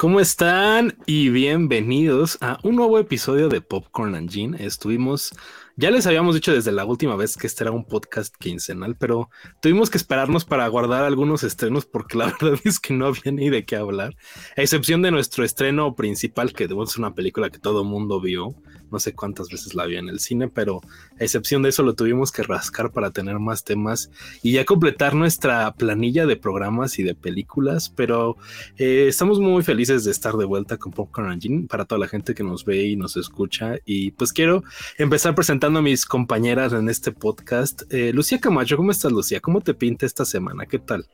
¿Cómo 0.00 0.18
están? 0.18 0.96
Y 1.04 1.28
bienvenidos 1.28 2.38
a 2.40 2.58
un 2.62 2.76
nuevo 2.76 2.98
episodio 2.98 3.50
de 3.50 3.60
Popcorn 3.60 4.14
and 4.14 4.30
Gin. 4.30 4.54
Estuvimos, 4.54 5.30
ya 5.76 5.90
les 5.90 6.06
habíamos 6.06 6.34
dicho 6.34 6.54
desde 6.54 6.72
la 6.72 6.86
última 6.86 7.16
vez 7.16 7.36
que 7.36 7.46
este 7.46 7.64
era 7.64 7.70
un 7.70 7.84
podcast 7.84 8.34
quincenal, 8.34 8.96
pero 8.96 9.28
tuvimos 9.60 9.90
que 9.90 9.98
esperarnos 9.98 10.46
para 10.46 10.66
guardar 10.68 11.04
algunos 11.04 11.42
estrenos 11.42 11.84
porque 11.84 12.16
la 12.16 12.34
verdad 12.40 12.58
es 12.64 12.80
que 12.80 12.94
no 12.94 13.08
había 13.08 13.30
ni 13.30 13.50
de 13.50 13.66
qué 13.66 13.76
hablar, 13.76 14.16
a 14.56 14.62
excepción 14.62 15.02
de 15.02 15.10
nuestro 15.10 15.44
estreno 15.44 15.94
principal, 15.94 16.54
que 16.54 16.64
es 16.64 16.96
una 16.96 17.14
película 17.14 17.50
que 17.50 17.58
todo 17.58 17.84
mundo 17.84 18.22
vio, 18.22 18.54
no 18.90 18.98
sé 18.98 19.14
cuántas 19.14 19.48
veces 19.48 19.74
la 19.74 19.86
vi 19.86 19.96
en 19.96 20.08
el 20.08 20.20
cine, 20.20 20.48
pero 20.48 20.80
a 21.18 21.24
excepción 21.24 21.62
de 21.62 21.70
eso 21.70 21.82
lo 21.82 21.94
tuvimos 21.94 22.32
que 22.32 22.42
rascar 22.42 22.90
para 22.90 23.10
tener 23.10 23.38
más 23.38 23.64
temas 23.64 24.10
y 24.42 24.52
ya 24.52 24.64
completar 24.64 25.14
nuestra 25.14 25.72
planilla 25.74 26.26
de 26.26 26.36
programas 26.36 26.98
y 26.98 27.02
de 27.02 27.14
películas, 27.14 27.90
pero 27.90 28.36
eh, 28.76 29.06
estamos 29.08 29.40
muy 29.40 29.62
felices 29.62 30.04
de 30.04 30.10
estar 30.10 30.34
de 30.34 30.44
vuelta 30.44 30.76
con 30.76 30.92
Popcorn 30.92 31.32
Engine 31.32 31.66
para 31.68 31.84
toda 31.84 31.98
la 31.98 32.08
gente 32.08 32.34
que 32.34 32.42
nos 32.42 32.64
ve 32.64 32.84
y 32.84 32.96
nos 32.96 33.16
escucha 33.16 33.76
y 33.84 34.10
pues 34.12 34.32
quiero 34.32 34.62
empezar 34.98 35.34
presentando 35.34 35.78
a 35.78 35.82
mis 35.82 36.04
compañeras 36.04 36.72
en 36.72 36.88
este 36.88 37.12
podcast. 37.12 37.82
Eh, 37.90 38.12
Lucía 38.12 38.40
Camacho, 38.40 38.76
¿cómo 38.76 38.90
estás 38.90 39.12
Lucía? 39.12 39.40
¿Cómo 39.40 39.60
te 39.60 39.74
pinta 39.74 40.06
esta 40.06 40.24
semana? 40.24 40.66
¿Qué 40.66 40.78
tal? 40.78 41.06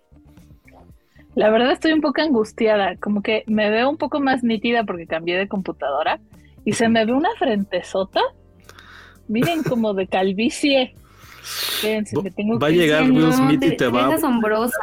La 1.37 1.51
verdad 1.51 1.71
estoy 1.71 1.93
un 1.93 2.01
poco 2.01 2.23
angustiada, 2.23 2.97
como 2.97 3.23
que 3.23 3.45
me 3.47 3.69
veo 3.69 3.91
un 3.91 3.99
poco 3.99 4.21
más 4.21 4.43
nítida 4.43 4.85
porque 4.85 5.07
cambié 5.07 5.37
de 5.37 5.49
computadora 5.49 6.19
y 6.67 6.73
se 6.73 6.89
me 6.89 7.07
ve 7.07 7.13
una 7.13 7.31
frentezota. 7.39 8.21
Miren, 9.29 9.63
como 9.63 9.95
de 9.95 10.07
calvicie. 10.09 10.95
va 11.83 12.67
a 12.67 12.71
llegar 12.71 13.11
Will 13.11 13.33
Smith 13.33 13.63
y 13.65 13.77
te, 13.77 13.87
va. 13.89 14.09
Es 14.09 14.15
asombrosa. 14.17 14.77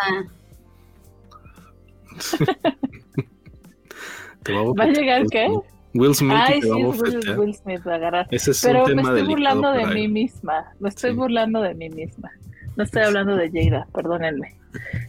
va, 4.77 4.83
a 4.83 4.87
llegar 4.87 5.23
qué? 5.29 5.47
Will 5.93 6.15
Smith 6.15 6.35
Ay, 6.35 6.61
te 6.61 6.69
va 6.69 6.75
sí, 6.75 6.81
a 6.81 6.87
Will, 6.87 7.39
Will 7.39 7.53
Smith 7.53 7.81
va 7.85 7.91
a 7.91 7.95
agarrar. 7.95 8.27
Ese 8.31 8.51
es 8.51 8.61
Pero 8.63 8.79
un 8.79 8.85
tema 8.85 9.01
me 9.03 9.19
estoy 9.19 9.27
burlando 9.27 9.71
de 9.73 9.85
mí 9.87 10.07
misma. 10.07 10.73
Me 10.79 10.89
estoy 10.89 11.11
Sí. 11.11 11.17
burlando 11.17 11.61
de 11.61 11.75
mí 11.75 11.89
misma. 11.89 12.31
No 12.77 12.85
estoy 12.85 13.03
hablando 13.03 13.35
de 13.35 13.51
Jada, 13.51 13.87
perdónenme. 13.93 14.55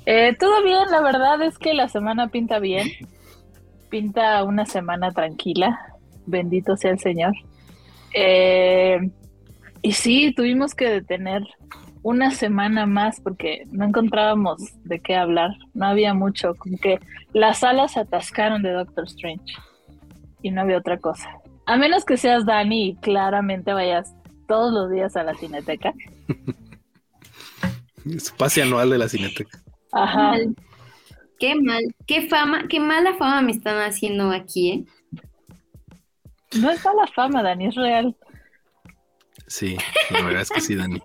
Eh, 0.06 0.36
todo 0.38 0.62
bien, 0.62 0.90
la 0.90 1.00
verdad 1.00 1.40
es 1.42 1.56
que 1.56 1.72
la 1.72 1.88
semana 1.88 2.28
pinta 2.28 2.58
bien. 2.58 2.88
Pinta 3.88 4.42
una 4.42 4.66
semana 4.66 5.12
tranquila. 5.12 5.93
Bendito 6.26 6.76
sea 6.76 6.90
el 6.90 6.98
Señor. 6.98 7.34
Eh, 8.14 8.98
y 9.82 9.92
sí, 9.92 10.32
tuvimos 10.34 10.74
que 10.74 10.88
detener 10.88 11.42
una 12.02 12.30
semana 12.30 12.86
más 12.86 13.20
porque 13.20 13.64
no 13.70 13.86
encontrábamos 13.86 14.60
de 14.84 15.00
qué 15.00 15.16
hablar. 15.16 15.50
No 15.72 15.86
había 15.86 16.14
mucho. 16.14 16.54
Como 16.54 16.78
que 16.78 17.00
las 17.32 17.60
salas 17.60 17.92
se 17.92 18.00
atascaron 18.00 18.62
de 18.62 18.72
Doctor 18.72 19.04
Strange. 19.04 19.54
Y 20.42 20.50
no 20.50 20.60
había 20.60 20.78
otra 20.78 20.98
cosa. 20.98 21.28
A 21.66 21.76
menos 21.76 22.04
que 22.04 22.16
seas 22.16 22.44
Dani 22.44 22.88
y 22.88 22.96
claramente 22.96 23.72
vayas 23.72 24.14
todos 24.46 24.72
los 24.72 24.90
días 24.90 25.16
a 25.16 25.22
la 25.22 25.34
cineteca. 25.34 25.92
Su 28.18 28.36
pase 28.36 28.62
anual 28.62 28.90
de 28.90 28.98
la 28.98 29.08
cineteca. 29.08 29.58
Ajá. 29.92 30.32
Mal. 30.32 30.54
Qué 31.38 31.54
mal, 31.56 31.82
qué 32.06 32.28
fama, 32.28 32.68
qué 32.68 32.78
mala 32.80 33.14
fama 33.14 33.42
me 33.42 33.50
están 33.50 33.76
haciendo 33.78 34.30
aquí, 34.30 34.70
¿eh? 34.70 34.84
No 36.60 36.70
es 36.70 36.84
mala 36.84 37.06
fama, 37.14 37.42
Dani, 37.42 37.66
es 37.66 37.74
real. 37.74 38.16
Sí, 39.46 39.76
la 40.10 40.22
verdad 40.22 40.42
es 40.42 40.50
que 40.50 40.60
sí, 40.60 40.74
Dani. 40.74 41.02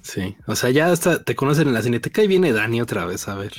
Sí, 0.00 0.36
o 0.46 0.54
sea, 0.54 0.70
ya 0.70 0.92
hasta 0.92 1.24
te 1.24 1.34
conocen 1.34 1.68
en 1.68 1.74
la 1.74 1.82
cineteca 1.82 2.22
y 2.22 2.28
viene 2.28 2.52
Dani 2.52 2.80
otra 2.80 3.06
vez, 3.06 3.26
a 3.28 3.34
ver. 3.36 3.52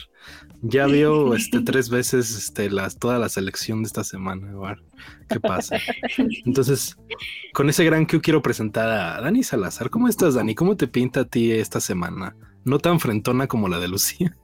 Ya 0.61 0.85
vio 0.85 1.35
este 1.35 1.61
tres 1.61 1.89
veces 1.89 2.35
este 2.35 2.69
las 2.69 2.97
toda 2.97 3.19
la 3.19 3.29
selección 3.29 3.83
de 3.83 3.87
esta 3.87 4.03
semana, 4.03 4.51
a 4.51 4.67
ver 4.67 4.83
qué 5.29 5.39
pasa. 5.39 5.77
Entonces, 6.45 6.97
con 7.53 7.69
ese 7.69 7.83
gran 7.83 8.05
que 8.05 8.21
quiero 8.21 8.41
presentar 8.41 8.89
a 8.89 9.21
Dani 9.21 9.43
Salazar. 9.43 9.89
¿Cómo 9.89 10.07
estás, 10.07 10.35
Dani? 10.35 10.55
¿Cómo 10.55 10.75
te 10.75 10.87
pinta 10.87 11.21
a 11.21 11.25
ti 11.25 11.51
esta 11.51 11.79
semana? 11.79 12.35
No 12.63 12.79
tan 12.79 12.99
frentona 12.99 13.47
como 13.47 13.67
la 13.67 13.79
de 13.79 13.87
Lucía. 13.87 14.35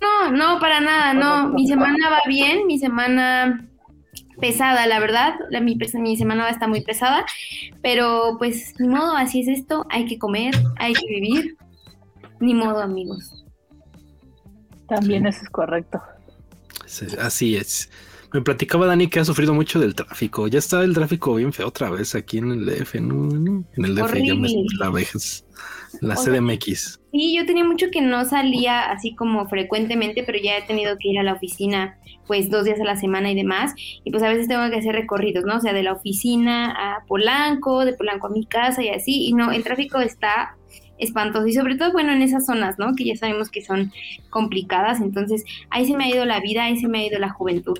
No, 0.00 0.30
no, 0.30 0.60
para 0.60 0.80
nada, 0.80 1.12
no. 1.12 1.48
Mi 1.52 1.66
semana 1.66 2.08
va 2.08 2.20
bien, 2.26 2.66
mi 2.66 2.78
semana 2.78 3.68
pesada, 4.40 4.86
la 4.86 5.00
verdad. 5.00 5.34
La, 5.50 5.60
mi, 5.60 5.78
mi 5.94 6.16
semana 6.16 6.42
va 6.42 6.48
a 6.48 6.52
estar 6.52 6.68
muy 6.68 6.82
pesada, 6.82 7.24
pero 7.82 8.36
pues 8.38 8.74
ni 8.78 8.88
modo, 8.88 9.16
así 9.16 9.40
es 9.40 9.48
esto. 9.48 9.86
Hay 9.90 10.06
que 10.06 10.18
comer, 10.18 10.54
hay 10.78 10.92
que 10.92 11.06
vivir. 11.06 11.56
Ni 12.40 12.54
modo, 12.54 12.80
amigos. 12.80 13.44
También 14.88 15.26
eso 15.26 15.42
es 15.42 15.50
correcto. 15.50 16.00
Sí, 16.86 17.06
Así 17.20 17.56
es. 17.56 17.90
Me 18.32 18.42
platicaba 18.42 18.86
Dani 18.86 19.08
que 19.08 19.20
ha 19.20 19.24
sufrido 19.24 19.54
mucho 19.54 19.80
del 19.80 19.94
tráfico. 19.94 20.48
Ya 20.48 20.58
está 20.58 20.84
el 20.84 20.94
tráfico 20.94 21.34
bien 21.34 21.52
feo 21.52 21.68
otra 21.68 21.90
vez 21.90 22.14
aquí 22.14 22.38
en 22.38 22.50
el 22.50 22.66
DF, 22.66 22.96
¿no? 22.96 23.64
En 23.76 23.84
el 23.84 23.94
DF 23.94 24.14
ya 24.22 24.34
me 24.34 24.48
la 24.78 24.90
vejez. 24.90 25.46
La 26.00 26.14
O 26.14 26.16
sea, 26.22 26.34
CDMX. 26.34 27.00
Sí, 27.12 27.34
yo 27.34 27.46
tenía 27.46 27.64
mucho 27.64 27.86
que 27.90 28.02
no 28.02 28.24
salía 28.26 28.90
así 28.90 29.14
como 29.14 29.48
frecuentemente, 29.48 30.22
pero 30.24 30.38
ya 30.38 30.58
he 30.58 30.62
tenido 30.62 30.98
que 30.98 31.08
ir 31.08 31.18
a 31.18 31.22
la 31.22 31.32
oficina 31.32 31.98
pues 32.26 32.50
dos 32.50 32.66
días 32.66 32.78
a 32.78 32.84
la 32.84 32.96
semana 32.96 33.32
y 33.32 33.34
demás, 33.34 33.72
y 34.04 34.10
pues 34.10 34.22
a 34.22 34.28
veces 34.28 34.46
tengo 34.48 34.68
que 34.68 34.76
hacer 34.76 34.94
recorridos, 34.94 35.44
¿no? 35.44 35.56
O 35.56 35.60
sea, 35.60 35.72
de 35.72 35.82
la 35.82 35.94
oficina 35.94 36.70
a 36.72 37.06
Polanco, 37.06 37.86
de 37.86 37.94
Polanco 37.94 38.26
a 38.26 38.30
mi 38.30 38.44
casa 38.44 38.82
y 38.84 38.90
así, 38.90 39.26
y 39.26 39.32
no, 39.32 39.50
el 39.50 39.64
tráfico 39.64 39.98
está 39.98 40.54
espantoso, 40.98 41.46
y 41.46 41.54
sobre 41.54 41.76
todo, 41.76 41.90
bueno, 41.92 42.12
en 42.12 42.20
esas 42.20 42.44
zonas, 42.44 42.78
¿no? 42.78 42.94
Que 42.94 43.06
ya 43.06 43.16
sabemos 43.16 43.48
que 43.50 43.62
son 43.62 43.92
complicadas, 44.28 45.00
entonces 45.00 45.42
ahí 45.70 45.86
se 45.86 45.96
me 45.96 46.04
ha 46.04 46.10
ido 46.10 46.26
la 46.26 46.40
vida, 46.40 46.64
ahí 46.64 46.78
se 46.78 46.86
me 46.86 46.98
ha 47.00 47.06
ido 47.06 47.18
la 47.18 47.30
juventud. 47.30 47.78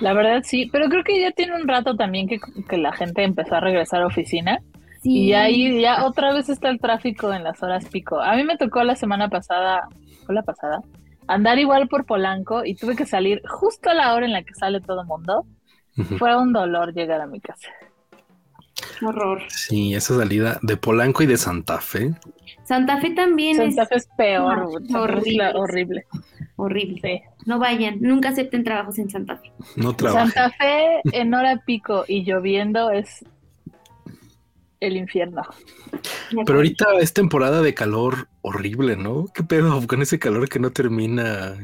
La 0.00 0.12
verdad 0.12 0.42
sí, 0.44 0.68
pero 0.72 0.88
creo 0.88 1.04
que 1.04 1.20
ya 1.20 1.30
tiene 1.30 1.54
un 1.54 1.68
rato 1.68 1.96
también 1.96 2.26
que, 2.28 2.38
que 2.68 2.76
la 2.78 2.92
gente 2.92 3.22
empezó 3.22 3.54
a 3.56 3.60
regresar 3.60 4.02
a 4.02 4.06
oficina 4.06 4.58
Sí. 5.02 5.24
y 5.26 5.32
ahí 5.34 5.80
ya 5.82 6.06
otra 6.06 6.32
vez 6.32 6.48
está 6.48 6.70
el 6.70 6.80
tráfico 6.80 7.32
en 7.32 7.44
las 7.44 7.62
horas 7.62 7.84
pico. 7.90 8.20
A 8.20 8.34
mí 8.36 8.42
me 8.42 8.56
tocó 8.56 8.82
la 8.84 8.96
semana 8.96 9.28
pasada, 9.28 9.86
¿fue 10.24 10.34
la 10.34 10.42
pasada? 10.42 10.80
Andar 11.28 11.58
igual 11.58 11.88
por 11.88 12.06
Polanco 12.06 12.64
y 12.64 12.74
tuve 12.74 12.96
que 12.96 13.04
salir 13.04 13.42
justo 13.46 13.90
a 13.90 13.94
la 13.94 14.14
hora 14.14 14.24
en 14.24 14.32
la 14.32 14.42
que 14.42 14.54
sale 14.54 14.80
todo 14.80 15.02
el 15.02 15.06
mundo. 15.06 15.44
Fue 16.18 16.34
un 16.36 16.52
dolor 16.54 16.92
llegar 16.94 17.20
a 17.20 17.26
mi 17.26 17.38
casa. 17.40 17.68
Horror. 19.02 19.42
Sí, 19.48 19.94
esa 19.94 20.16
salida 20.16 20.58
de 20.62 20.76
Polanco 20.76 21.22
y 21.22 21.26
de 21.26 21.36
Santa 21.36 21.80
Fe. 21.80 22.10
Santa 22.64 22.96
Fe 22.98 23.10
también 23.10 23.56
Santa 23.56 23.86
Fe 23.86 23.96
es 23.96 24.08
peor, 24.16 24.58
No, 24.58 25.04
Fe 25.06 25.18
es 25.30 25.36
la- 25.36 25.50
horrible. 25.52 26.04
es 26.10 26.48
horrible. 26.56 27.00
Sí. 27.02 27.22
No 27.46 27.58
vayan, 27.58 27.98
nunca 28.00 28.30
acepten 28.30 28.64
trabajos 28.64 28.98
en 28.98 29.10
Santa 29.10 29.36
Fe. 29.36 29.52
No. 29.76 29.94
Santa 29.98 30.50
Fe 30.50 31.00
en 31.12 31.34
hora 31.34 31.62
pico 31.64 32.04
y 32.08 32.24
lloviendo 32.24 32.90
es 32.90 33.24
el 34.80 34.96
infierno. 34.96 35.42
Pero 36.30 36.58
ahorita 36.58 36.86
es 37.00 37.12
temporada 37.12 37.62
de 37.62 37.74
calor 37.74 38.28
horrible, 38.42 38.96
¿no? 38.96 39.26
¿Qué 39.34 39.42
pedo 39.42 39.86
con 39.86 40.02
ese 40.02 40.18
calor 40.18 40.48
que 40.48 40.58
no 40.58 40.70
termina? 40.70 41.56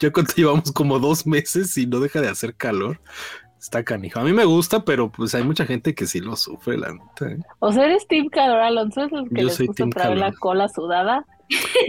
Ya 0.00 0.10
cuánto 0.10 0.34
llevamos 0.34 0.72
como 0.72 0.98
dos 0.98 1.26
meses 1.26 1.76
y 1.78 1.86
no 1.86 2.00
deja 2.00 2.20
de 2.20 2.28
hacer 2.28 2.54
calor. 2.54 3.00
Está 3.60 3.84
canijo. 3.84 4.18
A 4.18 4.24
mí 4.24 4.32
me 4.32 4.44
gusta, 4.44 4.84
pero 4.84 5.12
pues 5.12 5.36
hay 5.36 5.44
mucha 5.44 5.64
gente 5.64 5.94
que 5.94 6.06
sí 6.06 6.20
lo 6.20 6.34
sufre, 6.34 6.76
la 6.76 6.92
neta. 6.92 7.30
¿eh? 7.30 7.38
O 7.60 7.72
sea, 7.72 7.84
eres 7.84 8.08
Team 8.08 8.28
Calor 8.28 8.58
Alonso, 8.58 9.04
es 9.04 9.12
el 9.12 9.28
que 9.28 9.42
Yo 9.42 9.46
les 9.46 9.54
soy 9.54 9.66
gusta 9.68 9.84
team 9.84 9.90
traer 9.90 10.18
la 10.18 10.32
cola 10.32 10.68
sudada. 10.68 11.24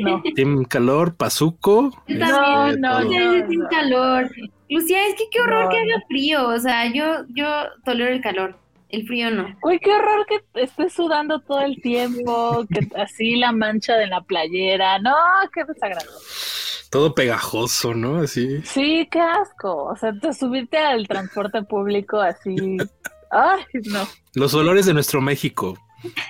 No. 0.01 0.21
Team 0.35 0.65
calor, 0.65 1.15
pazuco. 1.15 1.91
Yo 2.07 2.15
este, 2.15 2.19
también, 2.19 2.81
no, 2.81 2.99
no. 3.01 3.47
Sin 3.47 3.65
calor. 3.65 4.29
Lucía, 4.69 5.07
es 5.07 5.15
que 5.15 5.25
qué 5.31 5.41
horror 5.41 5.65
No, 5.65 5.69
que 5.69 5.85
no. 5.85 5.93
haga 5.93 6.03
frío. 6.07 6.47
O 6.49 6.59
sea, 6.59 6.91
yo, 6.91 7.25
yo 7.29 7.45
tolero 7.85 8.11
el 8.13 8.21
calor. 8.21 8.57
El 8.89 9.07
frío 9.07 9.31
no. 9.31 9.47
Uy, 9.63 9.79
qué 9.79 9.91
horror 9.91 10.25
que 10.27 10.39
estés 10.61 10.93
sudando 10.93 11.39
todo 11.39 11.61
el 11.61 11.81
tiempo, 11.81 12.63
que 12.69 12.87
así 13.01 13.35
la 13.35 13.51
mancha 13.51 13.95
de 13.95 14.05
la 14.07 14.21
playera. 14.21 14.99
No, 14.99 15.15
qué 15.53 15.63
desagradable. 15.63 16.11
Todo 16.91 17.15
pegajoso, 17.15 17.95
¿no? 17.95 18.17
Así. 18.17 18.61
Sí, 18.61 19.07
qué 19.11 19.19
asco. 19.19 19.85
O 19.85 19.95
sea, 19.95 20.13
te 20.13 20.31
subirte 20.31 20.77
al 20.77 21.07
transporte 21.07 21.63
público 21.63 22.19
así. 22.21 22.55
Ay, 23.31 23.63
no, 23.85 24.07
Los 24.35 24.53
olores 24.53 24.85
de 24.85 24.93
nuestro 24.93 25.21
México. 25.21 25.75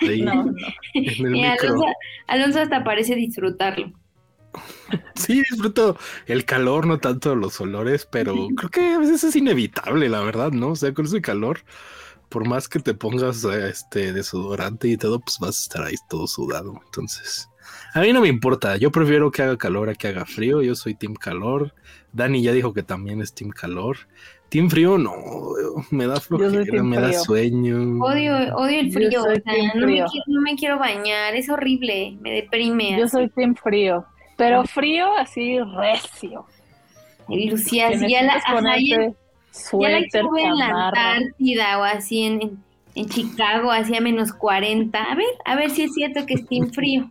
Ahí, 0.01 0.21
no, 0.21 0.43
no. 0.45 0.53
en 0.93 1.25
el 1.25 1.35
Y 1.35 1.41
micro. 1.41 1.69
Alonso, 1.69 1.85
Alonso 2.27 2.59
hasta 2.61 2.83
parece 2.83 3.15
disfrutarlo. 3.15 3.91
Sí, 5.15 5.37
disfruto 5.39 5.97
el 6.27 6.45
calor, 6.45 6.85
no 6.85 6.99
tanto 6.99 7.35
los 7.35 7.59
olores, 7.59 8.07
pero 8.11 8.47
creo 8.55 8.69
que 8.69 8.93
a 8.93 8.99
veces 8.99 9.23
es 9.23 9.35
inevitable, 9.35 10.09
la 10.09 10.21
verdad, 10.21 10.51
¿no? 10.51 10.69
O 10.69 10.75
sea, 10.75 10.93
con 10.93 11.05
ese 11.05 11.21
calor, 11.21 11.61
por 12.29 12.47
más 12.47 12.67
que 12.67 12.79
te 12.79 12.93
pongas 12.93 13.43
este 13.43 14.13
desodorante 14.13 14.87
y 14.87 14.97
todo, 14.97 15.19
pues 15.19 15.39
vas 15.39 15.59
a 15.59 15.63
estar 15.63 15.83
ahí 15.83 15.95
todo 16.09 16.27
sudado. 16.27 16.79
Entonces, 16.85 17.49
a 17.93 18.01
mí 18.01 18.13
no 18.13 18.21
me 18.21 18.27
importa. 18.27 18.77
Yo 18.77 18.91
prefiero 18.91 19.31
que 19.31 19.41
haga 19.43 19.57
calor 19.57 19.89
a 19.89 19.95
que 19.95 20.07
haga 20.07 20.25
frío. 20.25 20.61
Yo 20.61 20.75
soy 20.75 20.95
team 20.95 21.15
calor. 21.15 21.73
Dani 22.11 22.41
ya 22.41 22.51
dijo 22.51 22.73
que 22.73 22.83
también 22.83 23.21
es 23.21 23.33
team 23.33 23.51
calor. 23.51 23.97
Team 24.53 24.69
frío, 24.69 24.99
no, 24.99 25.15
me 25.89 26.05
da 26.05 26.19
flojera, 26.19 26.83
me 26.83 26.97
da 26.97 27.07
frío. 27.07 27.19
sueño. 27.21 28.03
Odio, 28.03 28.55
odio 28.55 28.79
el 28.81 28.91
frío. 28.91 29.21
o 29.21 29.23
sea, 29.23 29.41
no, 29.73 29.87
me 29.87 29.95
quiero, 29.95 30.25
no 30.27 30.41
me 30.41 30.55
quiero 30.55 30.77
bañar. 30.77 31.33
Es 31.33 31.49
horrible. 31.49 32.15
Me 32.21 32.33
deprime. 32.33 32.91
Yo 32.95 33.05
así. 33.05 33.13
soy 33.13 33.29
team 33.29 33.55
frío, 33.55 34.05
pero 34.37 34.63
frío 34.65 35.11
así 35.17 35.57
recio. 35.59 36.45
Ay, 37.27 37.49
Lucía, 37.49 37.97
si 37.97 38.11
ya 38.11 38.21
la, 38.21 38.33
ajá, 38.33 38.77
ya, 38.77 39.11
ya 39.71 39.89
la 39.89 40.03
quiero 40.03 40.37
en 40.37 40.55
la. 40.55 40.87
Antártida 40.89 41.79
o 41.79 41.83
así 41.83 42.21
en, 42.21 42.41
en, 42.43 42.63
en 42.95 43.09
Chicago, 43.09 43.71
así 43.71 43.95
a 43.95 44.01
menos 44.01 44.31
40. 44.33 44.97
A 45.01 45.15
ver, 45.15 45.25
a 45.45 45.55
ver 45.55 45.69
si 45.71 45.83
es 45.83 45.93
cierto 45.93 46.25
que 46.25 46.35
esté 46.35 46.57
en 46.57 46.71
frío. 46.73 47.09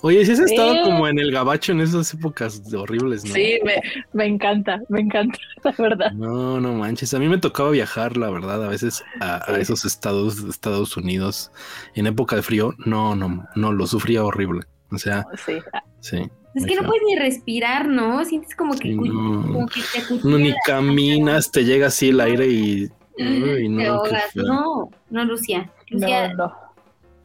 Oye, 0.00 0.24
si 0.24 0.32
has 0.32 0.38
estado 0.38 0.72
Sí. 0.72 0.80
como 0.84 1.06
en 1.08 1.18
el 1.18 1.30
gabacho 1.30 1.72
en 1.72 1.80
esas 1.82 2.14
épocas 2.14 2.62
horribles, 2.74 3.24
¿no? 3.24 3.34
Sí, 3.34 3.58
me, 3.64 3.74
me 4.14 4.24
encanta, 4.26 4.80
me 4.88 5.00
encanta, 5.02 5.38
la 5.64 5.74
verdad. 5.78 6.12
No, 6.12 6.58
no 6.60 6.72
manches. 6.74 7.12
A 7.12 7.18
mí 7.18 7.28
me 7.28 7.36
tocaba 7.38 7.70
viajar, 7.70 8.16
la 8.16 8.30
verdad, 8.30 8.64
a 8.64 8.68
veces 8.68 9.02
a, 9.20 9.44
esos 9.58 9.84
estados 9.84 10.38
Estados 10.44 10.96
Unidos 10.96 11.50
en 11.94 12.06
época 12.06 12.36
de 12.36 12.42
frío. 12.42 12.74
No, 12.86 13.14
no, 13.14 13.44
no, 13.56 13.72
lo 13.72 13.86
sufría 13.86 14.24
horrible. 14.24 14.62
O 14.90 14.96
sea, 14.98 15.26
Sí. 15.44 15.58
sí. 16.00 16.22
Es 16.54 16.64
que 16.64 16.74
no 16.74 16.82
puedes 16.84 17.02
ni 17.06 17.14
respirar, 17.14 17.86
¿no? 17.88 18.24
Sientes 18.24 18.56
como 18.56 18.72
que, 18.72 18.88
Sí, 18.88 18.96
cu- 18.96 19.06
no. 19.06 19.42
como 19.52 19.66
que 19.68 19.80
te 19.92 19.98
No, 20.00 20.04
acuchilla 20.16 20.38
ni 20.38 20.54
caminas, 20.64 21.52
te 21.52 21.64
llega 21.64 21.88
así 21.88 22.08
el 22.08 22.20
aire 22.20 22.46
y. 22.48 22.88
Uy, 23.18 23.68
no, 23.68 23.78
te 23.78 23.86
ahogas. 23.86 24.36
No, 24.36 24.90
no, 25.10 25.24
Lucía. 25.24 25.70
Lucía 25.88 26.28
No, 26.28 26.36
no, 26.46 26.54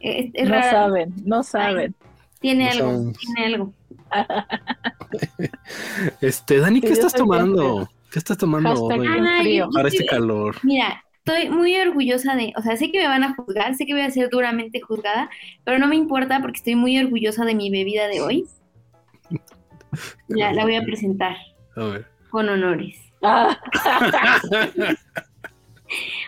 es, 0.00 0.30
es 0.34 0.44
no 0.48 0.54
rara. 0.54 0.70
saben, 0.70 1.14
no 1.24 1.42
saben. 1.42 1.94
Tiene 2.40 2.64
No 2.64 2.70
algo, 2.88 3.12
tiene 3.12 3.54
algo. 3.54 3.72
Este, 6.20 6.58
Dani, 6.58 6.80
¿qué 6.80 6.92
estás 6.92 7.14
tomando? 7.14 7.88
¿Qué 8.12 8.18
estás 8.18 8.36
tomando 8.38 8.72
hoy 8.84 9.06
Ay, 9.08 9.60
para 9.72 9.88
este 9.88 10.04
calor? 10.06 10.56
Mira, 10.62 11.02
estoy 11.18 11.48
muy 11.48 11.74
orgullosa 11.76 12.36
de, 12.36 12.52
o 12.56 12.62
sea, 12.62 12.76
sé 12.76 12.92
que 12.92 12.98
me 13.00 13.08
van 13.08 13.24
a 13.24 13.34
juzgar, 13.34 13.74
sé 13.74 13.86
que 13.86 13.92
voy 13.94 14.02
a 14.02 14.10
ser 14.10 14.28
duramente 14.30 14.80
juzgada, 14.80 15.30
pero 15.64 15.78
no 15.78 15.88
me 15.88 15.96
importa 15.96 16.40
porque 16.40 16.58
estoy 16.58 16.76
muy 16.76 16.98
orgullosa 16.98 17.44
de 17.44 17.54
mi 17.54 17.70
bebida 17.70 18.06
de 18.08 18.20
hoy. 18.20 18.46
La, 20.28 20.52
la 20.52 20.64
voy 20.64 20.74
a 20.76 20.82
presentar 20.82 21.36
A 21.76 21.84
ver. 21.84 22.06
con 22.30 22.48
honores. 22.48 22.96
Ah, 23.22 23.56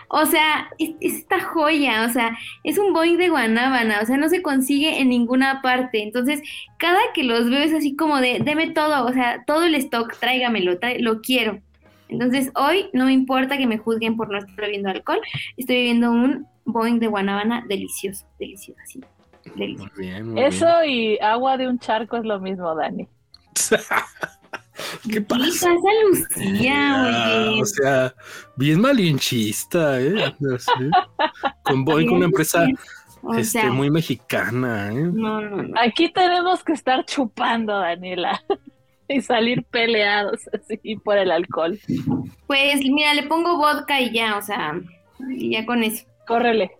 O 0.09 0.25
sea, 0.25 0.69
es, 0.79 0.91
es 1.01 1.13
esta 1.15 1.41
joya, 1.41 2.05
o 2.05 2.09
sea, 2.09 2.37
es 2.63 2.77
un 2.77 2.93
Boeing 2.93 3.17
de 3.17 3.29
guanábana, 3.29 3.99
o 4.01 4.05
sea, 4.05 4.17
no 4.17 4.29
se 4.29 4.41
consigue 4.41 4.99
en 4.99 5.09
ninguna 5.09 5.61
parte. 5.61 6.01
Entonces, 6.03 6.41
cada 6.77 6.99
que 7.13 7.23
los 7.23 7.49
veo 7.49 7.59
es 7.59 7.73
así 7.73 7.95
como 7.95 8.19
de, 8.19 8.39
deme 8.43 8.71
todo, 8.71 9.05
o 9.05 9.13
sea, 9.13 9.43
todo 9.45 9.63
el 9.63 9.75
stock, 9.75 10.17
tráigamelo, 10.17 10.77
lo 10.99 11.21
quiero. 11.21 11.61
Entonces, 12.09 12.51
hoy 12.55 12.89
no 12.93 13.05
me 13.05 13.13
importa 13.13 13.57
que 13.57 13.67
me 13.67 13.77
juzguen 13.77 14.15
por 14.15 14.29
no 14.29 14.37
estar 14.37 14.55
bebiendo 14.55 14.89
alcohol, 14.89 15.19
estoy 15.57 15.75
bebiendo 15.77 16.11
un 16.11 16.47
Boeing 16.65 16.99
de 16.99 17.07
guanábana 17.07 17.65
delicioso, 17.67 18.25
delicioso, 18.39 18.79
así, 18.83 19.01
delicioso. 19.55 19.91
Muy 19.95 20.05
bien, 20.05 20.31
muy 20.31 20.41
Eso 20.41 20.67
y 20.85 21.17
agua 21.19 21.57
de 21.57 21.67
un 21.67 21.79
charco 21.79 22.17
es 22.17 22.25
lo 22.25 22.39
mismo, 22.39 22.73
Dani. 22.75 23.07
¿Qué 25.03 25.13
¿Qué 25.13 25.21
pasa? 25.21 25.43
pasa, 25.43 25.73
Lucía? 26.09 26.73
Ah, 26.97 27.49
Oye, 27.49 27.61
o 27.61 27.65
sea, 27.65 28.15
bien 28.55 28.79
malinchista, 28.79 30.01
¿eh? 30.01 30.35
Así. 30.55 30.89
Con 31.63 31.85
Boeing, 31.85 32.09
una 32.09 32.25
empresa 32.25 32.67
o 33.21 33.33
este, 33.33 33.59
sea, 33.59 33.71
muy 33.71 33.89
mexicana, 33.89 34.91
¿eh? 34.91 34.95
no, 34.95 35.41
no, 35.41 35.63
no. 35.63 35.79
Aquí 35.79 36.09
tenemos 36.09 36.63
que 36.63 36.73
estar 36.73 37.05
chupando, 37.05 37.77
Daniela, 37.77 38.41
y 39.07 39.21
salir 39.21 39.63
peleados 39.65 40.41
así 40.53 40.95
por 40.97 41.17
el 41.17 41.31
alcohol. 41.31 41.79
Pues 42.45 42.79
mira, 42.81 43.13
le 43.13 43.23
pongo 43.23 43.57
vodka 43.57 43.99
y 43.99 44.13
ya, 44.13 44.37
o 44.37 44.41
sea, 44.41 44.79
y 45.29 45.51
ya 45.51 45.65
con 45.65 45.83
eso. 45.83 46.05
Córrele, 46.25 46.71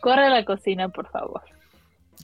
corre 0.00 0.26
a 0.26 0.30
la 0.30 0.44
cocina, 0.44 0.88
por 0.88 1.08
favor. 1.10 1.42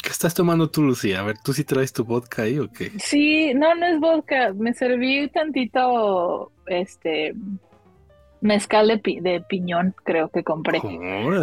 ¿Qué 0.01 0.09
estás 0.11 0.35
tomando 0.35 0.71
tú, 0.71 0.83
Lucía? 0.83 1.21
A 1.21 1.23
ver, 1.23 1.37
¿tú 1.39 1.53
sí 1.53 1.65
traes 1.65 1.93
tu 1.93 2.05
vodka 2.05 2.43
ahí 2.43 2.59
o 2.59 2.69
qué? 2.71 2.91
Sí, 2.99 3.53
no, 3.55 3.75
no 3.75 3.87
es 3.87 4.01
vodka. 4.01 4.53
Me 4.55 4.75
serví 4.75 5.29
tantito, 5.29 6.53
este, 6.67 7.35
mezcal 8.41 8.89
de, 8.89 8.99
pi- 8.99 9.21
de 9.21 9.41
piñón, 9.43 9.95
creo 10.05 10.29
que 10.29 10.43
compré. 10.43 10.81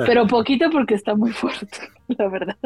Pero 0.05 0.27
poquito 0.27 0.69
porque 0.71 0.95
está 0.95 1.15
muy 1.15 1.31
fuerte, 1.33 1.77
la 2.07 2.27
verdad. 2.27 2.57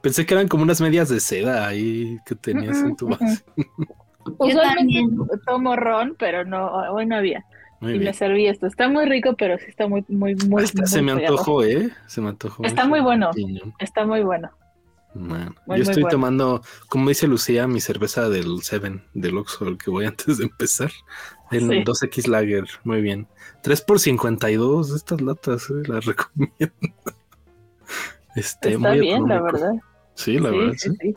Pensé 0.00 0.26
que 0.26 0.34
eran 0.34 0.48
como 0.48 0.62
unas 0.64 0.80
medias 0.80 1.08
de 1.08 1.20
seda 1.20 1.66
ahí 1.68 2.18
que 2.26 2.34
tenías 2.34 2.82
en 2.84 2.96
tu 2.96 3.08
base. 3.08 3.42
Usualmente 4.38 5.38
tomo 5.46 5.76
ron, 5.76 6.16
pero 6.18 6.44
no, 6.44 6.66
hoy 6.92 7.06
no 7.06 7.16
había. 7.16 7.44
Muy 7.80 7.92
y 7.94 7.98
me 7.98 8.02
bien. 8.02 8.14
serví 8.14 8.46
esto. 8.46 8.66
Está 8.66 8.88
muy 8.88 9.04
rico, 9.06 9.34
pero 9.36 9.58
sí 9.58 9.64
está 9.68 9.88
muy, 9.88 10.04
muy, 10.08 10.34
muy, 10.36 10.64
se 10.66 11.02
me 11.02 11.14
pegado. 11.14 11.34
antojó, 11.34 11.64
¿eh? 11.64 11.90
Se 12.06 12.20
me 12.20 12.28
antojó. 12.28 12.64
Está 12.64 12.86
muy 12.86 13.00
bueno. 13.00 13.32
piñón. 13.32 13.72
Está 13.78 14.06
muy 14.06 14.22
bueno. 14.22 14.50
Man, 15.14 15.54
Muy, 15.66 15.76
Yo 15.78 15.82
estoy 15.82 16.04
tomando, 16.08 16.62
como 16.88 17.08
dice 17.08 17.26
Lucía, 17.26 17.66
mi 17.68 17.80
cerveza 17.80 18.28
del 18.30 18.62
Seven, 18.62 19.04
del 19.14 19.36
Oxxo, 19.36 19.68
el 19.68 19.76
que 19.78 19.90
voy 19.90 20.04
antes 20.06 20.38
de 20.38 20.44
empezar. 20.44 20.90
El 21.50 21.68
Sí. 21.68 21.84
2X 21.84 22.28
Lager, 22.28 22.66
muy 22.84 23.02
bien. 23.02 23.28
3 23.62 23.80
por 23.82 24.00
52, 24.00 24.90
estas 24.94 25.20
latas, 25.20 25.68
eh, 25.70 25.82
las 25.86 26.04
recomiendo. 26.06 26.74
Este, 28.34 28.70
Está 28.74 28.78
muy 28.88 29.00
bien, 29.00 29.28
la 29.28 29.36
económico. 29.36 29.44
verdad. 29.58 29.72
Sí, 30.14 30.38
la 30.38 30.50
Sí, 30.50 30.56
verdad, 30.56 30.74
sí. 30.78 31.14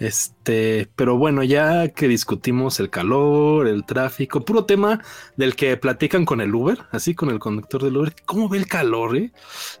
Este, 0.00 0.88
pero 0.96 1.16
bueno, 1.16 1.42
ya 1.44 1.88
que 1.88 2.08
discutimos 2.08 2.80
el 2.80 2.90
calor, 2.90 3.68
el 3.68 3.84
tráfico, 3.84 4.44
puro 4.44 4.64
tema 4.64 5.00
del 5.36 5.54
que 5.54 5.76
platican 5.76 6.24
con 6.24 6.40
el 6.40 6.54
Uber, 6.54 6.78
así 6.90 7.14
con 7.14 7.30
el 7.30 7.38
conductor 7.38 7.82
del 7.82 7.96
Uber, 7.96 8.14
¿cómo 8.26 8.48
ve 8.48 8.58
el 8.58 8.66
calor, 8.66 9.16
eh? 9.16 9.32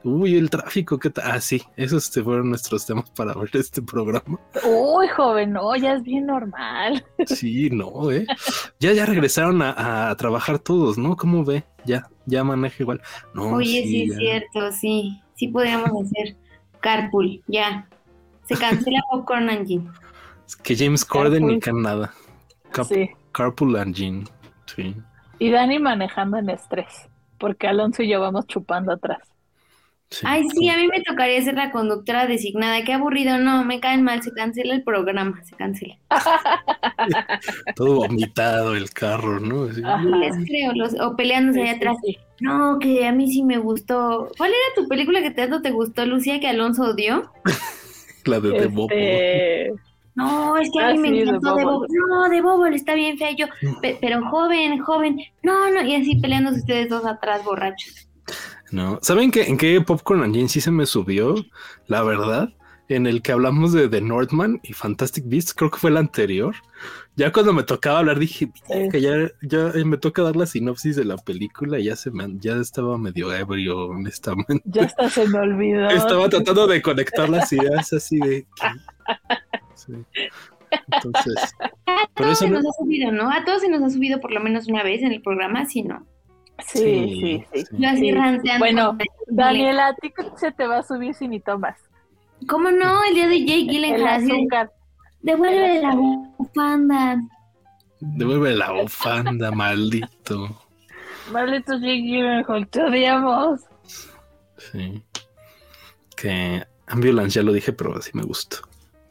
Uy, 0.04 0.36
el 0.36 0.50
tráfico, 0.50 0.98
¿qué 0.98 1.10
tal? 1.10 1.30
Ah, 1.30 1.40
sí, 1.40 1.62
esos 1.76 2.10
fueron 2.10 2.48
nuestros 2.50 2.86
temas 2.86 3.10
para 3.10 3.34
ver 3.34 3.50
este 3.54 3.82
programa. 3.82 4.38
Uy, 4.64 5.08
joven, 5.08 5.52
no, 5.52 5.74
ya 5.76 5.94
es 5.94 6.02
bien 6.02 6.26
normal. 6.26 7.04
Sí, 7.26 7.70
no, 7.70 8.10
eh. 8.10 8.26
Ya, 8.80 8.92
ya 8.92 9.06
regresaron 9.06 9.62
a, 9.62 10.10
a 10.10 10.16
trabajar 10.16 10.58
todos, 10.58 10.96
¿no? 10.96 11.16
¿Cómo 11.16 11.44
ve? 11.44 11.64
Ya, 11.84 12.08
ya 12.26 12.44
maneja 12.44 12.76
igual. 12.82 13.00
No, 13.34 13.54
Oye, 13.54 13.82
sí, 13.82 14.02
es 14.04 14.10
ya. 14.10 14.16
cierto, 14.16 14.72
sí. 14.72 15.20
Sí 15.36 15.48
podríamos 15.48 15.90
hacer 16.06 16.36
carpool, 16.80 17.42
ya. 17.48 17.88
Se 18.46 18.56
cancela 18.56 19.00
Popcorn 19.10 19.50
Engine. 19.50 19.90
Es 20.46 20.56
que 20.56 20.76
James 20.76 21.04
Corden 21.04 21.46
ni 21.46 21.58
Carpool. 21.58 21.60
can 21.60 21.82
nada. 21.82 22.14
Cap- 22.70 22.86
Sí. 22.86 23.10
Carpool 23.32 23.76
Engine. 23.76 24.24
Sí. 24.66 24.94
Y 25.38 25.50
Dani 25.50 25.78
manejando 25.78 26.36
en 26.38 26.48
estrés, 26.50 27.08
porque 27.38 27.66
Alonso 27.66 28.02
y 28.02 28.08
yo 28.10 28.20
vamos 28.20 28.46
chupando 28.46 28.92
atrás. 28.92 29.18
sí. 30.10 30.24
Ay, 30.28 30.44
sí, 30.50 30.68
a 30.68 30.76
mí 30.76 30.86
me 30.86 31.02
tocaría 31.02 31.42
ser 31.42 31.54
la 31.54 31.70
conductora 31.72 32.26
designada. 32.26 32.84
Qué 32.84 32.92
aburrido, 32.92 33.38
no, 33.38 33.64
me 33.64 33.80
caen 33.80 34.02
mal, 34.04 34.22
se 34.22 34.32
cancela 34.32 34.74
el 34.74 34.84
programa, 34.84 35.42
se 35.44 35.56
cancela. 35.56 35.96
Todo 37.74 37.96
vomitado 37.96 38.76
el 38.76 38.90
carro, 38.90 39.40
¿no? 39.40 39.66
No 39.66 40.16
les 40.18 40.36
creo, 40.46 40.72
los, 40.74 40.94
o 41.00 41.16
peleándose 41.16 41.60
Sí, 41.62 41.66
sí, 41.68 41.74
atrás. 41.74 41.96
sí. 42.04 42.18
No, 42.40 42.78
que 42.78 43.06
a 43.06 43.12
mí 43.12 43.30
sí 43.32 43.42
me 43.42 43.58
gustó. 43.58 44.28
¿Cuál 44.36 44.50
era 44.50 44.74
tu 44.82 44.88
película 44.88 45.20
que 45.22 45.30
tanto 45.30 45.62
te 45.62 45.70
gustó, 45.70 46.04
Lucía, 46.06 46.38
que 46.40 46.48
Alonso 46.48 46.82
odió? 46.84 47.32
La 48.24 48.40
de 48.40 48.52
The 48.52 48.66
Bobo. 48.66 48.88
No, 50.16 50.56
es 50.56 50.70
que 50.72 50.80
a 50.80 50.88
Ah, 50.88 50.92
mí 50.92 50.98
me 50.98 51.08
sí, 51.08 51.14
de 51.14 51.20
encantó 51.22 51.56
de. 51.56 51.64
Bobo. 51.64 51.86
No, 52.08 52.28
de 52.28 52.40
Bobo 52.40 52.66
está 52.66 52.94
bien 52.94 53.18
fea. 53.18 53.32
Yo, 53.36 53.46
pe- 53.82 53.98
pero 54.00 54.22
joven, 54.30 54.78
joven. 54.80 55.18
No, 55.42 55.70
no, 55.70 55.82
y 55.82 55.94
así 55.96 56.16
peleándose 56.16 56.58
ustedes 56.60 56.88
dos 56.88 57.04
atrás, 57.04 57.44
borrachos. 57.44 58.08
No. 58.70 58.98
¿Saben 59.02 59.30
qué, 59.30 59.42
en 59.44 59.56
qué 59.58 59.80
Popcorn 59.80 60.24
Engine 60.24 60.48
sí 60.48 60.60
se 60.60 60.70
me 60.70 60.86
subió? 60.86 61.34
La 61.86 62.02
verdad, 62.02 62.48
en 62.88 63.06
el 63.06 63.22
que 63.22 63.32
hablamos 63.32 63.72
de 63.72 63.88
The 63.88 64.00
Northman 64.00 64.60
y 64.62 64.72
Fantastic 64.72 65.24
Beasts, 65.26 65.54
creo 65.54 65.70
que 65.70 65.78
fue 65.78 65.90
el 65.90 65.96
anterior. 65.96 66.54
Ya 67.16 67.32
cuando 67.32 67.52
me 67.52 67.62
tocaba 67.62 68.00
hablar 68.00 68.18
dije 68.18 68.50
que 68.90 69.00
ya, 69.00 69.12
ya 69.42 69.70
eh, 69.74 69.84
me 69.84 69.96
toca 69.98 70.22
dar 70.22 70.34
la 70.36 70.46
sinopsis 70.46 70.96
de 70.96 71.04
la 71.04 71.16
película 71.16 71.78
y 71.78 71.84
ya 71.84 71.96
se 71.96 72.10
me 72.10 72.26
ya 72.40 72.56
estaba 72.56 72.98
medio 72.98 73.32
ebrio, 73.32 73.86
honestamente. 73.88 74.62
ya 74.64 74.84
hasta 74.84 75.08
se 75.10 75.28
me 75.28 75.38
olvidó. 75.38 75.88
Estaba 75.90 76.28
tratando 76.28 76.66
de 76.66 76.82
conectar 76.82 77.28
las 77.28 77.52
ideas 77.52 77.92
así 77.92 78.18
de 78.18 78.46
sí. 79.74 79.92
Entonces, 80.92 81.54
A 81.86 82.08
todos 82.14 82.38
se 82.38 82.48
no, 82.48 82.60
nos 82.60 82.66
ha 82.66 82.72
subido, 82.78 83.12
¿no? 83.12 83.30
A 83.30 83.44
todos 83.44 83.60
se 83.60 83.68
nos 83.68 83.82
ha 83.82 83.90
subido 83.90 84.20
por 84.20 84.32
lo 84.32 84.40
menos 84.40 84.66
una 84.68 84.82
vez 84.82 85.02
en 85.02 85.12
el 85.12 85.22
programa, 85.22 85.66
si 85.66 85.82
no. 85.82 86.06
Sí, 86.66 87.44
sí, 87.52 87.64
sí. 87.64 87.64
Yo 87.72 87.88
así 87.88 88.12
ranteando. 88.12 88.58
Bueno, 88.58 88.98
Daniela, 89.26 89.88
a 89.88 89.94
ti 89.94 90.12
se 90.36 90.52
te 90.52 90.66
va 90.66 90.78
a 90.78 90.82
subir 90.82 91.14
si 91.14 91.28
ni 91.28 91.40
tomas. 91.40 91.78
¿Cómo 92.48 92.70
no? 92.70 93.04
El 93.04 93.14
día 93.14 93.28
de 93.28 93.40
Jake 93.40 93.66
Gyllenhaal 93.70 94.06
así 94.06 94.48
devuelve 95.22 95.80
la 95.80 95.94
bufanda. 95.94 97.22
devuelve 98.00 98.54
la 98.54 98.72
bufanda, 98.72 99.50
maldito. 99.50 100.60
Malditos 101.32 101.80
Jake 101.80 102.02
Gyllenhaal, 102.02 102.68
te 102.68 102.82
odiamos. 102.82 103.60
Sí. 104.58 105.02
Que 106.16 106.64
Ambulance 106.86 107.36
ya 107.36 107.42
lo 107.42 107.52
dije, 107.52 107.72
pero 107.72 108.00
sí 108.00 108.10
me 108.14 108.22
gustó. 108.22 108.58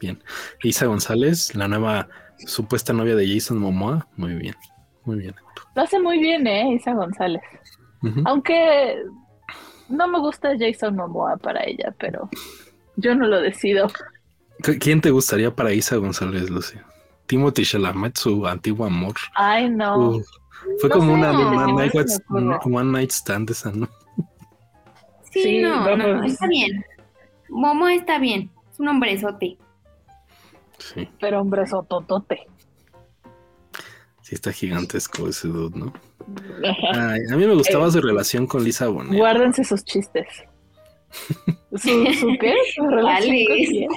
Bien. 0.04 0.22
Isa 0.62 0.84
González, 0.84 1.54
la 1.54 1.66
nueva 1.66 2.08
supuesta 2.46 2.92
novia 2.92 3.16
de 3.16 3.26
Jason 3.26 3.58
Momoa. 3.58 4.06
Muy 4.16 4.34
bien. 4.34 4.54
Muy 5.06 5.16
bien. 5.16 5.34
Lo 5.74 5.82
hace 5.82 5.98
muy 5.98 6.18
bien, 6.18 6.46
¿eh? 6.46 6.74
Isa 6.74 6.92
González. 6.92 7.40
Aunque 8.26 8.96
no 9.88 10.06
me 10.08 10.18
gusta 10.18 10.50
Jason 10.58 10.94
Momoa 10.96 11.38
para 11.38 11.64
ella, 11.64 11.94
pero 11.98 12.28
yo 12.96 13.14
no 13.14 13.26
lo 13.26 13.40
decido. 13.40 13.88
¿Qu- 14.62 14.78
¿Quién 14.78 15.00
te 15.00 15.10
gustaría 15.10 15.54
para 15.54 15.72
Isa 15.72 15.96
González, 15.96 16.50
Lucy? 16.50 16.76
Timothy 17.26 17.64
Chalamet, 17.64 18.16
su 18.18 18.46
antiguo 18.46 18.84
amor. 18.84 19.14
Ay, 19.34 19.70
no. 19.70 20.20
Fue 20.80 20.90
No 20.90 20.94
como 20.96 21.14
sé, 21.14 21.18
una 21.18 21.32
no 21.32 21.48
one, 21.48 21.72
night, 21.88 21.94
one 22.66 23.02
stand 23.10 23.50
esa, 23.50 23.72
¿no? 23.72 23.88
Sí, 25.30 25.42
Sí, 25.42 25.62
no, 25.62 25.96
no, 25.96 26.08
vamos. 26.12 26.26
está 26.32 26.46
bien. 26.46 26.84
Momo 27.48 27.88
está 27.88 28.18
bien, 28.18 28.50
es 28.70 28.78
un 28.80 28.88
hombrezote. 28.88 29.56
Sí, 30.92 31.08
Pero 31.20 31.40
hombre, 31.40 31.66
sototote. 31.66 32.46
sí 34.22 34.34
está 34.34 34.52
gigantesco 34.52 35.28
ese 35.28 35.48
dude, 35.48 35.78
¿no? 35.78 35.92
Ay, 36.94 37.20
a 37.32 37.36
mí 37.36 37.46
me 37.46 37.54
gustaba 37.54 37.86
Eh, 37.88 37.90
su 37.92 38.00
relación 38.00 38.46
con 38.46 38.62
Lisa 38.64 38.88
Bonet. 38.88 39.16
Guárdense 39.18 39.64
sus 39.64 39.84
chistes. 39.84 40.26
¿Su, 41.76 41.88
su 42.12 42.28
qué? 42.40 42.54
¿Su 42.74 42.86
relación 42.88 43.88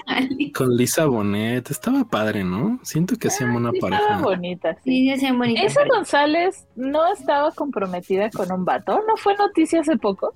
con 0.53 0.75
Lisa 0.77 1.06
Bonet, 1.08 1.70
estaba 1.72 2.03
padre, 2.06 2.44
¿no? 2.44 2.79
Siento 2.84 3.15
que 3.17 3.27
hacían 3.29 3.56
una 3.56 3.72
Sí, 3.72 3.79
pareja. 3.79 4.01
Estaba 4.03 4.22
bonita, 4.22 4.75
sí. 4.84 5.13
Sí, 5.17 5.32
bonitas. 5.32 5.65
Esa 5.65 5.86
González 5.88 6.67
no 6.75 7.12
estaba 7.12 7.51
comprometida 7.51 8.29
con 8.29 8.51
un 8.51 8.63
vato, 8.65 9.01
¿no 9.08 9.17
fue 9.17 9.36
noticia 9.36 9.82
hace 9.82 9.98
poco? 9.98 10.36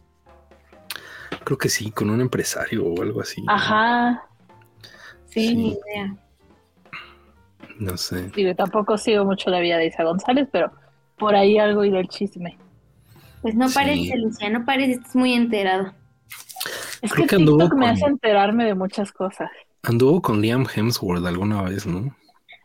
Creo 1.44 1.58
que 1.58 1.70
sí, 1.70 1.92
con 1.92 2.10
un 2.10 2.20
empresario 2.22 2.84
o 2.86 3.02
algo 3.02 3.22
así. 3.22 3.44
Ajá. 3.48 4.28
Sí, 5.28 5.48
Sí. 5.50 5.56
ni 5.56 5.68
idea. 5.70 6.16
No 7.82 7.98
sé. 7.98 8.30
Digo, 8.36 8.54
tampoco 8.54 8.96
sigo 8.96 9.26
mucho 9.26 9.50
la 9.50 9.60
vida 9.60 9.78
de 9.78 9.88
Isa 9.88 10.04
González, 10.04 10.48
pero 10.52 10.72
por 11.18 11.34
ahí 11.36 11.58
algo 11.58 11.84
y 11.84 11.90
del 11.90 12.08
chisme. 12.08 12.58
Pues 13.42 13.56
no 13.56 13.68
Sí. 13.70 13.74
parece, 13.74 14.18
Lucía, 14.18 14.52
no 14.52 14.64
parece, 14.66 14.92
estás 14.94 15.16
muy 15.16 15.34
enterado. 15.34 15.92
Es 17.02 17.12
Creo 17.12 17.26
que, 17.26 17.38
que 17.38 17.76
me 17.76 17.90
hace 17.90 18.06
enterarme 18.06 18.66
de 18.66 18.76
muchas 18.76 19.12
cosas. 19.12 19.50
Anduvo 19.82 20.22
con 20.22 20.42
Liam 20.42 20.68
Hemsworth 20.74 21.26
alguna 21.26 21.64
vez, 21.64 21.88
¿no? 21.88 21.98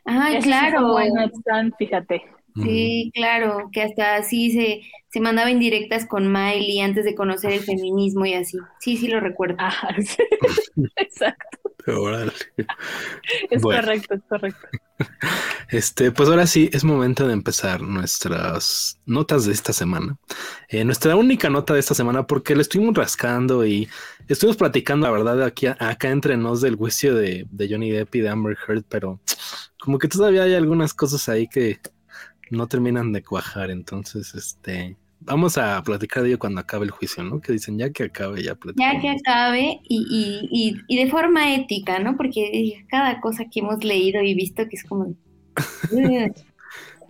Un 0.04 0.40
claro. 0.42 0.98
stand, 1.38 1.72
fíjate. 1.78 2.22
Sí, 2.62 3.10
claro, 3.14 3.68
que 3.72 3.82
hasta 3.82 4.16
así 4.16 4.50
se, 4.50 4.80
se 5.08 5.20
mandaba 5.20 5.50
indirectas 5.50 6.06
con 6.06 6.32
Miley 6.32 6.80
antes 6.80 7.04
de 7.04 7.14
conocer 7.14 7.52
el 7.52 7.60
feminismo 7.64 8.26
y 8.26 8.34
así. 8.34 8.58
Sí, 8.80 8.96
sí 8.96 9.08
lo 9.08 9.20
recuerdo. 9.20 9.56
Sí. 10.06 10.22
Exacto. 10.96 11.58
Órale. 11.86 12.32
Es 13.50 13.62
Bueno. 13.62 13.80
correcto, 13.80 14.14
es 14.14 14.22
correcto. 14.28 14.68
Este, 15.68 16.10
pues 16.12 16.28
ahora 16.28 16.46
sí 16.46 16.70
es 16.72 16.84
momento 16.84 17.26
de 17.26 17.32
empezar 17.32 17.80
nuestras 17.82 18.98
notas 19.04 19.44
de 19.46 19.52
esta 19.52 19.72
semana. 19.72 20.16
Eh, 20.68 20.84
nuestra 20.84 21.16
única 21.16 21.50
nota 21.50 21.74
de 21.74 21.80
esta 21.80 21.94
semana, 21.94 22.26
porque 22.26 22.54
le 22.56 22.62
estuvimos 22.62 22.94
rascando 22.94 23.66
y 23.66 23.88
estuvimos 24.28 24.56
platicando, 24.56 25.06
la 25.06 25.12
verdad, 25.12 25.42
aquí 25.42 25.66
acá 25.66 26.10
entre 26.10 26.36
nos 26.36 26.60
del 26.60 26.76
juicio 26.76 27.14
de, 27.14 27.46
de 27.50 27.68
Johnny 27.68 27.90
Depp 27.90 28.14
y 28.16 28.20
de 28.20 28.28
Amber 28.28 28.56
Heard, 28.66 28.84
pero 28.88 29.20
como 29.78 29.98
que 29.98 30.08
todavía 30.08 30.44
hay 30.44 30.54
algunas 30.54 30.94
cosas 30.94 31.28
ahí 31.28 31.46
que 31.48 31.78
no 32.50 32.66
terminan 32.66 33.12
de 33.12 33.22
cuajar. 33.22 33.70
Entonces, 33.70 34.34
este, 34.34 34.96
vamos 35.20 35.58
a 35.58 35.82
platicar 35.82 36.22
de 36.22 36.30
ello 36.30 36.38
cuando 36.38 36.60
acabe 36.60 36.84
el 36.84 36.90
juicio, 36.90 37.22
¿no? 37.24 37.40
Que 37.40 37.52
dicen 37.52 37.78
ya 37.78 37.90
que 37.90 38.04
acabe, 38.04 38.42
ya 38.42 38.54
platicamos. 38.54 38.94
Ya 38.94 39.00
que 39.00 39.10
acabe 39.10 39.80
y, 39.84 40.06
y, 40.10 40.48
y, 40.50 40.76
y 40.88 41.04
de 41.04 41.10
forma 41.10 41.54
ética, 41.54 41.98
¿no? 41.98 42.16
Porque 42.16 42.44
eh, 42.52 42.86
cada 42.88 43.20
cosa 43.20 43.44
que 43.50 43.60
hemos 43.60 43.82
leído 43.84 44.22
y 44.22 44.34
visto 44.34 44.68
que 44.68 44.76
es 44.76 44.84
como... 44.84 45.14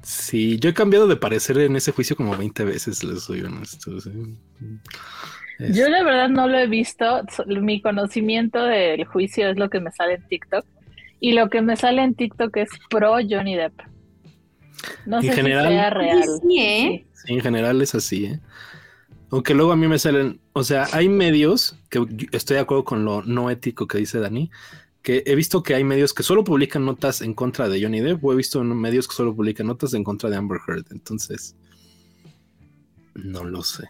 Sí, 0.02 0.58
yo 0.60 0.70
he 0.70 0.74
cambiado 0.74 1.08
de 1.08 1.16
parecer 1.16 1.58
en 1.58 1.74
ese 1.74 1.90
juicio 1.90 2.14
como 2.14 2.36
20 2.36 2.64
veces, 2.64 3.02
les 3.02 3.24
soy 3.24 3.40
honesto. 3.40 3.98
sí. 4.00 4.10
Es- 5.58 5.76
Yo 5.76 5.88
la 5.88 6.04
verdad 6.04 6.28
no 6.28 6.46
lo 6.46 6.56
he 6.58 6.68
visto. 6.68 7.22
Mi 7.46 7.80
conocimiento 7.80 8.62
del 8.62 9.04
juicio 9.04 9.50
es 9.50 9.56
lo 9.58 9.68
que 9.68 9.80
me 9.80 9.90
sale 9.90 10.14
en 10.14 10.28
TikTok. 10.28 10.64
Y 11.18 11.32
lo 11.32 11.48
que 11.50 11.60
me 11.62 11.76
sale 11.76 12.02
en 12.04 12.14
TikTok 12.14 12.56
es 12.58 12.68
pro 12.88 13.16
Johnny 13.28 13.56
Depp. 13.56 13.80
No 15.06 15.16
En 15.18 15.22
sé 15.24 15.32
general- 15.32 15.66
si 15.68 15.72
sea 15.72 15.90
real. 15.90 16.22
Sí, 16.48 16.58
¿eh? 16.60 17.06
Sí, 17.12 17.32
en 17.34 17.40
general 17.40 17.80
es 17.82 17.94
así, 17.94 18.24
¿eh? 18.26 18.40
Aunque 19.30 19.54
luego 19.54 19.72
a 19.72 19.76
mí 19.76 19.88
me 19.88 19.98
salen, 19.98 20.40
o 20.52 20.62
sea, 20.62 20.86
hay 20.92 21.08
medios 21.08 21.76
que 21.90 22.06
estoy 22.32 22.54
de 22.54 22.60
acuerdo 22.60 22.84
con 22.84 23.04
lo 23.04 23.22
no 23.22 23.50
ético 23.50 23.86
que 23.88 23.98
dice 23.98 24.20
Dani, 24.20 24.50
que 25.02 25.22
he 25.26 25.34
visto 25.34 25.62
que 25.62 25.74
hay 25.74 25.82
medios 25.84 26.14
que 26.14 26.22
solo 26.22 26.44
publican 26.44 26.84
notas 26.84 27.22
en 27.22 27.34
contra 27.34 27.68
de 27.68 27.82
Johnny 27.82 28.00
Depp 28.00 28.24
o 28.24 28.32
he 28.32 28.36
visto 28.36 28.62
medios 28.62 29.08
que 29.08 29.14
solo 29.14 29.34
publican 29.34 29.66
notas 29.66 29.94
en 29.94 30.04
contra 30.04 30.30
de 30.30 30.36
Amber 30.36 30.58
Heard, 30.66 30.84
entonces 30.90 31.56
no 33.14 33.44
lo 33.44 33.62
sé. 33.62 33.84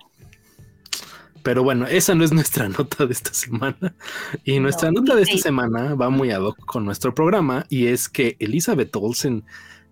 Pero 1.43 1.63
bueno, 1.63 1.87
esa 1.87 2.15
no 2.15 2.25
es 2.25 2.33
nuestra 2.33 2.69
nota 2.69 3.07
de 3.07 3.13
esta 3.13 3.33
semana. 3.33 3.95
Y 4.45 4.59
nuestra 4.59 4.91
No. 4.91 5.01
nota 5.01 5.15
de 5.15 5.23
esta 5.23 5.37
Sí. 5.37 5.43
semana 5.43 5.95
va 5.95 6.11
muy 6.11 6.31
ad 6.31 6.41
hoc 6.43 6.59
con 6.65 6.85
nuestro 6.85 7.15
programa 7.15 7.67
y 7.69 7.87
es 7.87 8.09
que 8.09 8.37
Elizabeth 8.41 8.95
Olsen 8.97 9.45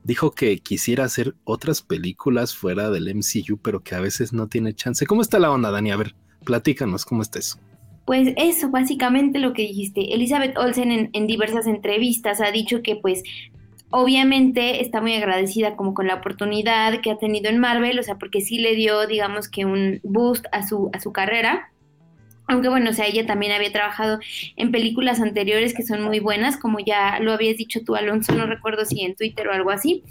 dijo 0.05 0.33
que 0.33 0.59
quisiera 0.59 1.05
hacer 1.05 1.35
otras 1.45 1.83
películas 1.83 2.55
fuera 2.55 2.91
del 2.91 3.13
MCU, 3.13 3.59
pero 3.59 3.81
que 3.81 3.95
a 3.95 4.01
veces 4.01 4.33
no 4.33 4.47
tiene 4.47 4.75
chance. 4.75 5.07
¿Cómo 5.07 5.23
está 5.23 5.39
la 5.39 5.51
onda, 5.51 5.71
Dani? 5.71 5.91
A 5.91 5.97
ver, 5.97 6.15
platícanos, 6.45 7.05
¿cómo 7.05 7.23
está 7.23 7.41
eso? 7.41 7.59
Pues 8.05 8.35
eso, 8.37 8.71
básicamente 8.71 9.39
lo 9.39 9.55
que 9.55 9.63
dijiste. 9.63 10.15
Elizabeth 10.15 10.57
Olsen 10.59 10.93
en, 10.93 11.11
en 11.15 11.27
diversas 11.27 11.67
entrevistas 11.67 12.41
ha 12.41 12.51
dicho 12.51 12.83
que 12.83 12.97
pues 12.97 13.23
obviamente 13.91 14.83
está 14.83 15.01
muy 15.01 15.15
agradecida 15.15 15.77
como 15.77 15.95
con 15.95 16.07
la 16.09 16.17
oportunidad 16.17 17.01
que 17.01 17.13
ha 17.13 17.17
tenido 17.17 17.49
en 17.49 17.59
Marvel, 17.59 17.99
o 17.99 18.03
sea, 18.03 18.17
porque 18.17 18.41
sí 18.41 18.59
le 18.59 18.75
dio, 18.75 19.07
digamos 19.07 19.49
que 19.49 19.65
un 19.65 20.01
boost 20.03 20.47
a 20.53 20.67
su, 20.67 20.91
a 20.93 21.01
su 21.01 21.13
carrera. 21.13 21.71
Aunque 22.47 22.69
bueno, 22.69 22.91
o 22.91 22.93
sea, 22.93 23.07
ella 23.07 23.27
también 23.27 23.53
había 23.53 23.73
trabajado 23.73 24.19
en 24.57 24.71
películas 24.71 25.21
anteriores 25.21 25.75
que 25.75 25.83
son 25.83 26.03
muy 26.03 26.21
buenas, 26.21 26.59
como 26.59 26.79
ya 26.79 27.19
lo 27.21 27.33
habías 27.33 27.57
dicho 27.57 27.81
tú, 27.85 27.97
Alonso, 27.97 28.35
no 28.35 28.47
recuerdo 28.47 28.85
si 28.85 29.03
en 29.03 29.17
Twitter 29.17 29.49
o 29.49 29.53
algo 29.53 29.71
así. 29.71 30.03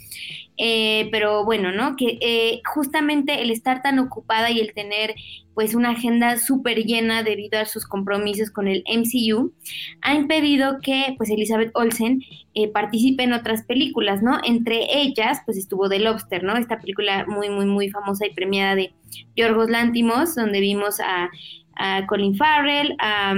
Eh, 0.58 1.10
pero 1.12 1.46
bueno, 1.46 1.72
¿no? 1.72 1.96
Que 1.96 2.18
eh, 2.22 2.62
justamente 2.66 3.42
el 3.42 3.50
estar 3.50 3.82
tan 3.82 3.98
ocupada 3.98 4.52
y 4.52 4.60
el 4.60 4.74
tener 4.74 5.16
pues 5.56 5.76
una 5.76 5.92
agenda 5.92 6.38
súper 6.38 6.84
llena 6.84 7.24
debido 7.24 7.60
a 7.60 7.66
sus 7.66 7.86
compromisos 7.86 8.50
con 8.50 8.68
el 8.68 8.84
MCU, 8.88 9.54
ha 10.02 10.16
impedido 10.16 10.80
que 10.82 11.14
pues 11.18 11.30
Elizabeth 11.30 11.72
Olsen 11.76 12.22
eh, 12.56 12.68
participe 12.70 13.24
en 13.24 13.34
otras 13.34 13.64
películas, 13.64 14.24
¿no? 14.24 14.40
Entre 14.44 15.00
ellas 15.00 15.42
pues 15.46 15.58
estuvo 15.58 15.90
The 15.90 16.00
Lobster, 16.00 16.44
¿no? 16.44 16.56
Esta 16.58 16.80
película 16.80 17.26
muy, 17.28 17.50
muy, 17.50 17.66
muy 17.66 17.90
famosa 17.90 18.26
y 18.26 18.34
premiada 18.34 18.76
de 18.76 18.94
Yorgos 19.36 19.70
Lántimos, 19.70 20.36
donde 20.36 20.60
vimos 20.60 21.00
a, 21.00 21.30
a 21.76 22.06
Colin 22.08 22.36
Farrell, 22.36 22.96
a... 23.00 23.34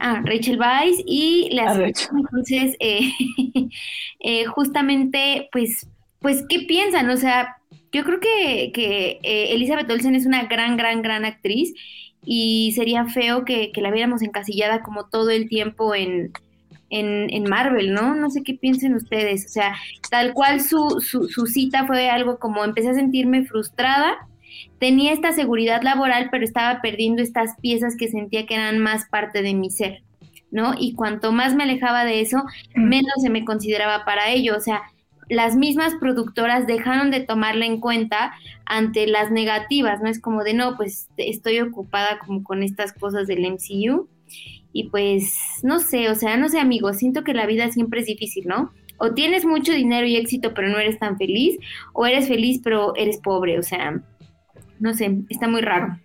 ah, 0.00 0.22
Rachel 0.24 0.58
Weisz 0.58 1.02
y 1.06 1.48
la 1.52 1.70
A 1.70 1.74
Rachel. 1.74 2.08
entonces 2.18 2.76
eh, 2.80 3.10
eh, 4.20 4.44
justamente 4.46 5.48
pues 5.52 5.88
pues 6.20 6.44
qué 6.48 6.60
piensan 6.60 7.10
o 7.10 7.16
sea 7.16 7.56
yo 7.92 8.02
creo 8.02 8.18
que, 8.18 8.72
que 8.72 9.20
eh, 9.22 9.54
Elizabeth 9.54 9.90
Olsen 9.90 10.14
es 10.14 10.26
una 10.26 10.44
gran 10.44 10.76
gran 10.76 11.02
gran 11.02 11.24
actriz 11.24 11.74
y 12.26 12.72
sería 12.74 13.06
feo 13.06 13.44
que, 13.44 13.72
que 13.72 13.80
la 13.82 13.90
viéramos 13.90 14.22
encasillada 14.22 14.82
como 14.82 15.08
todo 15.08 15.30
el 15.30 15.48
tiempo 15.48 15.94
en, 15.94 16.32
en, 16.90 17.28
en 17.30 17.44
Marvel, 17.44 17.92
¿no? 17.92 18.14
No 18.14 18.30
sé 18.30 18.42
qué 18.42 18.54
piensen 18.54 18.94
ustedes. 18.94 19.46
O 19.46 19.48
sea, 19.48 19.74
tal 20.10 20.32
cual 20.32 20.60
su, 20.60 21.00
su, 21.00 21.28
su 21.28 21.46
cita 21.46 21.86
fue 21.86 22.08
algo 22.08 22.38
como 22.38 22.64
empecé 22.64 22.90
a 22.90 22.94
sentirme 22.94 23.44
frustrada, 23.44 24.26
tenía 24.84 25.14
esta 25.14 25.32
seguridad 25.32 25.80
laboral, 25.82 26.28
pero 26.30 26.44
estaba 26.44 26.82
perdiendo 26.82 27.22
estas 27.22 27.58
piezas 27.58 27.96
que 27.96 28.08
sentía 28.08 28.44
que 28.44 28.52
eran 28.52 28.80
más 28.80 29.08
parte 29.08 29.40
de 29.40 29.54
mi 29.54 29.70
ser, 29.70 30.02
¿no? 30.50 30.74
Y 30.78 30.92
cuanto 30.92 31.32
más 31.32 31.54
me 31.54 31.62
alejaba 31.62 32.04
de 32.04 32.20
eso, 32.20 32.44
menos 32.74 33.14
se 33.22 33.30
me 33.30 33.46
consideraba 33.46 34.04
para 34.04 34.28
ello. 34.28 34.54
O 34.54 34.60
sea, 34.60 34.82
las 35.30 35.56
mismas 35.56 35.94
productoras 35.94 36.66
dejaron 36.66 37.10
de 37.10 37.20
tomarla 37.20 37.64
en 37.64 37.80
cuenta 37.80 38.34
ante 38.66 39.06
las 39.06 39.30
negativas, 39.30 40.02
¿no? 40.02 40.10
Es 40.10 40.20
como 40.20 40.44
de, 40.44 40.52
no, 40.52 40.76
pues 40.76 41.08
estoy 41.16 41.60
ocupada 41.60 42.18
como 42.18 42.44
con 42.44 42.62
estas 42.62 42.92
cosas 42.92 43.26
del 43.26 43.42
MCU 43.46 44.06
y 44.74 44.90
pues, 44.90 45.34
no 45.62 45.78
sé, 45.78 46.10
o 46.10 46.14
sea, 46.14 46.36
no 46.36 46.50
sé, 46.50 46.60
amigos, 46.60 46.98
siento 46.98 47.24
que 47.24 47.32
la 47.32 47.46
vida 47.46 47.70
siempre 47.70 48.00
es 48.00 48.06
difícil, 48.06 48.46
¿no? 48.46 48.70
O 48.98 49.14
tienes 49.14 49.46
mucho 49.46 49.72
dinero 49.72 50.06
y 50.06 50.16
éxito, 50.16 50.52
pero 50.52 50.68
no 50.68 50.78
eres 50.78 50.98
tan 50.98 51.16
feliz, 51.16 51.56
o 51.94 52.04
eres 52.04 52.28
feliz, 52.28 52.60
pero 52.62 52.94
eres 52.96 53.16
pobre, 53.16 53.58
o 53.58 53.62
sea, 53.62 54.02
no 54.78 54.94
sé, 54.94 55.18
está 55.28 55.48
muy 55.48 55.60
raro. 55.60 55.98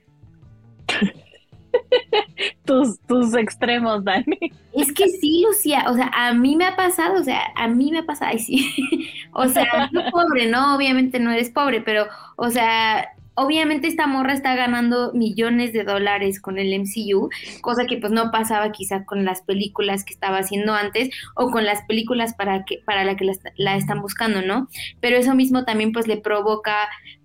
Tus, 2.65 2.99
tus 3.01 3.35
extremos, 3.35 4.03
Dani. 4.03 4.39
Es 4.73 4.91
que 4.93 5.07
sí, 5.07 5.43
Lucía, 5.45 5.85
o 5.87 5.93
sea, 5.93 6.11
a 6.13 6.33
mí 6.33 6.55
me 6.55 6.65
ha 6.65 6.75
pasado, 6.75 7.19
o 7.19 7.23
sea, 7.23 7.41
a 7.55 7.67
mí 7.67 7.91
me 7.91 7.99
ha 7.99 8.05
pasado, 8.05 8.31
ay, 8.31 8.39
sí, 8.39 9.09
o 9.33 9.47
sea, 9.47 9.89
no 9.91 10.03
pobre, 10.11 10.47
no, 10.47 10.75
obviamente 10.75 11.19
no 11.19 11.31
eres 11.31 11.49
pobre, 11.49 11.81
pero, 11.81 12.07
o 12.37 12.49
sea, 12.49 13.09
obviamente 13.39 13.87
esta 13.87 14.05
morra 14.05 14.33
está 14.33 14.55
ganando 14.55 15.13
millones 15.13 15.71
de 15.71 15.83
dólares 15.83 16.41
con 16.41 16.59
el 16.59 16.77
MCU, 16.77 17.29
cosa 17.61 17.85
que 17.85 17.97
pues 17.97 18.11
no 18.11 18.31
pasaba 18.31 18.71
quizá 18.71 19.05
con 19.05 19.23
las 19.23 19.41
películas 19.41 20.03
que 20.03 20.13
estaba 20.13 20.39
haciendo 20.39 20.73
antes 20.73 21.09
o 21.35 21.49
con 21.49 21.65
las 21.65 21.81
películas 21.83 22.33
para 22.33 22.65
que 22.65 22.79
para 22.85 23.05
la 23.05 23.15
que 23.15 23.25
la, 23.25 23.33
la 23.55 23.77
están 23.77 24.01
buscando, 24.01 24.41
¿no? 24.41 24.67
Pero 24.99 25.15
eso 25.15 25.35
mismo 25.35 25.63
también 25.63 25.93
pues 25.93 26.07
le 26.07 26.17
provoca 26.17 26.75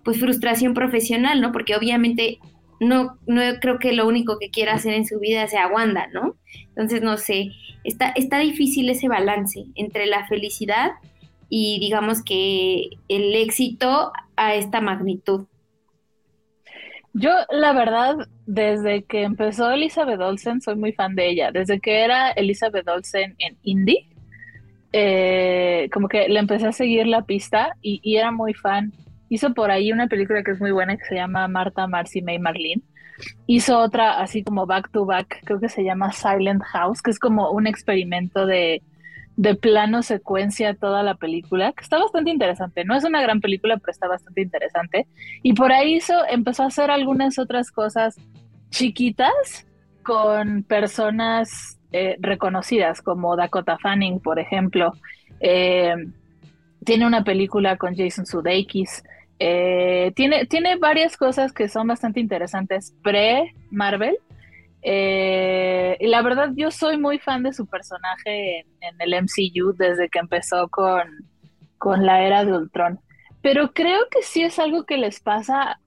pues 0.03 0.19
frustración 0.19 0.73
profesional, 0.73 1.41
¿no? 1.41 1.51
Porque 1.51 1.75
obviamente 1.75 2.39
no, 2.79 3.17
no 3.27 3.41
creo 3.59 3.77
que 3.79 3.91
lo 3.91 4.07
único 4.07 4.37
que 4.39 4.49
quiera 4.49 4.73
hacer 4.73 4.93
en 4.93 5.05
su 5.05 5.19
vida 5.19 5.47
sea 5.47 5.67
Wanda, 5.67 6.07
¿no? 6.13 6.35
Entonces, 6.69 7.01
no 7.01 7.17
sé, 7.17 7.51
está, 7.83 8.09
está 8.09 8.39
difícil 8.39 8.89
ese 8.89 9.09
balance 9.09 9.65
entre 9.75 10.05
la 10.05 10.25
felicidad 10.27 10.91
y 11.49 11.79
digamos 11.79 12.23
que 12.23 12.89
el 13.09 13.35
éxito 13.35 14.11
a 14.37 14.55
esta 14.55 14.79
magnitud. 14.81 15.45
Yo, 17.17 17.31
la 17.49 17.71
verdad, 17.71 18.27
desde 18.45 19.05
que 19.05 19.23
empezó 19.23 19.71
Elizabeth 19.71 20.19
Olsen, 20.19 20.59
soy 20.59 20.75
muy 20.75 20.91
fan 20.91 21.15
de 21.15 21.29
ella. 21.29 21.49
Desde 21.49 21.79
que 21.79 22.03
era 22.03 22.31
Elizabeth 22.31 22.85
Olsen 22.89 23.35
en 23.39 23.57
Indie, 23.63 24.09
eh, 24.91 25.89
como 25.93 26.09
que 26.09 26.27
le 26.27 26.39
empecé 26.39 26.67
a 26.67 26.73
seguir 26.73 27.07
la 27.07 27.21
pista 27.21 27.77
y, 27.81 28.01
y, 28.03 28.17
era 28.17 28.31
muy 28.31 28.53
fan. 28.53 28.91
Hizo 29.29 29.53
por 29.53 29.71
ahí 29.71 29.93
una 29.93 30.07
película 30.07 30.43
que 30.43 30.51
es 30.51 30.59
muy 30.59 30.71
buena 30.71 30.97
que 30.97 31.05
se 31.05 31.15
llama 31.15 31.47
Marta, 31.47 31.87
Marcy, 31.87 32.21
May, 32.21 32.37
Marlene. 32.37 32.81
Hizo 33.47 33.79
otra 33.79 34.19
así 34.19 34.43
como 34.43 34.65
back 34.65 34.91
to 34.91 35.05
back, 35.05 35.39
creo 35.45 35.61
que 35.61 35.69
se 35.69 35.85
llama 35.85 36.11
Silent 36.11 36.63
House, 36.63 37.01
que 37.01 37.11
es 37.11 37.19
como 37.19 37.49
un 37.51 37.65
experimento 37.65 38.45
de, 38.45 38.83
de 39.37 39.55
plano 39.55 40.01
secuencia 40.01 40.73
toda 40.75 41.03
la 41.03 41.15
película, 41.15 41.73
que 41.73 41.83
está 41.83 41.99
bastante 41.99 42.31
interesante. 42.31 42.85
No 42.85 42.95
es 42.95 43.03
una 43.03 43.21
gran 43.21 43.41
película, 43.41 43.77
pero 43.77 43.91
está 43.91 44.07
bastante 44.07 44.41
interesante. 44.41 45.07
Y 45.43 45.53
por 45.53 45.71
ahí 45.71 45.95
hizo, 45.95 46.13
empezó 46.29 46.63
a 46.63 46.67
hacer 46.67 46.89
algunas 46.89 47.37
otras 47.37 47.71
cosas 47.71 48.15
chiquitas 48.69 49.67
con 50.03 50.63
personas 50.63 51.79
eh, 51.91 52.17
reconocidas, 52.19 53.01
como 53.01 53.35
Dakota 53.35 53.77
Fanning, 53.77 54.19
por 54.19 54.39
ejemplo. 54.39 54.93
Eh, 55.39 55.95
tiene 56.85 57.05
una 57.05 57.23
película 57.23 57.77
con 57.77 57.95
Jason 57.95 58.25
Sudeikis. 58.25 59.03
Eh, 59.39 60.13
tiene, 60.15 60.45
tiene 60.45 60.77
varias 60.77 61.17
cosas 61.17 61.51
que 61.51 61.67
son 61.67 61.87
bastante 61.87 62.21
interesantes 62.21 62.93
pre-Marvel 63.03 64.17
eh, 64.87 65.97
y 65.99 66.05
la 66.07 66.21
verdad, 66.21 66.51
yo 66.55 66.69
soy 66.69 66.99
muy 66.99 67.17
fan 67.17 67.41
de 67.41 67.53
su 67.53 67.65
personaje 67.65 68.59
en, 68.59 69.01
el 69.01 69.23
MCU 69.23 69.73
desde 69.73 70.09
que 70.09 70.19
empezó 70.19 70.67
con, 70.69 71.01
con, 71.79 72.05
la 72.05 72.21
era 72.21 72.45
de 72.45 72.53
Ultron. 72.53 72.99
Pero 73.41 73.73
creo 73.73 74.01
que 74.11 74.21
sí 74.21 74.43
es 74.43 74.59
algo 74.59 74.85
que 74.85 74.97
les 74.97 75.19
pasa. 75.19 75.79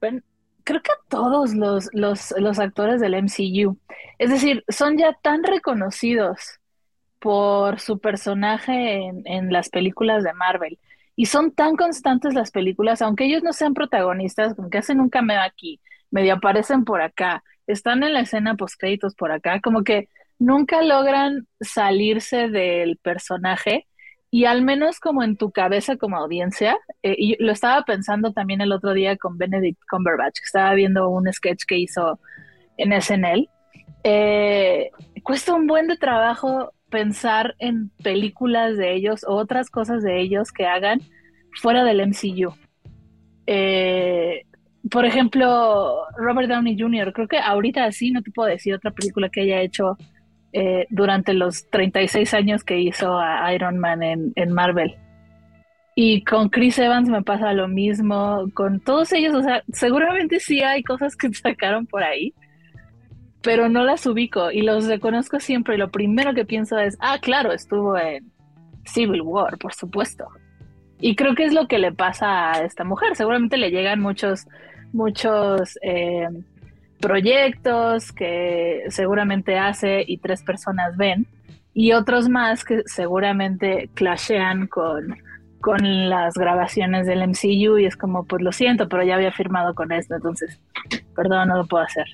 Bueno, 0.00 0.20
creo 0.64 0.82
que 0.82 0.90
a 0.90 1.08
todos 1.08 1.54
los, 1.54 1.88
los, 1.92 2.34
los 2.38 2.58
actores 2.58 3.00
del 3.00 3.14
MCU. 3.14 3.78
Es 4.18 4.30
decir, 4.30 4.64
son 4.68 4.98
ya 4.98 5.12
tan 5.22 5.44
reconocidos 5.44 6.58
por 7.20 7.78
su 7.78 8.00
personaje 8.00 9.12
en, 9.24 9.52
las 9.52 9.68
películas 9.68 10.24
de 10.24 10.32
Marvel. 10.32 10.76
Y 11.14 11.26
son 11.26 11.52
tan 11.52 11.76
constantes 11.76 12.34
las 12.34 12.50
películas, 12.50 13.00
aunque 13.00 13.26
ellos 13.26 13.44
no 13.44 13.52
sean 13.52 13.74
protagonistas, 13.74 14.54
como 14.54 14.70
que 14.70 14.78
hacen 14.78 15.00
un 15.00 15.08
cameo 15.08 15.40
aquí, 15.40 15.80
medio 16.10 16.34
aparecen 16.34 16.84
por 16.84 17.00
acá, 17.02 17.42
están 17.66 18.02
en 18.02 18.14
la 18.14 18.20
escena 18.20 18.56
post 18.56 18.76
créditos 18.78 19.14
por 19.14 19.32
acá, 19.32 19.60
como 19.60 19.84
que 19.84 20.08
nunca 20.38 20.82
logran 20.82 21.46
salirse 21.60 22.48
del 22.48 22.96
personaje 22.98 23.86
y 24.30 24.44
al 24.44 24.62
menos 24.62 25.00
como 25.00 25.22
en 25.22 25.36
tu 25.36 25.50
cabeza 25.50 25.96
como 25.96 26.16
audiencia, 26.16 26.76
eh, 27.02 27.14
y 27.16 27.42
lo 27.42 27.52
estaba 27.52 27.82
pensando 27.84 28.32
también 28.32 28.60
el 28.60 28.72
otro 28.72 28.92
día 28.92 29.16
con 29.16 29.38
Benedict 29.38 29.80
Cumberbatch, 29.90 30.40
que 30.40 30.44
estaba 30.44 30.74
viendo 30.74 31.08
un 31.08 31.32
sketch 31.32 31.64
que 31.66 31.78
hizo 31.78 32.20
en 32.76 32.92
SNL, 32.92 33.48
eh, 34.04 34.90
cuesta 35.22 35.54
un 35.54 35.66
buen 35.66 35.86
de 35.88 35.96
trabajo 35.96 36.72
pensar 36.90 37.54
en 37.58 37.90
películas 38.02 38.76
de 38.76 38.94
ellos 38.94 39.24
o 39.24 39.34
otras 39.34 39.70
cosas 39.70 40.02
de 40.02 40.20
ellos 40.20 40.52
que 40.52 40.66
hagan 40.66 41.00
fuera 41.60 41.84
del 41.84 42.00
MCU. 42.00 42.54
Eh, 43.46 44.44
por 44.90 45.04
ejemplo, 45.04 46.04
Robert 46.16 46.48
Downey 46.48 46.78
Jr., 46.78 47.12
creo 47.12 47.28
que 47.28 47.38
ahorita 47.38 47.90
sí 47.92 48.10
no 48.10 48.22
te 48.22 48.30
puedo 48.30 48.48
decir 48.48 48.74
otra 48.74 48.90
película 48.90 49.28
que 49.28 49.42
haya 49.42 49.60
hecho 49.60 49.96
eh, 50.52 50.86
durante 50.90 51.34
los 51.34 51.68
36 51.70 52.32
años 52.34 52.64
que 52.64 52.78
hizo 52.78 53.18
a 53.18 53.52
Iron 53.52 53.78
Man 53.78 54.02
en, 54.02 54.32
en, 54.36 54.52
Marvel. 54.52 54.94
Y 55.94 56.22
con 56.24 56.48
Chris 56.48 56.78
Evans 56.78 57.08
me 57.08 57.22
pasa 57.22 57.52
lo 57.52 57.68
mismo, 57.68 58.44
con 58.54 58.80
todos 58.80 59.12
ellos, 59.12 59.34
o 59.34 59.42
sea, 59.42 59.62
seguramente 59.72 60.40
sí 60.40 60.60
hay 60.60 60.82
cosas 60.82 61.16
que 61.16 61.28
sacaron 61.34 61.86
por 61.86 62.02
ahí, 62.02 62.32
pero 63.42 63.68
no 63.68 63.84
las 63.84 64.06
ubico 64.06 64.50
y 64.50 64.62
los 64.62 64.86
reconozco 64.86 65.40
siempre. 65.40 65.74
Y 65.74 65.78
lo 65.78 65.90
primero 65.90 66.34
que 66.34 66.44
pienso 66.44 66.78
es, 66.78 66.96
ah, 67.00 67.18
claro, 67.20 67.52
estuvo 67.52 67.98
en 67.98 68.30
Civil 68.84 69.22
War, 69.22 69.58
por 69.58 69.74
supuesto. 69.74 70.28
Y 71.00 71.14
creo 71.14 71.34
que 71.34 71.44
es 71.44 71.52
lo 71.52 71.68
que 71.68 71.78
le 71.78 71.92
pasa 71.92 72.52
a 72.52 72.64
esta 72.64 72.84
mujer. 72.84 73.14
Seguramente 73.14 73.56
le 73.56 73.70
llegan 73.70 74.00
muchos, 74.00 74.46
muchos 74.92 75.78
eh, 75.82 76.28
proyectos 77.00 78.12
que 78.12 78.84
seguramente 78.88 79.58
hace 79.58 80.04
y 80.06 80.18
tres 80.18 80.42
personas 80.42 80.96
ven. 80.96 81.26
Y 81.74 81.92
otros 81.92 82.28
más 82.28 82.64
que 82.64 82.82
seguramente 82.86 83.88
clashean 83.94 84.66
con, 84.66 85.16
con 85.60 86.08
las 86.08 86.34
grabaciones 86.34 87.06
del 87.06 87.26
MCU 87.28 87.78
y 87.78 87.86
es 87.86 87.96
como, 87.96 88.24
pues 88.24 88.42
lo 88.42 88.52
siento, 88.52 88.88
pero 88.88 89.04
ya 89.04 89.14
había 89.14 89.32
firmado 89.32 89.74
con 89.74 89.92
esto, 89.92 90.16
entonces, 90.16 90.60
perdón, 91.14 91.48
no 91.48 91.56
lo 91.56 91.66
puedo 91.66 91.84
hacer. 91.84 92.06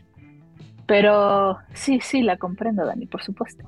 Pero 0.87 1.59
sí, 1.73 1.99
sí, 2.03 2.23
la 2.23 2.37
comprendo, 2.37 2.85
Dani, 2.85 3.07
por 3.07 3.23
supuesto. 3.23 3.65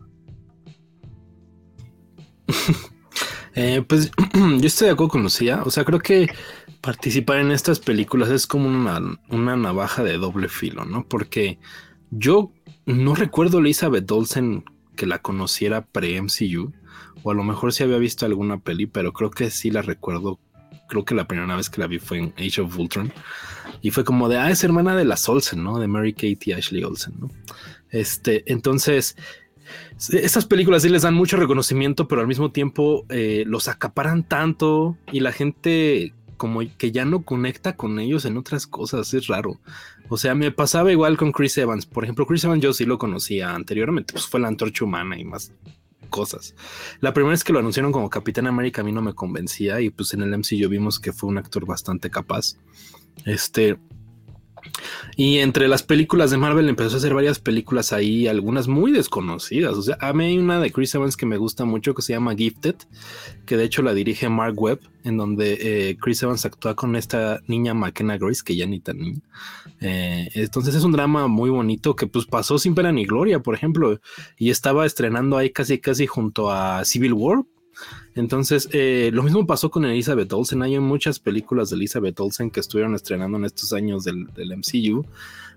Eh, 3.58 3.82
pues 3.88 4.10
yo 4.34 4.66
estoy 4.66 4.88
de 4.88 4.92
acuerdo 4.92 5.12
con 5.12 5.22
Lucía. 5.22 5.62
O 5.64 5.70
sea, 5.70 5.82
creo 5.82 5.98
que 5.98 6.28
participar 6.80 7.38
en 7.38 7.50
estas 7.50 7.80
películas 7.80 8.30
es 8.30 8.46
como 8.46 8.68
una, 8.68 9.00
una 9.28 9.56
navaja 9.56 10.02
de 10.02 10.18
doble 10.18 10.48
filo, 10.48 10.84
¿no? 10.84 11.06
Porque 11.08 11.58
yo 12.10 12.52
no 12.86 13.14
recuerdo 13.14 13.58
a 13.58 13.60
Elizabeth 13.60 14.10
Olsen 14.10 14.64
que 14.96 15.06
la 15.06 15.20
conociera 15.20 15.84
pre-MCU. 15.84 16.72
O 17.22 17.30
a 17.30 17.34
lo 17.34 17.44
mejor 17.44 17.72
sí 17.72 17.82
había 17.82 17.98
visto 17.98 18.26
alguna 18.26 18.58
peli, 18.58 18.86
pero 18.86 19.12
creo 19.12 19.30
que 19.30 19.50
sí 19.50 19.70
la 19.70 19.82
recuerdo. 19.82 20.40
Creo 20.88 21.04
que 21.04 21.14
la 21.14 21.26
primera 21.26 21.56
vez 21.56 21.68
que 21.68 21.80
la 21.80 21.86
vi 21.86 21.98
fue 21.98 22.18
en 22.18 22.34
Age 22.38 22.60
of 22.60 22.76
Ultron. 22.78 23.12
Y 23.82 23.90
fue 23.90 24.04
como 24.04 24.28
de, 24.28 24.38
ah, 24.38 24.50
es 24.50 24.64
hermana 24.64 24.96
de 24.96 25.04
las 25.04 25.28
Olsen, 25.28 25.62
¿no? 25.62 25.78
De 25.78 25.88
Mary 25.88 26.12
Kate 26.12 26.38
y 26.46 26.52
Ashley 26.52 26.84
Olsen, 26.84 27.14
¿no? 27.18 27.30
Este, 27.90 28.44
entonces, 28.50 29.16
esas 29.98 30.46
películas 30.46 30.82
sí 30.82 30.88
les 30.88 31.02
dan 31.02 31.14
mucho 31.14 31.36
reconocimiento, 31.36 32.06
pero 32.08 32.20
al 32.20 32.26
mismo 32.28 32.52
tiempo 32.52 33.04
eh, 33.08 33.44
los 33.46 33.68
acaparan 33.68 34.22
tanto 34.22 34.96
y 35.10 35.20
la 35.20 35.32
gente 35.32 36.14
como 36.36 36.60
que 36.76 36.92
ya 36.92 37.04
no 37.04 37.22
conecta 37.22 37.76
con 37.76 37.98
ellos 37.98 38.24
en 38.24 38.36
otras 38.36 38.66
cosas, 38.66 39.12
es 39.14 39.26
raro. 39.26 39.60
O 40.08 40.16
sea, 40.16 40.34
me 40.34 40.50
pasaba 40.52 40.92
igual 40.92 41.16
con 41.16 41.32
Chris 41.32 41.58
Evans. 41.58 41.86
Por 41.86 42.04
ejemplo, 42.04 42.26
Chris 42.26 42.44
Evans 42.44 42.62
yo 42.62 42.72
sí 42.72 42.84
lo 42.84 42.98
conocía 42.98 43.54
anteriormente, 43.54 44.12
pues 44.12 44.26
fue 44.26 44.40
la 44.40 44.48
antorcha 44.48 44.84
humana 44.84 45.18
y 45.18 45.24
más 45.24 45.52
cosas. 46.10 46.54
La 47.00 47.12
primera 47.12 47.32
vez 47.32 47.44
que 47.44 47.52
lo 47.52 47.58
anunciaron 47.58 47.92
como 47.92 48.10
Capitán 48.10 48.46
América 48.46 48.80
a 48.80 48.84
mí 48.84 48.92
no 48.92 49.02
me 49.02 49.14
convencía 49.14 49.80
y 49.80 49.90
pues 49.90 50.14
en 50.14 50.22
el 50.22 50.36
MCU 50.36 50.68
vimos 50.68 51.00
que 51.00 51.12
fue 51.12 51.28
un 51.28 51.38
actor 51.38 51.66
bastante 51.66 52.10
capaz. 52.10 52.56
Este, 53.24 53.76
y 55.16 55.38
entre 55.38 55.68
las 55.68 55.82
películas 55.82 56.30
de 56.30 56.36
Marvel 56.36 56.68
empezó 56.68 56.94
a 56.94 56.98
hacer 56.98 57.14
varias 57.14 57.38
películas 57.38 57.92
ahí, 57.92 58.26
algunas 58.26 58.68
muy 58.68 58.92
desconocidas. 58.92 59.74
O 59.74 59.82
sea, 59.82 59.96
a 60.00 60.12
mí 60.12 60.24
hay 60.24 60.38
una 60.38 60.60
de 60.60 60.70
Chris 60.70 60.94
Evans 60.94 61.16
que 61.16 61.26
me 61.26 61.36
gusta 61.36 61.64
mucho 61.64 61.94
que 61.94 62.02
se 62.02 62.12
llama 62.12 62.34
Gifted, 62.34 62.76
que 63.46 63.56
de 63.56 63.64
hecho 63.64 63.82
la 63.82 63.94
dirige 63.94 64.28
Mark 64.28 64.60
Webb, 64.60 64.80
en 65.04 65.16
donde 65.16 65.58
eh, 65.60 65.96
Chris 66.00 66.22
Evans 66.22 66.44
actúa 66.44 66.74
con 66.74 66.96
esta 66.96 67.40
niña 67.46 67.74
McKenna 67.74 68.18
Grace, 68.18 68.42
que 68.44 68.56
ya 68.56 68.66
ni 68.66 68.80
tan 68.80 68.98
niña. 68.98 69.20
Eh, 69.80 70.28
entonces 70.34 70.74
es 70.74 70.84
un 70.84 70.92
drama 70.92 71.28
muy 71.28 71.50
bonito 71.50 71.94
que 71.96 72.06
pues 72.06 72.26
pasó 72.26 72.58
sin 72.58 72.74
pena 72.74 72.92
ni 72.92 73.04
gloria, 73.04 73.40
por 73.40 73.54
ejemplo, 73.54 74.00
y 74.36 74.50
estaba 74.50 74.84
estrenando 74.86 75.36
ahí 75.36 75.50
casi 75.50 75.78
casi 75.78 76.06
junto 76.06 76.50
a 76.50 76.84
Civil 76.84 77.12
War, 77.12 77.42
entonces, 78.14 78.68
eh, 78.72 79.10
lo 79.12 79.22
mismo 79.22 79.46
pasó 79.46 79.70
con 79.70 79.84
Elizabeth 79.84 80.32
Olsen. 80.32 80.62
Hay 80.62 80.78
muchas 80.78 81.20
películas 81.20 81.70
de 81.70 81.76
Elizabeth 81.76 82.18
Olsen 82.18 82.50
que 82.50 82.60
estuvieron 82.60 82.94
estrenando 82.94 83.36
en 83.36 83.44
estos 83.44 83.72
años 83.72 84.04
del, 84.04 84.26
MCU, 84.36 85.04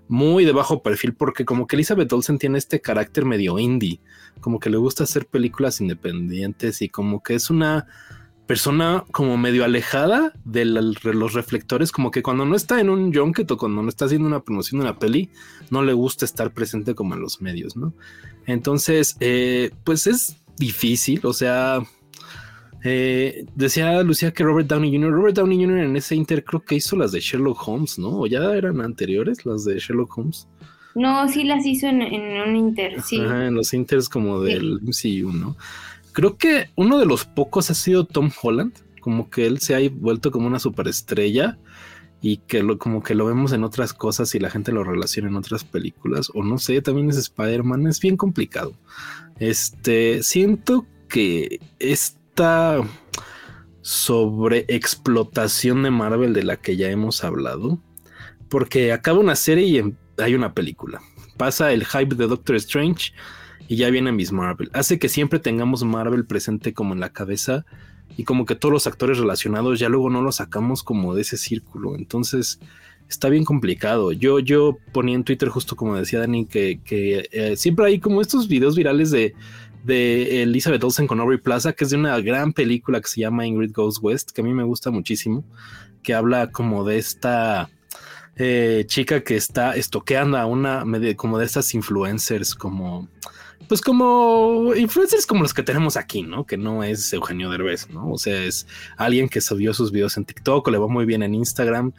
muy 0.08 0.44
de 0.44 0.52
bajo 0.52 0.82
perfil, 0.82 1.14
porque 1.14 1.44
como 1.44 1.66
que 1.66 1.76
Elizabeth 1.76 2.12
Olsen 2.12 2.38
tiene 2.38 2.58
este 2.58 2.80
carácter 2.80 3.24
medio 3.24 3.58
indie, 3.58 4.00
como 4.40 4.60
que 4.60 4.70
le 4.70 4.76
gusta 4.76 5.04
hacer 5.04 5.26
películas 5.26 5.80
independientes 5.80 6.82
y 6.82 6.88
como 6.88 7.22
que 7.22 7.34
es 7.34 7.48
una 7.48 7.86
persona 8.46 9.04
como 9.12 9.36
medio 9.36 9.64
alejada 9.64 10.32
de 10.44 10.64
los 10.64 11.34
reflectores, 11.34 11.92
como 11.92 12.10
que 12.10 12.20
cuando 12.20 12.44
no 12.44 12.56
está 12.56 12.80
en 12.80 12.90
un 12.90 13.14
junket 13.14 13.48
o 13.52 13.56
cuando 13.56 13.80
no 13.80 13.88
está 13.88 14.06
haciendo 14.06 14.26
una 14.26 14.42
promoción 14.42 14.80
de 14.80 14.86
una 14.86 14.98
peli, 14.98 15.30
no 15.70 15.82
le 15.82 15.92
gusta 15.92 16.24
estar 16.24 16.52
presente 16.52 16.96
como 16.96 17.14
en 17.14 17.20
los 17.20 17.40
medios, 17.40 17.76
¿no? 17.76 17.94
Entonces, 18.46 19.16
eh, 19.20 19.70
pues 19.84 20.08
es 20.08 20.36
difícil, 20.58 21.20
o 21.24 21.32
sea, 21.32 21.80
eh, 22.82 23.44
decía 23.54 24.02
Lucía 24.02 24.32
que 24.32 24.44
Robert 24.44 24.68
Downey 24.68 24.92
Jr., 24.92 25.12
Robert 25.12 25.36
Downey 25.36 25.62
Jr. 25.64 25.78
en 25.78 25.96
ese 25.96 26.14
inter 26.16 26.44
creo 26.44 26.62
que 26.62 26.76
hizo 26.76 26.96
las 26.96 27.12
de 27.12 27.20
Sherlock 27.20 27.66
Holmes, 27.66 27.98
¿no? 27.98 28.20
¿O 28.20 28.26
ya 28.26 28.54
eran 28.54 28.80
anteriores 28.80 29.44
las 29.44 29.64
de 29.64 29.78
Sherlock 29.78 30.16
Holmes? 30.16 30.48
No, 30.94 31.28
sí 31.28 31.44
las 31.44 31.64
hizo 31.66 31.86
en, 31.86 32.02
un 32.02 32.56
inter, 32.56 33.00
sí. 33.02 33.16
en 33.16 33.54
los 33.54 33.72
inters 33.74 34.08
como 34.08 34.40
del 34.40 34.80
MCU, 34.82 35.32
¿no? 35.32 35.56
Creo 36.12 36.36
que 36.36 36.70
uno 36.74 36.98
de 36.98 37.06
los 37.06 37.24
pocos 37.24 37.70
ha 37.70 37.74
sido 37.74 38.04
Tom 38.04 38.30
Holland, 38.42 38.72
como 39.00 39.30
que 39.30 39.46
él 39.46 39.60
se 39.60 39.74
ha 39.74 39.90
vuelto 39.90 40.30
como 40.30 40.46
una 40.46 40.58
superestrella 40.58 41.58
y 42.20 42.38
que 42.38 42.62
lo, 42.62 42.78
como 42.78 43.02
que 43.02 43.14
lo 43.14 43.24
vemos 43.26 43.52
en 43.52 43.64
otras 43.64 43.94
cosas 43.94 44.34
y 44.34 44.40
la 44.40 44.50
gente 44.50 44.72
lo 44.72 44.84
relaciona 44.84 45.28
en 45.28 45.36
otras 45.36 45.64
películas, 45.64 46.30
o 46.34 46.42
no 46.42 46.58
sé, 46.58 46.82
también 46.82 47.08
es 47.08 47.16
Spider-Man, 47.16 47.86
es 47.86 48.00
bien 48.00 48.16
complicado. 48.16 48.72
Este, 49.38 50.22
siento 50.22 50.86
que 51.08 51.60
es 51.78 52.19
sobre 53.82 54.64
explotación 54.68 55.82
de 55.82 55.90
Marvel 55.90 56.32
de 56.32 56.44
la 56.44 56.56
que 56.56 56.76
ya 56.76 56.90
hemos 56.90 57.24
hablado, 57.24 57.78
porque 58.48 58.92
acaba 58.92 59.18
una 59.18 59.36
serie 59.36 59.66
y 59.66 59.94
hay 60.20 60.34
una 60.34 60.54
película. 60.54 61.00
Pasa 61.36 61.72
el 61.72 61.84
hype 61.84 62.14
de 62.14 62.26
Doctor 62.26 62.56
Strange 62.56 63.12
y 63.68 63.76
ya 63.76 63.90
viene 63.90 64.12
Miss 64.12 64.32
Marvel. 64.32 64.70
Hace 64.72 64.98
que 64.98 65.08
siempre 65.08 65.38
tengamos 65.38 65.84
Marvel 65.84 66.26
presente 66.26 66.74
como 66.74 66.92
en 66.94 67.00
la 67.00 67.12
cabeza 67.12 67.64
y 68.16 68.24
como 68.24 68.44
que 68.44 68.54
todos 68.54 68.72
los 68.72 68.86
actores 68.86 69.18
relacionados 69.18 69.78
ya 69.78 69.88
luego 69.88 70.10
no 70.10 70.22
los 70.22 70.36
sacamos 70.36 70.82
como 70.82 71.14
de 71.14 71.22
ese 71.22 71.36
círculo. 71.36 71.94
Entonces 71.94 72.58
está 73.08 73.28
bien 73.28 73.44
complicado. 73.44 74.12
Yo, 74.12 74.38
yo 74.38 74.78
ponía 74.92 75.14
en 75.14 75.24
Twitter 75.24 75.48
justo 75.48 75.76
como 75.76 75.96
decía 75.96 76.20
Dani 76.20 76.46
que, 76.46 76.80
eh, 76.90 77.56
siempre 77.56 77.86
hay 77.86 78.00
como 78.00 78.20
estos 78.20 78.48
videos 78.48 78.76
virales 78.76 79.10
de, 79.10 79.34
de 79.84 80.42
Elizabeth 80.42 80.82
Olsen 80.84 81.06
con 81.06 81.20
Aubrey 81.20 81.38
Plaza, 81.38 81.72
que 81.72 81.84
es 81.84 81.90
de 81.90 81.96
una 81.96 82.18
gran 82.20 82.52
película 82.52 83.00
que 83.00 83.08
se 83.08 83.20
llama 83.20 83.46
Ingrid 83.46 83.72
Goes 83.72 83.98
West, 84.00 84.30
que 84.30 84.40
a 84.40 84.44
mí 84.44 84.52
me 84.52 84.64
gusta 84.64 84.90
muchísimo, 84.90 85.44
que 86.02 86.14
habla 86.14 86.50
como 86.50 86.84
de 86.84 86.98
esta 86.98 87.70
eh, 88.36 88.84
chica 88.86 89.22
que 89.22 89.36
está 89.36 89.76
estoqueando 89.76 90.38
a 90.38 90.46
una, 90.46 90.84
como 91.16 91.38
de 91.38 91.44
estas 91.44 91.74
influencers, 91.74 92.54
como 92.54 93.08
pues 93.68 93.82
como 93.82 94.74
influencers 94.74 95.26
como 95.26 95.42
los 95.42 95.54
que 95.54 95.62
tenemos 95.62 95.96
aquí, 95.96 96.22
¿no? 96.22 96.44
Que 96.44 96.56
no 96.56 96.82
es 96.82 97.12
Eugenio 97.12 97.50
Derbez, 97.50 97.88
¿no? 97.90 98.10
O 98.10 98.18
sea, 98.18 98.42
es 98.42 98.66
alguien 98.96 99.28
que 99.28 99.40
subió 99.40 99.72
sus 99.74 99.92
videos 99.92 100.16
en 100.16 100.24
TikTok 100.24 100.66
o 100.66 100.70
le 100.72 100.78
va 100.78 100.88
muy 100.88 101.04
bien 101.04 101.22
en 101.22 101.36
Instagram 101.36 101.92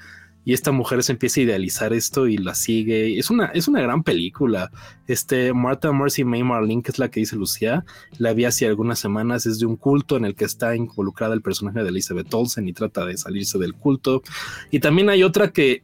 y 0.44 0.54
esta 0.54 0.72
mujer 0.72 1.04
se 1.04 1.12
empieza 1.12 1.40
a 1.40 1.44
idealizar 1.44 1.94
esto 1.94 2.28
y 2.28 2.38
la 2.38 2.56
sigue. 2.56 3.20
Es 3.20 3.30
una, 3.30 3.48
es 3.48 3.68
una 3.68 3.82
gran 3.82 4.04
película. 4.04 4.72
Este 5.08 5.54
Martha 5.54 5.92
Mercy 5.92 6.24
May 6.24 6.44
Marlene, 6.44 6.82
que 6.82 6.92
es 6.92 7.00
la 7.00 7.12
que 7.12 7.20
dice 7.20 7.36
Lucía, 7.36 7.86
la 8.18 8.34
vi 8.34 8.46
hace 8.46 8.66
algunas 8.66 8.98
semanas. 8.98 9.46
Es 9.46 9.60
de 9.60 9.68
un 9.68 9.76
culto 9.76 10.18
en 10.18 10.26
el 10.26 10.36
que 10.36 10.46
está 10.46 10.76
involucrada 10.76 11.36
el 11.36 11.42
personaje 11.42 11.84
de 11.84 11.90
Elizabeth 11.90 12.34
Olsen 12.34 12.68
y 12.68 12.74
trata 12.74 13.06
de 13.06 13.18
salirse 13.18 13.60
del 13.60 13.76
culto. 13.76 14.24
Y 14.72 14.80
también 14.80 15.10
hay 15.10 15.22
otra 15.22 15.52
que 15.52 15.84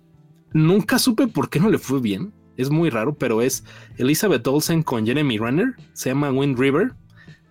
nunca 0.53 0.97
supe 0.97 1.27
por 1.27 1.49
qué 1.49 1.59
no 1.59 1.69
le 1.69 1.77
fue 1.77 2.01
bien. 2.01 2.33
Es 2.55 2.71
muy 2.71 2.89
raro, 2.89 3.15
pero 3.15 3.43
es 3.43 3.63
Elizabeth 3.97 4.47
Olsen 4.47 4.81
con 4.81 5.05
Jeremy 5.05 5.37
Renner. 5.37 5.75
Se 5.93 6.09
llama 6.09 6.31
Wind 6.31 6.57
River. 6.57 6.93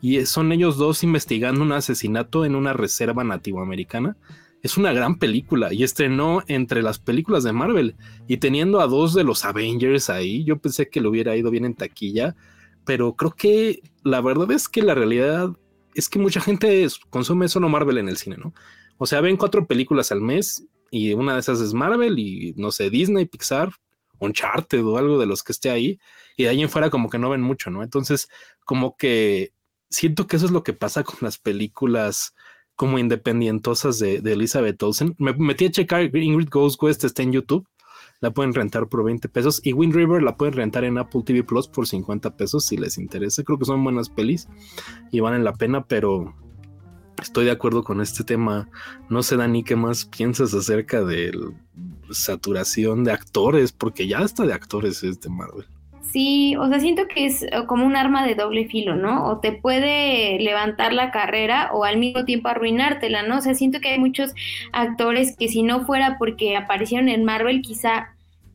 Y 0.01 0.27
son 0.27 0.51
ellos 0.51 0.77
dos 0.77 1.05
investigando 1.05 1.63
un 1.63 1.73
asesinato 1.73 2.45
en 2.45 2.57
una 2.57 2.73
reserva 2.73 3.23
nativoamericana 3.23 4.17
es 4.67 4.77
una 4.77 4.93
gran 4.93 5.19
película 5.19 5.73
y 5.73 5.85
estrenó 5.85 6.43
entre 6.49 6.83
las 6.83 6.99
películas 6.99 7.45
de 7.45 7.53
Marvel 7.53 7.97
y 8.27 8.39
teniendo 8.39 8.81
a 8.81 8.89
dos 8.89 9.15
de 9.15 9.25
los 9.25 9.45
Avengers 9.45 10.11
ahí, 10.11 10.45
yo 10.45 10.59
pensé 10.59 10.89
que 10.91 11.01
le 11.01 11.09
hubiera 11.09 11.37
ido 11.37 11.51
bien 11.51 11.65
en 11.65 11.75
taquilla, 11.75 12.35
pero 12.85 13.15
creo 13.15 13.31
que 13.31 13.81
la 14.03 14.21
verdad 14.21 14.51
es 14.51 14.69
que 14.69 14.83
la 14.83 14.95
realidad 14.95 15.51
es 15.95 16.09
que 16.09 16.19
mucha 16.19 16.41
gente 16.41 16.87
consume 17.11 17.49
solo 17.49 17.69
Marvel 17.69 17.99
en 17.99 18.09
el 18.09 18.17
cine, 18.17 18.37
¿no? 18.37 18.53
O 18.99 19.07
sea, 19.07 19.21
ven 19.21 19.37
cuatro 19.37 19.67
películas 19.67 20.11
al 20.11 20.21
mes 20.21 20.67
y 20.91 21.13
una 21.13 21.35
de 21.35 21.41
esas 21.41 21.61
es 21.61 21.73
Marvel 21.73 22.19
y 22.19 22.53
no 22.57 22.73
sé, 22.73 22.91
Disney, 22.91 23.27
Pixar, 23.27 23.71
Uncharted 24.19 24.85
o 24.85 24.99
algo 24.99 25.19
de 25.19 25.27
los 25.27 25.45
que 25.45 25.53
esté 25.53 25.71
ahí 25.71 26.01
y 26.37 26.43
de 26.45 26.49
ahí 26.49 26.63
en 26.63 26.71
fuera 26.71 26.91
como 26.91 27.09
que 27.09 27.19
no 27.19 27.31
ven 27.31 27.41
mucho, 27.41 27.71
¿no? 27.71 27.85
Entonces, 27.85 28.29
como 28.65 28.97
que 28.97 29.53
siento 29.91 30.27
que 30.27 30.37
eso 30.37 30.47
es 30.47 30.53
lo 30.53 30.65
que 30.65 30.73
pasa 30.73 31.05
con 31.05 31.19
las 31.21 31.39
películas 31.39 32.35
como 32.77 32.99
independientosas 32.99 33.99
de, 33.99 34.17
Elizabeth 34.19 34.83
Olsen. 34.83 35.15
Me 35.19 35.33
metí 35.33 35.65
a 35.65 35.71
checar 35.71 36.15
Ingrid 36.15 36.49
Goes 36.51 36.77
West 36.81 37.05
está 37.05 37.23
en 37.23 37.33
YouTube. 37.33 37.67
La 38.21 38.31
pueden 38.31 38.55
rentar 38.55 38.89
por 38.89 39.05
20 39.05 39.29
pesos. 39.29 39.61
Y 39.65 39.73
Wind 39.73 39.95
River 39.95 40.23
la 40.23 40.37
pueden 40.37 40.55
rentar 40.55 40.85
en 40.85 40.99
Apple 40.99 41.23
TV 41.25 41.43
Plus 41.43 41.69
por 41.69 41.87
50 41.87 42.37
pesos 42.37 42.65
si 42.65 42.77
les 42.77 42.99
interesa. 42.99 43.43
Creo 43.43 43.59
que 43.59 43.65
son 43.65 43.83
buenas 43.83 44.09
pelis 44.09 44.49
y 45.11 45.21
valen 45.21 45.45
la 45.45 45.55
pena, 45.55 45.87
pero 45.87 46.35
estoy 47.21 47.47
de 47.47 47.51
acuerdo 47.51 47.83
con 47.83 48.01
este 48.01 48.25
tema. 48.25 48.69
No 49.09 49.23
sé, 49.23 49.37
Dani, 49.37 49.65
¿qué 49.65 49.77
más 49.77 50.05
piensas 50.07 50.55
acerca 50.55 51.03
de 51.03 51.33
saturación 52.11 53.05
de 53.05 53.13
actores? 53.13 53.73
Porque 53.73 54.07
ya 54.07 54.21
está 54.21 54.45
de 54.45 54.55
actores 54.55 55.03
este 55.03 55.29
Marvel. 55.29 55.67
Sí, 56.13 56.57
o 56.57 56.69
sea, 56.69 56.81
siento 56.81 57.09
que 57.09 57.27
es 57.27 57.43
eh, 57.43 57.51
como 57.67 57.85
un 57.85 57.97
arma 57.97 58.27
de 58.27 58.35
doble 58.35 58.67
filo, 58.67 58.95
¿no? 58.95 59.27
O 59.27 59.41
te 59.41 59.53
puede 59.53 60.39
levantar 60.39 60.93
la 60.93 61.11
carrera 61.11 61.71
o 61.73 61.85
al 61.85 61.99
mismo 61.99 62.25
tiempo 62.25 62.49
arruinártela, 62.49 63.23
¿no? 63.23 63.39
O 63.39 63.41
sea, 63.41 63.55
siento 63.55 63.81
que 63.81 63.91
hay 63.91 63.99
muchos 63.99 64.33
actores 64.73 65.37
que 65.37 65.49
si 65.49 65.63
no 65.63 65.85
fuera 65.85 66.17
porque 66.19 66.57
aparecieron 66.57 67.09
en 67.09 67.25
Marvel, 67.25 67.61
quizá 67.63 68.15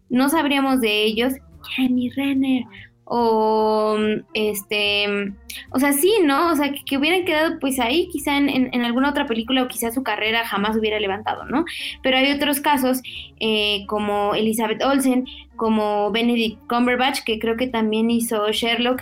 no 0.10 0.30
sabríamos 0.30 0.82
de 0.82 1.04
ellos. 1.04 1.34
Jeremy 1.76 2.10
Renner 2.10 2.64
o 3.14 3.98
este, 4.34 5.34
o 5.72 5.80
sea, 5.82 5.92
sí, 5.92 6.14
¿no? 6.24 6.50
O 6.50 6.56
sea, 6.56 6.72
que, 6.72 6.98
hubieran 6.98 7.26
quedado 7.26 7.60
pues 7.60 7.78
ahí 7.78 8.08
quizá 8.08 8.38
en, 8.38 8.86
alguna 8.86 9.10
otra 9.10 9.26
película 9.26 9.64
o 9.64 9.68
quizá 9.68 9.92
su 9.92 10.02
carrera 10.02 10.48
jamás 10.48 10.78
hubiera 10.78 10.98
levantado, 10.98 11.44
¿no? 11.44 11.66
Pero 12.02 12.18
hay 12.18 12.32
otros 12.32 12.62
casos 12.62 13.02
eh, 13.42 13.86
como 13.88 14.34
Elizabeth 14.34 14.82
Olsen, 14.82 15.26
como 15.58 16.10
Benedict 16.12 16.66
Cumberbatch, 16.70 17.26
que 17.26 17.38
creo 17.38 17.58
que 17.58 17.68
también 17.68 18.10
hizo 18.10 18.50
Sherlock. 18.50 19.02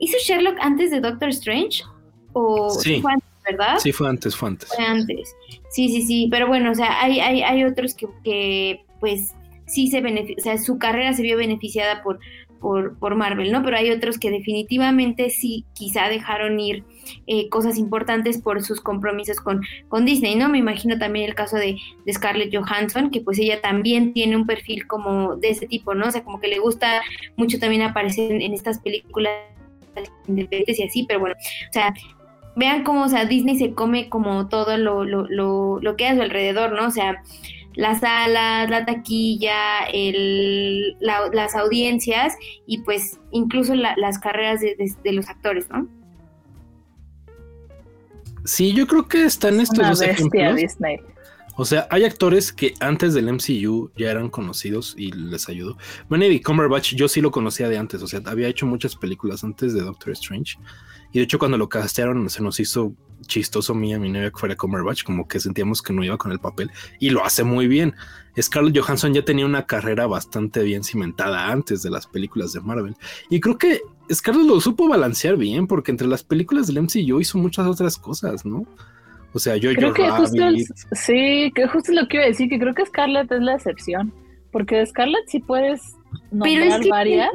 ¿Hizo 0.00 0.16
Sherlock 0.18 0.56
antes 0.60 0.90
de 0.90 0.98
Doctor 0.98 1.28
Strange? 1.28 1.84
¿O 2.32 2.70
sí. 2.70 3.00
fue 3.00 3.12
antes, 3.12 3.30
verdad? 3.46 3.78
Sí, 3.78 3.92
fue 3.92 4.08
antes, 4.08 4.34
fue 4.34 4.48
antes. 4.48 4.68
Fue 4.74 4.84
antes. 4.84 5.32
Sí, 5.70 5.90
sí, 5.90 6.02
sí, 6.02 6.26
pero 6.28 6.48
bueno, 6.48 6.72
o 6.72 6.74
sea, 6.74 7.00
hay, 7.00 7.20
hay, 7.20 7.42
hay 7.42 7.62
otros 7.62 7.94
que, 7.94 8.08
que 8.24 8.84
pues 8.98 9.32
sí 9.66 9.88
se 9.88 10.00
beneficia, 10.00 10.36
o 10.38 10.42
sea, 10.42 10.58
su 10.58 10.78
carrera 10.78 11.12
se 11.12 11.22
vio 11.22 11.36
beneficiada 11.36 12.02
por 12.02 12.18
por, 12.60 13.14
Marvel, 13.14 13.52
¿no? 13.52 13.62
Pero 13.62 13.76
hay 13.76 13.90
otros 13.90 14.18
que 14.18 14.30
definitivamente 14.30 15.30
sí 15.30 15.64
quizá 15.74 16.08
dejaron 16.08 16.58
ir 16.58 16.84
eh, 17.26 17.48
cosas 17.48 17.78
importantes 17.78 18.38
por 18.38 18.62
sus 18.62 18.80
compromisos 18.80 19.38
con, 19.38 19.62
con 19.88 20.04
Disney, 20.04 20.34
¿no? 20.34 20.48
Me 20.48 20.58
imagino 20.58 20.98
también 20.98 21.28
el 21.28 21.34
caso 21.34 21.56
de, 21.56 21.76
Scarlett 22.10 22.54
Johansson, 22.54 23.10
que 23.10 23.20
pues 23.20 23.38
ella 23.38 23.60
también 23.60 24.12
tiene 24.12 24.36
un 24.36 24.46
perfil 24.46 24.86
como 24.86 25.36
de 25.36 25.50
ese 25.50 25.66
tipo, 25.66 25.94
¿no? 25.94 26.06
O 26.06 26.10
sea, 26.10 26.24
como 26.24 26.40
que 26.40 26.48
le 26.48 26.58
gusta 26.58 27.02
mucho 27.36 27.58
también 27.58 27.82
aparecer 27.82 28.32
en, 28.32 28.54
estas 28.54 28.78
películas 28.78 29.32
independientes 30.26 30.78
y 30.78 30.82
así, 30.84 31.04
pero 31.06 31.20
bueno, 31.20 31.36
o 31.38 31.72
sea, 31.72 31.94
vean 32.56 32.84
cómo, 32.84 33.04
o 33.04 33.08
sea, 33.08 33.24
Disney 33.24 33.56
se 33.56 33.74
come 33.74 34.08
como 34.08 34.48
todo 34.48 34.76
lo, 34.76 35.04
lo, 35.04 35.26
lo, 35.28 35.80
lo 35.80 35.96
que 35.96 36.06
hay 36.06 36.12
a 36.12 36.16
su 36.16 36.22
alrededor, 36.22 36.72
¿no? 36.72 36.86
O 36.86 36.90
sea, 36.90 37.22
las 37.74 38.00
salas, 38.00 38.70
la 38.70 38.84
taquilla, 38.84 39.84
el, 39.92 40.96
las 41.00 41.54
audiencias 41.54 42.34
y 42.66 42.78
pues 42.78 43.18
incluso 43.30 43.74
las 43.74 44.18
carreras 44.18 44.60
de, 44.60 45.12
los 45.12 45.28
actores, 45.28 45.68
¿no? 45.70 45.88
Sí, 48.44 48.72
yo 48.74 48.86
creo 48.86 49.08
que 49.08 49.24
están 49.24 49.60
estos 49.60 49.88
dos 49.88 50.02
ejemplos. 50.02 50.60
O 51.56 51.64
sea, 51.64 51.86
hay 51.90 52.04
actores 52.04 52.52
que 52.52 52.74
antes 52.80 53.14
del 53.14 53.32
MCU 53.32 53.90
ya 53.96 54.10
eran 54.10 54.28
conocidos 54.28 54.94
y 54.98 55.12
les 55.12 55.48
ayudó. 55.48 55.78
Benedict 56.10 56.44
Cumberbatch 56.44 56.94
yo 56.94 57.06
sí 57.06 57.20
lo 57.20 57.30
conocía 57.30 57.68
de 57.68 57.78
antes, 57.78 58.02
o 58.02 58.08
sea, 58.08 58.20
había 58.26 58.48
hecho 58.48 58.66
muchas 58.66 58.96
películas 58.96 59.44
antes 59.44 59.72
de 59.72 59.80
Doctor 59.80 60.12
Strange. 60.12 60.58
Y 61.14 61.18
de 61.18 61.24
hecho 61.24 61.38
cuando 61.38 61.56
lo 61.56 61.68
castearon 61.68 62.28
se 62.28 62.42
nos 62.42 62.58
hizo 62.58 62.92
chistoso 63.26 63.72
mía, 63.72 64.00
mi 64.00 64.10
novia 64.10 64.30
que 64.30 64.36
fuera 64.36 64.56
Cumberbatch, 64.56 65.04
como 65.04 65.28
que 65.28 65.38
sentíamos 65.38 65.80
que 65.80 65.92
no 65.92 66.02
iba 66.02 66.18
con 66.18 66.32
el 66.32 66.40
papel 66.40 66.72
y 66.98 67.10
lo 67.10 67.24
hace 67.24 67.44
muy 67.44 67.68
bien. 67.68 67.94
Scarlett 68.38 68.76
Johansson 68.76 69.14
ya 69.14 69.24
tenía 69.24 69.46
una 69.46 69.64
carrera 69.64 70.08
bastante 70.08 70.64
bien 70.64 70.82
cimentada 70.82 71.52
antes 71.52 71.84
de 71.84 71.90
las 71.90 72.08
películas 72.08 72.52
de 72.52 72.60
Marvel 72.60 72.96
y 73.30 73.38
creo 73.38 73.56
que 73.56 73.80
Scarlett 74.12 74.46
lo 74.46 74.60
supo 74.60 74.88
balancear 74.88 75.36
bien 75.36 75.68
porque 75.68 75.92
entre 75.92 76.08
las 76.08 76.24
películas 76.24 76.66
del 76.66 76.82
MCU 76.82 77.20
hizo 77.20 77.38
muchas 77.38 77.68
otras 77.68 77.96
cosas, 77.96 78.44
¿no? 78.44 78.66
O 79.32 79.38
sea, 79.38 79.56
yo 79.56 79.72
creo 79.72 79.94
que 79.94 80.10
justo 80.10 80.42
sí, 80.92 81.52
que 81.54 81.68
justo 81.68 81.92
lo 81.92 82.08
que 82.08 82.16
iba 82.16 82.24
a 82.24 82.28
decir, 82.28 82.48
que 82.48 82.58
creo 82.58 82.74
que 82.74 82.86
Scarlett 82.86 83.30
es 83.30 83.40
la 83.40 83.54
excepción, 83.54 84.12
porque 84.50 84.78
de 84.78 84.86
Scarlett 84.86 85.28
sí 85.28 85.38
puedes 85.38 85.80
nombrar 86.32 86.80
varias 86.88 87.30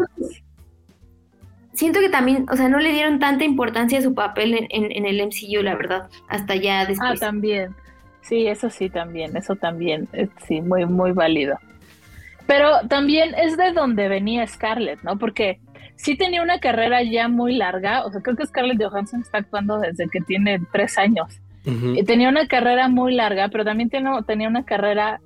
siento 1.79 2.01
que 2.01 2.09
también, 2.09 2.45
o 2.51 2.57
sea, 2.57 2.67
no 2.67 2.79
le 2.79 2.91
dieron 2.91 3.19
tanta 3.19 3.45
importancia 3.45 3.99
a 3.99 4.01
su 4.01 4.13
papel 4.13 4.67
en, 4.69 5.05
el 5.05 5.25
MCU, 5.25 5.63
la 5.63 5.75
verdad, 5.75 6.09
hasta 6.27 6.55
ya 6.57 6.85
después. 6.85 7.21
Ah, 7.21 7.25
también. 7.27 7.73
Sí, 8.21 8.47
eso 8.47 8.69
sí, 8.69 8.89
también, 8.89 9.37
eso 9.37 9.55
también, 9.55 10.09
eh, 10.11 10.27
sí, 10.45 10.59
muy, 10.59 10.85
muy 10.85 11.13
válido. 11.13 11.57
Pero 12.47 12.85
también 12.89 13.33
es 13.33 13.55
de 13.55 13.71
donde 13.71 14.09
venía 14.09 14.45
Scarlett, 14.45 15.01
¿no? 15.03 15.17
Porque 15.17 15.61
sí 15.95 16.17
tenía 16.17 16.41
una 16.41 16.59
carrera 16.59 17.01
ya 17.01 17.29
muy 17.29 17.55
larga, 17.55 18.03
o 18.05 18.11
sea, 18.11 18.19
creo 18.19 18.35
que 18.35 18.45
Scarlett 18.45 18.83
Johansson 18.83 19.21
está 19.21 19.37
actuando 19.37 19.79
desde 19.79 20.09
que 20.09 20.19
tiene 20.19 20.59
tres 20.73 20.97
años. 20.97 21.39
Y 21.65 22.03
tenía 22.03 22.29
una 22.29 22.47
carrera 22.47 22.87
muy 22.87 23.13
larga, 23.13 23.47
pero 23.49 23.63
también 23.63 23.91
tenía 23.91 24.47
una 24.47 24.65
carrera 24.65 25.21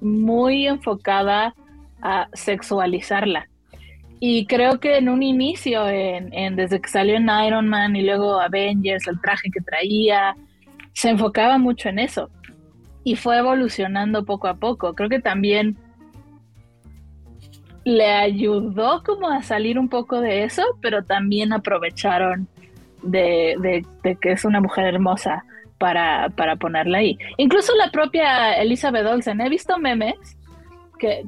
muy 0.00 0.68
enfocada 0.68 1.52
a 2.00 2.28
sexualizarla. 2.32 3.49
Y 4.22 4.44
creo 4.44 4.78
que 4.80 4.98
en 4.98 5.08
un 5.08 5.22
inicio, 5.22 5.88
en, 5.88 6.54
desde 6.54 6.78
que 6.78 6.90
salió 6.90 7.16
en 7.16 7.30
Iron 7.46 7.68
Man 7.68 7.96
y 7.96 8.02
luego 8.02 8.38
Avengers, 8.38 9.08
el 9.08 9.18
traje 9.18 9.50
que 9.50 9.62
traía, 9.62 10.36
se 10.92 11.08
enfocaba 11.08 11.56
mucho 11.56 11.88
en 11.88 11.98
eso. 11.98 12.28
Y 13.02 13.16
fue 13.16 13.38
evolucionando 13.38 14.26
poco 14.26 14.46
a 14.46 14.54
poco. 14.54 14.94
Creo 14.94 15.08
que 15.08 15.20
también 15.20 15.78
le 17.84 18.12
ayudó 18.12 19.02
como 19.02 19.30
a 19.30 19.42
salir 19.42 19.78
un 19.78 19.88
poco 19.88 20.20
de 20.20 20.44
eso, 20.44 20.62
pero 20.82 21.02
también 21.02 21.54
aprovecharon 21.54 22.46
de, 23.02 23.82
de, 24.02 24.16
que 24.16 24.32
es 24.32 24.44
una 24.44 24.60
mujer 24.60 24.84
hermosa 24.84 25.44
para, 25.78 26.28
para 26.36 26.56
ponerla 26.56 26.98
ahí. 26.98 27.16
Incluso 27.38 27.74
la 27.76 27.90
propia 27.90 28.52
Elizabeth 28.60 29.06
Olsen, 29.06 29.40
he 29.40 29.48
visto 29.48 29.78
memes 29.78 30.36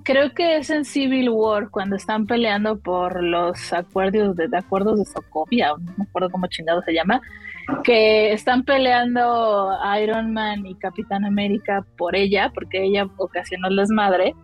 creo 0.03 0.33
que 0.35 0.57
es 0.57 0.71
en 0.71 0.85
Civil 0.85 1.31
War 1.31 1.71
cuando 1.71 1.97
están 1.97 2.27
peleando 2.27 2.79
por 2.79 3.23
los 3.23 3.73
acuerdos 3.73 4.37
de, 4.37 4.49
acuerdos 4.57 4.99
de 4.99 5.05
Sokovia, 5.05 5.73
no 5.79 5.93
me 5.97 6.05
acuerdo 6.05 6.31
cómo 6.31 6.47
chingado 6.47 6.83
se 6.83 6.93
llama, 6.93 7.21
que 7.85 8.33
están 8.33 8.65
peleando 8.65 9.71
Iron 10.03 10.33
Man 10.33 10.67
y 10.67 10.75
Capitán 10.75 11.25
América 11.25 11.85
por 11.97 12.17
ella, 12.17 12.51
porque 12.55 12.85
ella 12.85 13.07
ocasionó 13.17 13.69
el 13.69 13.77
desmadre, 13.77 14.35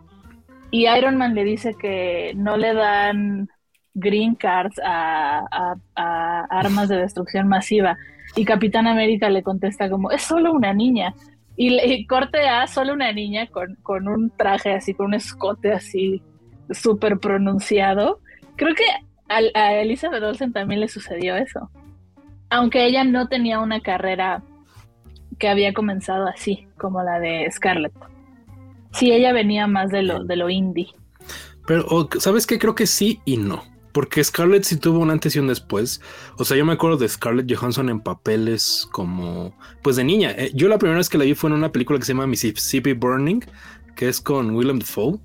y 0.71 0.87
Iron 0.87 1.17
Man 1.17 1.35
le 1.35 1.45
dice 1.45 1.75
que 1.75 2.33
no 2.37 2.57
le 2.57 2.75
dan 2.75 3.49
green 3.95 4.35
cards 4.35 4.79
a, 4.85 5.75
a 5.97 6.47
armas 6.51 6.89
de 6.89 6.97
destrucción 6.97 7.49
masiva, 7.49 7.97
y 8.37 8.45
Capitán 8.45 8.87
América 8.87 9.31
le 9.31 9.43
contesta 9.43 9.89
como, 9.91 10.11
es 10.11 10.23
solo 10.23 10.53
una 10.53 10.73
niña. 10.73 11.15
Y, 11.61 12.07
corte 12.07 12.49
a 12.49 12.69
solo 12.69 12.93
una 12.93 13.13
niña 13.13 13.49
con, 13.49 13.75
con, 13.83 14.07
un 14.07 14.31
traje 14.31 14.73
así, 14.73 14.95
con 14.95 15.07
un 15.07 15.15
escote 15.15 15.73
así 15.73 16.23
súper 16.71 17.19
pronunciado. 17.19 18.21
Creo 18.55 18.77
que 18.77 18.85
a, 19.29 19.41
a, 19.59 19.75
Elizabeth 19.75 20.23
Olsen 20.23 20.53
también 20.53 20.81
le 20.81 20.87
sucedió 20.87 21.35
eso. 21.35 21.69
Aunque 22.49 22.87
ella 22.87 23.03
no 23.03 23.27
tenía 23.27 23.59
una 23.59 23.81
carrera 23.81 24.45
que 25.41 25.49
había 25.49 25.75
comenzado 25.75 26.29
así, 26.29 26.69
como 26.77 27.03
la 27.03 27.19
de 27.19 27.51
Scarlett. 27.51 27.93
Sí, 28.93 29.13
ella 29.13 29.33
venía 29.33 29.67
más 29.67 29.91
de 29.91 30.03
lo, 30.03 30.23
de 30.25 30.37
lo 30.37 30.49
indie. 30.49 30.93
Pero, 31.67 32.09
¿sabes 32.21 32.47
qué? 32.47 32.59
Creo 32.59 32.77
que 32.77 32.87
sí 32.87 33.21
y 33.25 33.37
no. 33.37 33.65
Porque 33.93 34.23
Scarlett 34.23 34.65
sí 34.65 34.77
tuvo 34.77 34.99
un 34.99 35.11
antes 35.11 35.35
y 35.35 35.39
un 35.39 35.49
después. 35.49 36.01
O 36.37 36.45
sea, 36.45 36.57
yo 36.57 36.65
me 36.65 36.73
acuerdo 36.73 36.97
de 36.99 37.09
Scarlett 37.09 37.53
Johansson 37.53 37.89
en 37.89 38.01
papeles 38.01 38.87
como, 38.93 39.57
pues 39.83 39.97
de 39.97 40.05
niña. 40.05 40.33
Eh, 40.33 40.51
yo 40.55 40.69
la 40.69 40.79
primera 40.79 40.99
vez 40.99 41.09
que 41.09 41.19
la 41.19 41.25
vi 41.25 41.35
fue 41.35 41.51
en 41.51 41.57
una 41.57 41.73
película 41.73 41.99
que 41.99 42.05
se 42.05 42.13
llama 42.13 42.27
Mississippi 42.27 42.93
Burning, 42.93 43.41
que 43.97 44.09
es 44.09 44.21
con 44.21 44.55
Willem 44.55 44.79
Dafoe. 44.79 45.19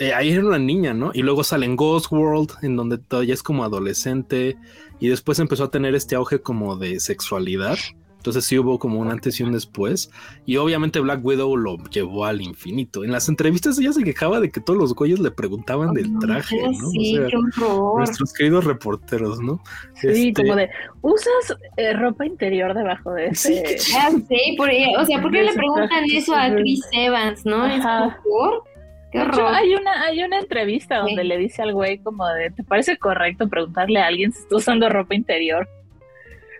Eh, 0.00 0.12
ahí 0.14 0.30
era 0.30 0.44
una 0.44 0.58
niña, 0.58 0.94
¿no? 0.94 1.10
Y 1.14 1.22
luego 1.22 1.44
sale 1.44 1.66
en 1.66 1.76
Ghost 1.76 2.10
World, 2.10 2.52
en 2.62 2.76
donde 2.76 2.98
todavía 2.98 3.34
es 3.34 3.42
como 3.42 3.64
adolescente. 3.64 4.56
Y 4.98 5.08
después 5.08 5.38
empezó 5.38 5.64
a 5.64 5.70
tener 5.70 5.94
este 5.94 6.14
auge 6.14 6.40
como 6.40 6.76
de 6.76 7.00
sexualidad. 7.00 7.78
Entonces 8.24 8.46
sí 8.46 8.58
hubo 8.58 8.78
como 8.78 9.00
un 9.00 9.10
antes 9.10 9.38
y 9.38 9.42
un 9.42 9.52
después. 9.52 10.10
Y 10.46 10.56
obviamente 10.56 10.98
Black 10.98 11.22
Widow 11.22 11.58
lo 11.58 11.76
llevó 11.90 12.24
al 12.24 12.40
infinito. 12.40 13.04
En 13.04 13.12
las 13.12 13.28
entrevistas 13.28 13.78
ella 13.78 13.92
se 13.92 14.02
quejaba 14.02 14.40
de 14.40 14.50
que 14.50 14.62
todos 14.62 14.78
los 14.78 14.94
güeyes 14.94 15.20
le 15.20 15.30
preguntaban 15.30 15.92
del 15.92 16.18
traje, 16.20 16.56
¿no? 16.62 16.88
Sí, 16.88 17.18
qué 17.28 17.36
horror. 17.36 17.98
Nuestros 17.98 18.32
queridos 18.32 18.64
reporteros, 18.64 19.40
¿no? 19.40 19.62
Sí, 19.96 20.28
este, 20.28 20.42
como 20.42 20.56
de, 20.56 20.70
¿usas 21.02 21.54
eh, 21.76 21.92
ropa 21.92 22.24
interior 22.24 22.72
debajo 22.72 23.12
de 23.12 23.26
ese? 23.26 23.78
Sí, 23.78 23.92
sí 24.26 24.54
por, 24.56 24.70
o 24.70 25.04
sea, 25.04 25.20
¿por 25.20 25.30
qué 25.30 25.42
le 25.42 25.52
preguntan 25.52 26.04
eso 26.10 26.34
a 26.34 26.48
Chris 26.48 26.80
Evans, 26.92 27.44
no? 27.44 27.66
Es 27.66 27.84
por 28.26 28.64
Qué 29.12 29.20
horror. 29.20 29.52
hay 29.54 29.74
una, 29.74 30.02
hay 30.02 30.24
una 30.24 30.38
entrevista 30.38 31.00
donde 31.00 31.24
le 31.24 31.36
dice 31.36 31.60
al 31.60 31.74
güey 31.74 31.98
como 31.98 32.26
de, 32.28 32.52
¿te 32.52 32.64
parece 32.64 32.96
correcto 32.96 33.50
preguntarle 33.50 34.00
a 34.00 34.06
alguien 34.06 34.32
si 34.32 34.40
está 34.40 34.56
usando 34.56 34.88
ropa 34.88 35.14
interior? 35.14 35.68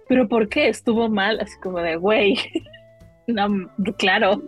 Pero 0.09 0.29
¿por 0.29 0.49
qué 0.49 0.69
estuvo 0.69 1.09
mal? 1.09 1.41
Así 1.41 1.55
como 1.63 1.79
de, 1.79 1.97
güey, 1.97 2.39
no, 3.27 3.71
claro. 3.99 4.43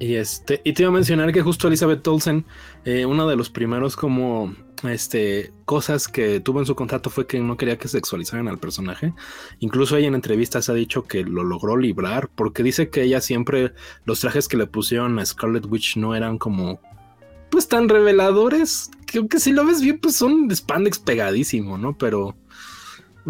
Y 0.00 0.14
este, 0.14 0.60
y 0.64 0.72
te 0.72 0.82
iba 0.82 0.90
a 0.90 0.94
mencionar 0.94 1.32
que 1.32 1.42
justo 1.42 1.66
Elizabeth 1.66 2.06
Olsen, 2.06 2.44
eh, 2.84 3.04
uno 3.04 3.26
de 3.26 3.36
los 3.36 3.50
primeros 3.50 3.96
como 3.96 4.54
este 4.84 5.52
cosas 5.64 6.06
que 6.06 6.38
tuvo 6.38 6.60
en 6.60 6.66
su 6.66 6.76
contrato 6.76 7.10
fue 7.10 7.26
que 7.26 7.40
no 7.40 7.56
quería 7.56 7.78
que 7.78 7.88
sexualizaran 7.88 8.46
al 8.46 8.58
personaje. 8.58 9.12
Incluso 9.58 9.96
ella 9.96 10.06
en 10.06 10.14
entrevistas 10.14 10.68
ha 10.68 10.74
dicho 10.74 11.02
que 11.02 11.24
lo 11.24 11.42
logró 11.42 11.76
librar, 11.76 12.28
porque 12.32 12.62
dice 12.62 12.90
que 12.90 13.02
ella 13.02 13.20
siempre 13.20 13.72
los 14.04 14.20
trajes 14.20 14.46
que 14.46 14.56
le 14.56 14.66
pusieron 14.66 15.18
a 15.18 15.26
Scarlet 15.26 15.66
Witch 15.66 15.96
no 15.96 16.14
eran 16.14 16.38
como 16.38 16.80
pues 17.50 17.66
tan 17.66 17.88
reveladores. 17.88 18.90
Que, 19.06 19.26
que 19.26 19.40
si 19.40 19.52
lo 19.52 19.64
ves 19.64 19.80
bien, 19.80 19.98
pues 19.98 20.14
son 20.14 20.46
de 20.46 20.54
spandex 20.54 21.00
pegadísimo, 21.00 21.76
¿no? 21.76 21.96
Pero 21.98 22.36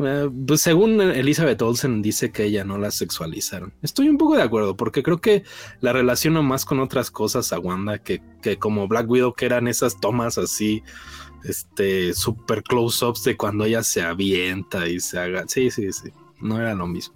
eh, 0.05 0.31
pues 0.47 0.61
según 0.61 1.01
Elizabeth 1.01 1.61
Olsen 1.63 2.03
dice 2.03 2.31
que 2.31 2.45
ella 2.45 2.65
no 2.65 2.79
la 2.79 2.91
sexualizaron. 2.91 3.73
Estoy 3.83 4.09
un 4.09 4.19
poco 4.19 4.37
de 4.37 4.43
acuerdo 4.43 4.77
porque 4.77 5.03
creo 5.03 5.21
que 5.21 5.45
la 5.81 5.93
relaciono 5.93 6.43
más 6.43 6.65
con 6.65 6.81
otras 6.81 7.11
cosas 7.11 7.53
a 7.53 7.59
Wanda 7.59 7.99
que, 7.99 8.21
que 8.43 8.59
como 8.59 8.89
Black 8.89 9.09
Widow 9.09 9.35
que 9.35 9.47
eran 9.47 9.69
esas 9.69 10.01
tomas 10.01 10.39
así, 10.39 10.83
este, 11.45 12.15
super 12.15 12.63
close-ups 12.63 13.25
de 13.25 13.37
cuando 13.37 13.65
ella 13.65 13.83
se 13.83 14.03
avienta 14.03 14.89
y 14.89 15.01
se 15.01 15.19
haga. 15.19 15.45
Sí, 15.47 15.71
sí, 15.71 15.93
sí. 15.93 16.11
No 16.41 16.61
era 16.61 16.75
lo 16.75 16.87
mismo. 16.87 17.15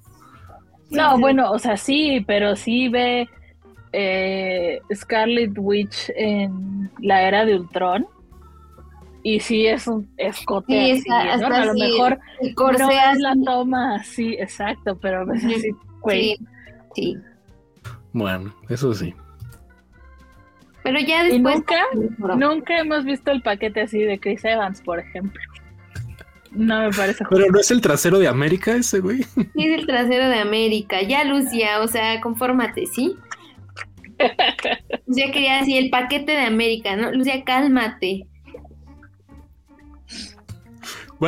No, 0.90 1.18
bueno, 1.18 1.50
o 1.50 1.58
sea, 1.58 1.76
sí, 1.76 2.22
pero 2.26 2.54
sí 2.54 2.88
ve 2.88 3.28
eh, 3.92 4.80
Scarlet 4.94 5.52
Witch 5.56 6.10
en 6.16 6.90
la 7.00 7.26
era 7.26 7.44
de 7.44 7.56
Ultron 7.56 8.06
y 9.22 9.40
sí 9.40 9.66
es 9.66 9.87
un 9.87 10.08
escote 10.16 10.92
así, 10.92 11.08
¿no? 11.08 11.16
a 11.16 11.64
lo 11.64 11.74
mejor 11.74 12.18
no 12.56 12.90
es 12.90 13.18
la 13.18 13.35
toma 13.44 14.02
sí, 14.02 14.35
exacto, 14.38 14.98
pero 14.98 15.20
a 15.20 15.24
veces 15.24 15.62
sí, 16.08 16.37
sí, 16.94 17.16
Bueno, 18.12 18.54
eso 18.68 18.94
sí. 18.94 19.14
Pero 20.82 20.98
ya 20.98 21.24
después... 21.24 21.54
nunca, 21.54 22.37
nunca 22.37 22.78
hemos 22.78 23.04
visto 23.04 23.30
el 23.30 23.40
paquete 23.42 23.82
así 23.82 24.00
de 24.00 24.18
Chris 24.18 24.44
Evans, 24.44 24.80
por 24.82 24.98
ejemplo. 24.98 25.40
No 26.50 26.80
me 26.80 26.90
parece 26.90 27.24
Pero 27.30 27.46
no 27.50 27.61
es 27.61 27.70
el 27.70 27.80
trasero 27.80 28.18
de 28.18 28.28
América 28.28 28.74
ese, 28.74 29.00
güey. 29.00 29.22
Sí, 29.22 29.46
es 29.56 29.78
el 29.78 29.87
trasero 29.87 30.28
de 30.28 30.38
América. 30.38 31.00
Ya, 31.02 31.24
Lucia, 31.24 31.80
o 31.80 31.87
sea, 31.87 32.20
confórmate, 32.20 32.87
¿sí? 32.87 33.16
Lucia 35.06 35.32
quería 35.32 35.58
decir 35.58 35.78
el 35.78 35.90
paquete 35.90 36.32
de 36.32 36.42
América, 36.42 36.96
¿no? 36.96 37.12
Lucia, 37.12 37.42
cálmate. 37.44 38.26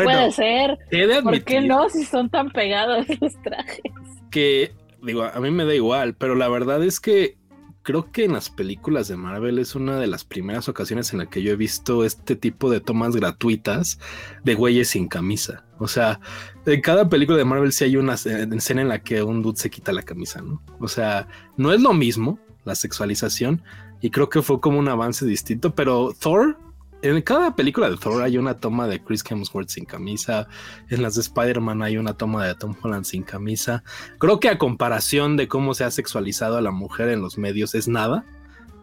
Puede 0.03 0.33
ser. 0.33 0.79
¿Por 1.23 1.45
qué 1.45 1.61
no 1.61 1.89
si 1.89 2.05
son 2.05 2.29
tan 2.29 2.51
pegados 2.51 3.07
los 3.21 3.33
trajes? 3.43 3.83
Que, 4.31 4.73
digo, 5.03 5.23
a 5.23 5.39
mí 5.41 5.51
me 5.51 5.65
da 5.65 5.75
igual, 5.75 6.15
pero 6.15 6.35
la 6.35 6.49
verdad 6.49 6.83
es 6.83 6.99
que 6.99 7.37
creo 7.85 8.11
que 8.11 8.25
en 8.25 8.33
las 8.33 8.51
películas 8.51 9.09
de 9.09 9.17
Marvel 9.17 9.59
es 9.59 9.75
una 9.75 10.01
de 10.01 10.07
las 10.07 10.25
primeras 10.25 10.69
ocasiones 10.69 11.13
en 11.13 11.19
la 11.21 11.27
que 11.27 11.43
yo 11.43 11.53
he 11.53 11.57
visto 11.57 12.05
este 12.05 12.35
tipo 12.35 12.71
de 12.71 12.81
tomas 12.81 13.15
gratuitas 13.15 14.01
de 14.43 14.55
güeyes 14.55 14.89
sin 14.89 15.07
camisa. 15.07 15.65
O 15.79 15.87
sea, 15.87 16.19
en 16.67 16.81
cada 16.81 17.09
película 17.09 17.39
de 17.39 17.45
Marvel 17.45 17.73
sí 17.73 17.85
hay 17.85 17.97
una 17.97 18.15
escena 18.15 18.81
en 18.81 18.89
la 18.89 19.01
que 19.01 19.23
un 19.23 19.43
dude 19.43 19.59
se 19.59 19.71
quita 19.71 19.93
la 19.93 20.03
camisa, 20.03 20.41
¿no? 20.41 20.63
O 20.81 20.89
sea, 20.89 21.29
no 21.57 21.73
es 21.73 21.81
lo 21.81 21.93
mismo 21.93 22.39
la 22.65 22.75
sexualización 22.75 23.63
y 24.01 24.11
creo 24.11 24.31
que 24.31 24.43
fue 24.43 24.61
como 24.61 24.79
un 24.79 24.89
avance 24.89 25.27
distinto, 25.27 25.75
pero 25.75 26.15
Thor 26.19 26.59
en 27.05 27.21
cada 27.21 27.55
película 27.55 27.91
de 27.91 27.99
Thor 27.99 28.23
hay 28.23 28.39
una 28.39 28.55
toma 28.55 28.89
de 28.89 28.99
Chris 28.99 29.23
Hemsworth 29.29 29.69
sin 29.69 29.85
camisa. 29.85 30.49
En 30.89 31.03
las 31.03 31.15
de 31.15 31.21
Spider-Man 31.21 31.83
hay 31.83 31.99
una 31.99 32.15
toma 32.15 32.47
de 32.47 32.55
Tom 32.55 32.75
Holland 32.81 33.05
sin 33.05 33.23
camisa. 33.23 33.85
Creo 34.19 34.41
que 34.41 34.49
a 34.49 34.57
comparación 34.57 35.37
de 35.37 35.47
cómo 35.47 35.75
se 35.75 35.85
ha 35.85 35.91
sexualizado 35.91 36.57
a 36.57 36.63
la 36.63 36.71
mujer 36.71 37.11
en 37.11 37.21
los 37.21 37.37
medios 37.37 37.75
es 37.75 37.89
nada. 37.89 38.25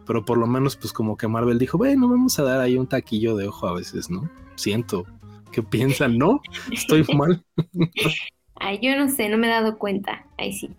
Pero 0.06 0.24
por 0.24 0.38
lo 0.38 0.46
menos, 0.46 0.76
pues 0.76 0.92
como 0.92 1.16
que 1.16 1.26
Marvel 1.26 1.58
dijo, 1.58 1.78
bueno, 1.78 2.08
vamos 2.08 2.38
a 2.38 2.44
dar 2.44 2.60
ahí 2.60 2.76
un 2.76 2.86
taquillo 2.86 3.36
de 3.36 3.48
ojo 3.48 3.66
a 3.66 3.74
veces, 3.74 4.08
¿no? 4.08 4.30
Siento. 4.54 5.04
¿Qué 5.50 5.62
piensan? 5.62 6.16
¿No? 6.16 6.40
Estoy 6.70 7.04
mal. 7.16 7.44
Ay, 8.54 8.78
yo 8.80 8.96
no 8.96 9.08
sé, 9.08 9.28
no 9.28 9.36
me 9.36 9.48
he 9.48 9.50
dado 9.50 9.78
cuenta. 9.78 10.24
Ahí 10.38 10.52
sí. 10.52 10.70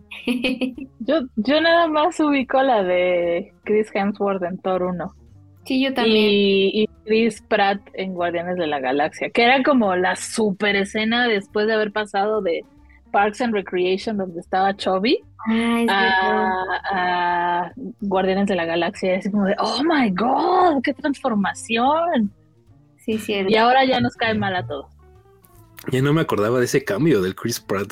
yo, 1.00 1.22
yo 1.36 1.60
nada 1.60 1.88
más 1.88 2.18
ubico 2.22 2.62
la 2.64 2.84
de 2.84 3.54
Chris 3.66 3.90
Hemsworth 3.94 4.44
en 4.44 4.58
Thor 4.60 4.84
1. 4.84 5.23
Sí, 5.66 5.84
yo 5.84 5.94
también. 5.94 6.30
Y, 6.30 6.90
Chris 7.06 7.42
Pratt 7.42 7.82
en 7.94 8.14
Guardianes 8.14 8.58
de 8.58 8.68
la 8.68 8.80
Galaxia, 8.80 9.30
que 9.30 9.44
era 9.44 9.62
como 9.62 9.96
la 9.96 10.16
super 10.16 10.76
escena 10.76 11.28
después 11.28 11.68
de 11.68 11.74
haber 11.74 11.92
pasado 11.92 12.42
de 12.42 12.64
Parks 13.12 13.42
and 13.42 13.54
Recreation, 13.54 14.18
donde 14.18 14.40
estaba 14.40 14.76
Chubby, 14.76 15.20
a, 15.90 17.72
Guardianes 18.02 18.48
de 18.48 18.56
la 18.56 18.66
Galaxia. 18.66 19.16
Es 19.16 19.30
como 19.30 19.46
de, 19.46 19.56
oh 19.60 19.82
my 19.84 20.10
god, 20.12 20.82
qué 20.82 20.94
transformación. 20.94 22.32
Sí, 22.98 23.18
sí. 23.18 23.46
Y 23.48 23.56
ahora 23.56 23.84
ya 23.84 24.00
nos 24.00 24.16
cae 24.16 24.34
mal 24.34 24.56
a 24.56 24.66
todos. 24.66 24.88
Ya 25.92 26.02
no 26.02 26.14
me 26.14 26.22
acordaba 26.22 26.60
de 26.60 26.66
ese 26.66 26.86
cambio 26.86 27.22
del 27.22 27.36
Chris 27.36 27.60
Pratt 27.60 27.92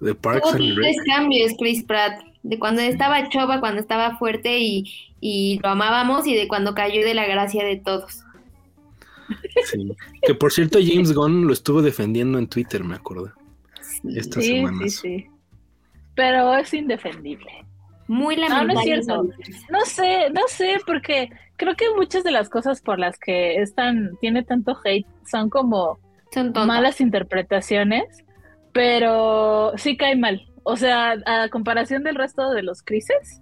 de 0.00 0.14
Parks 0.14 0.52
and 0.52 0.60
Recreation. 0.60 1.04
cambios, 1.06 1.52
Chris 1.58 1.82
Pratt 1.84 2.20
de 2.46 2.58
cuando 2.58 2.80
estaba 2.80 3.28
chova, 3.28 3.60
cuando 3.60 3.80
estaba 3.80 4.16
fuerte 4.18 4.58
y, 4.58 4.84
lo 5.20 5.68
amábamos 5.68 6.26
y 6.26 6.34
de 6.34 6.48
cuando 6.48 6.74
cayó 6.74 7.04
de 7.04 7.14
la 7.14 7.26
gracia 7.26 7.64
de 7.64 7.76
todos. 7.76 8.22
Sí. 9.64 9.96
Que 10.22 10.34
por 10.34 10.52
cierto 10.52 10.78
James 10.80 11.12
Gunn 11.12 11.46
lo 11.46 11.52
estuvo 11.52 11.82
defendiendo 11.82 12.38
en 12.38 12.46
Twitter, 12.46 12.84
me 12.84 12.94
acuerdo. 12.94 13.32
Sí, 13.80 14.22
sí, 14.22 14.90
sí. 14.90 15.26
Pero 16.14 16.54
es 16.54 16.72
indefendible. 16.74 17.64
Muy 18.08 18.36
lamentable. 18.36 18.74
No, 18.74 18.74
no 18.74 18.80
es 18.80 18.84
cierto. 18.84 19.28
No 19.70 19.80
sé, 19.84 20.30
no 20.30 20.42
sé, 20.48 20.76
porque 20.86 21.30
creo 21.56 21.74
que 21.74 21.86
muchas 21.96 22.22
de 22.22 22.30
las 22.30 22.48
cosas 22.48 22.80
por 22.80 22.98
las 22.98 23.18
que 23.18 23.60
están, 23.60 24.16
tiene 24.20 24.44
tanto 24.44 24.78
hate 24.84 25.06
son 25.28 25.50
como 25.50 25.98
son 26.32 26.52
malas 26.66 27.00
interpretaciones, 27.00 28.04
pero 28.72 29.72
sí 29.76 29.96
cae 29.96 30.16
mal. 30.16 30.46
O 30.64 30.76
sea, 30.76 31.16
a 31.24 31.48
comparación 31.48 32.02
del 32.02 32.16
resto 32.16 32.50
de 32.50 32.62
los 32.62 32.82
Crises, 32.82 33.40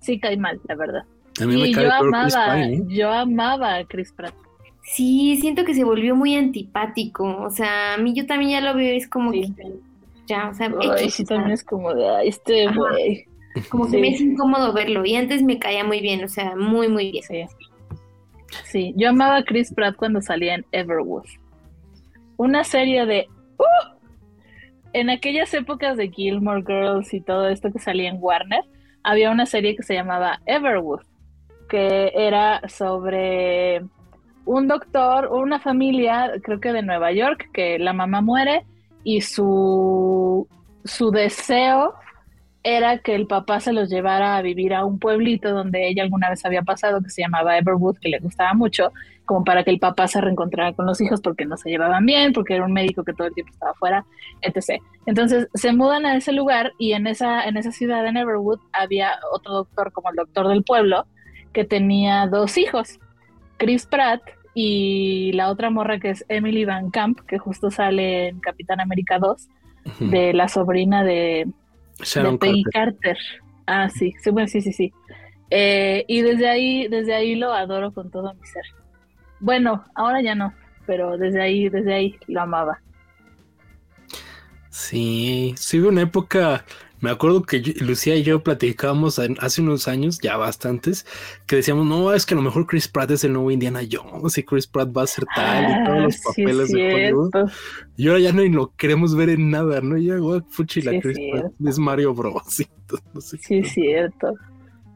sí 0.00 0.18
cae 0.20 0.36
mal, 0.36 0.60
la 0.68 0.74
verdad. 0.74 1.04
A 1.40 1.46
mí 1.46 1.60
me 1.60 1.68
y 1.68 1.72
cae 1.72 1.84
yo 1.84 1.90
Chris 1.90 2.34
amaba, 2.34 2.54
Pine, 2.54 2.74
¿eh? 2.76 2.82
yo 2.88 3.12
amaba 3.12 3.74
a 3.76 3.84
Chris 3.84 4.12
Pratt. 4.12 4.34
Sí, 4.82 5.36
siento 5.40 5.64
que 5.64 5.74
se 5.74 5.84
volvió 5.84 6.14
muy 6.14 6.36
antipático. 6.36 7.24
O 7.42 7.50
sea, 7.50 7.94
a 7.94 7.98
mí 7.98 8.14
yo 8.14 8.24
también 8.26 8.52
ya 8.52 8.60
lo 8.60 8.74
veo, 8.74 8.96
es 8.96 9.08
como 9.08 9.32
Sí. 9.32 9.52
que 9.56 9.72
ya, 10.28 10.48
o 10.48 10.54
sea, 10.54 10.72
Ay, 10.96 11.10
sí, 11.10 11.24
también 11.24 11.52
es 11.52 11.62
como 11.64 11.92
de, 11.94 12.08
ay, 12.08 12.28
este 12.28 12.66
güey. 12.72 13.24
como 13.68 13.90
que 13.90 13.98
me 13.98 14.08
es 14.08 14.20
incómodo 14.20 14.72
verlo. 14.72 15.04
Y 15.04 15.16
antes 15.16 15.42
me 15.42 15.58
caía 15.58 15.84
muy 15.84 16.00
bien, 16.00 16.22
o 16.24 16.28
sea, 16.28 16.54
muy, 16.56 16.88
muy 16.88 17.10
bien. 17.10 17.24
Sí. 17.24 17.44
Sí, 18.64 18.94
yo 18.96 19.10
amaba 19.10 19.38
a 19.38 19.44
Chris 19.44 19.72
Pratt 19.74 19.96
cuando 19.96 20.20
salía 20.22 20.54
en 20.54 20.64
Everwood. 20.72 21.24
Una 22.36 22.64
serie 22.64 23.06
de... 23.06 23.26
¡Uh! 23.58 23.96
En 24.92 25.10
aquellas 25.10 25.52
épocas 25.52 25.96
de 25.96 26.10
Gilmore 26.10 26.62
Girls 26.66 27.12
y 27.12 27.20
todo 27.20 27.48
esto 27.48 27.70
que 27.72 27.78
salía 27.78 28.08
en 28.08 28.18
Warner, 28.20 28.62
había 29.06 29.30
una 29.30 29.46
serie 29.46 29.76
que 29.76 29.84
se 29.84 29.94
llamaba 29.94 30.40
Everwood, 30.46 31.02
que 31.68 32.12
era 32.12 32.60
sobre 32.68 33.84
un 34.44 34.66
doctor, 34.66 35.28
una 35.28 35.60
familia, 35.60 36.32
creo 36.42 36.58
que 36.58 36.72
de 36.72 36.82
Nueva 36.82 37.12
York, 37.12 37.48
que 37.52 37.78
la 37.78 37.92
mamá 37.92 38.20
muere 38.20 38.64
y 39.04 39.20
su, 39.20 40.48
su 40.84 41.10
deseo 41.12 41.94
era 42.66 42.98
que 42.98 43.14
el 43.14 43.28
papá 43.28 43.60
se 43.60 43.72
los 43.72 43.88
llevara 43.88 44.36
a 44.36 44.42
vivir 44.42 44.74
a 44.74 44.84
un 44.84 44.98
pueblito 44.98 45.52
donde 45.52 45.86
ella 45.86 46.02
alguna 46.02 46.30
vez 46.30 46.44
había 46.44 46.62
pasado, 46.62 47.00
que 47.00 47.10
se 47.10 47.22
llamaba 47.22 47.56
Everwood, 47.56 47.98
que 47.98 48.08
le 48.08 48.18
gustaba 48.18 48.54
mucho, 48.54 48.92
como 49.24 49.44
para 49.44 49.62
que 49.62 49.70
el 49.70 49.78
papá 49.78 50.08
se 50.08 50.20
reencontrara 50.20 50.72
con 50.72 50.84
los 50.84 51.00
hijos 51.00 51.20
porque 51.20 51.44
no 51.44 51.56
se 51.56 51.70
llevaban 51.70 52.04
bien, 52.04 52.32
porque 52.32 52.54
era 52.54 52.64
un 52.64 52.72
médico 52.72 53.04
que 53.04 53.12
todo 53.12 53.28
el 53.28 53.34
tiempo 53.34 53.52
estaba 53.52 53.72
fuera, 53.74 54.04
etc. 54.42 54.82
Entonces 55.06 55.48
se 55.54 55.72
mudan 55.72 56.06
a 56.06 56.16
ese 56.16 56.32
lugar 56.32 56.72
y 56.76 56.94
en 56.94 57.06
esa, 57.06 57.44
en 57.44 57.56
esa 57.56 57.70
ciudad, 57.70 58.04
en 58.04 58.16
Everwood, 58.16 58.58
había 58.72 59.12
otro 59.32 59.54
doctor 59.54 59.92
como 59.92 60.10
el 60.10 60.16
doctor 60.16 60.48
del 60.48 60.64
pueblo, 60.64 61.06
que 61.52 61.64
tenía 61.64 62.26
dos 62.26 62.58
hijos, 62.58 62.98
Chris 63.58 63.86
Pratt 63.86 64.22
y 64.54 65.30
la 65.34 65.50
otra 65.50 65.70
morra 65.70 66.00
que 66.00 66.10
es 66.10 66.24
Emily 66.28 66.64
Van 66.64 66.90
Camp, 66.90 67.20
que 67.28 67.38
justo 67.38 67.70
sale 67.70 68.26
en 68.26 68.40
Capitán 68.40 68.80
América 68.80 69.20
2, 69.20 69.48
Ujú. 69.86 70.10
de 70.10 70.32
la 70.32 70.48
sobrina 70.48 71.04
de, 71.04 71.46
Sharon 72.02 72.34
de 72.34 72.38
Peggy 72.38 72.62
Carter. 72.64 72.94
Carter. 73.00 73.18
Ah, 73.66 73.88
sí, 73.88 74.12
sí, 74.22 74.30
bueno, 74.30 74.48
sí, 74.48 74.60
sí, 74.60 74.72
sí. 74.72 74.92
Eh, 75.50 76.04
y 76.08 76.22
desde 76.22 76.48
ahí, 76.48 76.88
desde 76.88 77.14
ahí 77.14 77.34
lo 77.34 77.52
adoro 77.52 77.92
con 77.92 78.10
todo 78.10 78.32
mi 78.34 78.46
ser. 78.46 78.64
Bueno, 79.40 79.84
ahora 79.94 80.20
ya 80.22 80.34
no, 80.34 80.54
pero 80.86 81.16
desde 81.18 81.42
ahí, 81.42 81.68
desde 81.68 81.94
ahí 81.94 82.18
lo 82.26 82.40
amaba. 82.40 82.80
Sí, 84.70 85.54
sí, 85.56 85.78
una 85.78 86.02
época. 86.02 86.64
Me 87.06 87.12
acuerdo 87.12 87.42
que 87.44 87.60
yo- 87.62 87.72
Lucía 87.86 88.16
y 88.16 88.24
yo 88.24 88.42
platicábamos 88.42 89.20
hace 89.38 89.62
unos 89.62 89.86
años, 89.86 90.18
ya 90.20 90.36
bastantes, 90.36 91.06
que 91.46 91.54
decíamos, 91.54 91.86
no, 91.86 92.12
es 92.12 92.26
que 92.26 92.34
a 92.34 92.36
lo 92.36 92.42
mejor 92.42 92.66
Chris 92.66 92.88
Pratt 92.88 93.12
es 93.12 93.22
el 93.22 93.32
nuevo 93.32 93.48
Indiana 93.52 93.78
Jones 93.88 94.36
y 94.38 94.42
Chris 94.42 94.66
Pratt 94.66 94.88
va 94.88 95.02
a 95.02 95.06
ser 95.06 95.24
tal 95.36 95.70
y 95.70 95.84
todos 95.86 96.02
los 96.02 96.14
Ah, 96.16 96.18
sí, 96.34 96.42
es 96.42 96.46
papeles 96.48 96.72
de 96.72 96.94
Hollywood. 96.94 97.30
Y 97.96 98.08
ahora 98.08 98.18
ya 98.18 98.32
no 98.32 98.42
lo 98.42 98.74
queremos 98.76 99.14
ver 99.14 99.28
en 99.28 99.50
nada, 99.50 99.80
¿no? 99.82 99.96
Ya, 99.96 100.16
güey, 100.16 100.40
fuchi, 100.50 100.82
la 100.82 100.90
Sí, 100.90 101.00
Chris 101.00 101.16
sí, 101.16 101.30
Pratt 101.30 101.52
es 101.64 101.78
Mario 101.78 102.12
Bros. 102.12 102.42
no 103.14 103.20
sé 103.20 103.38
Sí, 103.38 103.58
es 103.58 103.72
cierto. 103.72 104.34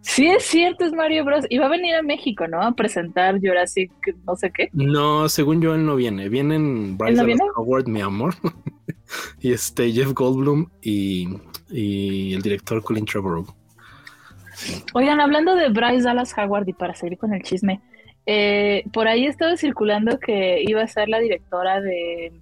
Sí, 0.03 0.27
es 0.27 0.42
cierto, 0.46 0.85
es 0.87 0.92
Mario 0.92 1.25
Bros. 1.25 1.44
Y 1.49 1.59
va 1.59 1.66
a 1.66 1.70
venir 1.70 1.94
a 1.94 2.03
México, 2.03 2.49
¿no? 2.49 2.61
A 2.61 2.73
presentar 2.73 3.38
Jurassic, 3.38 3.92
no 4.27 4.35
sé 4.35 4.51
qué. 4.51 4.68
No, 4.73 5.29
según 5.29 5.62
yo, 5.62 5.77
él 5.77 5.87
no 5.87 5.94
viene. 5.94 6.29
Vienen 6.29 6.99
Bryce 6.99 7.18
no 7.18 7.25
viene? 7.25 7.42
Howard, 7.55 7.87
mi 7.87 8.01
amor. 8.01 8.35
y 9.40 9.53
este 9.53 9.92
Jeff 9.92 10.12
Goldblum 10.12 10.70
y, 10.83 11.29
y 11.70 12.35
el 12.35 12.42
director 12.42 12.83
Colin 12.83 13.04
Trevorrow. 13.04 13.46
Oigan, 14.92 15.20
hablando 15.20 15.54
de 15.54 15.68
Bryce 15.70 16.02
Dallas 16.02 16.35
Howard 16.37 16.68
y 16.68 16.72
para 16.72 16.94
seguir 16.94 17.16
con 17.18 17.33
el 17.33 17.42
chisme, 17.42 17.80
eh, 18.26 18.85
por 18.92 19.09
ahí 19.09 19.26
estaba 19.26 19.56
circulando 19.56 20.18
que 20.18 20.62
iba 20.66 20.83
a 20.83 20.87
ser 20.87 21.09
la 21.09 21.18
directora 21.18 21.80
de... 21.80 22.33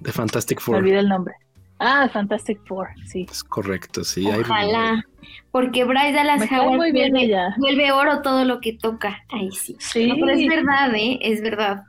De 0.00 0.12
Fantastic 0.12 0.58
Me 0.58 0.62
Four. 0.64 0.76
olvidé 0.76 0.98
el 1.00 1.08
nombre. 1.08 1.34
Ah, 1.78 2.08
Fantastic 2.10 2.60
Four, 2.66 2.88
sí. 3.06 3.26
Es 3.30 3.42
correcto, 3.44 4.04
sí. 4.04 4.26
hay 4.30 4.40
Ojalá. 4.40 5.04
Porque 5.50 5.84
Bryce 5.84 6.12
Dallas 6.12 6.48
Me 6.50 6.58
Howard 6.58 6.76
muy 6.76 6.92
bien 6.92 7.12
vuelve, 7.12 7.26
ella. 7.26 7.54
vuelve 7.58 7.92
oro 7.92 8.22
todo 8.22 8.44
lo 8.44 8.60
que 8.60 8.72
toca. 8.74 9.22
Ay, 9.28 9.50
sí. 9.52 9.76
Sí. 9.78 10.06
No, 10.06 10.14
pero 10.14 10.30
es 10.30 10.46
verdad, 10.48 10.94
¿eh? 10.94 11.18
Es 11.20 11.42
verdad. 11.42 11.82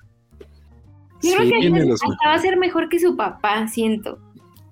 Yo 1.22 1.32
Sí, 1.32 1.36
creo 1.38 1.50
que 1.50 1.92
hasta 1.94 2.28
va 2.30 2.34
a 2.34 2.40
ser 2.40 2.58
mejor 2.58 2.90
que 2.90 3.00
su 3.00 3.16
papá, 3.16 3.68
siento. 3.68 4.20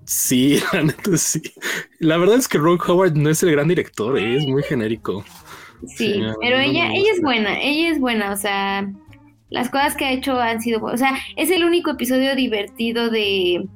Sí, 0.04 0.58
la 0.72 0.82
neta 0.82 1.16
sí. 1.16 1.42
La 1.98 2.16
verdad 2.16 2.36
es 2.36 2.48
que 2.48 2.58
Ron 2.58 2.78
Howard 2.86 3.14
no 3.14 3.30
es 3.30 3.42
el 3.42 3.52
gran 3.52 3.68
director, 3.68 4.18
eh, 4.18 4.36
es 4.36 4.46
muy 4.46 4.62
genérico. 4.62 5.24
Sí, 5.86 6.14
Sí, 6.14 6.22
pero 6.40 6.56
no 6.56 6.62
ella, 6.62 6.92
ella 6.92 7.12
es 7.12 7.20
buena, 7.20 7.60
ella 7.60 7.90
es 7.90 8.00
buena, 8.00 8.32
o 8.32 8.36
sea, 8.36 8.90
las 9.50 9.70
cosas 9.70 9.96
que 9.96 10.04
ha 10.04 10.12
hecho 10.12 10.38
han 10.40 10.60
sido. 10.60 10.82
O 10.82 10.96
sea, 10.96 11.12
es 11.36 11.50
el 11.50 11.64
único 11.64 11.90
episodio 11.90 12.34
divertido 12.34 13.10
de 13.10 13.66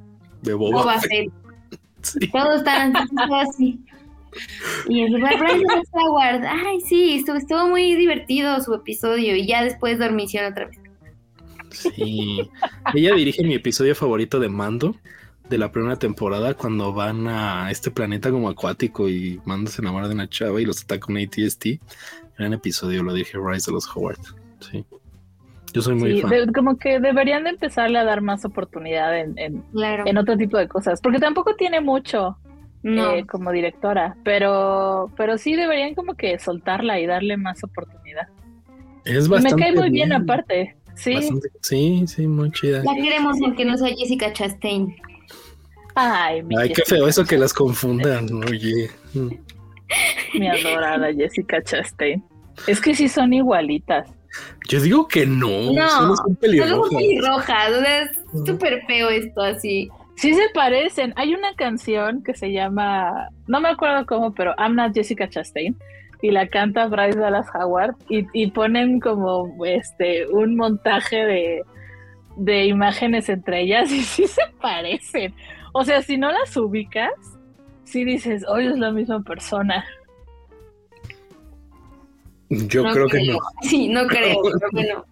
De 0.41 0.53
Boba. 0.53 0.81
Boba 0.81 0.99
Fett. 1.01 1.31
Sí. 2.01 2.29
Todos 2.31 2.59
están 2.59 2.93
así. 2.95 3.77
Y 4.87 5.01
el 5.01 5.19
Dallas 5.19 5.83
Howard, 5.91 6.45
ay, 6.45 6.79
sí, 6.79 7.15
estuvo, 7.15 7.35
estuvo 7.35 7.67
muy 7.67 7.93
divertido 7.95 8.57
su 8.61 8.73
episodio 8.73 9.35
y 9.35 9.45
ya 9.45 9.65
después 9.65 9.99
dormición 9.99 10.45
otra 10.45 10.67
vez. 10.67 10.79
Sí. 11.71 12.49
Ella 12.93 13.15
dirige 13.15 13.43
mi 13.43 13.55
episodio 13.55 13.95
favorito 13.95 14.39
de 14.39 14.47
Mando 14.47 14.95
de 15.49 15.57
la 15.57 15.71
primera 15.71 15.95
temporada 15.97 16.53
cuando 16.53 16.93
van 16.93 17.27
a 17.27 17.71
este 17.71 17.89
planeta 17.91 18.29
como 18.31 18.49
acuático 18.49 19.09
y 19.09 19.39
Mando 19.45 19.69
se 19.71 19.81
enamora 19.81 20.07
de 20.07 20.13
una 20.13 20.29
chava 20.29 20.61
y 20.61 20.65
los 20.65 20.83
ataca 20.83 21.07
un 21.09 21.17
ATST. 21.17 21.79
Gran 22.37 22.53
episodio, 22.53 23.03
lo 23.03 23.13
dije 23.13 23.37
Rise 23.43 23.71
de 23.71 23.73
los 23.75 23.87
Howard. 23.95 24.19
Sí. 24.59 24.85
Yo 25.73 25.81
soy 25.81 25.95
muy 25.95 26.15
Sí, 26.15 26.21
fan. 26.21 26.31
de- 26.31 26.51
como 26.53 26.77
que 26.77 26.99
deberían 26.99 27.43
de 27.43 27.51
empezarle 27.51 27.97
a 27.99 28.03
dar 28.03 28.21
más 28.21 28.45
oportunidad 28.45 29.17
en, 29.19 29.37
en, 29.37 29.61
Claro. 29.71 30.03
en 30.07 30.17
otro 30.17 30.37
tipo 30.37 30.57
de 30.57 30.67
cosas, 30.67 31.01
porque 31.01 31.19
tampoco 31.19 31.55
tiene 31.55 31.81
mucho 31.81 32.37
No, 32.81 33.11
eh, 33.11 33.25
como 33.27 33.51
directora, 33.51 34.15
pero, 34.23 35.11
pero 35.17 35.37
sí 35.37 35.55
deberían 35.55 35.95
como 35.95 36.13
que 36.15 36.39
soltarla 36.39 36.99
y 36.99 37.05
darle 37.07 37.35
más 37.37 37.63
oportunidad. 37.63 38.27
Es 39.05 39.25
Y 39.25 39.29
me 39.29 39.35
bastante. 39.35 39.61
cae 39.63 39.73
muy 39.75 39.89
bien 39.89 40.13
aparte, 40.13 40.75
sí. 40.95 41.13
bastante- 41.15 41.49
sí, 41.61 42.05
sí, 42.07 42.25
muy 42.27 42.51
chida. 42.51 42.81
la 42.83 42.95
queremos 42.95 43.37
aunque 43.43 43.65
no 43.65 43.77
sea 43.77 43.89
Jessica 43.95 44.31
Chastain. 44.31 44.95
Ay, 46.01 46.43
mi, 46.43 46.55
Ay, 46.57 46.71
qué 46.71 46.83
feo 46.85 47.07
eso 47.07 47.25
que 47.25 47.37
las 47.37 47.53
confundan, 47.53 48.27
oye. 48.45 48.89
Mm. 49.13 49.29
mi 50.39 50.47
adorada 50.47 51.13
Jessica 51.13 51.61
Chastain. 51.61 52.23
Es 52.67 52.79
que 52.79 52.93
sí 52.95 53.09
son 53.09 53.33
igualitas. 53.33 54.09
Yo 54.67 54.79
digo 54.79 55.07
que 55.07 55.25
no, 55.25 55.73
No, 55.73 55.89
solo 55.89 56.15
son 56.15 56.35
pelirrojas. 56.35 56.77
son 56.77 56.89
pelirrojas, 56.97 57.71
o 57.71 57.79
sea, 57.81 58.01
es 58.03 58.11
súper 58.45 58.85
feo 58.85 59.09
esto 59.09 59.41
así. 59.41 59.89
Sí 60.15 60.33
se 60.33 60.47
parecen. 60.53 61.13
Hay 61.15 61.33
una 61.33 61.53
canción 61.55 62.21
que 62.23 62.33
se 62.33 62.51
llama, 62.51 63.29
no 63.47 63.59
me 63.59 63.69
acuerdo 63.69 64.05
cómo, 64.05 64.33
pero 64.33 64.53
I'm 64.57 64.75
not 64.75 64.93
Jessica 64.93 65.27
Chastain. 65.29 65.75
Y 66.21 66.31
la 66.31 66.47
canta 66.47 66.85
Bryce 66.87 67.17
Dallas 67.17 67.47
Howard 67.55 67.95
y, 68.09 68.25
y 68.33 68.51
ponen 68.51 68.99
como 68.99 69.55
este 69.65 70.27
un 70.27 70.57
montaje 70.57 71.15
de, 71.25 71.61
de 72.35 72.65
imágenes 72.65 73.29
entre 73.29 73.61
ellas 73.61 73.91
y 73.91 74.01
sí 74.03 74.27
se 74.27 74.41
parecen. 74.61 75.33
O 75.73 75.83
sea, 75.83 76.01
si 76.01 76.17
no 76.17 76.31
las 76.31 76.55
ubicas, 76.57 77.13
sí 77.83 78.03
dices, 78.03 78.43
hoy 78.47 78.67
es 78.67 78.77
la 78.77 78.91
misma 78.91 79.21
persona. 79.23 79.85
Yo 82.49 82.83
creo 82.83 83.07
que 83.07 83.23
no. 83.23 83.37
Sí, 83.61 83.89
no 83.89 84.07
creo, 84.07 84.41
creo 84.41 84.69
que 84.71 84.93
no. 84.93 85.05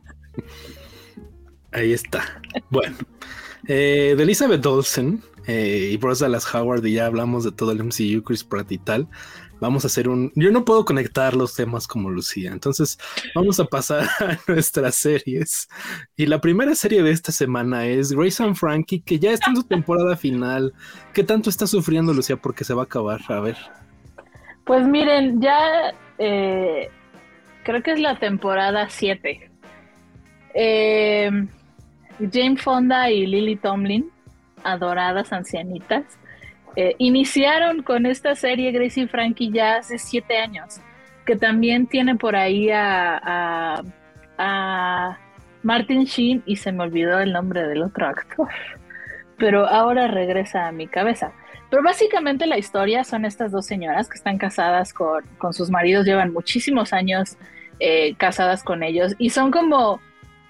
Ahí 1.71 1.93
está. 1.93 2.41
Bueno, 2.69 2.95
eh, 3.67 4.15
de 4.17 4.23
Elizabeth 4.23 4.65
Olsen 4.65 5.21
eh, 5.47 5.89
y 5.93 5.97
Bryce 5.97 6.25
Dallas 6.25 6.53
Howard, 6.53 6.85
y 6.85 6.93
ya 6.93 7.05
hablamos 7.05 7.43
de 7.43 7.51
todo 7.51 7.71
el 7.71 7.83
MCU, 7.83 8.23
Chris 8.23 8.43
Pratt 8.43 8.71
y 8.71 8.77
tal. 8.77 9.07
Vamos 9.59 9.83
a 9.83 9.87
hacer 9.87 10.07
un. 10.07 10.31
Yo 10.35 10.51
no 10.51 10.65
puedo 10.65 10.85
conectar 10.85 11.35
los 11.35 11.55
temas 11.55 11.87
como 11.87 12.11
Lucía, 12.11 12.51
entonces 12.51 12.99
vamos 13.33 13.59
a 13.59 13.65
pasar 13.65 14.03
a 14.19 14.37
nuestras 14.47 14.95
series. 14.95 15.67
Y 16.15 16.27
la 16.27 16.39
primera 16.39 16.75
serie 16.75 17.01
de 17.01 17.11
esta 17.11 17.31
semana 17.31 17.85
es 17.85 18.11
Grace 18.11 18.43
and 18.43 18.55
Frankie, 18.55 19.01
que 19.01 19.17
ya 19.17 19.31
está 19.31 19.49
en 19.49 19.55
su 19.55 19.63
temporada 19.63 20.15
final. 20.15 20.73
¿Qué 21.13 21.23
tanto 21.23 21.49
está 21.49 21.65
sufriendo 21.65 22.13
Lucía? 22.13 22.37
Porque 22.37 22.63
se 22.63 22.73
va 22.73 22.83
a 22.83 22.85
acabar. 22.85 23.21
A 23.29 23.39
ver. 23.39 23.57
Pues 24.65 24.85
miren, 24.87 25.41
ya 25.41 25.93
eh, 26.19 26.89
creo 27.63 27.81
que 27.81 27.93
es 27.93 27.99
la 27.99 28.19
temporada 28.19 28.89
7. 28.89 29.49
Eh, 30.53 31.47
Jane 32.31 32.57
Fonda 32.57 33.09
y 33.11 33.25
Lily 33.25 33.55
Tomlin, 33.57 34.11
adoradas 34.63 35.33
ancianitas, 35.33 36.05
eh, 36.75 36.95
iniciaron 36.97 37.83
con 37.83 38.05
esta 38.05 38.35
serie 38.35 38.71
Gracie 38.71 39.03
y 39.03 39.07
Frankie 39.07 39.51
ya 39.51 39.77
hace 39.77 39.97
siete 39.97 40.37
años, 40.37 40.79
que 41.25 41.35
también 41.35 41.87
tiene 41.87 42.15
por 42.15 42.35
ahí 42.35 42.69
a 42.71 43.83
Martin 45.63 46.05
Sheen 46.05 46.43
y 46.45 46.55
se 46.55 46.71
me 46.71 46.83
olvidó 46.83 47.19
el 47.19 47.33
nombre 47.33 47.67
del 47.67 47.83
otro 47.83 48.07
actor, 48.07 48.47
pero 49.37 49.67
ahora 49.67 50.07
regresa 50.07 50.67
a 50.67 50.71
mi 50.71 50.87
cabeza. 50.87 51.33
Pero 51.69 51.83
básicamente 51.83 52.47
la 52.47 52.57
historia 52.57 53.03
son 53.03 53.25
estas 53.25 53.51
dos 53.51 53.65
señoras 53.65 54.07
que 54.07 54.15
están 54.15 54.37
casadas 54.37 54.93
con, 54.93 55.25
con 55.37 55.53
sus 55.53 55.69
maridos, 55.69 56.05
llevan 56.05 56.31
muchísimos 56.31 56.93
años 56.93 57.37
eh, 57.79 58.15
casadas 58.15 58.63
con 58.63 58.81
ellos 58.81 59.13
y 59.17 59.31
son 59.31 59.51
como, 59.51 59.99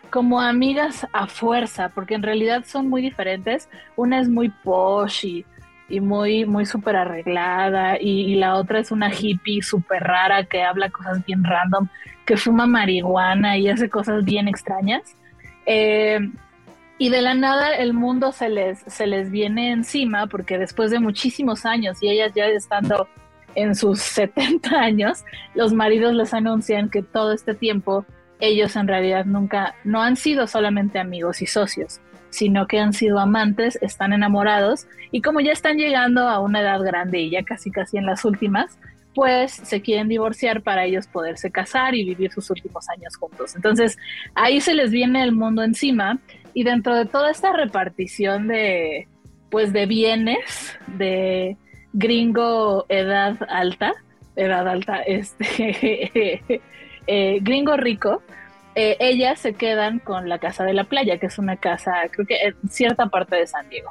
como 0.10 0.42
amigas 0.42 1.08
a 1.14 1.28
fuerza, 1.28 1.90
porque 1.90 2.16
en 2.16 2.24
realidad 2.24 2.64
son 2.66 2.90
muy 2.90 3.02
diferentes. 3.02 3.70
Una 3.96 4.20
es 4.20 4.30
muy 4.30 4.50
posh 4.50 5.26
y, 5.90 6.00
muy, 6.00 6.46
muy 6.46 6.66
súper 6.66 6.96
arreglada 6.96 7.98
y, 8.00 8.36
la 8.36 8.56
otra 8.56 8.80
es 8.80 8.92
una 8.92 9.10
hippie 9.14 9.62
súper 9.62 10.04
rara 10.04 10.44
que 10.44 10.64
habla 10.64 10.90
cosas 10.90 11.26
bien 11.26 11.44
random, 11.44 11.88
que 12.26 12.38
fuma 12.38 12.68
marihuana 12.68 13.58
y 13.58 13.70
hace 13.70 13.90
cosas 13.90 14.26
bien 14.26 14.48
extrañas. 14.48 15.16
Eh, 15.66 16.20
y 17.00 17.10
de 17.10 17.22
la 17.22 17.36
nada 17.36 17.76
el 17.76 17.94
mundo 17.94 18.32
se 18.32 18.50
les, 18.50 18.80
se 18.80 19.06
les 19.06 19.30
viene 19.30 19.72
encima 19.72 20.28
porque 20.28 20.58
después 20.58 20.90
de 20.90 21.00
muchísimos 21.00 21.66
años 21.66 22.02
y 22.02 22.10
ellas 22.10 22.32
ya 22.36 22.48
estando 22.48 23.08
en 23.56 23.76
sus 23.76 24.00
70 24.02 24.70
años, 24.80 25.24
los 25.56 25.74
maridos 25.74 26.14
les 26.14 26.34
anuncian 26.34 26.90
que 26.90 27.04
todo 27.04 27.34
este 27.34 27.54
tiempo 27.54 28.06
ellos 28.40 28.76
en 28.76 28.88
realidad 28.88 29.26
nunca, 29.26 29.76
no 29.84 30.02
han 30.02 30.16
sido 30.16 30.48
solamente 30.48 31.00
amigos 31.00 31.42
y 31.42 31.48
socios, 31.48 32.00
sino 32.30 32.68
que 32.68 32.80
han 32.80 32.94
sido 32.94 33.20
amantes, 33.20 33.78
están 33.82 34.14
enamorados 34.14 34.88
y 35.12 35.22
como 35.22 35.40
ya 35.40 35.52
están 35.52 35.78
llegando 35.78 36.28
a 36.28 36.40
una 36.40 36.62
edad 36.62 36.82
grande 36.82 37.20
y 37.20 37.32
ya 37.32 37.44
casi 37.44 37.72
casi 37.72 37.98
en 37.98 38.06
las 38.06 38.26
últimas, 38.26 38.78
pues 39.16 39.52
se 39.52 39.82
quieren 39.82 40.08
divorciar 40.08 40.62
para 40.62 40.86
ellos 40.86 41.08
poderse 41.08 41.50
casar 41.50 41.96
y 41.96 42.04
vivir 42.04 42.32
sus 42.32 42.52
últimos 42.52 42.88
años 42.90 43.16
juntos. 43.16 43.56
Entonces 43.56 43.98
ahí 44.36 44.62
se 44.62 44.76
les 44.76 44.92
viene 44.92 45.24
el 45.24 45.32
mundo 45.32 45.64
encima 45.64 46.20
y 46.54 46.64
dentro 46.64 46.96
de 46.96 47.06
toda 47.06 47.32
esta 47.32 47.52
repartición 47.52 48.48
de, 48.48 49.08
pues 49.50 49.74
de 49.74 49.88
bienes, 49.88 50.78
de 50.88 51.58
gringo 51.94 52.86
edad 52.90 53.38
alta, 53.50 53.94
edad 54.36 54.68
alta, 54.68 55.02
este, 55.02 56.44
eh, 57.08 57.40
gringo 57.42 57.78
rico, 57.78 58.22
eh, 58.76 58.96
ellas 59.00 59.40
se 59.40 59.54
quedan 59.54 60.00
con 60.00 60.30
la 60.30 60.38
casa 60.38 60.64
de 60.64 60.74
la 60.74 60.84
playa, 60.84 61.18
que 61.18 61.26
es 61.26 61.40
una 61.40 61.58
casa, 61.58 61.94
creo 62.12 62.28
que 62.28 62.38
en 62.44 62.70
cierta 62.70 63.08
parte 63.08 63.36
de 63.36 63.48
San 63.48 63.68
Diego. 63.70 63.90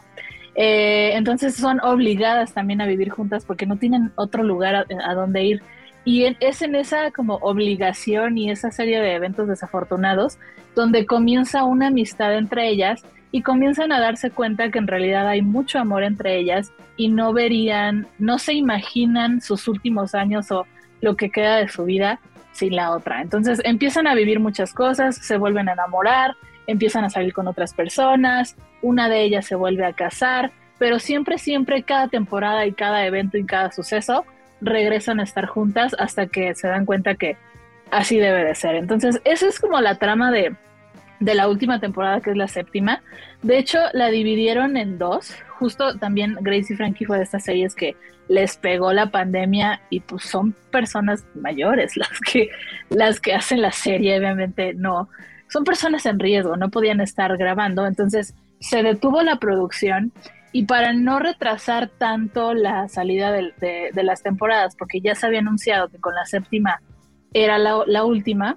Eh, 0.55 1.11
entonces 1.15 1.57
son 1.57 1.81
obligadas 1.81 2.55
también 2.55 2.81
a 2.81 2.87
vivir 2.87 3.11
juntas 3.11 3.45
porque 3.45 3.67
no 3.67 3.77
tienen 3.77 4.13
otro 4.15 4.43
lugar 4.43 4.75
a, 4.77 4.87
a 5.05 5.15
donde 5.15 5.45
ir. 5.45 5.63
Y 6.05 6.37
es 6.39 6.63
en 6.63 6.77
esa 6.77 7.11
como 7.11 7.35
obligación 7.37 8.39
y 8.39 8.51
esa 8.51 8.71
serie 8.71 9.01
de 9.01 9.15
eventos 9.15 9.49
desafortunados 9.49 10.39
donde 10.77 11.05
comienza 11.05 11.65
una 11.65 11.89
amistad 11.89 12.37
entre 12.37 12.69
ellas 12.69 13.03
y 13.33 13.43
comienzan 13.43 13.91
a 13.91 13.99
darse 13.99 14.31
cuenta 14.31 14.71
que 14.71 14.79
en 14.79 14.87
realidad 14.87 15.27
hay 15.27 15.43
mucho 15.43 15.81
amor 15.81 16.05
entre 16.05 16.39
ellas 16.39 16.73
y 16.97 17.09
no 17.09 17.33
verían, 17.33 18.07
no 18.19 18.39
se 18.39 18.55
imaginan 18.55 19.41
sus 19.41 19.67
últimos 19.67 20.15
años 20.15 20.51
o 20.53 20.65
lo 21.01 21.17
que 21.17 21.31
queda 21.31 21.57
de 21.57 21.69
su 21.69 21.85
vida 21.85 22.21
sin 22.57 22.77
la 22.77 22.91
otra. 22.91 23.23
Entonces 23.23 23.61
empiezan 23.65 24.07
a 24.07 24.15
vivir 24.15 24.41
muchas 24.41 24.73
cosas, 24.73 25.17
se 25.17 25.37
vuelven 25.37 25.69
a 25.69 25.73
enamorar, 25.73 26.35
empiezan 26.67 27.05
a 27.05 27.11
salir 27.11 27.33
con 27.33 27.49
otras 27.49 27.75
personas, 27.75 28.57
una 28.83 29.09
de 29.09 29.23
ellas 29.23 29.47
se 29.47 29.55
vuelve 29.55 29.85
a 29.85 29.93
casar, 29.93 30.53
pero 30.79 30.99
siempre, 30.99 31.39
siempre, 31.39 31.83
cada 31.83 32.09
temporada 32.09 32.67
y 32.67 32.73
cada 32.73 33.07
evento 33.07 33.39
y 33.39 33.47
cada 33.47 33.73
suceso 33.73 34.25
regresan 34.61 35.21
a 35.21 35.25
estar 35.25 35.47
juntas 35.47 35.95
hasta 35.99 36.27
que 36.27 36.55
se 36.55 36.69
dan 36.69 36.87
cuenta 36.87 37.15
que 37.15 37.37
así 37.91 38.19
debe 38.19 38.45
de 38.45 38.55
ser. 38.55 38.75
Entonces, 38.75 39.21
esa 39.25 39.47
es 39.47 39.59
como 39.59 39.81
la 39.81 39.97
trama 39.97 40.31
de, 40.31 40.55
de 41.21 41.35
la 41.35 41.49
última 41.49 41.81
temporada, 41.81 42.21
que 42.21 42.31
es 42.31 42.37
la 42.37 42.49
séptima. 42.49 43.03
De 43.43 43.59
hecho, 43.59 43.79
la 43.93 44.09
dividieron 44.09 44.77
en 44.77 44.99
dos. 44.99 45.35
Justo 45.59 45.97
también 45.99 46.37
Grace 46.41 46.73
y 46.73 46.77
Frankie 46.77 47.07
fue 47.07 47.19
de 47.19 47.25
estas 47.25 47.45
series 47.45 47.75
que 47.75 47.97
les 48.29 48.57
pegó 48.57 48.93
la 48.93 49.11
pandemia 49.11 49.81
y 49.91 50.01
pues 50.01 50.25
son 50.25 50.55
personas 50.71 51.25
mayores 51.35 51.97
las 51.97 52.21
que, 52.21 52.51
las 52.91 53.21
que 53.21 53.35
hacen 53.35 53.63
la 53.63 53.73
serie, 53.73 54.19
obviamente 54.19 54.75
no, 54.75 55.09
son 55.49 55.65
personas 55.65 56.07
en 56.07 56.19
riesgo, 56.19 56.57
no 56.57 56.71
podían 56.71 57.01
estar 57.01 57.37
grabando, 57.37 57.87
entonces 57.87 58.35
se 58.61 58.83
detuvo 58.83 59.23
la 59.23 59.37
producción 59.37 60.13
y 60.53 60.65
para 60.65 60.93
no 60.93 61.19
retrasar 61.19 61.89
tanto 61.89 62.55
la 62.55 62.89
salida 62.89 63.31
de, 63.31 63.91
las 63.95 64.23
temporadas, 64.23 64.75
porque 64.77 65.01
ya 65.01 65.15
se 65.15 65.27
había 65.27 65.41
anunciado 65.41 65.89
que 65.89 65.99
con 65.99 66.15
la 66.15 66.25
séptima 66.25 66.81
era 67.35 67.59
la, 67.59 67.83
la 67.87 68.05
última, 68.05 68.57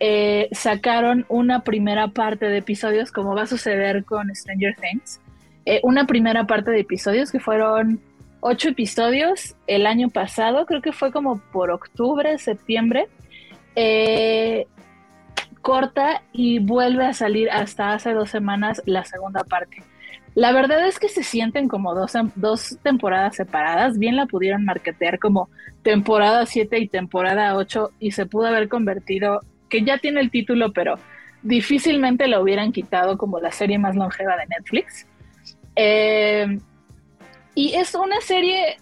eh, 0.00 0.48
sacaron 0.52 1.24
una 1.28 1.60
primera 1.60 2.08
parte 2.08 2.46
de 2.46 2.58
episodios, 2.58 3.12
como 3.12 3.34
va 3.34 3.42
a 3.42 3.46
suceder 3.46 4.04
con 4.04 4.34
Stranger 4.34 4.74
Things, 4.74 5.20
eh, 5.66 5.80
una 5.82 6.06
primera 6.06 6.46
parte 6.46 6.70
de 6.70 6.80
episodios 6.80 7.30
que 7.30 7.40
fueron 7.40 8.00
ocho 8.40 8.68
episodios 8.68 9.56
el 9.66 9.86
año 9.86 10.08
pasado, 10.08 10.64
creo 10.64 10.80
que 10.80 10.92
fue 10.92 11.12
como 11.12 11.40
por 11.52 11.70
octubre, 11.70 12.38
septiembre. 12.38 13.08
Eh, 13.74 14.66
corta 15.60 16.22
y 16.32 16.60
vuelve 16.60 17.04
a 17.04 17.12
salir 17.12 17.50
hasta 17.50 17.92
hace 17.92 18.12
dos 18.12 18.30
semanas 18.30 18.80
la 18.86 19.04
segunda 19.04 19.42
parte. 19.42 19.82
La 20.36 20.52
verdad 20.52 20.86
es 20.86 21.00
que 21.00 21.08
se 21.08 21.24
sienten 21.24 21.66
como 21.66 21.94
dos, 21.94 22.12
dos 22.36 22.78
temporadas 22.84 23.34
separadas. 23.34 23.98
Bien 23.98 24.14
la 24.14 24.26
pudieron 24.26 24.64
marketear 24.64 25.18
como 25.18 25.48
temporada 25.82 26.46
7 26.46 26.78
y 26.78 26.88
temporada 26.88 27.56
8 27.56 27.90
y 27.98 28.12
se 28.12 28.26
pudo 28.26 28.46
haber 28.46 28.68
convertido 28.68 29.40
que 29.68 29.82
ya 29.82 29.98
tiene 29.98 30.20
el 30.20 30.30
título, 30.30 30.72
pero 30.72 31.00
difícilmente 31.42 32.28
lo 32.28 32.42
hubieran 32.42 32.70
quitado 32.70 33.18
como 33.18 33.40
la 33.40 33.50
serie 33.50 33.78
más 33.78 33.96
longeva 33.96 34.36
de 34.36 34.46
Netflix. 34.46 35.06
Eh, 35.76 36.58
y 37.54 37.74
es 37.74 37.94
una 37.94 38.20
serie, 38.20 38.76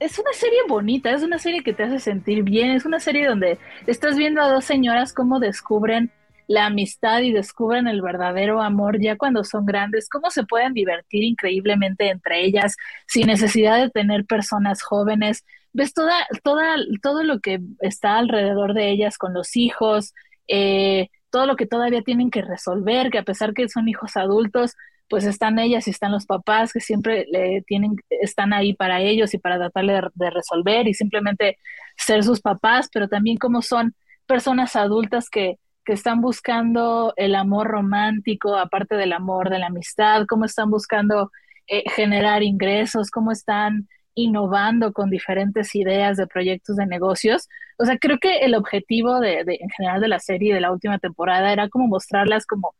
es 0.00 0.18
una 0.18 0.32
serie 0.32 0.60
bonita, 0.68 1.10
es 1.10 1.22
una 1.22 1.38
serie 1.38 1.62
que 1.62 1.72
te 1.72 1.82
hace 1.82 1.98
sentir 1.98 2.42
bien, 2.42 2.70
es 2.70 2.84
una 2.84 3.00
serie 3.00 3.26
donde 3.26 3.58
estás 3.86 4.16
viendo 4.16 4.40
a 4.40 4.48
dos 4.48 4.64
señoras 4.64 5.12
cómo 5.12 5.38
descubren 5.40 6.10
la 6.48 6.66
amistad 6.66 7.20
y 7.20 7.32
descubren 7.32 7.88
el 7.88 8.02
verdadero 8.02 8.62
amor 8.62 9.00
ya 9.00 9.16
cuando 9.16 9.44
son 9.44 9.66
grandes, 9.66 10.08
cómo 10.08 10.30
se 10.30 10.44
pueden 10.44 10.74
divertir 10.74 11.24
increíblemente 11.24 12.08
entre 12.08 12.44
ellas 12.44 12.76
sin 13.06 13.26
necesidad 13.26 13.78
de 13.78 13.90
tener 13.90 14.24
personas 14.24 14.82
jóvenes. 14.82 15.44
Ves 15.72 15.92
toda, 15.92 16.14
toda, 16.42 16.76
todo 17.02 17.24
lo 17.24 17.40
que 17.40 17.60
está 17.80 18.16
alrededor 18.16 18.74
de 18.74 18.90
ellas 18.90 19.18
con 19.18 19.34
los 19.34 19.56
hijos, 19.56 20.14
eh, 20.48 21.08
todo 21.30 21.46
lo 21.46 21.56
que 21.56 21.66
todavía 21.66 22.02
tienen 22.02 22.30
que 22.30 22.42
resolver, 22.42 23.10
que 23.10 23.18
a 23.18 23.24
pesar 23.24 23.52
que 23.52 23.68
son 23.68 23.88
hijos 23.88 24.16
adultos, 24.16 24.74
pues 25.08 25.24
están 25.24 25.58
ellas 25.58 25.86
y 25.86 25.90
están 25.90 26.12
los 26.12 26.26
papás 26.26 26.72
que 26.72 26.80
siempre 26.80 27.26
le 27.30 27.62
tienen, 27.66 27.96
están 28.08 28.52
ahí 28.52 28.74
para 28.74 29.00
ellos 29.00 29.34
y 29.34 29.38
para 29.38 29.58
tratarle 29.58 30.00
de, 30.14 30.30
resolver 30.30 30.88
y 30.88 30.94
simplemente 30.94 31.58
ser 31.96 32.24
sus 32.24 32.40
papás, 32.40 32.88
pero 32.92 33.08
también 33.08 33.36
como 33.36 33.62
son 33.62 33.94
personas 34.26 34.76
adultas 34.76 35.30
que, 35.30 35.58
que 35.84 35.92
están 35.92 36.20
buscando 36.20 37.14
el 37.16 37.34
amor 37.34 37.68
romántico, 37.68 38.56
aparte 38.56 38.96
del 38.96 39.12
amor, 39.12 39.50
de 39.50 39.60
la 39.60 39.68
amistad, 39.68 40.26
cómo 40.28 40.44
están 40.44 40.70
buscando 40.70 41.30
eh, 41.68 41.84
generar 41.94 42.42
ingresos, 42.42 43.10
cómo 43.10 43.32
están 43.32 43.88
innovando 44.14 44.92
con 44.92 45.10
diferentes 45.10 45.74
ideas 45.74 46.16
de 46.16 46.26
proyectos 46.26 46.76
de 46.76 46.86
negocios. 46.86 47.48
O 47.78 47.84
sea, 47.84 47.98
creo 47.98 48.18
que 48.18 48.38
el 48.38 48.54
objetivo 48.54 49.20
de, 49.20 49.40
en 49.40 49.70
general 49.76 50.00
de 50.00 50.08
la 50.08 50.18
serie 50.18 50.54
de 50.54 50.60
la 50.60 50.72
última 50.72 50.98
temporada 50.98 51.52
era 51.52 51.68
como 51.68 51.86
mostrarlas 51.86 52.46
como 52.46 52.74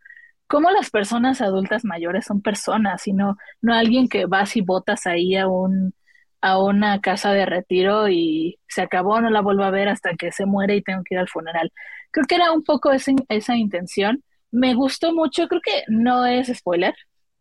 cómo 0.47 0.71
las 0.71 0.91
personas 0.91 1.41
adultas 1.41 1.85
mayores 1.85 2.27
son 2.27 2.43
personas 2.43 3.07
y 3.07 3.13
no, 3.13 3.37
no 3.61 3.75
alguien 3.75 4.09
que 4.09 4.27
vas 4.27 4.57
y 4.57 4.61
botas 4.63 5.07
ahí 5.07 5.37
a 5.37 5.49
un 5.49 5.95
a 6.43 6.63
una 6.63 7.01
casa 7.01 7.33
de 7.33 7.47
retiro 7.47 8.09
y 8.09 8.59
se 8.69 8.83
acabó, 8.83 9.21
no 9.21 9.31
la 9.31 9.41
vuelvo 9.41 9.65
a 9.65 9.71
ver 9.71 9.89
hasta 9.89 10.15
que 10.17 10.31
se 10.33 10.47
muere 10.47 10.77
y 10.77 10.83
tengo 10.83 11.03
que 11.05 11.15
ir 11.15 11.19
al 11.21 11.29
funeral. 11.29 11.73
Creo 12.13 12.27
que 12.27 12.37
era 12.37 12.53
un 12.53 12.63
poco 12.63 12.93
esa, 12.93 13.13
esa 13.29 13.57
intención. 13.57 14.23
Me 14.53 14.75
gustó 14.75 15.13
mucho, 15.13 15.49
creo 15.49 15.61
que 15.63 15.83
no 15.89 16.25
es 16.27 16.49
spoiler, 16.57 16.95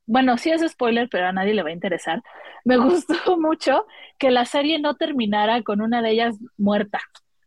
bueno, 0.08 0.38
sí 0.38 0.52
es 0.52 0.62
spoiler, 0.70 1.10
pero 1.10 1.28
a 1.28 1.32
nadie 1.32 1.54
le 1.54 1.64
va 1.64 1.70
a 1.70 1.74
interesar. 1.74 2.22
Me 2.64 2.78
gustó 2.78 3.38
mucho 3.38 3.86
que 4.20 4.32
la 4.32 4.46
serie 4.46 4.80
no 4.80 4.96
terminara 4.96 5.62
con 5.64 5.82
una 5.82 6.02
de 6.02 6.12
ellas 6.12 6.36
muerta 6.58 7.00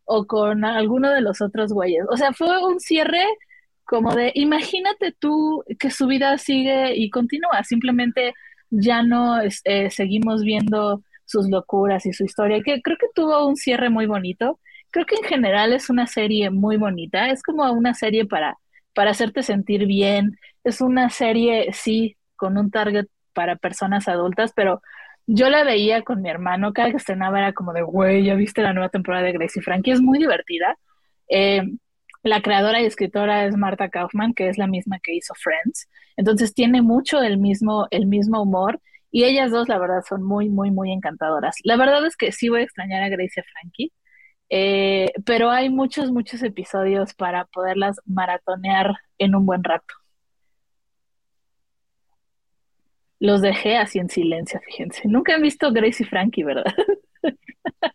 o 0.05 0.27
con 0.27 0.65
alguno 0.65 1.11
de 1.11 1.21
los 1.21 1.41
otros 1.41 1.73
güeyes. 1.73 2.05
O 2.11 2.17
sea, 2.17 2.33
fue 2.33 2.65
un 2.65 2.81
cierre 2.81 3.25
como 3.89 4.14
de, 4.14 4.32
imagínate 4.34 5.12
tú 5.18 5.64
que 5.78 5.91
su 5.91 6.07
vida 6.07 6.36
sigue 6.36 6.95
y 6.95 7.09
continúa, 7.09 7.64
simplemente 7.64 8.34
ya 8.68 9.03
no 9.03 9.41
eh, 9.41 9.91
seguimos 9.91 10.43
viendo 10.43 11.03
sus 11.24 11.49
locuras 11.49 12.05
y 12.05 12.12
su 12.12 12.24
historia, 12.24 12.61
que 12.62 12.82
creo 12.82 12.99
que 13.01 13.07
tuvo 13.14 13.47
un 13.47 13.57
cierre 13.57 13.89
muy 13.89 14.05
bonito. 14.05 14.61
Creo 14.91 15.07
que 15.07 15.14
en 15.16 15.24
general 15.24 15.72
es 15.72 15.89
una 15.89 16.07
serie 16.07 16.51
muy 16.51 16.76
bonita, 16.76 17.30
es 17.30 17.43
como 17.43 17.64
una 17.72 17.95
serie 17.95 18.26
para, 18.26 18.59
para 18.95 19.12
hacerte 19.12 19.43
sentir 19.43 19.86
bien, 19.86 20.39
es 20.64 20.82
una 20.82 21.09
serie, 21.09 21.72
sí, 21.72 22.18
con 22.36 22.59
un 22.59 22.70
target 22.70 23.07
para 23.32 23.57
personas 23.57 24.07
adultas, 24.07 24.53
pero 24.55 24.82
yo 25.26 25.49
la 25.49 25.64
veía 25.64 26.03
con 26.03 26.20
mi 26.20 26.28
hermano, 26.28 26.74
cada 26.74 26.91
que 26.91 26.99
estrenaba 26.99 27.39
era 27.39 27.53
como 27.55 27.72
de, 27.72 27.82
güey, 27.82 28.24
ya 28.24 28.34
viste 28.34 28.61
la 28.61 28.74
nueva 28.74 28.91
temporada 28.91 29.24
de 29.24 29.32
Gracie 29.32 29.62
Frankie, 29.62 29.93
es 29.93 30.03
muy 30.03 30.18
divertida. 30.18 30.76
Eh, 31.30 31.62
la 32.23 32.43
creadora 32.43 32.81
y 32.83 32.87
escritora 32.87 33.45
es 33.47 33.57
Marta 33.57 33.89
Kaufman, 33.91 34.35
que 34.35 34.49
es 34.49 34.59
la 34.59 34.66
misma 34.66 34.99
que 35.01 35.14
hizo 35.14 35.35
Friends. 35.35 35.89
Entonces 36.16 36.55
tiene 36.55 36.83
mucho 36.83 37.23
el 37.23 37.39
mismo, 37.39 37.87
el 37.91 38.07
mismo 38.07 38.43
humor 38.43 38.81
Y 39.11 39.25
ellas 39.25 39.51
dos, 39.51 39.69
la 39.69 39.79
verdad, 39.79 40.03
son 40.09 40.23
muy, 40.23 40.49
muy, 40.51 40.71
muy 40.71 40.93
encantadoras. 40.93 41.57
La 41.64 41.77
verdad 41.77 42.05
es 42.07 42.16
que 42.16 42.33
sí 42.33 42.49
voy 42.51 42.61
a 42.61 42.64
extrañar 42.64 43.03
a 43.03 43.09
Grace 43.09 43.35
y 43.37 43.41
a 43.41 43.45
Frankie, 43.45 43.93
eh, 44.51 45.12
pero 45.27 45.51
hay 45.51 45.71
muchos, 45.71 46.11
muchos 46.12 46.43
episodios 46.43 47.14
para 47.14 47.47
poderlas 47.47 47.97
maratonear 48.07 48.97
en 49.19 49.35
un 49.35 49.47
buen 49.47 49.64
rato. 49.64 49.95
Los 53.21 53.43
dejé 53.43 53.77
así 53.77 53.99
en 53.99 54.11
silencio, 54.11 54.61
fíjense. 54.66 55.03
Nunca 55.09 55.35
han 55.35 55.43
visto 55.43 55.73
Grace 55.73 56.03
y 56.03 56.07
Frankie, 56.07 56.45
¿verdad? 56.45 56.64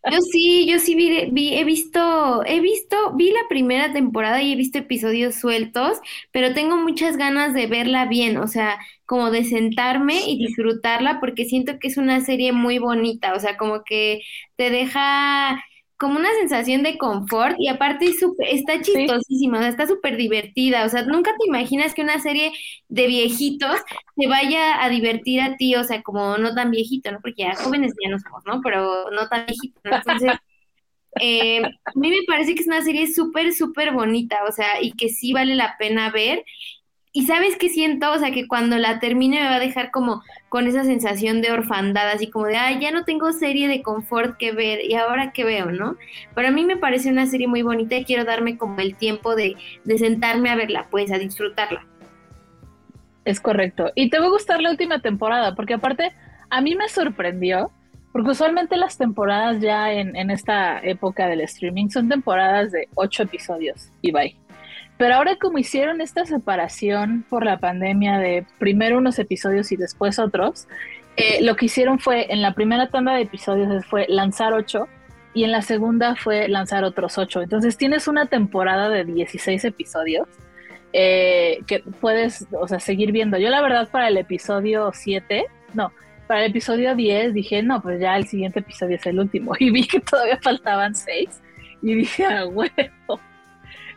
Yo 0.06 0.20
sí, 0.22 0.68
yo 0.70 0.80
sí 0.80 0.96
vi, 0.96 1.30
vi, 1.32 1.54
he 1.56 1.64
visto, 1.64 2.44
he 2.46 2.60
visto, 2.60 3.14
vi 3.16 3.32
la 3.32 3.40
primera 3.50 3.94
temporada 3.94 4.42
y 4.42 4.52
he 4.54 4.56
visto 4.56 4.78
episodios 4.78 5.36
sueltos, 5.36 6.00
pero 6.32 6.54
tengo 6.54 6.78
muchas 6.78 7.16
ganas 7.18 7.54
de 7.54 7.68
verla 7.68 8.06
bien, 8.06 8.38
o 8.38 8.48
sea, 8.48 8.78
como 9.06 9.32
de 9.32 9.44
sentarme 9.46 10.22
y 10.30 10.38
disfrutarla 10.38 11.20
porque 11.22 11.46
siento 11.46 11.80
que 11.80 11.88
es 11.88 11.98
una 11.98 12.20
serie 12.22 12.52
muy 12.52 12.80
bonita, 12.80 13.34
o 13.34 13.40
sea, 13.40 13.56
como 13.58 13.84
que 13.84 14.22
te 14.58 14.70
deja 14.70 15.64
como 16.04 16.20
una 16.20 16.34
sensación 16.34 16.84
de 16.84 16.98
confort 16.98 17.56
y 17.58 17.70
aparte 17.70 18.12
está 18.52 18.82
chistosísima, 18.82 19.60
o 19.60 19.62
sea, 19.62 19.70
está 19.70 19.88
súper 19.88 20.18
divertida, 20.18 20.84
o 20.84 20.90
sea, 20.90 21.04
nunca 21.04 21.32
te 21.40 21.48
imaginas 21.48 21.94
que 21.94 22.02
una 22.02 22.20
serie 22.20 22.52
de 22.90 23.08
viejitos 23.08 23.78
te 24.18 24.28
vaya 24.28 24.84
a 24.84 24.90
divertir 24.90 25.40
a 25.40 25.56
ti, 25.56 25.78
o 25.78 25.84
sea, 25.86 26.04
como 26.04 26.38
no 26.38 26.54
tan 26.54 26.72
viejito, 26.72 27.10
¿no? 27.10 27.22
Porque 27.22 27.44
ya 27.44 27.56
jóvenes 27.56 27.94
ya 28.04 28.10
no 28.10 28.20
somos, 28.20 28.44
¿no? 28.46 28.60
Pero 28.62 29.12
no 29.12 29.30
tan 29.30 29.46
viejito, 29.46 29.80
¿no? 29.86 29.96
Entonces, 29.96 30.34
eh, 31.22 31.62
a 31.64 31.92
mí 31.96 32.10
me 32.10 32.24
parece 32.28 32.54
que 32.54 32.64
es 32.64 32.68
una 32.68 32.82
serie 32.82 33.08
súper, 33.08 33.54
súper 33.54 33.94
bonita, 33.94 34.40
o 34.46 34.52
sea, 34.52 34.82
y 34.82 34.92
que 34.92 35.08
sí 35.08 35.32
vale 35.32 35.56
la 35.56 35.78
pena 35.80 36.12
ver 36.12 36.44
y 37.16 37.28
sabes 37.28 37.56
qué 37.58 37.70
siento, 37.70 38.12
o 38.12 38.18
sea, 38.18 38.32
que 38.32 38.48
cuando 38.48 38.76
la 38.80 39.00
termine 39.00 39.40
me 39.40 39.48
va 39.48 39.56
a 39.58 39.60
dejar 39.60 39.92
como 39.92 40.24
con 40.50 40.66
esa 40.66 40.84
sensación 40.84 41.44
de 41.44 41.52
orfandad, 41.52 42.10
así 42.10 42.32
como 42.32 42.48
de, 42.48 42.58
ay, 42.58 42.80
ya 42.82 42.90
no 42.90 43.06
tengo 43.06 43.32
serie 43.34 43.68
de 43.68 43.84
confort 43.84 44.36
que 44.38 44.52
ver, 44.52 44.80
y 44.84 44.96
ahora 44.96 45.32
qué 45.32 45.44
veo, 45.44 45.72
¿no? 45.72 45.96
Pero 46.34 46.48
a 46.48 46.52
mí 46.52 46.66
me 46.66 46.76
parece 46.76 47.12
una 47.12 47.28
serie 47.28 47.48
muy 47.48 47.62
bonita 47.62 47.96
y 47.96 48.04
quiero 48.04 48.26
darme 48.26 48.58
como 48.58 48.80
el 48.80 48.96
tiempo 48.96 49.36
de, 49.36 49.56
de 49.84 49.98
sentarme 50.00 50.50
a 50.50 50.56
verla, 50.56 50.88
pues, 50.90 51.12
a 51.12 51.20
disfrutarla. 51.20 51.86
Es 53.26 53.40
correcto. 53.40 53.92
Y 53.94 54.10
te 54.10 54.18
va 54.18 54.26
a 54.26 54.30
gustar 54.30 54.60
la 54.60 54.72
última 54.72 55.00
temporada, 55.00 55.54
porque 55.54 55.76
aparte, 55.76 56.14
a 56.50 56.62
mí 56.62 56.74
me 56.76 56.90
sorprendió, 56.90 57.70
porque 58.12 58.32
usualmente 58.32 58.76
las 58.76 58.98
temporadas 58.98 59.62
ya 59.62 59.94
en, 59.94 60.16
en 60.16 60.32
esta 60.32 60.80
época 60.80 61.28
del 61.28 61.42
streaming 61.42 61.90
son 61.90 62.10
temporadas 62.10 62.72
de 62.72 62.90
ocho 62.96 63.22
episodios 63.22 63.92
y 64.02 64.12
bye. 64.12 64.43
Pero 65.04 65.16
ahora 65.16 65.36
como 65.36 65.58
hicieron 65.58 66.00
esta 66.00 66.26
separación 66.26 67.26
por 67.30 67.44
la 67.44 67.58
pandemia 67.58 68.20
de 68.20 68.46
primero 68.58 69.00
unos 69.00 69.20
episodios 69.20 69.74
y 69.74 69.76
después 69.76 70.18
otros, 70.18 70.70
eh, 71.18 71.44
lo 71.44 71.58
que 71.58 71.66
hicieron 71.66 72.00
fue, 72.00 72.32
en 72.32 72.42
la 72.42 72.54
primera 72.54 72.88
tanda 72.88 73.14
de 73.14 73.24
episodios 73.24 73.86
fue 73.86 74.06
lanzar 74.08 74.54
ocho 74.54 74.88
y 75.34 75.44
en 75.44 75.52
la 75.52 75.62
segunda 75.62 76.16
fue 76.16 76.48
lanzar 76.48 76.86
otros 76.86 77.18
ocho. 77.18 77.42
Entonces 77.42 77.76
tienes 77.76 78.08
una 78.08 78.28
temporada 78.28 78.88
de 78.88 79.04
16 79.04 79.66
episodios 79.66 80.26
eh, 80.94 81.60
que 81.68 81.80
puedes, 82.00 82.48
o 82.54 82.66
sea, 82.70 82.80
seguir 82.80 83.12
viendo. 83.12 83.38
Yo 83.38 83.50
la 83.50 83.62
verdad 83.62 83.90
para 83.90 84.08
el 84.08 84.16
episodio 84.16 84.90
7, 84.94 85.48
no, 85.74 85.92
para 86.28 86.46
el 86.46 86.52
episodio 86.52 86.96
10 86.96 87.34
dije, 87.34 87.62
no, 87.62 87.82
pues 87.82 88.00
ya 88.00 88.16
el 88.16 88.26
siguiente 88.26 88.62
episodio 88.62 88.96
es 88.96 89.06
el 89.06 89.20
último. 89.20 89.52
Y 89.60 89.70
vi 89.70 89.86
que 89.86 90.00
todavía 90.00 90.40
faltaban 90.42 90.96
seis 90.96 91.42
y 91.82 91.94
dije, 91.94 92.24
ah, 92.24 92.46
huevo. 92.46 93.20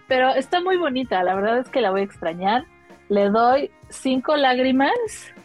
Pero 0.09 0.31
está 0.31 0.61
muy 0.61 0.77
bonita, 0.77 1.23
la 1.23 1.35
verdad 1.35 1.59
es 1.59 1.69
que 1.69 1.81
la 1.81 1.91
voy 1.91 2.03
a 2.03 2.05
extrañar. 2.05 2.65
Le 3.09 3.29
doy 3.31 3.71
cinco 3.89 4.37
lágrimas 4.37 4.93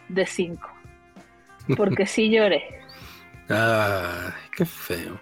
de 0.09 0.25
cinco. 0.25 0.69
Porque 1.77 2.05
sí 2.05 2.29
lloré. 2.29 2.63
Ay, 3.49 4.31
qué 4.55 4.65
feo. 4.65 5.19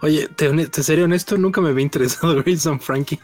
Oye, 0.00 0.28
te, 0.28 0.66
te 0.68 0.82
seré 0.82 1.04
honesto, 1.04 1.36
nunca 1.36 1.60
me 1.60 1.70
había 1.70 1.82
interesado 1.82 2.36
Grayson 2.42 2.80
Frankie 2.80 3.20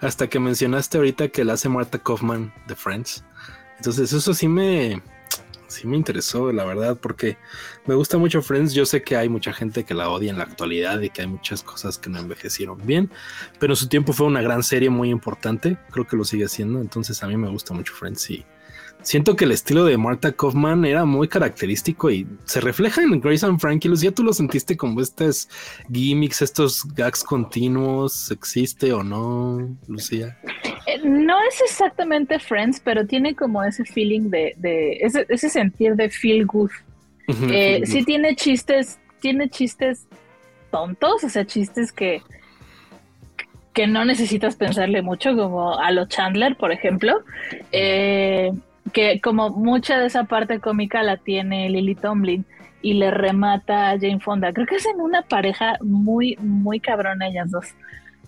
hasta 0.00 0.28
que 0.28 0.38
mencionaste 0.38 0.98
ahorita 0.98 1.28
que 1.28 1.44
la 1.44 1.54
hace 1.54 1.68
Marta 1.68 1.98
Kaufman 1.98 2.52
de 2.66 2.74
Friends. 2.74 3.24
Entonces, 3.76 4.12
eso 4.12 4.34
sí 4.34 4.48
me, 4.48 5.02
sí 5.68 5.86
me 5.86 5.96
interesó, 5.96 6.52
la 6.52 6.64
verdad, 6.64 6.98
porque 7.00 7.38
me 7.86 7.94
gusta 7.94 8.18
mucho 8.18 8.42
Friends. 8.42 8.74
Yo 8.74 8.84
sé 8.84 9.02
que 9.02 9.16
hay 9.16 9.28
mucha 9.28 9.52
gente 9.52 9.84
que 9.84 9.94
la 9.94 10.10
odia 10.10 10.30
en 10.30 10.38
la 10.38 10.44
actualidad 10.44 11.00
y 11.00 11.10
que 11.10 11.22
hay 11.22 11.28
muchas 11.28 11.62
cosas 11.62 11.98
que 11.98 12.10
no 12.10 12.18
envejecieron 12.18 12.84
bien, 12.84 13.10
pero 13.58 13.74
en 13.74 13.76
su 13.76 13.88
tiempo 13.88 14.12
fue 14.12 14.26
una 14.26 14.42
gran 14.42 14.62
serie 14.62 14.90
muy 14.90 15.10
importante. 15.10 15.78
Creo 15.90 16.06
que 16.06 16.16
lo 16.16 16.24
sigue 16.24 16.48
siendo. 16.48 16.80
Entonces, 16.80 17.22
a 17.22 17.28
mí 17.28 17.36
me 17.36 17.48
gusta 17.48 17.74
mucho 17.74 17.94
Friends 17.94 18.30
y 18.30 18.44
siento 19.02 19.36
que 19.36 19.44
el 19.44 19.52
estilo 19.52 19.84
de 19.84 19.96
Marta 19.96 20.32
Kaufman 20.32 20.84
era 20.84 21.04
muy 21.04 21.28
característico 21.28 22.10
y 22.10 22.26
se 22.44 22.60
refleja 22.60 23.02
en 23.02 23.20
Grace 23.20 23.46
and 23.46 23.60
Frankie. 23.60 23.88
Lucía, 23.88 24.12
tú 24.12 24.22
lo 24.22 24.32
sentiste 24.32 24.76
como 24.76 25.00
estos 25.00 25.48
gimmicks, 25.92 26.42
estos 26.42 26.84
gags 26.94 27.22
continuos, 27.22 28.30
¿existe 28.30 28.92
o 28.92 29.02
no, 29.02 29.76
Lucía? 29.86 30.38
Eh, 30.88 31.00
no 31.04 31.36
es 31.42 31.60
exactamente 31.60 32.38
Friends, 32.38 32.80
pero 32.80 33.06
tiene 33.06 33.34
como 33.34 33.62
ese 33.62 33.84
feeling 33.84 34.30
de, 34.30 34.98
ese, 35.02 35.48
sentir 35.50 35.96
de 35.96 36.08
feel 36.08 36.46
good. 36.46 36.70
Eh, 37.50 37.82
sí 37.84 38.04
tiene 38.04 38.34
chistes, 38.34 38.98
tiene 39.20 39.50
chistes 39.50 40.06
tontos, 40.70 41.24
o 41.24 41.28
sea, 41.28 41.44
chistes 41.44 41.92
que, 41.92 42.22
que 43.74 43.86
no 43.86 44.06
necesitas 44.06 44.56
pensarle 44.56 45.02
mucho, 45.02 45.36
como 45.36 45.78
a 45.78 45.90
los 45.90 46.08
Chandler, 46.08 46.56
por 46.56 46.72
ejemplo. 46.72 47.22
Eh, 47.70 48.50
que 48.94 49.20
como 49.20 49.50
mucha 49.50 49.98
de 49.98 50.06
esa 50.06 50.24
parte 50.24 50.58
cómica 50.58 51.02
la 51.02 51.18
tiene 51.18 51.68
Lily 51.68 51.96
Tomlin 51.96 52.46
y 52.80 52.94
le 52.94 53.10
remata 53.10 53.90
a 53.90 53.98
Jane 53.98 54.20
Fonda. 54.20 54.54
Creo 54.54 54.66
que 54.66 54.76
hacen 54.76 55.02
una 55.02 55.20
pareja 55.20 55.76
muy, 55.82 56.38
muy 56.40 56.80
cabrona 56.80 57.28
ellas 57.28 57.50
dos. 57.50 57.66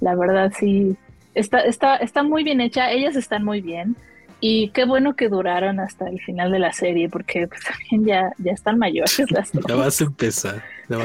La 0.02 0.14
verdad, 0.14 0.52
sí. 0.58 0.94
Está, 1.34 1.60
está, 1.60 1.96
está 1.96 2.22
muy 2.22 2.44
bien 2.44 2.60
hecha, 2.60 2.90
ellas 2.90 3.16
están 3.16 3.44
muy 3.44 3.60
bien. 3.60 3.96
Y 4.42 4.70
qué 4.70 4.86
bueno 4.86 5.16
que 5.16 5.28
duraron 5.28 5.80
hasta 5.80 6.08
el 6.08 6.18
final 6.20 6.50
de 6.50 6.58
la 6.58 6.72
serie, 6.72 7.08
porque 7.10 7.46
pues, 7.48 7.60
también 7.62 8.06
ya, 8.06 8.32
ya 8.38 8.52
están 8.52 8.78
mayores 8.78 9.18
las 9.30 9.52
dos. 9.52 9.64
Ya 9.68 9.74
vas 9.74 10.00
a 10.00 10.04
empezar. 10.04 10.62
No, 10.88 10.98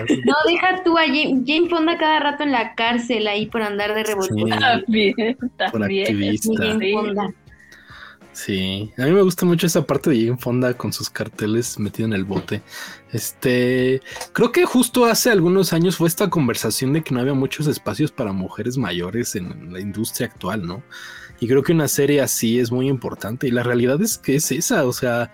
deja 0.47 0.83
tú 0.83 0.97
a 0.97 1.03
Jane, 1.03 1.69
Fonda 1.69 1.97
cada 1.97 2.19
rato 2.19 2.43
en 2.43 2.51
la 2.51 2.73
cárcel 2.73 3.27
ahí 3.27 3.45
por 3.45 3.61
andar 3.61 3.93
de 3.93 4.03
rebote. 4.03 4.33
también, 4.49 5.37
también. 5.57 6.07
Jane 6.57 6.91
Fonda. 6.91 7.27
Sí, 7.27 7.44
a 8.97 9.05
mí 9.05 9.11
me 9.11 9.21
gusta 9.21 9.45
mucho 9.45 9.65
esa 9.65 9.85
parte 9.85 10.09
de 10.09 10.25
Jane 10.25 10.37
Fonda 10.37 10.75
con 10.75 10.91
sus 10.91 11.09
carteles 11.09 11.79
metido 11.79 12.07
en 12.07 12.13
el 12.13 12.25
bote. 12.25 12.61
Este, 13.11 14.01
creo 14.33 14.51
que 14.51 14.65
justo 14.65 15.05
hace 15.05 15.31
algunos 15.31 15.71
años 15.71 15.95
fue 15.95 16.07
esta 16.07 16.29
conversación 16.29 16.93
de 16.93 17.01
que 17.01 17.13
no 17.13 17.21
había 17.21 17.33
muchos 17.33 17.67
espacios 17.67 18.11
para 18.11 18.33
mujeres 18.33 18.77
mayores 18.77 19.35
en 19.35 19.71
la 19.71 19.79
industria 19.79 20.27
actual, 20.27 20.65
¿no? 20.65 20.83
Y 21.39 21.47
creo 21.47 21.63
que 21.63 21.71
una 21.71 21.87
serie 21.87 22.21
así 22.21 22.59
es 22.59 22.71
muy 22.71 22.87
importante 22.87 23.47
y 23.47 23.51
la 23.51 23.63
realidad 23.63 24.01
es 24.01 24.17
que 24.17 24.35
es 24.35 24.51
esa, 24.51 24.85
o 24.85 24.93
sea, 24.93 25.33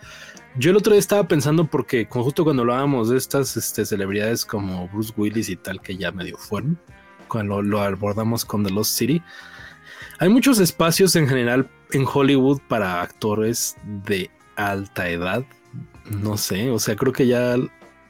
yo 0.57 0.71
el 0.71 0.77
otro 0.77 0.93
día 0.93 0.99
estaba 0.99 1.27
pensando 1.27 1.65
porque 1.65 2.07
justo 2.09 2.43
cuando 2.43 2.63
hablábamos 2.63 3.09
de 3.09 3.17
estas 3.17 3.55
este, 3.57 3.85
celebridades 3.85 4.45
como 4.45 4.87
Bruce 4.89 5.13
Willis 5.15 5.49
y 5.49 5.55
tal 5.55 5.81
que 5.81 5.97
ya 5.97 6.11
medio 6.11 6.37
fueron, 6.37 6.79
cuando 7.27 7.61
lo 7.61 7.81
abordamos 7.81 8.45
con 8.45 8.63
The 8.63 8.71
Lost 8.71 8.97
City, 8.97 9.23
hay 10.19 10.29
muchos 10.29 10.59
espacios 10.59 11.15
en 11.15 11.27
general 11.27 11.69
en 11.91 12.05
Hollywood 12.11 12.61
para 12.67 13.01
actores 13.01 13.77
de 14.05 14.29
alta 14.55 15.09
edad. 15.09 15.43
No 16.09 16.37
sé, 16.37 16.69
o 16.69 16.79
sea, 16.79 16.95
creo 16.95 17.13
que 17.13 17.27
ya 17.27 17.55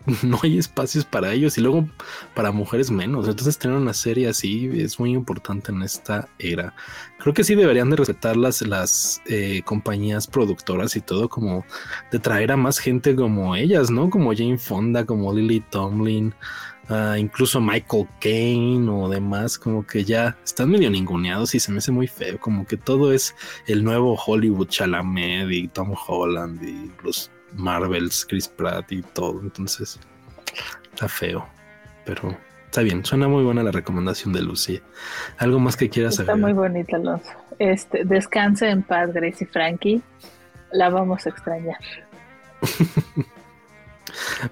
no 0.24 0.40
hay 0.44 0.58
espacios 0.58 1.06
para 1.06 1.34
ellos 1.34 1.58
y 1.58 1.62
luego 1.62 1.88
para 2.34 2.52
mujeres 2.52 2.92
menos. 2.92 3.28
Entonces 3.28 3.58
tener 3.58 3.78
una 3.78 3.94
serie 3.94 4.28
así 4.28 4.70
es 4.74 5.00
muy 5.00 5.12
importante 5.12 5.72
en 5.72 5.82
esta 5.82 6.28
era. 6.40 6.74
Creo 7.20 7.34
que 7.34 7.44
sí 7.44 7.56
deberían 7.56 7.90
de 7.90 7.98
respetar 7.98 8.38
las, 8.38 8.62
las 8.62 9.22
eh, 9.26 9.62
compañías 9.64 10.28
productoras 10.28 10.96
y 10.96 11.02
todo 11.02 11.30
como 11.30 11.66
de 12.12 12.20
traer 12.20 12.52
a 12.52 12.58
más 12.58 12.80
gente 12.80 13.16
como 13.16 13.56
ellas, 13.56 13.92
¿no? 13.92 14.10
Como 14.10 14.34
Jane 14.34 14.58
Fonda, 14.58 15.06
como 15.06 15.34
Lily 15.34 15.62
Tomlin 15.70 16.34
incluso 17.18 17.62
Michael 17.62 18.08
Caine 18.20 18.90
o 18.90 19.10
demás, 19.10 19.58
como 19.58 19.86
que 19.86 20.04
ya 20.04 20.38
están 20.44 20.70
medio 20.70 20.90
ninguneados 20.90 21.56
y 21.56 21.60
se 21.60 21.72
me 21.72 21.78
hace 21.78 21.92
muy 21.92 22.08
feo, 22.08 22.40
como 22.40 22.66
que 22.66 22.78
todo 22.78 23.14
es 23.14 23.36
el 23.68 23.84
nuevo 23.84 24.16
Hollywood 24.16 24.68
Chalamet 24.68 25.52
y 25.52 25.68
Tom 25.68 25.94
Holland 26.08 26.62
y 26.64 26.92
los 27.04 27.32
Marvels, 27.54 28.26
Chris 28.28 28.48
Pratt 28.48 28.92
y 28.92 29.02
todo, 29.02 29.42
entonces 29.42 30.00
está 30.92 31.08
feo, 31.08 31.48
pero 32.06 32.36
está 32.66 32.82
bien, 32.82 33.06
suena 33.06 33.28
muy 33.28 33.44
buena 33.44 33.64
la 33.64 33.72
recomendación 33.72 34.34
de 34.34 34.42
Lucy. 34.42 34.82
¿Algo 35.38 35.60
más 35.60 35.78
que 35.78 35.90
quieras 35.90 36.16
saber? 36.16 36.30
Está 36.30 36.42
muy 36.42 36.54
bonita, 36.54 36.96
Alonso. 36.98 37.30
Este, 37.60 38.06
descanse 38.06 38.70
en 38.70 38.82
paz, 38.84 39.14
Gracie 39.14 39.48
Frankie. 39.48 40.02
La 40.72 40.90
vamos 40.90 41.26
a 41.26 41.30
extrañar. 41.30 41.80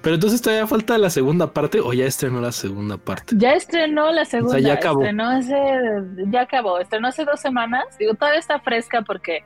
Pero 0.02 0.16
entonces 0.16 0.42
todavía 0.42 0.68
falta 0.68 0.98
la 0.98 1.10
segunda 1.10 1.54
parte 1.54 1.80
o 1.80 1.94
ya 1.94 2.06
estrenó 2.06 2.42
la 2.42 2.52
segunda 2.52 2.98
parte. 2.98 3.36
Ya 3.38 3.54
estrenó 3.54 4.12
la 4.12 4.26
segunda. 4.26 4.60
ya 4.60 4.74
acabó. 4.74 5.02
Estrenó 5.02 5.30
hace, 5.30 5.56
ya 6.28 6.42
acabó. 6.42 6.80
Estrenó 6.80 7.08
hace 7.08 7.26
dos 7.26 7.40
semanas. 7.40 7.86
Digo, 7.98 8.14
todavía 8.14 8.40
está 8.40 8.60
fresca 8.60 9.02
porque 9.02 9.44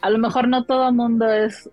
a 0.00 0.10
lo 0.10 0.18
mejor 0.18 0.48
no 0.48 0.64
todo 0.64 0.88
el 0.88 0.94
mundo 0.94 1.32
es 1.32 1.70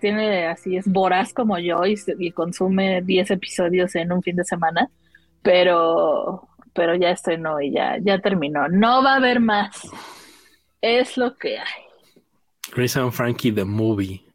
tiene 0.00 0.46
así, 0.46 0.76
es 0.76 0.86
voraz 0.86 1.32
como 1.32 1.58
yo 1.58 1.84
y, 1.86 1.96
y 2.18 2.32
consume 2.32 3.02
10 3.02 3.30
episodios 3.30 3.94
en 3.94 4.12
un 4.12 4.22
fin 4.22 4.36
de 4.36 4.44
semana, 4.44 4.90
pero, 5.42 6.48
pero 6.72 6.94
ya 6.96 7.10
estrenó 7.10 7.60
y 7.60 7.72
ya, 7.72 7.98
ya 8.00 8.18
terminó. 8.18 8.68
No 8.68 9.02
va 9.02 9.14
a 9.14 9.16
haber 9.16 9.40
más. 9.40 9.80
Es 10.80 11.16
lo 11.16 11.36
que 11.36 11.58
hay. 11.58 11.84
Grace 12.74 12.98
and 12.98 13.12
Frankie 13.12 13.52
the 13.52 13.64
Movie. 13.64 14.25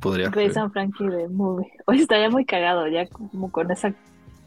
Podría 0.00 0.28
Grace 0.30 0.58
and 0.58 0.72
Frankie 0.72 1.08
the 1.08 1.28
Movie. 1.28 1.70
Hoy 1.86 2.00
estaría 2.00 2.30
muy 2.30 2.44
cagado 2.44 2.86
ya 2.88 3.06
como 3.06 3.50
con 3.50 3.70
esa 3.70 3.92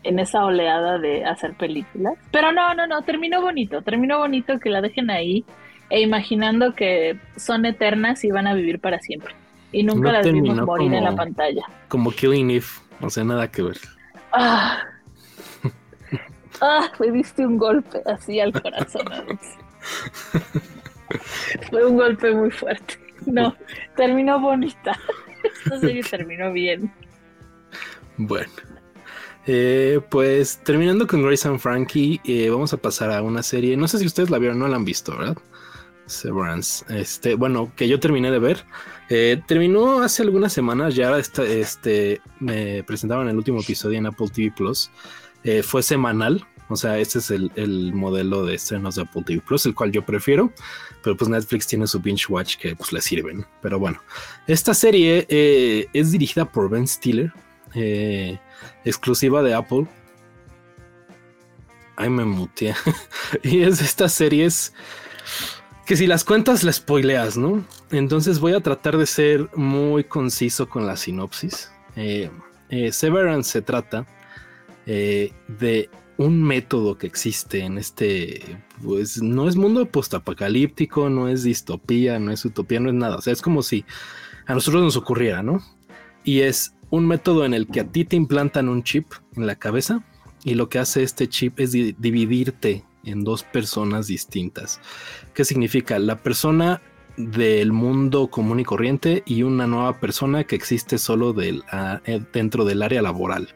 en 0.03 0.19
esa 0.19 0.45
oleada 0.45 0.97
de 0.97 1.25
hacer 1.25 1.53
películas. 1.53 2.15
Pero 2.31 2.51
no, 2.51 2.73
no, 2.73 2.87
no, 2.87 3.03
terminó 3.03 3.41
bonito, 3.41 3.81
terminó 3.81 4.17
bonito 4.17 4.59
que 4.59 4.69
la 4.69 4.81
dejen 4.81 5.11
ahí 5.11 5.45
e 5.89 6.01
imaginando 6.01 6.73
que 6.73 7.19
son 7.35 7.65
eternas 7.65 8.23
y 8.23 8.31
van 8.31 8.47
a 8.47 8.53
vivir 8.53 8.79
para 8.79 8.99
siempre. 8.99 9.35
Y 9.71 9.83
nunca 9.83 10.11
las 10.11 10.25
vimos 10.25 10.59
morir 10.61 10.93
en 10.93 11.03
la 11.03 11.15
pantalla. 11.15 11.63
Como 11.87 12.11
Killing 12.11 12.49
Eve, 12.49 12.65
o 12.99 13.09
sea, 13.09 13.23
nada 13.23 13.49
que 13.49 13.61
ver. 13.61 13.77
Ah, 14.33 14.79
ah 16.61 16.89
me 16.99 17.11
diste 17.11 17.45
un 17.45 17.57
golpe 17.57 18.01
así 18.05 18.39
al 18.39 18.59
corazón. 18.59 19.05
Fue 21.69 21.85
un 21.85 21.97
golpe 21.97 22.33
muy 22.33 22.51
fuerte. 22.51 22.95
No, 23.25 23.55
terminó 23.95 24.39
bonita. 24.39 24.97
Esta 25.63 25.79
serie 25.79 26.03
terminó 26.03 26.51
bien. 26.51 26.91
Bueno. 28.17 28.51
Eh, 29.47 29.99
pues 30.09 30.59
terminando 30.63 31.07
con 31.07 31.23
Grace 31.23 31.47
and 31.47 31.59
Frankie, 31.59 32.21
eh, 32.25 32.49
vamos 32.49 32.73
a 32.73 32.77
pasar 32.77 33.11
a 33.11 33.21
una 33.21 33.41
serie. 33.41 33.75
No 33.75 33.87
sé 33.87 33.97
si 33.97 34.05
ustedes 34.05 34.29
la 34.29 34.37
vieron, 34.37 34.59
no 34.59 34.67
la 34.67 34.75
han 34.75 34.85
visto, 34.85 35.17
¿verdad? 35.17 35.37
Severance. 36.05 36.85
Este, 36.89 37.35
bueno, 37.35 37.71
que 37.75 37.87
yo 37.87 37.99
terminé 37.99 38.31
de 38.31 38.39
ver. 38.39 38.65
Eh, 39.09 39.41
terminó 39.47 40.01
hace 40.01 40.23
algunas 40.23 40.53
semanas, 40.53 40.95
ya 40.95 41.17
este, 41.17 42.21
me 42.39 42.83
presentaban 42.83 43.29
el 43.29 43.37
último 43.37 43.61
episodio 43.61 43.97
en 43.97 44.05
Apple 44.05 44.29
TV 44.33 44.53
Plus. 44.55 44.91
fue 45.63 45.81
semanal, 45.81 46.45
o 46.71 46.77
sea, 46.77 46.97
este 46.99 47.19
es 47.19 47.31
el, 47.31 47.93
modelo 47.93 48.45
de 48.45 48.55
estrenos 48.55 48.95
de 48.95 49.01
Apple 49.01 49.23
TV 49.25 49.41
Plus, 49.41 49.65
el 49.65 49.75
cual 49.75 49.91
yo 49.91 50.05
prefiero. 50.05 50.53
Pero 51.03 51.17
pues 51.17 51.29
Netflix 51.29 51.67
tiene 51.67 51.87
su 51.87 51.99
binge 51.99 52.25
watch 52.29 52.57
que 52.57 52.75
pues 52.75 52.91
le 52.91 53.01
sirven. 53.01 53.45
Pero 53.61 53.79
bueno, 53.79 54.01
esta 54.47 54.73
serie 54.73 55.25
es 55.29 56.11
dirigida 56.11 56.45
por 56.45 56.69
Ben 56.69 56.87
Stiller. 56.87 57.33
Eh, 57.73 58.37
exclusiva 58.83 59.41
de 59.41 59.53
Apple. 59.53 59.87
Ay, 61.95 62.09
me 62.09 62.25
mutea. 62.25 62.75
y 63.43 63.61
es 63.61 63.81
estas 63.81 64.13
series 64.13 64.73
que 65.85 65.97
si 65.97 66.07
las 66.07 66.23
cuentas 66.23 66.63
la 66.63 66.71
spoileas, 66.71 67.37
¿no? 67.37 67.65
Entonces 67.91 68.39
voy 68.39 68.53
a 68.53 68.61
tratar 68.61 68.97
de 68.97 69.05
ser 69.05 69.49
muy 69.55 70.03
conciso 70.03 70.69
con 70.69 70.87
la 70.87 70.95
sinopsis. 70.95 71.71
Eh, 71.95 72.29
eh, 72.69 72.91
Severance 72.91 73.51
se 73.51 73.61
trata 73.61 74.07
eh, 74.85 75.33
de 75.47 75.89
un 76.17 76.41
método 76.41 76.97
que 76.97 77.07
existe 77.07 77.59
en 77.59 77.77
este, 77.77 78.41
pues 78.83 79.21
no 79.21 79.47
es 79.47 79.55
mundo 79.55 79.85
postapocalíptico, 79.85 81.09
no 81.09 81.27
es 81.27 81.43
distopía, 81.43 82.19
no 82.19 82.31
es 82.31 82.43
utopía, 82.45 82.79
no 82.79 82.89
es 82.89 82.95
nada. 82.95 83.17
O 83.17 83.21
sea, 83.21 83.33
es 83.33 83.41
como 83.41 83.63
si 83.63 83.85
a 84.47 84.53
nosotros 84.53 84.83
nos 84.83 84.97
ocurriera, 84.97 85.43
¿no? 85.43 85.61
Y 86.23 86.41
es 86.41 86.73
un 86.89 87.07
método 87.07 87.45
en 87.45 87.53
el 87.53 87.67
que 87.67 87.81
a 87.81 87.87
ti 87.87 88.05
te 88.05 88.15
implantan 88.15 88.69
un 88.69 88.83
chip 88.83 89.07
en 89.35 89.47
la 89.47 89.55
cabeza 89.55 90.03
y 90.43 90.55
lo 90.55 90.69
que 90.69 90.79
hace 90.79 91.03
este 91.03 91.27
chip 91.29 91.59
es 91.59 91.71
dividirte 91.71 92.83
en 93.03 93.23
dos 93.23 93.43
personas 93.43 94.07
distintas. 94.07 94.79
¿Qué 95.33 95.45
significa? 95.45 95.97
La 95.99 96.17
persona 96.17 96.81
del 97.17 97.71
mundo 97.71 98.29
común 98.29 98.59
y 98.59 98.63
corriente 98.63 99.23
y 99.25 99.43
una 99.43 99.67
nueva 99.67 99.99
persona 99.99 100.43
que 100.43 100.55
existe 100.55 100.97
solo 100.97 101.35
eh, 101.41 102.21
dentro 102.33 102.65
del 102.65 102.81
área 102.81 103.01
laboral. 103.01 103.49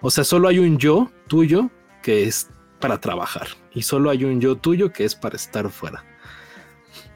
O 0.00 0.10
sea, 0.10 0.24
solo 0.24 0.48
hay 0.48 0.58
un 0.58 0.78
yo 0.78 1.10
tuyo 1.28 1.70
que 2.02 2.24
es 2.24 2.48
para 2.80 3.00
trabajar 3.00 3.48
y 3.74 3.82
solo 3.82 4.10
hay 4.10 4.24
un 4.24 4.40
yo 4.40 4.56
tuyo 4.56 4.92
que 4.92 5.04
es 5.04 5.14
para 5.14 5.36
estar 5.36 5.68
fuera. 5.70 6.04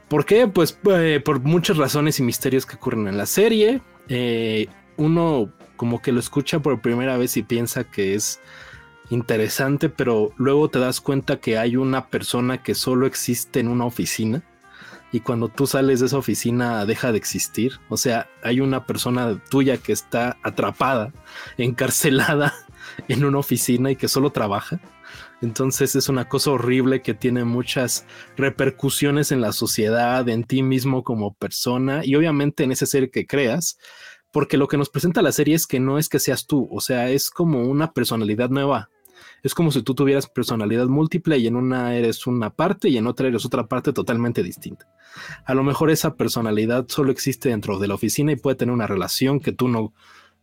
¿Por 0.07 0.25
qué? 0.25 0.47
Pues 0.47 0.77
eh, 0.89 1.21
por 1.23 1.39
muchas 1.39 1.77
razones 1.77 2.19
y 2.19 2.23
misterios 2.23 2.65
que 2.65 2.75
ocurren 2.75 3.07
en 3.07 3.17
la 3.17 3.25
serie. 3.25 3.81
Eh, 4.07 4.67
uno 4.97 5.51
como 5.77 6.01
que 6.01 6.11
lo 6.11 6.19
escucha 6.19 6.59
por 6.59 6.81
primera 6.81 7.15
vez 7.17 7.37
y 7.37 7.43
piensa 7.43 7.83
que 7.83 8.15
es 8.15 8.41
interesante, 9.09 9.87
pero 9.87 10.33
luego 10.37 10.69
te 10.69 10.79
das 10.79 10.99
cuenta 10.99 11.39
que 11.39 11.57
hay 11.57 11.77
una 11.77 12.07
persona 12.07 12.61
que 12.61 12.75
solo 12.75 13.05
existe 13.07 13.59
en 13.59 13.67
una 13.67 13.85
oficina 13.85 14.43
y 15.11 15.21
cuando 15.21 15.47
tú 15.47 15.65
sales 15.65 15.99
de 15.99 16.07
esa 16.07 16.17
oficina 16.17 16.85
deja 16.85 17.11
de 17.11 17.17
existir. 17.17 17.79
O 17.89 17.97
sea, 17.97 18.27
hay 18.43 18.61
una 18.61 18.85
persona 18.85 19.39
tuya 19.49 19.77
que 19.77 19.91
está 19.91 20.37
atrapada, 20.43 21.11
encarcelada 21.57 22.53
en 23.07 23.23
una 23.25 23.39
oficina 23.39 23.91
y 23.91 23.95
que 23.95 24.07
solo 24.07 24.31
trabaja. 24.31 24.79
Entonces 25.41 25.95
es 25.95 26.09
una 26.09 26.27
cosa 26.27 26.51
horrible 26.51 27.01
que 27.01 27.13
tiene 27.13 27.45
muchas 27.45 28.05
repercusiones 28.35 29.31
en 29.31 29.41
la 29.41 29.53
sociedad, 29.53 30.27
en 30.27 30.43
ti 30.43 30.63
mismo 30.63 31.03
como 31.03 31.33
persona 31.33 32.01
y 32.03 32.15
obviamente 32.15 32.63
en 32.63 32.71
ese 32.71 32.85
ser 32.85 33.09
que 33.09 33.25
creas 33.25 33.77
porque 34.31 34.57
lo 34.57 34.67
que 34.67 34.77
nos 34.77 34.89
presenta 34.89 35.21
la 35.21 35.31
serie 35.31 35.55
es 35.55 35.65
que 35.65 35.79
no 35.79 35.97
es 35.97 36.09
que 36.09 36.19
seas 36.19 36.45
tú, 36.45 36.67
o 36.71 36.81
sea, 36.81 37.09
es 37.09 37.29
como 37.29 37.63
una 37.63 37.93
personalidad 37.93 38.49
nueva. 38.49 38.89
Es 39.41 39.53
como 39.53 39.71
si 39.71 39.81
tú 39.81 39.95
tuvieras 39.95 40.27
personalidad 40.27 40.87
múltiple 40.87 41.37
y 41.37 41.47
en 41.47 41.55
una 41.55 41.95
eres 41.95 42.27
una 42.27 42.51
parte 42.51 42.89
y 42.89 42.97
en 42.97 43.07
otra 43.07 43.27
eres 43.27 43.45
otra 43.45 43.67
parte 43.67 43.93
totalmente 43.93 44.43
distinta. 44.43 44.87
A 45.45 45.53
lo 45.53 45.63
mejor 45.63 45.89
esa 45.89 46.15
personalidad 46.15 46.85
solo 46.87 47.11
existe 47.11 47.49
dentro 47.49 47.79
de 47.79 47.87
la 47.87 47.95
oficina 47.95 48.31
y 48.31 48.35
puede 48.37 48.57
tener 48.57 48.73
una 48.73 48.87
relación 48.87 49.39
que 49.39 49.51
tú 49.51 49.67
no, 49.67 49.93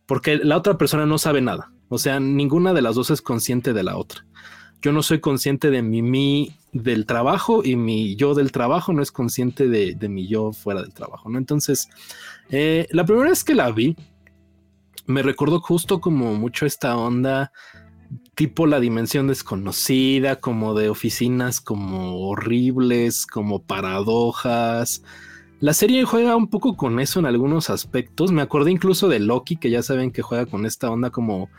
porque 0.05 0.37
la 0.37 0.57
otra 0.57 0.77
persona 0.77 1.05
no 1.05 1.17
sabe 1.17 1.41
nada. 1.41 1.71
O 1.89 1.97
sea, 1.97 2.19
ninguna 2.19 2.73
de 2.73 2.81
las 2.81 2.95
dos 2.95 3.11
es 3.11 3.21
consciente 3.21 3.73
de 3.73 3.83
la 3.83 3.97
otra. 3.97 4.25
Yo 4.87 4.93
no 4.93 5.03
soy 5.03 5.19
consciente 5.19 5.69
de 5.69 5.81
mi 5.81 6.01
mí 6.01 6.55
del 6.71 7.05
trabajo 7.05 7.61
y 7.61 7.75
mi 7.75 8.15
yo 8.15 8.33
del 8.35 8.53
trabajo 8.53 8.93
no 8.93 9.01
es 9.01 9.11
consciente 9.11 9.67
de, 9.67 10.07
mi 10.07 10.29
yo 10.29 10.53
fuera 10.53 10.81
del 10.81 10.93
trabajo, 10.93 11.27
¿no? 11.27 11.37
Entonces, 11.37 11.89
eh, 12.51 12.87
la 12.91 13.03
primera 13.03 13.27
vez 13.27 13.43
que 13.43 13.53
la 13.53 13.69
vi, 13.69 13.97
me 15.05 15.23
recordó 15.23 15.59
justo 15.59 15.99
como 15.99 16.35
mucho 16.35 16.65
esta 16.65 16.95
onda 16.95 17.51
tipo 18.33 18.65
la 18.65 18.79
dimensión 18.79 19.27
desconocida, 19.27 20.37
como 20.37 20.73
de 20.73 20.87
oficinas 20.87 21.59
como 21.59 22.21
horribles, 22.29 23.25
como 23.25 23.61
paradojas. 23.61 25.03
La 25.59 25.73
serie 25.73 26.03
juega 26.03 26.35
un 26.35 26.47
poco 26.47 26.77
con 26.77 26.99
eso 26.99 27.19
en 27.19 27.25
algunos 27.25 27.71
aspectos. 27.71 28.31
Me 28.31 28.43
acordé 28.43 28.71
incluso 28.71 29.07
de 29.07 29.19
Loki, 29.19 29.55
que 29.55 29.71
ya 29.71 29.81
saben 29.81 30.11
que 30.11 30.21
juega 30.21 30.45
con 30.45 30.67
esta 30.67 30.91
onda 30.91 31.09
como 31.09 31.49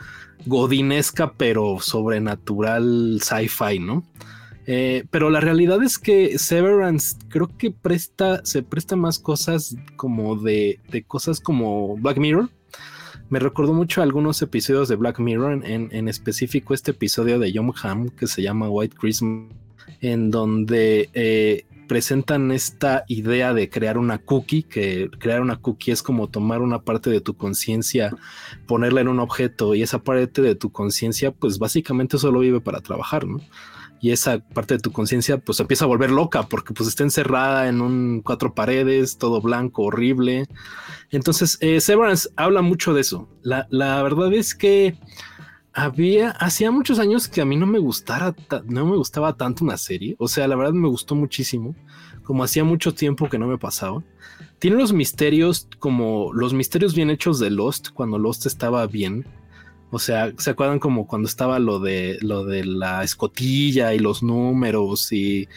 godinesca, 0.46 1.32
pero 1.32 1.78
sobrenatural 1.80 3.20
sci-fi, 3.20 3.80
¿no? 3.80 4.04
Eh, 4.70 5.04
pero 5.10 5.30
la 5.30 5.40
realidad 5.40 5.82
es 5.82 5.98
que 5.98 6.38
Severance 6.38 7.16
creo 7.28 7.48
que 7.56 7.70
presta, 7.70 8.44
se 8.44 8.62
presta 8.62 8.96
más 8.96 9.18
cosas 9.18 9.76
como 9.96 10.36
de, 10.36 10.78
cosas 11.06 11.40
como 11.40 11.96
Black 11.96 12.18
Mirror. 12.18 12.50
Me 13.30 13.40
recordó 13.40 13.72
mucho 13.72 14.00
algunos 14.00 14.40
episodios 14.42 14.88
de 14.88 14.96
Black 14.96 15.18
Mirror, 15.18 15.64
en, 15.64 16.08
específico 16.08 16.72
este 16.72 16.92
episodio 16.92 17.38
de 17.38 17.50
Yom 17.50 17.72
Ham 17.82 18.10
que 18.10 18.26
se 18.26 18.42
llama 18.42 18.68
White 18.68 18.96
Christmas, 18.96 19.50
en 20.00 20.30
donde 20.30 21.08
eh, 21.14 21.64
presentan 21.88 22.52
esta 22.52 23.04
idea 23.08 23.54
de 23.54 23.68
crear 23.68 23.98
una 23.98 24.18
cookie, 24.18 24.62
que 24.62 25.10
crear 25.18 25.40
una 25.40 25.56
cookie 25.56 25.90
es 25.90 26.02
como 26.02 26.28
tomar 26.28 26.62
una 26.62 26.82
parte 26.82 27.10
de 27.10 27.20
tu 27.20 27.36
conciencia, 27.36 28.14
ponerla 28.66 29.00
en 29.00 29.08
un 29.08 29.18
objeto 29.18 29.74
y 29.74 29.82
esa 29.82 29.98
parte 30.04 30.42
de 30.42 30.54
tu 30.54 30.70
conciencia 30.70 31.32
pues 31.32 31.58
básicamente 31.58 32.18
solo 32.18 32.40
vive 32.40 32.60
para 32.60 32.80
trabajar, 32.80 33.26
¿no? 33.26 33.40
y 34.00 34.12
esa 34.12 34.38
parte 34.38 34.74
de 34.74 34.80
tu 34.80 34.92
conciencia 34.92 35.38
pues 35.38 35.58
empieza 35.60 35.84
a 35.84 35.88
volver 35.88 36.10
loca 36.10 36.44
porque 36.44 36.72
pues 36.72 36.88
está 36.88 37.02
encerrada 37.02 37.68
en 37.68 37.80
un 37.80 38.22
cuatro 38.24 38.54
paredes, 38.54 39.18
todo 39.18 39.40
blanco, 39.40 39.82
horrible. 39.82 40.46
Entonces, 41.10 41.58
eh, 41.60 41.80
Severance 41.80 42.28
habla 42.36 42.62
mucho 42.62 42.94
de 42.94 43.00
eso. 43.00 43.28
La, 43.42 44.02
verdad 44.02 44.32
es 44.34 44.54
que 44.54 44.96
había, 45.82 46.30
hacía 46.30 46.70
muchos 46.70 46.98
años 46.98 47.28
que 47.28 47.40
a 47.40 47.44
mí 47.44 47.56
no 47.56 47.66
me 47.66 47.78
gustara, 47.78 48.34
no 48.66 48.84
me 48.84 48.96
gustaba 48.96 49.36
tanto 49.36 49.64
una 49.64 49.76
serie. 49.76 50.16
O 50.18 50.28
sea, 50.28 50.48
la 50.48 50.56
verdad 50.56 50.72
me 50.72 50.88
gustó 50.88 51.14
muchísimo, 51.14 51.74
como 52.24 52.42
hacía 52.42 52.64
mucho 52.64 52.94
tiempo 52.94 53.28
que 53.28 53.38
no 53.38 53.46
me 53.46 53.58
pasaba. 53.58 54.02
Tiene 54.58 54.76
los 54.76 54.92
misterios 54.92 55.68
como 55.78 56.32
los 56.32 56.52
misterios 56.52 56.94
bien 56.94 57.10
hechos 57.10 57.38
de 57.38 57.50
Lost, 57.50 57.90
cuando 57.90 58.18
Lost 58.18 58.46
estaba 58.46 58.86
bien 58.86 59.24
o 59.90 59.98
sea, 59.98 60.32
¿se 60.36 60.50
acuerdan 60.50 60.78
como 60.78 61.06
cuando 61.06 61.28
estaba 61.28 61.58
lo 61.58 61.78
de 61.80 62.18
lo 62.20 62.44
de 62.44 62.64
la 62.64 63.02
escotilla 63.02 63.94
y 63.94 63.98
los 63.98 64.22
números 64.22 65.12
y 65.12 65.48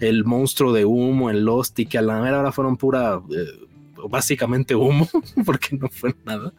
el 0.00 0.24
monstruo 0.24 0.72
de 0.72 0.84
humo 0.84 1.30
en 1.30 1.44
Lost 1.44 1.78
y 1.78 1.86
que 1.86 1.98
a 1.98 2.02
la 2.02 2.20
mera 2.20 2.40
hora 2.40 2.50
fueron 2.50 2.76
pura 2.76 3.22
eh, 3.30 3.65
básicamente 4.08 4.74
humo 4.74 5.08
porque 5.44 5.76
no 5.76 5.88
fue 5.88 6.14
nada. 6.24 6.52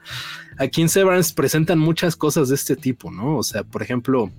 Aquí 0.58 0.82
en 0.82 0.90
Severance 0.90 1.34
presentan 1.34 1.80
muchas 1.80 2.16
cosas 2.16 2.50
de 2.50 2.56
este 2.56 2.76
tipo, 2.76 3.12
¿no? 3.12 3.38
O 3.38 3.44
sea, 3.44 3.64
por 3.64 3.82
ejemplo, 3.82 4.32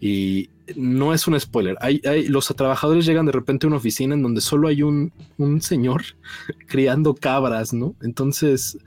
y 0.00 0.50
no 0.76 1.14
es 1.14 1.26
un 1.26 1.38
spoiler. 1.38 1.76
Hay, 1.80 2.00
hay, 2.04 2.28
los 2.28 2.46
trabajadores 2.48 3.06
llegan 3.06 3.26
de 3.26 3.32
repente 3.32 3.66
a 3.66 3.68
una 3.68 3.78
oficina 3.78 4.14
en 4.14 4.22
donde 4.22 4.40
solo 4.40 4.68
hay 4.68 4.82
un, 4.82 5.12
un 5.36 5.60
señor 5.60 6.02
criando 6.66 7.14
cabras, 7.14 7.72
¿no? 7.72 7.94
Entonces 8.02 8.78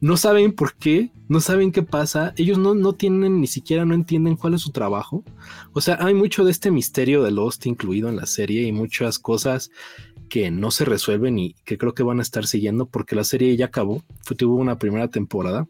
no 0.00 0.16
saben 0.16 0.52
por 0.52 0.74
qué, 0.74 1.10
no 1.28 1.40
saben 1.40 1.72
qué 1.72 1.82
pasa, 1.82 2.32
ellos 2.36 2.56
no, 2.56 2.74
no 2.74 2.94
tienen, 2.94 3.40
ni 3.40 3.46
siquiera 3.46 3.84
no 3.84 3.94
entienden 3.94 4.36
cuál 4.36 4.54
es 4.54 4.62
su 4.62 4.70
trabajo. 4.70 5.24
O 5.72 5.80
sea, 5.82 5.98
hay 6.00 6.14
mucho 6.14 6.44
de 6.44 6.50
este 6.50 6.70
misterio 6.70 7.22
de 7.22 7.30
Lost 7.30 7.66
incluido 7.66 8.08
en 8.08 8.16
la 8.16 8.26
serie 8.26 8.62
y 8.62 8.72
muchas 8.72 9.18
cosas 9.18 9.70
que 10.30 10.50
no 10.50 10.70
se 10.70 10.86
resuelven 10.86 11.38
y 11.38 11.54
que 11.66 11.76
creo 11.76 11.92
que 11.92 12.02
van 12.02 12.20
a 12.20 12.22
estar 12.22 12.46
siguiendo 12.46 12.86
porque 12.86 13.16
la 13.16 13.24
serie 13.24 13.54
ya 13.56 13.66
acabó, 13.66 14.02
fue, 14.22 14.36
tuvo 14.36 14.54
una 14.54 14.78
primera 14.78 15.08
temporada. 15.08 15.66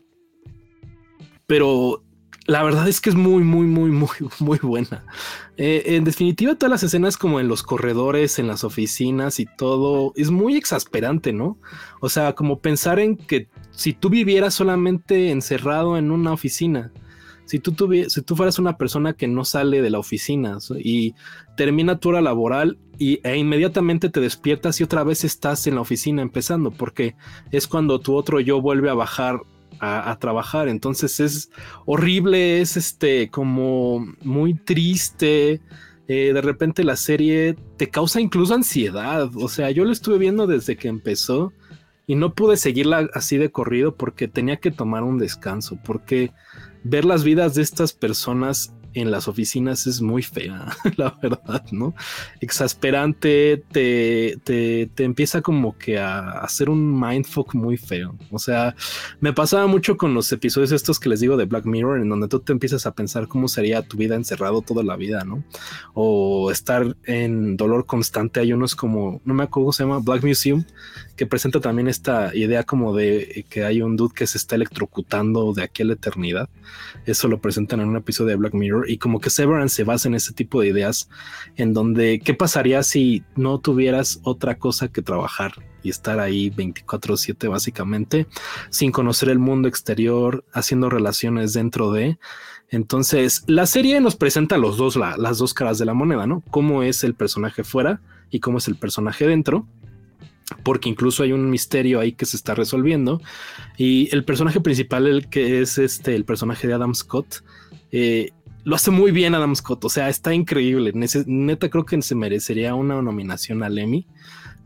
Pero 1.46 2.04
la 2.46 2.62
verdad 2.62 2.88
es 2.88 3.00
que 3.00 3.10
es 3.10 3.16
muy, 3.16 3.42
muy, 3.42 3.66
muy, 3.66 3.90
muy, 3.90 4.08
muy 4.38 4.58
buena. 4.58 5.04
Eh, 5.56 5.82
en 5.96 6.04
definitiva, 6.04 6.54
todas 6.54 6.70
las 6.70 6.82
escenas 6.82 7.16
como 7.16 7.40
en 7.40 7.48
los 7.48 7.62
corredores, 7.62 8.38
en 8.38 8.46
las 8.46 8.62
oficinas 8.62 9.40
y 9.40 9.46
todo, 9.46 10.12
es 10.14 10.30
muy 10.30 10.56
exasperante, 10.56 11.32
¿no? 11.32 11.58
O 12.00 12.08
sea, 12.08 12.34
como 12.34 12.60
pensar 12.60 13.00
en 13.00 13.16
que 13.16 13.48
si 13.70 13.94
tú 13.94 14.10
vivieras 14.10 14.54
solamente 14.54 15.30
encerrado 15.30 15.96
en 15.96 16.10
una 16.10 16.32
oficina, 16.32 16.92
si 17.50 17.58
tú, 17.58 17.74
si 18.06 18.22
tú 18.22 18.36
fueras 18.36 18.60
una 18.60 18.76
persona 18.76 19.14
que 19.14 19.26
no 19.26 19.44
sale 19.44 19.82
de 19.82 19.90
la 19.90 19.98
oficina 19.98 20.58
y 20.78 21.16
termina 21.56 21.98
tu 21.98 22.10
hora 22.10 22.20
laboral 22.20 22.78
y, 22.96 23.18
e 23.26 23.38
inmediatamente 23.38 24.08
te 24.08 24.20
despiertas 24.20 24.80
y 24.80 24.84
otra 24.84 25.02
vez 25.02 25.24
estás 25.24 25.66
en 25.66 25.74
la 25.74 25.80
oficina 25.80 26.22
empezando, 26.22 26.70
porque 26.70 27.16
es 27.50 27.66
cuando 27.66 27.98
tu 27.98 28.14
otro 28.14 28.38
yo 28.38 28.60
vuelve 28.60 28.88
a 28.88 28.94
bajar 28.94 29.40
a, 29.80 30.16
trabajar. 30.20 30.68
Entonces 30.68 31.18
es 31.18 31.50
horrible, 31.86 32.60
es 32.60 32.76
este 32.76 33.30
como 33.30 34.06
muy 34.22 34.54
triste. 34.54 35.60
Eh, 36.06 36.32
de 36.32 36.40
repente 36.42 36.84
la 36.84 36.94
serie 36.94 37.56
te 37.78 37.90
causa 37.90 38.20
incluso 38.20 38.54
ansiedad. 38.54 39.28
O 39.34 39.48
sea, 39.48 39.72
yo 39.72 39.84
lo 39.84 39.90
estuve 39.90 40.18
viendo 40.18 40.46
desde 40.46 40.76
que 40.76 40.86
empezó 40.86 41.52
y 42.06 42.14
no 42.14 42.32
pude 42.32 42.56
seguirla 42.56 43.08
así 43.12 43.38
de 43.38 43.50
corrido 43.50 43.96
porque 43.96 44.28
tenía 44.28 44.58
que 44.58 44.70
tomar 44.70 45.02
un 45.02 45.18
descanso, 45.18 45.80
porque 45.84 46.30
ver 46.84 47.04
las 47.04 47.24
vidas 47.24 47.54
de 47.54 47.62
estas 47.62 47.92
personas 47.92 48.72
en 48.94 49.10
las 49.10 49.28
oficinas 49.28 49.86
es 49.86 50.00
muy 50.00 50.22
fea, 50.22 50.76
la 50.96 51.16
verdad, 51.22 51.64
¿no? 51.70 51.94
Exasperante, 52.40 53.62
te, 53.70 54.38
te, 54.44 54.90
te, 54.94 55.04
empieza 55.04 55.42
como 55.42 55.76
que 55.78 55.98
a 55.98 56.40
hacer 56.40 56.68
un 56.68 56.98
mindfuck 56.98 57.54
muy 57.54 57.76
feo. 57.76 58.16
O 58.30 58.38
sea, 58.38 58.74
me 59.20 59.32
pasaba 59.32 59.66
mucho 59.66 59.96
con 59.96 60.14
los 60.14 60.30
episodios 60.32 60.72
estos 60.72 60.98
que 60.98 61.08
les 61.08 61.20
digo 61.20 61.36
de 61.36 61.44
Black 61.44 61.66
Mirror, 61.66 62.00
en 62.00 62.08
donde 62.08 62.28
tú 62.28 62.40
te 62.40 62.52
empiezas 62.52 62.86
a 62.86 62.94
pensar 62.94 63.28
cómo 63.28 63.48
sería 63.48 63.82
tu 63.82 63.96
vida 63.96 64.16
encerrado 64.16 64.62
toda 64.62 64.82
la 64.82 64.96
vida, 64.96 65.24
¿no? 65.24 65.44
O 65.94 66.50
estar 66.50 66.96
en 67.04 67.56
dolor 67.56 67.86
constante. 67.86 68.40
Hay 68.40 68.52
unos 68.52 68.74
como, 68.74 69.20
no 69.24 69.34
me 69.34 69.44
acuerdo 69.44 69.66
cómo 69.66 69.72
se 69.72 69.84
llama, 69.84 69.98
Black 69.98 70.24
Museum, 70.24 70.64
que 71.20 71.26
presenta 71.26 71.60
también 71.60 71.86
esta 71.86 72.34
idea 72.34 72.64
como 72.64 72.96
de 72.96 73.44
que 73.50 73.62
hay 73.62 73.82
un 73.82 73.94
dude 73.94 74.14
que 74.14 74.26
se 74.26 74.38
está 74.38 74.54
electrocutando 74.54 75.52
de 75.52 75.62
aquí 75.62 75.82
a 75.82 75.84
la 75.84 75.92
eternidad. 75.92 76.48
Eso 77.04 77.28
lo 77.28 77.42
presentan 77.42 77.80
en 77.80 77.90
un 77.90 77.98
episodio 77.98 78.30
de 78.30 78.36
Black 78.36 78.54
Mirror 78.54 78.88
y 78.88 78.96
como 78.96 79.20
que 79.20 79.28
Severance 79.28 79.76
se 79.76 79.84
basa 79.84 80.08
en 80.08 80.14
ese 80.14 80.32
tipo 80.32 80.62
de 80.62 80.68
ideas 80.68 81.10
en 81.56 81.74
donde 81.74 82.22
qué 82.24 82.32
pasaría 82.32 82.82
si 82.82 83.22
no 83.36 83.58
tuvieras 83.58 84.20
otra 84.22 84.56
cosa 84.56 84.88
que 84.88 85.02
trabajar 85.02 85.52
y 85.82 85.90
estar 85.90 86.20
ahí 86.20 86.48
24/7 86.48 87.48
básicamente, 87.50 88.26
sin 88.70 88.90
conocer 88.90 89.28
el 89.28 89.38
mundo 89.38 89.68
exterior, 89.68 90.46
haciendo 90.54 90.88
relaciones 90.88 91.52
dentro 91.52 91.92
de... 91.92 92.18
Entonces, 92.70 93.44
la 93.46 93.66
serie 93.66 94.00
nos 94.00 94.16
presenta 94.16 94.56
los 94.56 94.78
dos, 94.78 94.96
las 94.96 95.36
dos 95.36 95.52
caras 95.52 95.76
de 95.78 95.84
la 95.84 95.92
moneda, 95.92 96.26
¿no? 96.26 96.42
Cómo 96.50 96.82
es 96.82 97.04
el 97.04 97.12
personaje 97.12 97.62
fuera 97.62 98.00
y 98.30 98.40
cómo 98.40 98.56
es 98.56 98.68
el 98.68 98.76
personaje 98.76 99.26
dentro 99.26 99.66
porque 100.62 100.88
incluso 100.88 101.22
hay 101.22 101.32
un 101.32 101.50
misterio 101.50 102.00
ahí 102.00 102.12
que 102.12 102.26
se 102.26 102.36
está 102.36 102.54
resolviendo. 102.54 103.20
Y 103.76 104.08
el 104.14 104.24
personaje 104.24 104.60
principal, 104.60 105.06
el 105.06 105.28
que 105.28 105.60
es 105.60 105.78
este, 105.78 106.14
el 106.14 106.24
personaje 106.24 106.66
de 106.66 106.74
Adam 106.74 106.94
Scott, 106.94 107.42
eh, 107.92 108.30
lo 108.64 108.76
hace 108.76 108.90
muy 108.90 109.10
bien 109.10 109.34
Adam 109.34 109.56
Scott, 109.56 109.84
o 109.84 109.88
sea, 109.88 110.08
está 110.08 110.34
increíble. 110.34 110.92
Neta 110.94 111.70
creo 111.70 111.86
que 111.86 112.00
se 112.02 112.14
merecería 112.14 112.74
una 112.74 113.00
nominación 113.00 113.62
al 113.62 113.78
Emmy, 113.78 114.06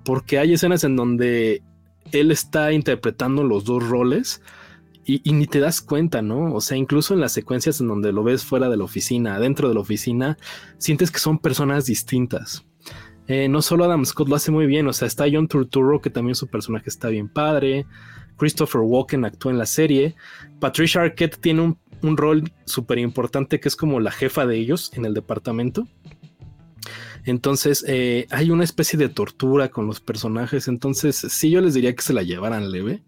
porque 0.04 0.38
hay 0.38 0.52
escenas 0.52 0.84
en 0.84 0.96
donde 0.96 1.62
él 2.12 2.30
está 2.30 2.72
interpretando 2.72 3.44
los 3.44 3.64
dos 3.64 3.86
roles. 3.86 4.42
Y, 5.06 5.20
y, 5.22 5.34
ni 5.34 5.46
te 5.46 5.60
das 5.60 5.82
cuenta, 5.82 6.22
¿no? 6.22 6.54
O 6.54 6.62
sea, 6.62 6.78
incluso 6.78 7.12
en 7.12 7.20
las 7.20 7.32
secuencias 7.32 7.78
en 7.78 7.88
donde 7.88 8.10
lo 8.10 8.24
ves 8.24 8.42
fuera 8.42 8.70
de 8.70 8.78
la 8.78 8.84
oficina, 8.84 9.38
dentro 9.38 9.68
de 9.68 9.74
la 9.74 9.80
oficina, 9.80 10.38
sientes 10.78 11.10
que 11.10 11.18
son 11.18 11.38
personas 11.38 11.84
distintas. 11.84 12.64
Eh, 13.26 13.48
no 13.48 13.62
solo 13.62 13.84
Adam 13.84 14.04
Scott 14.04 14.28
lo 14.28 14.36
hace 14.36 14.50
muy 14.50 14.66
bien, 14.66 14.86
o 14.86 14.92
sea, 14.92 15.08
está 15.08 15.24
John 15.30 15.48
Turturro, 15.48 16.00
que 16.00 16.10
también 16.10 16.34
su 16.34 16.46
personaje 16.48 16.90
está 16.90 17.08
bien 17.08 17.28
padre. 17.28 17.86
Christopher 18.36 18.82
Walken 18.82 19.24
actúa 19.24 19.52
en 19.52 19.58
la 19.58 19.66
serie. 19.66 20.14
Patricia 20.60 21.02
Arquette 21.02 21.38
tiene 21.40 21.76
un, 22.02 22.16
rol 22.16 22.52
súper 22.66 22.98
importante 22.98 23.60
que 23.60 23.68
es 23.68 23.76
como 23.76 23.98
la 24.00 24.10
jefa 24.10 24.44
de 24.44 24.58
ellos 24.58 24.90
en 24.94 25.06
el 25.06 25.14
departamento. 25.14 25.86
Entonces 27.24 27.82
eh, 27.88 28.26
hay 28.30 28.50
una 28.50 28.64
especie 28.64 28.98
de 28.98 29.08
tortura 29.08 29.68
con 29.68 29.86
los 29.86 30.00
personajes. 30.00 30.68
Entonces, 30.68 31.16
sí, 31.16 31.50
yo 31.50 31.62
les 31.62 31.72
diría 31.72 31.94
que 31.94 32.02
se 32.02 32.12
la 32.12 32.22
llevaran 32.22 32.70
leve. 32.70 33.02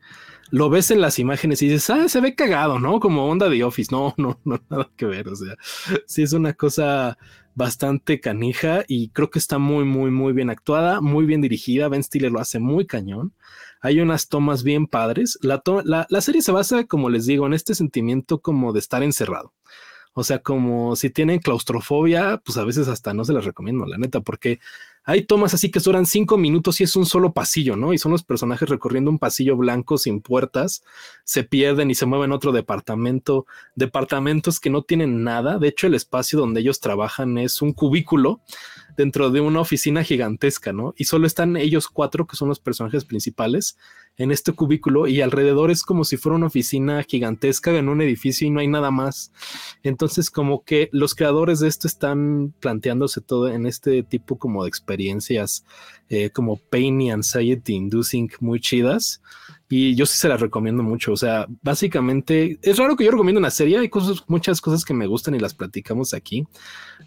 Lo 0.50 0.70
ves 0.70 0.90
en 0.90 1.00
las 1.00 1.18
imágenes 1.18 1.60
y 1.60 1.68
dices, 1.68 1.90
ah, 1.90 2.08
se 2.08 2.20
ve 2.20 2.34
cagado, 2.34 2.78
¿no? 2.78 3.00
Como 3.00 3.26
onda 3.26 3.50
de 3.50 3.64
Office. 3.64 3.90
No, 3.92 4.14
no, 4.18 4.40
no, 4.44 4.62
nada 4.70 4.88
que 4.96 5.04
ver. 5.04 5.28
O 5.28 5.36
sea, 5.36 5.56
sí 6.06 6.22
es 6.22 6.32
una 6.32 6.54
cosa 6.54 7.18
bastante 7.56 8.20
canija 8.20 8.84
y 8.86 9.08
creo 9.08 9.30
que 9.30 9.38
está 9.38 9.58
muy, 9.58 9.84
muy, 9.84 10.10
muy 10.10 10.34
bien 10.34 10.50
actuada, 10.50 11.00
muy 11.00 11.24
bien 11.24 11.40
dirigida. 11.40 11.88
Ben 11.88 12.04
Stiller 12.04 12.30
lo 12.30 12.38
hace 12.38 12.60
muy 12.60 12.86
cañón. 12.86 13.32
Hay 13.80 14.00
unas 14.00 14.28
tomas 14.28 14.62
bien 14.62 14.86
padres. 14.86 15.38
La, 15.40 15.62
la, 15.84 16.20
serie 16.20 16.42
se 16.42 16.52
basa, 16.52 16.84
como 16.84 17.08
les 17.08 17.24
digo, 17.24 17.46
en 17.46 17.54
este 17.54 17.74
sentimiento 17.74 18.40
como 18.40 18.74
de 18.74 18.80
estar 18.80 19.02
encerrado. 19.02 19.54
O 20.12 20.22
sea, 20.22 20.40
como 20.40 20.96
si 20.96 21.08
tienen 21.10 21.40
claustrofobia, 21.40 22.42
pues 22.44 22.58
a 22.58 22.64
veces 22.64 22.88
hasta 22.88 23.14
no 23.14 23.24
se 23.24 23.32
las 23.32 23.46
recomiendo, 23.46 23.86
la 23.86 23.98
neta, 23.98 24.20
porque 24.20 24.60
hay 25.08 25.22
tomas 25.22 25.54
así 25.54 25.70
que 25.70 25.78
duran 25.78 26.04
cinco 26.04 26.36
minutos 26.36 26.80
y 26.80 26.84
es 26.84 26.96
un 26.96 27.06
solo 27.06 27.32
pasillo, 27.32 27.76
¿no? 27.76 27.92
Y 27.92 27.98
son 27.98 28.10
los 28.10 28.24
personajes 28.24 28.68
recorriendo 28.68 29.08
un 29.08 29.20
pasillo 29.20 29.56
blanco 29.56 29.98
sin 29.98 30.20
puertas, 30.20 30.82
se 31.22 31.44
pierden 31.44 31.92
y 31.92 31.94
se 31.94 32.06
mueven 32.06 32.32
a 32.32 32.34
otro 32.34 32.50
departamento, 32.50 33.46
departamentos 33.76 34.58
que 34.58 34.68
no 34.68 34.82
tienen 34.82 35.22
nada. 35.22 35.58
De 35.58 35.68
hecho, 35.68 35.86
el 35.86 35.94
espacio 35.94 36.40
donde 36.40 36.60
ellos 36.60 36.80
trabajan 36.80 37.38
es 37.38 37.62
un 37.62 37.72
cubículo 37.72 38.40
dentro 38.96 39.30
de 39.30 39.40
una 39.40 39.60
oficina 39.60 40.02
gigantesca, 40.02 40.72
¿no? 40.72 40.92
Y 40.96 41.04
solo 41.04 41.28
están 41.28 41.56
ellos 41.56 41.86
cuatro, 41.86 42.26
que 42.26 42.34
son 42.34 42.48
los 42.48 42.58
personajes 42.58 43.04
principales, 43.04 43.78
en 44.18 44.30
este 44.30 44.52
cubículo 44.52 45.06
y 45.06 45.20
alrededor 45.20 45.70
es 45.70 45.82
como 45.82 46.04
si 46.04 46.16
fuera 46.16 46.36
una 46.36 46.46
oficina 46.46 47.02
gigantesca 47.02 47.76
en 47.76 47.88
un 47.88 48.00
edificio 48.00 48.46
y 48.46 48.50
no 48.50 48.60
hay 48.60 48.68
nada 48.68 48.90
más. 48.90 49.32
Entonces, 49.82 50.30
como 50.30 50.64
que 50.64 50.88
los 50.92 51.14
creadores 51.14 51.60
de 51.60 51.68
esto 51.68 51.86
están 51.86 52.54
planteándose 52.60 53.20
todo 53.20 53.48
en 53.48 53.66
este 53.66 54.02
tipo 54.02 54.38
como 54.38 54.62
de 54.62 54.68
experiencias, 54.68 55.64
eh, 56.08 56.30
como 56.30 56.56
pain 56.56 57.00
y 57.00 57.10
anxiety 57.10 57.74
inducing 57.74 58.30
muy 58.40 58.60
chidas. 58.60 59.20
Y 59.68 59.96
yo 59.96 60.06
sí 60.06 60.16
se 60.16 60.28
las 60.28 60.40
recomiendo 60.40 60.82
mucho. 60.82 61.12
O 61.12 61.16
sea, 61.16 61.46
básicamente 61.62 62.58
es 62.62 62.78
raro 62.78 62.96
que 62.96 63.04
yo 63.04 63.10
recomiendo 63.10 63.40
una 63.40 63.50
serie. 63.50 63.78
Hay 63.78 63.88
cosas, 63.88 64.24
muchas 64.28 64.60
cosas 64.60 64.84
que 64.84 64.94
me 64.94 65.06
gustan 65.06 65.34
y 65.34 65.40
las 65.40 65.54
platicamos 65.54 66.14
aquí, 66.14 66.46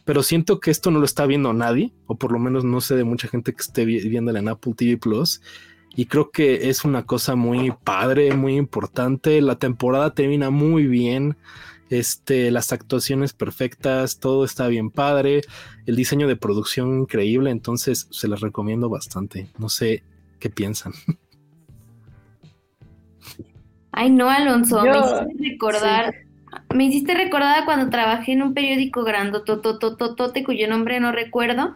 pero 0.05 0.23
siento 0.23 0.59
que 0.59 0.69
esto 0.69 0.91
no 0.91 0.99
lo 0.99 1.05
está 1.05 1.25
viendo 1.25 1.53
nadie, 1.53 1.93
o 2.05 2.15
por 2.15 2.31
lo 2.31 2.39
menos 2.39 2.63
no 2.65 2.81
sé 2.81 2.95
de 2.95 3.03
mucha 3.03 3.27
gente 3.27 3.53
que 3.53 3.61
esté 3.61 3.85
viéndola 3.85 4.39
en 4.39 4.49
Apple 4.49 4.73
TV 4.75 4.97
Plus. 4.97 5.41
Y 5.99 6.05
creo 6.05 6.31
que 6.31 6.69
es 6.69 6.85
una 6.85 7.05
cosa 7.05 7.35
muy 7.35 7.71
padre, 7.71 8.33
muy 8.33 8.55
importante. 8.55 9.41
La 9.41 9.57
temporada 9.57 10.13
termina 10.13 10.49
muy 10.49 10.87
bien. 10.87 11.35
Este, 11.89 12.51
las 12.51 12.71
actuaciones 12.71 13.33
perfectas, 13.33 14.21
todo 14.21 14.45
está 14.45 14.69
bien 14.69 14.91
padre. 14.91 15.41
El 15.85 15.97
diseño 15.97 16.29
de 16.29 16.37
producción 16.37 17.01
increíble. 17.01 17.51
Entonces 17.51 18.07
se 18.11 18.29
las 18.29 18.39
recomiendo 18.39 18.87
bastante. 18.87 19.49
No 19.57 19.67
sé 19.67 20.03
qué 20.39 20.49
piensan. 20.49 20.93
Ay, 23.91 24.09
no, 24.09 24.29
Alonso, 24.29 24.81
me 24.81 24.91
hiciste 24.91 25.49
recordar, 25.49 26.15
me 26.73 26.85
hiciste 26.85 27.13
recordar 27.13 27.65
cuando 27.65 27.89
trabajé 27.89 28.33
en 28.33 28.41
un 28.41 28.53
periódico 28.53 29.03
grandototototote 29.03 30.43
cuyo 30.43 30.67
nombre 30.67 30.99
no 30.99 31.11
recuerdo, 31.11 31.73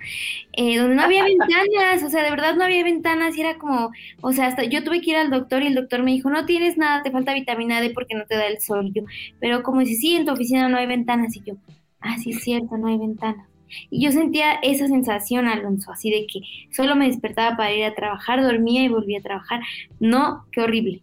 eh, 0.53 0.78
donde 0.78 0.95
no 0.95 1.03
había 1.03 1.24
ventanas, 1.26 2.03
o 2.03 2.09
sea, 2.09 2.24
de 2.24 2.30
verdad 2.30 2.55
no 2.55 2.63
había 2.63 2.84
ventanas 2.84 3.38
y 3.38 3.41
era 3.41 3.57
como, 3.57 3.91
o 4.21 4.34
sea, 4.34 4.47
hasta 4.47 4.63
yo 4.63 4.84
tuve 4.84 5.01
que 5.01 5.11
ir 5.11 5.17
al 5.17 5.30
doctor 5.30 5.63
y 5.63 5.67
el 5.67 5.76
doctor 5.76 6.03
me 6.03 6.11
dijo, 6.11 6.30
no 6.30 6.45
tienes 6.45 6.78
nada, 6.78 7.03
te 7.03 7.11
falta 7.11 7.34
vitamina 7.34 7.82
D 7.82 7.91
porque 7.91 8.15
no 8.15 8.26
te 8.26 8.36
da 8.36 8.47
el 8.47 8.59
sol. 8.59 8.91
yo, 8.93 9.03
pero 9.39 9.63
como 9.63 9.82
si 9.86 9.95
sí, 9.95 10.15
en 10.15 10.26
tu 10.26 10.34
oficina 10.34 10.69
no 10.69 10.78
hay 10.78 10.88
ventanas 10.88 11.36
y 11.36 11.41
yo, 11.43 11.55
ah, 12.01 12.17
sí 12.17 12.32
es 12.32 12.43
cierto, 12.43 12.78
no 12.78 12.88
hay 12.88 12.97
ventanas. 12.97 13.47
Y 13.89 14.03
yo 14.03 14.11
sentía 14.11 14.53
esa 14.61 14.88
sensación, 14.88 15.47
Alonso, 15.47 15.91
así 15.91 16.11
de 16.11 16.28
que 16.28 16.41
solo 16.71 16.95
me 16.95 17.07
despertaba 17.07 17.57
para 17.57 17.74
ir 17.74 17.86
a 17.86 17.95
trabajar, 17.95 18.43
dormía 18.43 18.84
y 18.84 18.88
volvía 18.88 19.17
a 19.17 19.24
trabajar. 19.24 19.61
No, 19.99 20.45
qué 20.51 20.61
horrible 20.61 21.01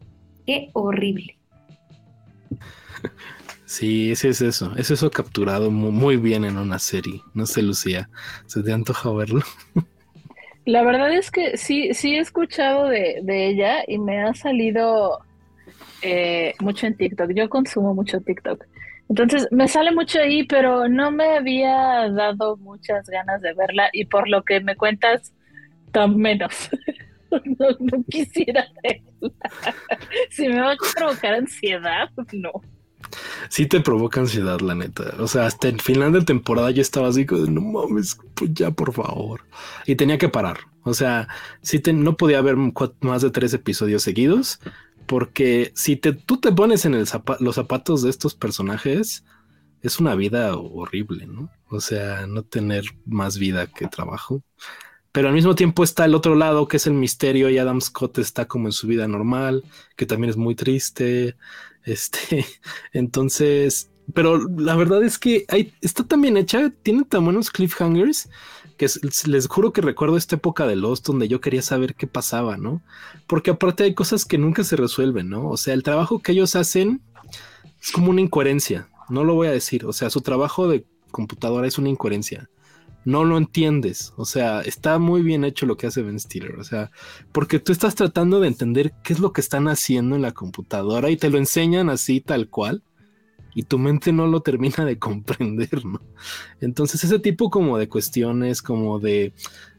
horrible. 0.72 1.36
Sí, 3.70 4.10
ese 4.10 4.30
es 4.30 4.40
eso. 4.40 4.72
Es 4.76 4.90
eso 4.90 5.12
capturado 5.12 5.70
muy, 5.70 6.16
bien 6.16 6.44
en 6.44 6.58
una 6.58 6.80
serie. 6.80 7.22
No 7.34 7.46
sé, 7.46 7.62
Lucía, 7.62 8.10
¿se 8.46 8.64
te 8.64 8.72
antoja 8.72 9.12
verlo? 9.12 9.42
La 10.66 10.82
verdad 10.82 11.12
es 11.12 11.30
que 11.30 11.56
sí, 11.56 11.94
sí 11.94 12.16
he 12.16 12.18
escuchado 12.18 12.88
de, 12.88 13.22
ella 13.28 13.84
y 13.86 13.98
me 13.98 14.22
ha 14.24 14.34
salido 14.34 15.20
eh, 16.02 16.52
mucho 16.58 16.88
en 16.88 16.96
TikTok. 16.96 17.30
Yo 17.32 17.48
consumo 17.48 17.94
mucho 17.94 18.20
TikTok. 18.20 18.64
Entonces 19.08 19.46
me 19.52 19.68
sale 19.68 19.92
mucho 19.92 20.18
ahí, 20.18 20.42
pero 20.42 20.88
no 20.88 21.12
me 21.12 21.36
había 21.36 22.10
dado 22.10 22.56
muchas 22.56 23.08
ganas 23.08 23.40
de 23.40 23.54
verla 23.54 23.88
y 23.92 24.04
por 24.04 24.28
lo 24.28 24.42
que 24.42 24.58
me 24.58 24.74
cuentas, 24.74 25.32
tan 25.92 26.16
menos. 26.16 26.70
no, 27.30 28.04
quisiera 28.10 28.66
verla. 28.82 29.32
si 30.30 30.48
me 30.48 30.60
va 30.60 30.72
a 30.72 30.76
provocar 30.96 31.34
ansiedad, 31.34 32.10
no. 32.32 32.50
Sí 33.48 33.66
te 33.66 33.80
provoca 33.80 34.20
ansiedad, 34.20 34.60
la 34.60 34.74
neta. 34.74 35.14
O 35.18 35.26
sea, 35.26 35.46
hasta 35.46 35.68
el 35.68 35.80
final 35.80 36.12
de 36.12 36.22
temporada 36.22 36.70
ya 36.70 36.82
estaba 36.82 37.08
así 37.08 37.26
como, 37.26 37.46
no 37.46 37.60
mames, 37.60 38.18
pues 38.34 38.52
ya 38.54 38.70
por 38.70 38.92
favor. 38.92 39.42
Y 39.86 39.96
tenía 39.96 40.18
que 40.18 40.28
parar. 40.28 40.58
O 40.82 40.94
sea, 40.94 41.28
sí 41.62 41.82
no 41.92 42.16
podía 42.16 42.40
ver 42.40 42.56
más 43.00 43.22
de 43.22 43.30
tres 43.30 43.52
episodios 43.52 44.02
seguidos 44.02 44.60
porque 45.10 45.72
si 45.74 45.96
te, 45.96 46.12
tú 46.12 46.36
te 46.36 46.52
pones 46.52 46.84
en 46.84 46.92
los 46.92 47.54
zapatos 47.56 48.02
de 48.02 48.10
estos 48.10 48.36
personajes, 48.36 49.24
es 49.82 49.98
una 49.98 50.14
vida 50.14 50.56
horrible, 50.56 51.26
¿no? 51.26 51.50
O 51.68 51.80
sea, 51.80 52.28
no 52.28 52.44
tener 52.44 52.84
más 53.06 53.36
vida 53.36 53.66
que 53.66 53.88
trabajo. 53.88 54.44
Pero 55.10 55.26
al 55.26 55.34
mismo 55.34 55.56
tiempo 55.56 55.82
está 55.82 56.04
el 56.04 56.14
otro 56.14 56.36
lado, 56.36 56.68
que 56.68 56.76
es 56.76 56.86
el 56.86 56.94
misterio, 56.94 57.50
y 57.50 57.58
Adam 57.58 57.80
Scott 57.80 58.18
está 58.18 58.46
como 58.46 58.68
en 58.68 58.72
su 58.72 58.86
vida 58.86 59.08
normal, 59.08 59.64
que 59.96 60.06
también 60.06 60.30
es 60.30 60.36
muy 60.36 60.54
triste. 60.54 61.34
Este, 61.84 62.44
entonces, 62.92 63.90
pero 64.14 64.38
la 64.48 64.76
verdad 64.76 65.02
es 65.02 65.18
que 65.18 65.46
está 65.80 66.04
tan 66.04 66.22
bien 66.22 66.36
hecha, 66.36 66.72
tiene 66.82 67.04
tan 67.04 67.24
buenos 67.24 67.50
cliffhangers 67.50 68.28
que 68.76 68.88
les 69.26 69.46
juro 69.46 69.74
que 69.74 69.82
recuerdo 69.82 70.16
esta 70.16 70.36
época 70.36 70.66
de 70.66 70.74
Lost 70.74 71.06
donde 71.06 71.28
yo 71.28 71.42
quería 71.42 71.60
saber 71.60 71.94
qué 71.94 72.06
pasaba, 72.06 72.56
¿no? 72.56 72.82
Porque 73.26 73.50
aparte 73.50 73.84
hay 73.84 73.94
cosas 73.94 74.24
que 74.24 74.38
nunca 74.38 74.64
se 74.64 74.76
resuelven, 74.76 75.28
¿no? 75.28 75.48
O 75.48 75.58
sea, 75.58 75.74
el 75.74 75.82
trabajo 75.82 76.20
que 76.20 76.32
ellos 76.32 76.56
hacen 76.56 77.02
es 77.80 77.92
como 77.92 78.10
una 78.10 78.22
incoherencia, 78.22 78.88
no 79.10 79.24
lo 79.24 79.34
voy 79.34 79.48
a 79.48 79.52
decir, 79.52 79.84
o 79.84 79.92
sea, 79.92 80.08
su 80.08 80.22
trabajo 80.22 80.66
de 80.66 80.86
computadora 81.10 81.66
es 81.66 81.76
una 81.76 81.90
incoherencia. 81.90 82.48
No 83.04 83.24
lo 83.24 83.38
entiendes, 83.38 84.12
o 84.16 84.24
sea, 84.24 84.60
está 84.60 84.98
muy 84.98 85.22
bien 85.22 85.44
hecho 85.44 85.66
lo 85.66 85.76
que 85.76 85.86
hace 85.86 86.02
Ben 86.02 86.20
Stiller, 86.20 86.56
o 86.56 86.64
sea, 86.64 86.90
porque 87.32 87.58
tú 87.58 87.72
estás 87.72 87.94
tratando 87.94 88.40
de 88.40 88.48
entender 88.48 88.92
qué 89.02 89.14
es 89.14 89.20
lo 89.20 89.32
que 89.32 89.40
están 89.40 89.68
haciendo 89.68 90.16
en 90.16 90.22
la 90.22 90.32
computadora 90.32 91.10
y 91.10 91.16
te 91.16 91.30
lo 91.30 91.38
enseñan 91.38 91.88
así 91.88 92.20
tal 92.20 92.48
cual 92.48 92.82
y 93.54 93.64
tu 93.64 93.78
mente 93.78 94.12
no 94.12 94.26
lo 94.26 94.40
termina 94.40 94.84
de 94.84 94.98
comprender, 94.98 95.84
¿no? 95.84 96.00
Entonces 96.60 97.02
ese 97.04 97.18
tipo 97.18 97.50
como 97.50 97.78
de 97.78 97.88
cuestiones, 97.88 98.62
como 98.62 98.98
de, 98.98 99.32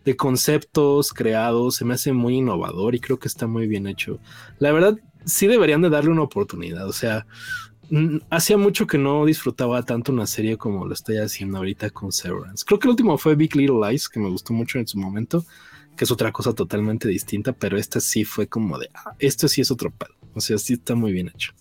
de 0.06 0.16
conceptos 0.16 1.14
creados, 1.14 1.76
se 1.76 1.86
me 1.86 1.94
hace 1.94 2.14
muy 2.14 2.38
innovador 2.38 2.96
y 2.96 3.00
creo 3.00 3.20
que 3.20 3.28
está 3.28 3.48
muy 3.48 3.68
bien 3.68 3.88
hecho. 3.88 4.20
La 4.60 4.72
verdad, 4.72 4.98
sí 5.26 5.48
deberían 5.48 5.82
de 5.82 5.90
darle 5.90 6.12
una 6.12 6.24
oportunidad, 6.24 6.88
o 6.88 6.94
sea, 6.94 7.26
hacía 8.30 8.58
mucho 8.58 8.88
que 8.88 8.98
no 8.98 9.26
disfrutaba 9.26 9.84
tanto 9.84 10.12
una 10.12 10.26
serie 10.26 10.58
como 10.58 10.86
lo 10.86 10.94
estoy 10.94 11.18
haciendo 11.18 11.58
ahorita 11.58 11.90
con 11.90 12.12
Severance. 12.12 12.64
Creo 12.66 12.80
que 12.80 12.88
el 12.88 12.92
último 12.92 13.18
fue 13.18 13.36
Big 13.36 13.56
Little 13.56 13.80
Lies, 13.90 14.08
que 14.08 14.20
me 14.20 14.30
gustó 14.30 14.54
mucho 14.54 14.80
en 14.80 14.88
su 14.88 14.98
momento, 14.98 15.46
que 15.96 16.06
es 16.06 16.12
otra 16.12 16.32
cosa 16.32 16.54
totalmente 16.54 17.08
distinta, 17.08 17.52
pero 17.54 17.78
esta 17.78 18.00
sí 18.00 18.24
fue 18.24 18.48
como 18.48 18.78
de, 18.78 18.90
ah, 18.94 19.14
esto 19.20 19.48
sí 19.48 19.62
es 19.62 19.72
otro 19.72 19.92
pedo, 19.92 20.16
o 20.34 20.40
sea, 20.40 20.58
sí 20.58 20.74
está 20.74 20.96
muy 20.96 21.12
bien 21.12 21.30
hecho. 21.34 21.54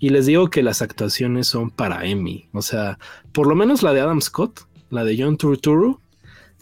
Y 0.00 0.10
les 0.10 0.26
digo 0.26 0.48
que 0.48 0.62
las 0.62 0.80
actuaciones 0.80 1.48
son 1.48 1.70
para 1.70 2.06
Emmy. 2.06 2.48
O 2.52 2.62
sea, 2.62 2.98
por 3.32 3.48
lo 3.48 3.56
menos 3.56 3.82
la 3.82 3.92
de 3.92 4.00
Adam 4.00 4.20
Scott, 4.20 4.68
la 4.90 5.04
de 5.04 5.20
John 5.20 5.36
Turturro 5.36 6.00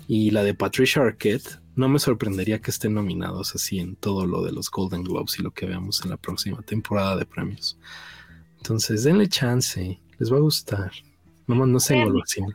y 0.09 0.31
la 0.31 0.43
de 0.43 0.55
Patricia 0.55 1.03
Arquette. 1.03 1.61
No 1.75 1.91
me 1.91 1.99
sorprendería 1.99 2.63
que 2.63 2.71
estén 2.71 2.95
nominados 2.95 3.55
así 3.55 3.79
en 3.79 3.97
todo 3.97 4.27
lo 4.27 4.43
de 4.43 4.53
los 4.53 4.71
Golden 4.71 5.05
Globes 5.05 5.39
y 5.39 5.43
lo 5.43 5.51
que 5.51 5.67
veamos 5.67 6.03
en 6.03 6.11
la 6.11 6.17
próxima 6.17 6.63
temporada 6.63 7.17
de 7.17 7.27
premios. 7.27 7.79
Entonces, 8.67 9.05
denle 9.05 9.29
chance, 9.29 9.97
les 10.19 10.33
va 10.33 10.39
a 10.39 10.41
gustar. 10.41 10.91
Nomás 11.47 11.69
no 11.69 11.79
se 11.79 11.95
engolosinen. 11.95 12.51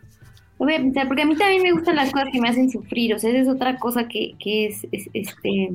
Voy 0.57 0.74
a 0.74 0.78
pensar, 0.78 1.07
porque 1.07 1.22
a 1.22 1.26
mí 1.26 1.38
también 1.38 1.64
me 1.64 1.72
gustan 1.72 1.95
las 1.95 2.12
cosas 2.12 2.28
que 2.34 2.41
me 2.41 2.49
hacen 2.49 2.70
sufrir. 2.70 3.16
O 3.16 3.20
sea, 3.20 3.30
esa 3.30 3.39
es 3.39 3.47
otra 3.47 3.80
cosa 3.80 4.07
que, 4.09 4.34
que 4.38 4.68
es, 4.68 4.86
este 4.91 5.72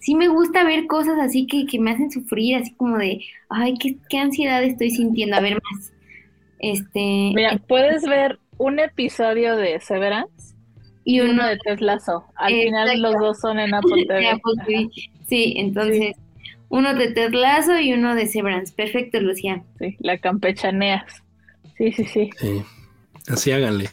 sí 0.00 0.14
me 0.14 0.28
gusta 0.28 0.64
ver 0.64 0.86
cosas 0.86 1.18
así 1.18 1.46
que, 1.46 1.64
que 1.64 1.78
me 1.78 1.92
hacen 1.92 2.10
sufrir, 2.10 2.56
así 2.56 2.74
como 2.74 2.98
de, 2.98 3.22
ay, 3.48 3.74
qué, 3.78 3.96
qué 4.10 4.18
ansiedad 4.18 4.62
estoy 4.62 4.90
sintiendo, 4.90 5.36
a 5.36 5.40
ver 5.40 5.54
más. 5.54 5.92
Este, 6.58 7.32
Mira, 7.34 7.58
puedes 7.66 8.02
ver 8.02 8.38
un 8.58 8.80
episodio 8.80 9.56
de 9.56 9.80
Severance 9.80 10.54
y 11.04 11.20
uno 11.20 11.46
de 11.46 11.56
Teslazo. 11.56 12.26
Al 12.36 12.52
final 12.52 13.00
los 13.00 13.14
dos 13.18 13.40
son 13.40 13.58
en 13.58 13.72
Apple 13.74 14.04
TV. 14.06 14.90
Sí, 15.26 15.54
entonces, 15.56 16.16
uno 16.70 16.94
de 16.94 17.12
Teslazo 17.12 17.78
y 17.78 17.92
uno 17.92 18.14
de 18.14 18.26
Severance. 18.26 18.72
Perfecto, 18.72 19.20
Lucía. 19.20 19.62
Sí, 19.78 19.96
la 20.00 20.16
campechaneas. 20.16 21.22
Sí, 21.76 21.92
sí, 21.92 22.04
sí. 22.06 22.30
Sí, 22.38 22.62
así 23.28 23.52
háganle. 23.52 23.90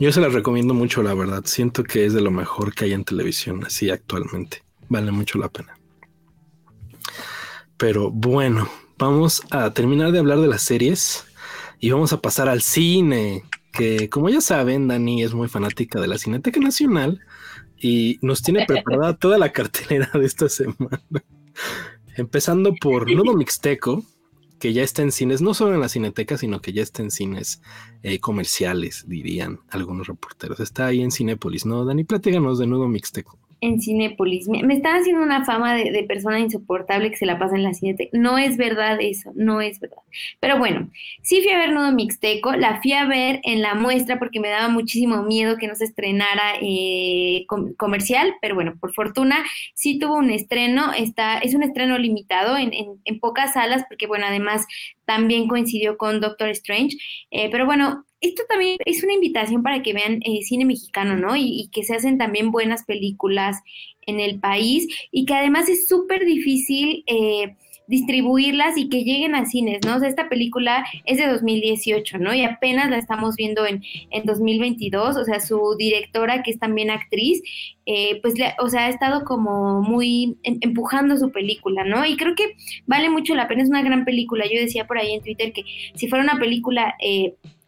Yo 0.00 0.10
se 0.10 0.20
las 0.20 0.32
recomiendo 0.32 0.74
mucho, 0.74 1.02
la 1.02 1.14
verdad. 1.14 1.42
Siento 1.44 1.84
que 1.84 2.06
es 2.06 2.14
de 2.14 2.20
lo 2.20 2.32
mejor 2.32 2.74
que 2.74 2.86
hay 2.86 2.94
en 2.94 3.04
televisión, 3.04 3.62
así 3.64 3.90
actualmente 3.90 4.64
vale 4.90 5.10
mucho 5.10 5.38
la 5.38 5.48
pena. 5.48 5.78
Pero 7.78 8.10
bueno, 8.10 8.68
vamos 8.98 9.42
a 9.50 9.72
terminar 9.72 10.12
de 10.12 10.18
hablar 10.18 10.40
de 10.40 10.48
las 10.48 10.62
series 10.62 11.24
y 11.78 11.90
vamos 11.90 12.12
a 12.12 12.20
pasar 12.20 12.50
al 12.50 12.60
cine, 12.60 13.44
que 13.72 14.10
como 14.10 14.28
ya 14.28 14.42
saben, 14.42 14.88
Dani 14.88 15.22
es 15.22 15.32
muy 15.32 15.48
fanática 15.48 15.98
de 15.98 16.08
la 16.08 16.18
Cineteca 16.18 16.60
Nacional 16.60 17.20
y 17.78 18.18
nos 18.20 18.42
tiene 18.42 18.66
preparada 18.66 19.16
toda 19.18 19.38
la 19.38 19.52
cartelera 19.52 20.10
de 20.12 20.26
esta 20.26 20.50
semana. 20.50 21.00
Empezando 22.16 22.74
por 22.80 23.10
Nudo 23.10 23.34
Mixteco, 23.34 24.04
que 24.58 24.72
ya 24.72 24.82
está 24.82 25.02
en 25.02 25.12
cines, 25.12 25.40
no 25.40 25.54
solo 25.54 25.74
en 25.74 25.80
la 25.80 25.88
Cineteca, 25.88 26.36
sino 26.36 26.60
que 26.60 26.72
ya 26.72 26.82
está 26.82 27.02
en 27.02 27.10
cines 27.10 27.62
eh, 28.02 28.20
comerciales, 28.20 29.04
dirían 29.08 29.60
algunos 29.70 30.06
reporteros. 30.06 30.60
Está 30.60 30.86
ahí 30.86 31.00
en 31.00 31.10
Cinépolis, 31.10 31.64
¿no? 31.66 31.84
Dani, 31.84 32.04
platíganos 32.04 32.58
de 32.58 32.66
Nudo 32.66 32.88
Mixteco 32.88 33.38
en 33.60 33.80
Cinépolis. 33.80 34.48
Me, 34.48 34.62
me, 34.62 34.74
están 34.74 35.00
haciendo 35.00 35.22
una 35.22 35.44
fama 35.44 35.74
de, 35.74 36.04
persona 36.04 36.38
insoportable 36.38 37.10
que 37.10 37.16
se 37.16 37.26
la 37.26 37.38
pasa 37.38 37.56
en 37.56 37.62
la 37.62 37.74
Cineteca. 37.74 38.16
No 38.16 38.38
es 38.38 38.56
verdad 38.56 38.98
eso, 39.00 39.32
no 39.34 39.60
es 39.60 39.80
verdad. 39.80 39.98
Pero 40.40 40.58
bueno, 40.58 40.88
sí 41.22 41.42
fui 41.42 41.52
a 41.52 41.58
ver 41.58 41.72
Nudo 41.72 41.92
Mixteco, 41.92 42.54
la 42.56 42.80
fui 42.80 42.92
a 42.92 43.06
ver 43.06 43.40
en 43.44 43.62
la 43.62 43.74
muestra 43.74 44.18
porque 44.18 44.40
me 44.40 44.48
daba 44.48 44.68
muchísimo 44.68 45.22
miedo 45.22 45.56
que 45.56 45.68
no 45.68 45.74
se 45.74 45.84
estrenara 45.84 46.54
eh, 46.60 47.46
comercial, 47.76 48.34
pero 48.40 48.54
bueno, 48.54 48.74
por 48.80 48.92
fortuna 48.94 49.44
sí 49.74 49.98
tuvo 49.98 50.16
un 50.16 50.30
estreno, 50.30 50.92
está, 50.92 51.38
es 51.38 51.54
un 51.54 51.62
estreno 51.62 51.98
limitado 51.98 52.56
en, 52.56 52.72
en, 52.72 53.20
pocas 53.20 53.52
salas 53.52 53.84
porque 53.88 54.06
bueno, 54.06 54.24
además 54.26 54.66
también 55.04 55.46
coincidió 55.46 55.98
con 55.98 56.20
Doctor 56.20 56.48
Strange, 56.50 56.96
eh, 57.30 57.50
pero 57.50 57.66
bueno, 57.66 58.06
esto 58.20 58.42
también 58.48 58.76
es 58.84 59.02
una 59.02 59.14
invitación 59.14 59.62
para 59.62 59.82
que 59.82 59.92
vean 59.92 60.20
eh, 60.24 60.42
cine 60.42 60.64
mexicano, 60.64 61.16
¿no? 61.16 61.36
Y, 61.36 61.68
que 61.72 61.84
se 61.84 61.94
hacen 61.94 62.18
también 62.18 62.50
buenas 62.50 62.84
películas 62.84 63.58
en 64.06 64.20
el 64.20 64.40
país 64.40 64.86
y 65.10 65.24
que 65.24 65.34
además 65.34 65.68
es 65.68 65.86
súper 65.88 66.24
difícil 66.24 67.04
eh, 67.06 67.54
distribuirlas 67.90 68.78
y 68.78 68.88
que 68.88 69.02
lleguen 69.02 69.34
a 69.34 69.46
cines, 69.46 69.80
¿no? 69.84 69.96
O 69.96 69.98
sea, 69.98 70.08
esta 70.08 70.28
película 70.28 70.86
es 71.06 71.18
de 71.18 71.26
2018, 71.26 72.18
¿no? 72.18 72.32
Y 72.32 72.44
apenas 72.44 72.88
la 72.88 72.98
estamos 72.98 73.34
viendo 73.34 73.66
en, 73.66 73.82
en 74.10 74.24
2022, 74.24 75.16
o 75.16 75.24
sea, 75.24 75.40
su 75.40 75.74
directora, 75.76 76.44
que 76.44 76.52
es 76.52 76.58
también 76.60 76.90
actriz, 76.90 77.42
eh, 77.86 78.20
pues, 78.22 78.34
o 78.60 78.68
sea, 78.68 78.86
ha 78.86 78.90
estado 78.90 79.24
como 79.24 79.82
muy 79.82 80.36
em, 80.44 80.58
empujando 80.60 81.16
su 81.16 81.32
película, 81.32 81.82
¿no? 81.82 82.06
Y 82.06 82.16
creo 82.16 82.36
que 82.36 82.54
vale 82.86 83.10
mucho 83.10 83.34
la 83.34 83.48
pena, 83.48 83.64
es 83.64 83.68
una 83.68 83.82
gran 83.82 84.04
película. 84.04 84.44
Yo 84.44 84.60
decía 84.60 84.86
por 84.86 84.98
ahí 84.98 85.12
en 85.12 85.22
Twitter 85.22 85.52
que 85.52 85.64
si 85.94 86.06
fuera 86.06 86.22
una 86.22 86.38
película... 86.38 86.94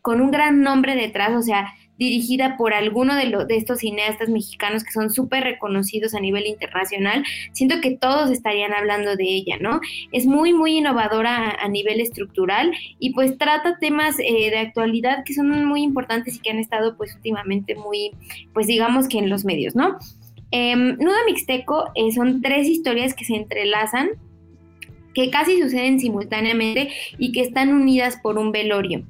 Con 0.02 0.20
un 0.20 0.30
gran 0.30 0.62
nombre 0.62 0.94
detrás, 0.94 1.34
o 1.34 1.42
sea, 1.42 1.72
dirigida 1.98 2.56
por 2.56 2.74
alguno 2.74 3.14
de, 3.14 3.44
de 3.46 3.56
estos 3.56 3.78
cineastas 3.78 4.28
mexicanos 4.28 4.82
que 4.82 4.90
son 4.90 5.10
súper 5.10 5.44
reconocidos 5.44 6.14
a 6.14 6.20
nivel 6.20 6.46
internacional, 6.46 7.22
siento 7.52 7.80
que 7.80 7.96
todos 7.96 8.30
estarían 8.30 8.72
hablando 8.72 9.14
de 9.16 9.24
ella, 9.24 9.56
¿no? 9.60 9.80
Es 10.10 10.26
muy, 10.26 10.52
muy 10.52 10.78
innovadora 10.78 11.50
a, 11.50 11.68
nivel 11.68 12.00
estructural 12.00 12.72
y 12.98 13.14
pues 13.14 13.38
trata 13.38 13.78
temas 13.78 14.18
eh, 14.18 14.50
de 14.50 14.58
actualidad 14.58 15.24
que 15.24 15.32
son 15.32 15.64
muy 15.64 15.82
importantes 15.82 16.36
y 16.36 16.40
que 16.40 16.50
han 16.50 16.58
estado 16.58 16.96
pues 16.96 17.14
últimamente 17.14 17.74
muy, 17.76 18.10
pues 18.52 18.66
digamos 18.66 19.08
que 19.08 19.18
en 19.18 19.30
los 19.30 19.44
medios, 19.44 19.74
¿no? 19.74 19.98
Eh, 20.50 20.76
Nudo 20.76 21.16
Mixteco 21.24 21.90
eh, 21.94 22.12
son 22.12 22.42
tres 22.42 22.66
historias 22.66 23.14
que 23.14 23.24
se 23.24 23.36
entrelazan 23.36 24.10
que 25.14 25.30
casi 25.30 25.60
suceden 25.60 26.00
simultáneamente 26.00 26.90
y 27.18 27.32
que 27.32 27.40
están 27.40 27.72
unidas 27.72 28.18
por 28.22 28.38
un 28.38 28.52
velorio. 28.52 29.04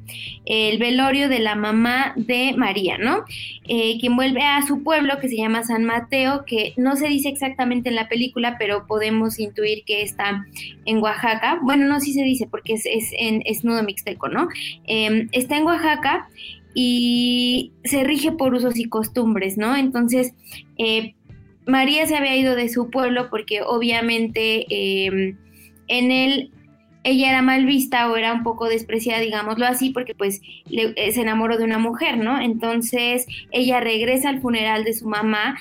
El 0.45 0.79
velorio 0.79 1.29
de 1.29 1.39
la 1.39 1.55
mamá 1.55 2.13
de 2.17 2.55
María, 2.57 2.99
¿no? 2.99 3.25
Eh, 3.69 3.99
quien 4.01 4.17
vuelve 4.17 4.43
a 4.43 4.67
su 4.67 4.83
pueblo 4.83 5.19
que 5.21 5.29
se 5.29 5.37
llama 5.37 5.65
San 5.65 5.85
Mateo, 5.85 6.45
que 6.47 6.75
no 6.77 6.97
se 6.97 7.09
dice 7.09 7.29
exactamente 7.29 7.89
en 7.89 7.95
la 7.95 8.09
película, 8.09 8.57
pero 8.59 8.87
podemos 8.87 9.39
intuir 9.39 9.85
que 9.85 10.03
está 10.03 10.47
en 10.85 10.99
Oaxaca. 10.99 11.61
Bueno, 11.63 11.87
no, 11.87 12.01
sí 12.01 12.13
se 12.13 12.23
dice 12.23 12.47
porque 12.51 12.75
es, 12.75 12.85
en, 13.19 13.43
es 13.45 13.65
nudo 13.65 13.83
mixteco, 13.83 14.29
¿no? 14.29 14.49
Em, 14.87 15.29
está 15.33 15.57
en 15.57 15.65
Oaxaca 15.65 16.29
y 16.75 17.73
se 17.85 18.03
rige 18.05 18.33
por 18.33 18.55
usos 18.55 18.79
y 18.79 18.85
costumbres, 18.85 19.59
¿no? 19.59 19.77
Entonces, 19.77 20.35
eh, 20.79 21.15
María 21.67 22.07
se 22.07 22.17
había 22.17 22.37
ido 22.37 22.57
de 22.57 22.69
su 22.69 22.91
pueblo 22.91 23.29
porque 23.31 23.63
obviamente 23.63 24.67
em, 24.69 25.37
en 25.93 26.11
el 26.11 26.51
ella 27.05 27.31
era 27.31 27.43
mal 27.43 27.67
vista 27.67 28.11
o 28.11 28.17
era 28.17 28.33
un 28.33 28.43
poco 28.43 28.69
despreciada, 28.69 29.21
digámoslo 29.21 29.67
así, 29.67 29.91
porque 29.91 30.15
pues 30.15 30.41
se 30.69 31.21
enamoró 31.21 31.59
de 31.59 31.65
una 31.65 31.79
mujer, 31.79 32.17
¿no? 32.17 32.41
Entonces 32.41 33.27
ella 33.51 33.81
regresa 33.81 34.29
al 34.29 34.41
funeral 34.41 34.85
de 34.85 34.95
su 34.95 35.09
mamá, 35.09 35.57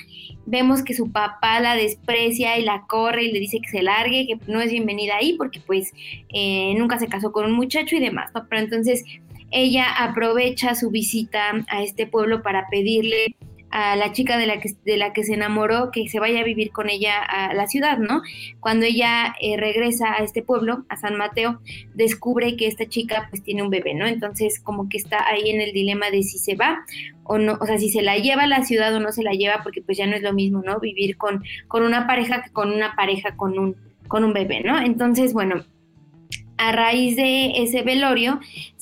vemos 0.46 0.84
que 0.84 0.94
su 0.94 1.10
papá 1.10 1.58
la 1.60 1.74
desprecia 1.74 2.58
y 2.58 2.64
la 2.64 2.84
corre 2.86 3.24
y 3.24 3.32
le 3.32 3.40
dice 3.40 3.58
que 3.60 3.68
se 3.68 3.82
largue, 3.82 4.26
que 4.26 4.38
no 4.50 4.60
es 4.60 4.70
bienvenida 4.70 5.16
ahí 5.16 5.34
porque 5.36 5.60
pues 5.60 5.92
eh, 6.32 6.74
nunca 6.78 6.98
se 6.98 7.08
casó 7.08 7.32
con 7.32 7.46
un 7.46 7.52
muchacho 7.52 7.96
y 7.96 8.00
demás, 8.00 8.30
¿no? 8.34 8.46
Pero 8.48 8.62
entonces 8.62 9.04
ella 9.50 9.86
aprovecha 9.98 10.74
su 10.76 10.90
visita 10.90 11.64
a 11.68 11.82
este 11.82 12.06
pueblo 12.06 12.42
para 12.42 12.68
pedirle 12.70 13.34
a 13.72 13.96
la 13.96 14.12
chica 14.12 14.36
de 14.36 14.46
la 14.46 14.60
que, 14.60 14.70
de 14.84 14.96
la 14.98 15.12
que 15.12 15.24
se 15.24 15.34
enamoró 15.34 15.90
que 15.90 16.06
se 16.08 16.20
vaya 16.20 16.40
a 16.40 16.44
vivir 16.44 16.70
con 16.70 16.90
ella 16.90 17.20
a 17.22 17.54
la 17.54 17.66
ciudad, 17.66 17.98
¿no? 17.98 18.22
Cuando 18.60 18.84
ella 18.84 19.34
eh, 19.40 19.56
regresa 19.56 20.12
a 20.12 20.18
este 20.18 20.42
pueblo, 20.42 20.84
a 20.90 20.96
San 20.96 21.16
Mateo, 21.16 21.60
descubre 21.94 22.56
que 22.56 22.66
esta 22.66 22.86
chica 22.86 23.26
pues 23.30 23.42
tiene 23.42 23.62
un 23.62 23.70
bebé, 23.70 23.94
¿no? 23.94 24.06
Entonces 24.06 24.60
como 24.60 24.88
que 24.88 24.98
está 24.98 25.26
ahí 25.26 25.50
en 25.50 25.60
el 25.60 25.72
dilema 25.72 26.10
de 26.10 26.22
si 26.22 26.38
se 26.38 26.54
va 26.54 26.84
o 27.24 27.38
no, 27.38 27.56
o 27.60 27.66
sea, 27.66 27.78
si 27.78 27.88
se 27.88 28.02
la 28.02 28.18
lleva 28.18 28.42
a 28.42 28.46
la 28.46 28.64
ciudad 28.64 28.94
o 28.94 29.00
no 29.00 29.10
se 29.10 29.22
la 29.22 29.32
lleva, 29.32 29.62
porque 29.62 29.80
pues 29.80 29.96
ya 29.96 30.06
no 30.06 30.16
es 30.16 30.22
lo 30.22 30.34
mismo, 30.34 30.62
¿no? 30.62 30.78
Vivir 30.78 31.16
con, 31.16 31.42
con 31.66 31.82
una 31.82 32.06
pareja 32.06 32.42
que 32.42 32.50
con 32.50 32.70
una 32.70 32.94
pareja 32.94 33.36
con 33.36 33.58
un, 33.58 33.76
con 34.06 34.22
un 34.22 34.34
bebé, 34.34 34.62
¿no? 34.62 34.78
Entonces, 34.78 35.32
bueno, 35.32 35.64
a 36.62 36.70
raíz 36.70 37.16
de 37.16 37.60
ese 37.60 37.82
velorio, 37.82 38.38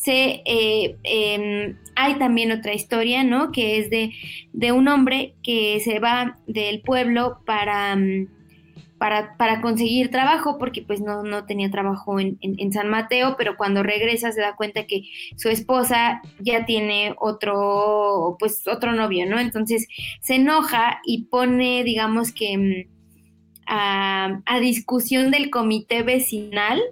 eh, 0.06 0.96
em, 1.02 1.78
hay 1.96 2.14
también 2.16 2.52
otra 2.52 2.74
historia, 2.74 3.24
¿no? 3.24 3.52
Que 3.52 3.78
es 3.78 3.88
de, 3.88 4.12
de, 4.52 4.72
un 4.72 4.86
hombre 4.86 5.34
que 5.42 5.80
se 5.80 5.98
va 5.98 6.38
del 6.46 6.82
pueblo 6.82 7.38
para, 7.46 7.96
mm, 7.96 8.28
para, 8.98 9.34
para 9.38 9.62
conseguir 9.62 10.10
trabajo, 10.10 10.58
porque 10.58 10.82
pues 10.82 11.00
no, 11.00 11.22
no 11.22 11.46
tenía 11.46 11.70
trabajo 11.70 12.20
en, 12.20 12.36
en, 12.42 12.70
San 12.70 12.90
Mateo, 12.90 13.36
pero 13.38 13.56
cuando 13.56 13.82
regresa 13.82 14.30
se 14.30 14.42
da 14.42 14.56
cuenta 14.56 14.84
que 14.86 15.04
su 15.36 15.48
esposa 15.48 16.20
ya 16.38 16.66
tiene 16.66 17.14
otro, 17.18 18.36
pues 18.38 18.68
otro 18.68 18.92
novio, 18.92 19.24
¿no? 19.24 19.38
Entonces 19.38 19.88
se 20.20 20.34
enoja 20.34 21.00
y 21.04 21.24
pone, 21.24 21.82
digamos 21.82 22.32
que... 22.32 22.58
Mm, 22.58 23.00
a, 23.72 24.42
a 24.46 24.58
discusión 24.58 25.30
del 25.30 25.48
comité 25.48 26.02
vecinal 26.02 26.82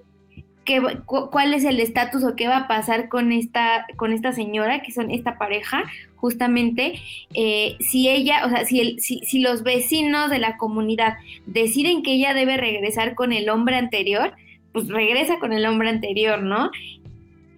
cuál 1.06 1.54
es 1.54 1.64
el 1.64 1.80
estatus 1.80 2.24
o 2.24 2.36
qué 2.36 2.48
va 2.48 2.58
a 2.58 2.68
pasar 2.68 3.08
con 3.08 3.32
esta, 3.32 3.86
con 3.96 4.12
esta 4.12 4.32
señora, 4.32 4.82
que 4.82 4.92
son 4.92 5.10
esta 5.10 5.38
pareja, 5.38 5.84
justamente, 6.16 7.00
eh, 7.34 7.76
si 7.80 8.08
ella, 8.08 8.44
o 8.44 8.48
sea, 8.50 8.64
si, 8.64 8.98
si, 8.98 9.40
los 9.40 9.62
vecinos 9.62 10.30
de 10.30 10.38
la 10.38 10.56
comunidad 10.56 11.14
deciden 11.46 12.02
que 12.02 12.14
ella 12.14 12.34
debe 12.34 12.56
regresar 12.56 13.14
con 13.14 13.32
el 13.32 13.48
hombre 13.48 13.76
anterior, 13.76 14.32
pues 14.72 14.88
regresa 14.88 15.38
con 15.38 15.52
el 15.52 15.64
hombre 15.66 15.88
anterior, 15.88 16.42
¿no? 16.42 16.70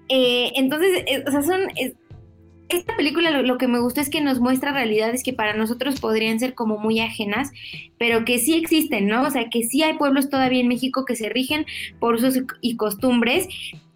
Eh, 0.08 0.52
entonces, 0.56 1.04
eh, 1.06 1.24
o 1.26 1.30
sea, 1.30 1.42
son, 1.42 1.60
esta 2.76 2.96
película 2.96 3.30
lo, 3.30 3.58
que 3.58 3.68
me 3.68 3.80
gustó 3.80 4.00
es 4.00 4.10
que 4.10 4.20
nos 4.20 4.40
muestra 4.40 4.72
realidades 4.72 5.22
que 5.22 5.32
para 5.32 5.54
nosotros 5.54 6.00
podrían 6.00 6.38
ser 6.38 6.54
como 6.54 6.78
muy 6.78 7.00
ajenas, 7.00 7.50
pero 7.98 8.24
que 8.24 8.38
sí 8.38 8.54
existen, 8.54 9.06
¿no? 9.06 9.22
O 9.22 9.30
sea, 9.30 9.48
que 9.50 9.62
sí 9.62 9.82
hay 9.82 9.94
pueblos 9.94 10.30
todavía 10.30 10.60
en 10.60 10.68
México 10.68 11.04
que 11.04 11.16
se 11.16 11.28
rigen 11.28 11.66
por 11.98 12.14
usos 12.14 12.38
y 12.60 12.76
costumbres 12.76 13.48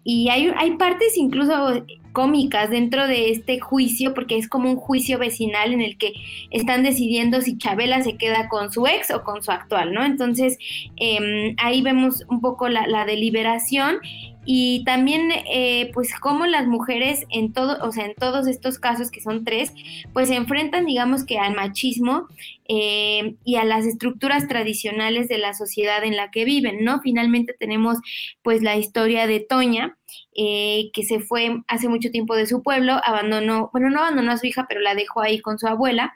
y 0.07 0.29
hay, 0.29 0.51
hay 0.55 0.77
partes 0.77 1.17
incluso 1.17 1.83
cómicas 2.11 2.69
dentro 2.69 3.07
de 3.07 3.31
este 3.31 3.59
juicio, 3.59 4.13
porque 4.13 4.37
es 4.37 4.47
como 4.47 4.69
un 4.69 4.77
juicio 4.77 5.17
vecinal 5.17 5.73
en 5.73 5.81
el 5.81 5.97
que 5.97 6.13
están 6.51 6.83
decidiendo 6.83 7.41
si 7.41 7.57
Chabela 7.57 8.03
se 8.03 8.15
queda 8.15 8.47
con 8.47 8.71
su 8.71 8.85
ex 8.87 9.11
o 9.11 9.23
con 9.23 9.43
su 9.43 9.51
actual, 9.51 9.93
¿no? 9.93 10.05
Entonces, 10.05 10.57
em, 10.95 11.55
ahí 11.57 11.81
vemos 11.81 12.23
un 12.29 12.39
poco 12.39 12.69
la 12.69 13.05
deliberación 13.05 13.97
y 14.45 14.83
también 14.85 15.31
eh, 15.31 15.91
pues 15.93 16.13
cómo 16.19 16.45
las 16.45 16.67
mujeres 16.67 17.25
en 17.29 17.51
todo, 17.51 17.77
o 17.83 17.91
sea, 17.91 18.05
en 18.05 18.15
todos 18.15 18.47
estos 18.47 18.79
casos 18.79 19.11
que 19.11 19.21
son 19.21 19.43
tres, 19.43 19.73
pues 20.13 20.29
se 20.29 20.35
enfrentan 20.35 20.85
digamos 20.85 21.25
que 21.25 21.39
al 21.39 21.55
machismo 21.55 22.27
eh, 22.67 23.35
y 23.43 23.55
a 23.55 23.65
las 23.65 23.85
estructuras 23.85 24.47
tradicionales 24.47 25.27
de 25.27 25.37
la 25.37 25.53
sociedad 25.53 26.03
en 26.03 26.15
la 26.15 26.31
que 26.31 26.45
viven, 26.45 26.83
¿no? 26.83 27.01
Finalmente 27.01 27.55
tenemos 27.57 27.97
pues 28.43 28.61
la 28.61 28.77
historia 28.77 29.27
de 29.27 29.39
Toña, 29.39 29.97
eh, 30.35 30.89
que 30.93 31.03
se 31.03 31.19
fue 31.19 31.63
hace 31.67 31.89
mucho 31.89 32.11
tiempo 32.11 32.35
de 32.35 32.45
su 32.45 32.61
pueblo, 32.61 32.99
abandonó, 33.03 33.69
bueno, 33.71 33.89
no 33.89 33.99
abandonó 33.99 34.31
a 34.31 34.37
su 34.37 34.47
hija, 34.47 34.65
pero 34.67 34.81
la 34.81 34.95
dejó 34.95 35.21
ahí 35.21 35.39
con 35.39 35.57
su 35.57 35.67
abuela. 35.67 36.13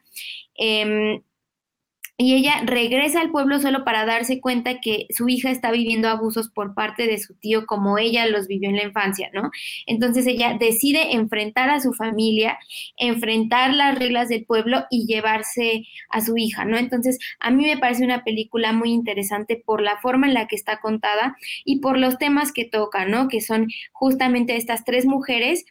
Em, 0.55 1.21
y 2.21 2.35
ella 2.35 2.61
regresa 2.65 3.21
al 3.21 3.31
pueblo 3.31 3.59
solo 3.59 3.85
para 3.85 4.05
darse 4.05 4.41
cuenta 4.41 4.81
que 4.81 5.07
su 5.09 5.29
hija 5.29 5.51
está 5.51 5.71
viviendo 5.71 6.09
abusos 6.09 6.49
por 6.49 6.73
parte 6.73 7.07
de 7.07 7.17
su 7.17 7.33
tío 7.35 7.65
como 7.65 7.97
ella 7.97 8.27
los 8.27 8.47
vivió 8.47 8.67
en 8.69 8.75
la 8.75 8.83
infancia, 8.83 9.29
¿no? 9.33 9.51
Entonces 9.87 10.27
ella 10.27 10.57
decide 10.59 11.13
enfrentar 11.13 11.69
a 11.69 11.79
su 11.79 11.93
familia, 11.93 12.59
enfrentar 12.97 13.73
las 13.73 13.97
reglas 13.97 14.27
del 14.27 14.43
pueblo 14.43 14.83
y 14.91 15.05
llevarse 15.05 15.87
a 16.09 16.19
su 16.19 16.35
hija, 16.35 16.65
¿no? 16.65 16.77
Entonces 16.77 17.19
a 17.39 17.51
mí 17.51 17.65
me 17.65 17.77
parece 17.77 18.03
una 18.03 18.25
película 18.25 18.73
muy 18.73 18.91
interesante 18.91 19.55
por 19.55 19.81
la 19.81 19.95
forma 19.99 20.27
en 20.27 20.33
la 20.33 20.47
que 20.47 20.57
está 20.57 20.81
contada 20.81 21.37
y 21.63 21.79
por 21.79 21.97
los 21.97 22.17
temas 22.17 22.51
que 22.51 22.65
toca, 22.65 23.05
¿no? 23.05 23.29
Que 23.29 23.39
son 23.39 23.67
justamente 23.93 24.57
estas 24.57 24.83
tres 24.83 25.05
mujeres 25.05 25.63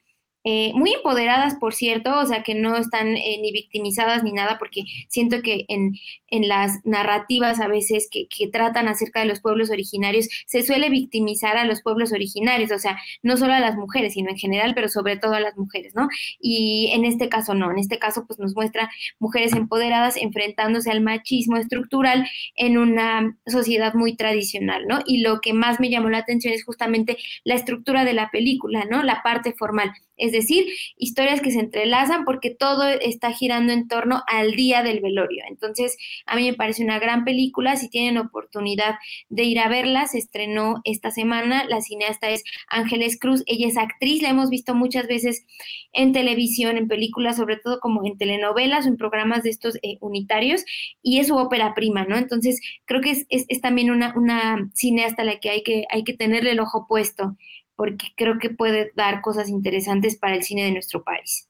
eh, 0.51 0.72
muy 0.74 0.94
empoderadas, 0.94 1.57
por 1.57 1.74
cierto, 1.74 2.18
o 2.18 2.24
sea, 2.24 2.42
que 2.42 2.55
no 2.55 2.74
están 2.74 3.09
eh, 3.18 3.38
ni 3.42 3.53
victimizadas 3.53 4.24
ni 4.24 4.32
nada, 4.32 4.57
porque 4.59 4.84
siento 5.09 5.42
que 5.42 5.66
en, 5.68 5.92
en 6.28 6.49
las 6.49 6.80
narrativas 6.86 7.61
a 7.61 7.68
veces 7.68 8.09
que, 8.11 8.28
que, 8.28 8.49
tratan 8.49 8.88
acerca 8.88 9.20
de 9.20 9.26
los 9.26 9.40
pueblos 9.40 9.68
originarios, 9.68 10.26
se 10.46 10.62
suele 10.62 10.88
victimizar 10.88 11.59
a 11.59 11.66
los 11.66 11.82
pueblos 11.82 12.12
originarios, 12.12 12.72
o 12.72 12.78
sea, 12.78 12.96
no 13.22 13.36
solo 13.36 13.53
a 13.53 13.61
las 13.61 13.76
mujeres, 13.76 14.14
sino 14.14 14.30
en 14.30 14.38
general, 14.38 14.72
pero 14.74 14.88
sobre 14.88 15.18
todo 15.18 15.34
a 15.34 15.40
las 15.40 15.55
mujeres, 15.59 15.94
¿no? 15.94 16.09
Y 16.40 16.92
en 16.94 17.05
este 17.05 17.28
caso 17.28 17.53
no, 17.53 17.70
en 17.70 17.78
este 17.78 17.99
caso 17.99 18.24
pues 18.26 18.38
nos 18.38 18.55
muestra 18.55 18.90
mujeres 19.18 19.53
empoderadas 19.53 20.16
enfrentándose 20.16 20.90
al 20.90 21.03
machismo 21.03 21.59
estructural 21.59 22.26
en 22.57 22.78
una 22.78 23.36
sociedad 23.46 23.92
muy 23.92 24.16
tradicional, 24.16 24.86
¿no? 24.88 25.01
Y 25.05 25.18
lo 25.20 25.42
que 25.42 25.53
más 25.53 25.78
me 25.78 25.90
llamó 25.90 26.09
la 26.09 26.18
atención 26.18 26.55
es 26.55 26.64
justamente 26.64 27.18
la 27.44 27.55
estructura 27.55 28.07
de 28.07 28.14
la 28.14 28.30
película, 28.30 28.86
¿no? 28.90 29.03
La 29.03 29.22
parte 29.22 29.53
formal 29.53 29.92
es 30.18 30.32
decir, 30.32 30.66
historias 30.96 31.40
que 31.40 31.50
se 31.50 31.60
entrelazan 31.60 32.24
porque 32.24 32.50
todo 32.50 32.86
está 32.88 33.32
girando 33.32 33.72
en 33.72 33.88
torno 33.88 34.22
al 34.26 34.52
día 34.52 34.82
del 34.82 35.00
velorio. 35.00 35.44
Entonces, 35.48 35.96
a 36.26 36.36
mí 36.36 36.44
me 36.44 36.54
parece 36.54 36.84
una 36.84 36.98
gran 36.98 37.24
película, 37.24 37.76
si 37.76 37.88
tienen 37.88 38.18
oportunidad 38.18 38.96
de 39.28 39.44
ir 39.44 39.58
a 39.60 39.68
verla, 39.68 40.06
se 40.06 40.18
estrenó 40.18 40.80
esta 40.84 41.10
semana, 41.10 41.64
la 41.64 41.80
cineasta 41.80 42.28
es 42.30 42.42
Ángeles 42.68 43.18
Cruz, 43.18 43.42
ella 43.46 43.68
es 43.68 43.76
actriz, 43.76 44.22
la 44.22 44.30
hemos 44.30 44.50
visto 44.50 44.74
muchas 44.74 45.06
veces 45.06 45.44
en 45.92 46.12
televisión, 46.12 46.76
en 46.76 46.88
películas, 46.88 47.36
sobre 47.36 47.56
todo 47.56 47.80
como 47.80 48.04
en 48.04 48.18
telenovelas 48.18 48.84
o 48.84 48.88
en 48.88 48.96
programas 48.96 49.42
de 49.42 49.50
estos 49.50 49.76
eh, 49.76 49.98
unitarios, 50.00 50.64
y 51.02 51.18
es 51.18 51.28
su 51.28 51.36
ópera 51.36 51.74
prima, 51.74 52.04
¿no? 52.04 52.16
Entonces, 52.16 52.60
creo 52.84 53.00
que 53.00 53.24
es, 53.28 53.60
también 53.60 53.90
una, 53.90 54.14
una 54.16 54.68
cineasta 54.74 55.22
a 55.22 55.24
la 55.24 55.38
que 55.40 55.50
hay, 55.50 55.62
que 55.62 55.84
hay 55.90 56.04
que 56.04 56.14
tenerle 56.14 56.52
el 56.52 56.60
ojo 56.60 56.86
puesto 56.88 57.36
porque 57.78 58.08
creo 58.16 58.40
que 58.40 58.50
puede 58.50 58.90
dar 58.96 59.20
cosas 59.22 59.48
interesantes 59.48 60.16
para 60.16 60.34
el 60.34 60.42
cine 60.42 60.64
de 60.64 60.72
nuestro 60.72 61.04
país. 61.04 61.48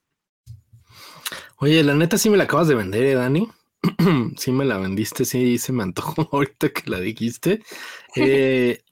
Oye, 1.57 1.83
la 1.83 1.95
neta 1.95 2.19
sí 2.19 2.29
me 2.29 2.37
la 2.37 2.43
acabas 2.43 2.67
de 2.67 2.75
vender, 2.75 3.03
¿eh, 3.03 3.15
Dani? 3.15 3.49
sí 4.37 4.51
me 4.51 4.63
la 4.63 4.77
vendiste, 4.77 5.25
sí 5.25 5.57
se 5.57 5.73
me 5.73 5.81
antojó 5.81 6.29
ahorita 6.31 6.69
que 6.69 6.87
la 6.87 6.99
dijiste. 6.99 7.63
Eh, 8.15 8.83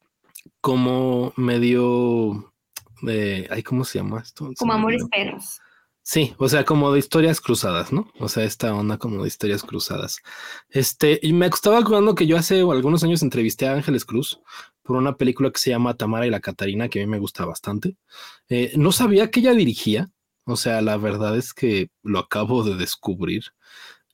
como 0.62 1.34
medio 1.36 2.54
de, 3.02 3.46
ay, 3.50 3.62
¿cómo 3.62 3.84
se 3.84 3.98
llama 3.98 4.22
esto? 4.22 4.50
Como 4.56 4.72
Amores 4.72 5.04
Perros. 5.10 5.60
Sí, 6.02 6.34
o 6.38 6.48
sea, 6.48 6.64
como 6.64 6.90
de 6.90 7.00
historias 7.00 7.38
cruzadas, 7.38 7.92
¿no? 7.92 8.10
O 8.18 8.30
sea, 8.30 8.44
esta 8.44 8.74
onda 8.74 8.96
como 8.96 9.20
de 9.20 9.28
historias 9.28 9.62
cruzadas. 9.62 10.22
Este, 10.70 11.20
y 11.22 11.34
me 11.34 11.44
estaba 11.44 11.76
acordando 11.76 12.14
que 12.14 12.26
yo 12.26 12.38
hace 12.38 12.60
algunos 12.60 13.04
años 13.04 13.22
entrevisté 13.22 13.68
a 13.68 13.74
Ángeles 13.74 14.06
Cruz 14.06 14.40
por 14.88 14.96
una 14.96 15.18
película 15.18 15.50
que 15.50 15.58
se 15.58 15.68
llama 15.68 15.98
Tamara 15.98 16.26
y 16.26 16.30
la 16.30 16.40
Catarina, 16.40 16.88
que 16.88 17.02
a 17.02 17.04
mí 17.04 17.10
me 17.10 17.18
gusta 17.18 17.44
bastante. 17.44 17.96
Eh, 18.48 18.72
no 18.76 18.90
sabía 18.90 19.30
que 19.30 19.40
ella 19.40 19.52
dirigía, 19.52 20.08
o 20.44 20.56
sea, 20.56 20.80
la 20.80 20.96
verdad 20.96 21.36
es 21.36 21.52
que 21.52 21.90
lo 22.02 22.20
acabo 22.20 22.64
de 22.64 22.74
descubrir 22.74 23.42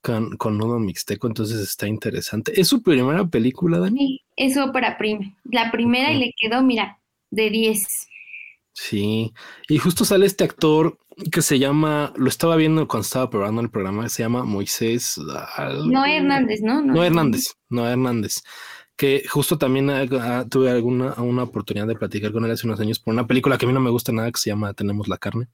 con, 0.02 0.36
con 0.36 0.58
Nudo 0.58 0.80
Mixteco, 0.80 1.28
entonces 1.28 1.60
está 1.60 1.86
interesante. 1.86 2.60
¿Es 2.60 2.66
su 2.66 2.82
primera 2.82 3.24
película, 3.24 3.78
Dani? 3.78 3.98
Sí, 3.98 4.24
es 4.34 4.56
ópera 4.56 4.98
prima. 4.98 5.32
La 5.44 5.70
primera 5.70 6.10
y 6.10 6.18
le 6.18 6.34
quedó, 6.36 6.60
mira, 6.60 6.98
de 7.30 7.50
10. 7.50 7.86
Sí, 8.72 9.32
y 9.68 9.78
justo 9.78 10.04
sale 10.04 10.26
este 10.26 10.42
actor 10.42 10.98
que 11.30 11.40
se 11.40 11.60
llama, 11.60 12.12
lo 12.16 12.28
estaba 12.28 12.56
viendo 12.56 12.88
cuando 12.88 13.04
estaba 13.04 13.30
probando 13.30 13.60
el 13.60 13.70
programa, 13.70 14.08
se 14.08 14.24
llama 14.24 14.42
Moisés. 14.42 15.20
No 15.86 16.04
Hernández, 16.04 16.62
¿no? 16.62 16.82
No, 16.82 17.04
Hernández, 17.04 17.54
no 17.68 17.88
Hernández. 17.88 18.42
Que 18.96 19.24
justo 19.28 19.58
también 19.58 19.90
ah, 19.90 20.46
tuve 20.48 20.70
alguna 20.70 21.14
una 21.14 21.42
oportunidad 21.42 21.86
de 21.86 21.96
platicar 21.96 22.32
con 22.32 22.44
él 22.44 22.52
hace 22.52 22.66
unos 22.66 22.78
años 22.80 23.00
por 23.00 23.12
una 23.12 23.26
película 23.26 23.58
que 23.58 23.66
a 23.66 23.68
mí 23.68 23.74
no 23.74 23.80
me 23.80 23.90
gusta 23.90 24.12
nada 24.12 24.30
que 24.30 24.38
se 24.38 24.50
llama 24.50 24.72
Tenemos 24.74 25.08
la 25.08 25.18
carne, 25.18 25.48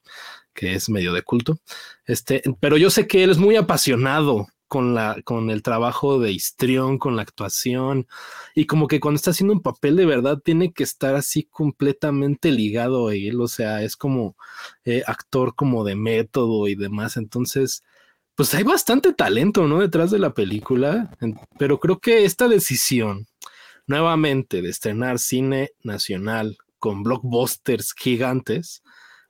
que 0.55 0.75
es 0.75 0.91
medio 0.91 1.13
de 1.13 1.23
culto. 1.23 1.59
Este, 2.07 2.43
pero 2.61 2.77
yo 2.77 2.91
sé 2.91 3.07
que 3.07 3.25
él 3.25 3.31
es 3.31 3.39
muy 3.39 3.57
apasionado 3.57 4.49
con 4.71 4.95
la, 4.95 5.21
con 5.25 5.51
el 5.51 5.63
trabajo 5.65 6.21
de 6.21 6.31
histrión, 6.31 6.99
con 6.99 7.17
la 7.17 7.23
actuación, 7.23 8.07
y 8.55 8.67
como 8.67 8.87
que 8.87 9.01
cuando 9.01 9.17
está 9.17 9.33
haciendo 9.33 9.53
un 9.53 9.63
papel 9.63 9.97
de 9.97 10.07
verdad 10.07 10.39
tiene 10.39 10.73
que 10.73 10.85
estar 10.85 11.17
así 11.17 11.43
completamente 11.51 12.53
ligado 12.53 13.09
a 13.09 13.15
él, 13.17 13.41
o 13.41 13.49
sea, 13.49 13.83
es 13.83 13.97
como 13.97 14.37
eh, 14.85 15.03
actor 15.09 15.57
como 15.57 15.83
de 15.83 15.97
método 15.97 16.69
y 16.69 16.77
demás, 16.77 17.17
entonces, 17.17 17.83
pues 18.41 18.55
hay 18.55 18.63
bastante 18.63 19.13
talento, 19.13 19.69
¿no? 19.69 19.81
Detrás 19.81 20.11
de 20.11 20.19
la 20.19 20.33
película, 20.33 21.15
pero 21.59 21.79
creo 21.79 21.99
que 21.99 22.25
esta 22.25 22.49
decisión 22.49 23.27
nuevamente 23.87 24.63
de 24.63 24.71
estrenar 24.71 25.19
cine 25.19 25.73
nacional 25.83 26.57
con 26.79 27.03
blockbusters 27.03 27.93
gigantes, 27.93 28.83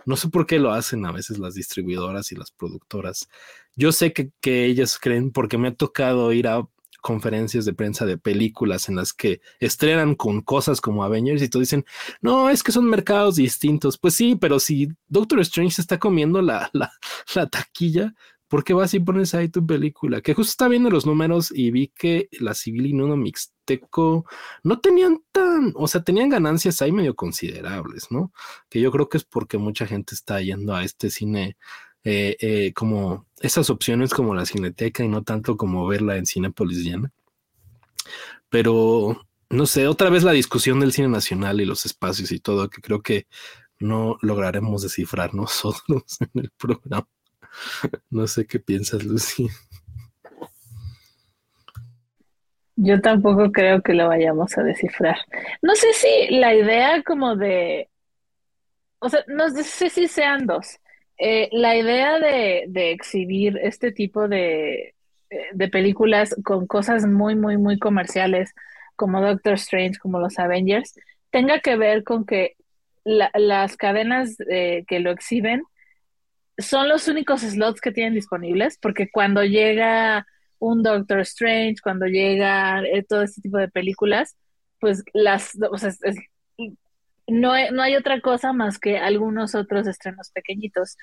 no 0.07 0.15
sé 0.15 0.29
por 0.29 0.47
qué 0.47 0.61
lo 0.61 0.71
hacen 0.71 1.05
a 1.07 1.11
veces 1.11 1.41
las 1.41 1.55
distribuidoras 1.55 2.31
y 2.31 2.37
las 2.37 2.53
productoras. 2.53 3.29
Yo 3.75 3.91
sé 3.91 4.13
que, 4.13 4.31
que 4.41 4.67
ellas 4.67 4.97
creen, 4.97 5.33
porque 5.33 5.59
me 5.59 5.67
ha 5.67 5.75
tocado 5.75 6.33
ir 6.33 6.47
a 6.47 6.69
conferencias 7.01 7.65
de 7.65 7.75
prensa 7.75 8.07
de 8.07 8.17
películas 8.17 8.89
en 8.89 8.95
las 8.95 9.13
que 9.13 9.41
estrenan 9.59 10.15
con 10.15 10.41
cosas 10.41 10.81
como 10.81 11.03
Avengers 11.03 11.43
y 11.43 11.49
tú 11.49 11.59
dicen, 11.59 11.85
no, 12.21 12.49
es 12.49 12.63
que 12.63 12.71
son 12.71 12.85
mercados 12.85 13.35
distintos. 13.35 13.99
Pues 13.99 14.15
sí, 14.15 14.37
pero 14.37 14.61
si 14.61 14.87
Doctor 15.09 15.41
Strange 15.41 15.75
se 15.75 15.81
está 15.81 15.99
comiendo 15.99 16.41
la, 16.43 16.71
la 17.35 17.47
taquilla, 17.49 18.15
¿por 18.51 18.65
qué 18.65 18.75
vas 18.75 18.93
y 18.95 19.01
pones 19.01 19.33
ahí 19.33 19.49
tu 19.49 19.65
película? 19.65 20.21
Que 20.21 20.35
justo 20.35 20.51
está 20.51 20.67
viendo 20.67 20.91
los 20.91 21.07
números 21.07 21.53
y 21.55 21.71
vi 21.71 21.89
que 21.89 22.29
la 22.33 22.53
Civil 22.53 22.87
y 22.87 22.93
Nuno 22.93 23.17
Mixteco 23.17 24.27
no 24.65 24.81
tenían 24.81 25.23
tan, 25.31 25.73
o 25.77 25.87
sea, 25.87 26.03
tenían 26.03 26.29
ganancias 26.29 26.83
ahí 26.83 26.91
medio 26.91 27.15
considerables, 27.15 28.09
¿no? 28.11 28.33
Que 28.69 28.81
yo 28.81 28.91
creo 28.91 29.09
que 29.09 29.19
es 29.19 29.25
porque 29.25 29.57
mucha 29.57 29.87
gente 29.87 30.17
está 30.17 30.41
yendo 30.41 30.75
a 30.75 30.83
este 30.83 31.11
cine 31.11 31.57
eh, 32.03 32.37
eh, 32.41 32.73
como 32.75 33.27
esas 33.41 33.71
opciones 33.71 34.13
como 34.13 34.35
la 34.35 34.47
Cineteca 34.47 35.05
y 35.05 35.09
no 35.09 35.23
tanto 35.23 35.57
como 35.57 35.87
verla 35.87 36.17
en 36.17 36.27
Cinepolis 36.27 36.83
Diana. 36.83 37.13
Pero 38.49 39.27
no 39.49 39.67
sé, 39.67 39.87
otra 39.87 40.11
vez 40.11 40.25
la 40.25 40.33
discusión 40.33 40.81
del 40.81 40.93
cine 40.93 41.09
nacional 41.09 41.61
y 41.61 41.67
los 41.67 41.87
espacios 41.87 42.33
y 42.33 42.41
todo, 42.41 42.69
que 42.69 42.81
creo 42.81 43.01
que 43.01 43.29
no 43.79 44.19
lograremos 44.23 44.83
descifrar 44.83 45.35
nosotros 45.37 46.19
en 46.21 46.31
el 46.35 46.51
programa. 46.51 47.07
No 48.11 48.27
sé 48.27 48.47
qué 48.47 48.59
piensas, 48.59 49.05
Lucy. 49.05 49.49
Yo 52.77 53.01
tampoco 53.01 53.53
creo 53.53 53.83
que 53.83 53.93
lo 53.93 54.09
vayamos 54.09 54.57
a 54.57 54.63
descifrar. 54.63 55.19
No 55.61 55.75
sé 55.75 55.93
si 55.93 56.35
la 56.35 56.55
idea 56.55 57.03
como 57.03 57.37
de, 57.37 57.91
o 59.01 59.09
sea, 59.09 59.23
no 59.27 59.51
sé 59.51 59.91
si 59.91 60.09
sean 60.09 60.47
dos. 60.47 60.79
Eh, 61.19 61.51
la 61.53 61.77
idea 61.77 62.19
de, 62.19 62.65
de, 62.69 62.93
exhibir 62.93 63.59
este 63.63 63.93
tipo 63.93 64.27
de, 64.29 64.95
de 65.53 65.69
películas 65.69 66.35
con 66.43 66.67
cosas 66.67 67.05
muy, 67.05 67.37
muy, 67.37 67.59
muy 67.59 67.79
comerciales, 67.79 68.55
como 68.97 69.21
Doctor 69.21 69.55
Strange, 69.55 69.99
como 69.99 70.19
los 70.19 70.39
Avengers, 70.39 70.95
tenga 71.31 71.61
que 71.61 71.77
ver 71.77 72.05
con 72.05 72.25
que 72.25 72.57
la, 73.05 73.31
las 73.35 73.77
cadenas 73.77 74.37
eh, 74.49 74.85
que 74.87 75.01
lo 75.01 75.11
exhiben 75.11 75.63
son 76.59 76.89
los 76.89 77.09
únicos 77.09 77.41
slots 77.43 77.81
que 77.81 77.93
tienen 77.93 78.15
disponibles, 78.15 78.79
porque 78.81 79.11
cuando 79.11 79.45
llega 79.45 80.27
un 80.59 80.83
Doctor 80.83 81.21
Strange, 81.21 81.77
cuando 81.83 82.07
llega 82.07 82.83
eh, 82.83 83.03
todo 83.03 83.23
este 83.23 83.41
tipo 83.41 83.59
de 83.59 83.69
películas, 83.69 84.37
pues 84.79 85.03
las, 85.13 85.53
o 85.71 85.79
sea, 85.79 85.91
no, 87.27 87.53
no, 87.73 87.83
hay 87.83 87.97
otra 87.97 88.21
cosa 88.21 88.53
más 88.53 88.79
que 88.79 88.99
algunos 88.99 89.55
otros 89.55 89.87
estrenos 89.87 90.31
pequeñitos. 90.33 90.97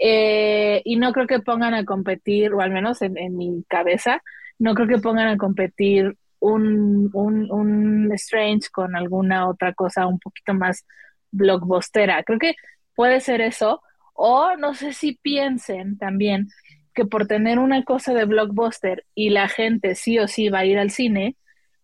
Eh, 0.00 0.82
y 0.84 0.96
no 0.96 1.12
creo 1.12 1.26
que 1.26 1.40
pongan 1.40 1.74
a 1.74 1.84
competir, 1.84 2.52
o 2.54 2.60
al 2.60 2.70
menos 2.70 3.02
en, 3.02 3.18
en 3.18 3.36
mi 3.36 3.64
cabeza, 3.68 4.22
no 4.58 4.74
creo 4.74 4.88
que 4.88 4.98
pongan 4.98 5.28
a 5.28 5.36
competir 5.36 6.16
un, 6.40 7.10
un, 7.12 7.50
un 7.50 8.12
Strange 8.12 8.68
con 8.72 8.96
alguna 8.96 9.48
otra 9.48 9.72
cosa 9.74 10.06
un 10.06 10.18
poquito 10.18 10.54
más 10.54 10.86
blockbustera. 11.30 12.22
Creo 12.24 12.38
que 12.38 12.54
puede 12.94 13.20
ser 13.20 13.40
eso, 13.40 13.82
o 14.14 14.56
no 14.56 14.74
sé 14.74 14.94
si 14.94 15.14
piensen 15.22 15.98
también 15.98 16.48
que 16.94 17.06
por 17.06 17.26
tener 17.26 17.58
una 17.60 17.84
cosa 17.84 18.14
de 18.14 18.24
blockbuster 18.26 19.04
y 19.14 19.30
la 19.30 19.48
gente 19.48 19.94
sí 19.96 20.18
o 20.20 20.28
sí 20.28 20.48
va 20.50 20.60
a 20.60 20.66
ir 20.66 20.78
al 20.78 20.90
cine, 20.90 21.36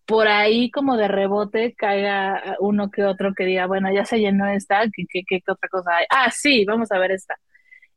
por 0.05 0.27
ahí 0.27 0.71
como 0.71 0.97
de 0.97 1.07
rebote 1.07 1.73
caiga 1.75 2.57
uno 2.59 2.91
que 2.91 3.05
otro 3.05 3.33
que 3.35 3.45
diga, 3.45 3.67
bueno, 3.67 3.93
ya 3.93 4.05
se 4.05 4.19
llenó 4.19 4.47
esta, 4.47 4.83
¿qué, 4.93 5.05
qué, 5.09 5.23
qué 5.27 5.41
otra 5.47 5.69
cosa 5.69 5.97
hay? 5.97 6.05
Ah, 6.09 6.31
sí, 6.31 6.65
vamos 6.65 6.91
a 6.91 6.99
ver 6.99 7.11
esta. 7.11 7.35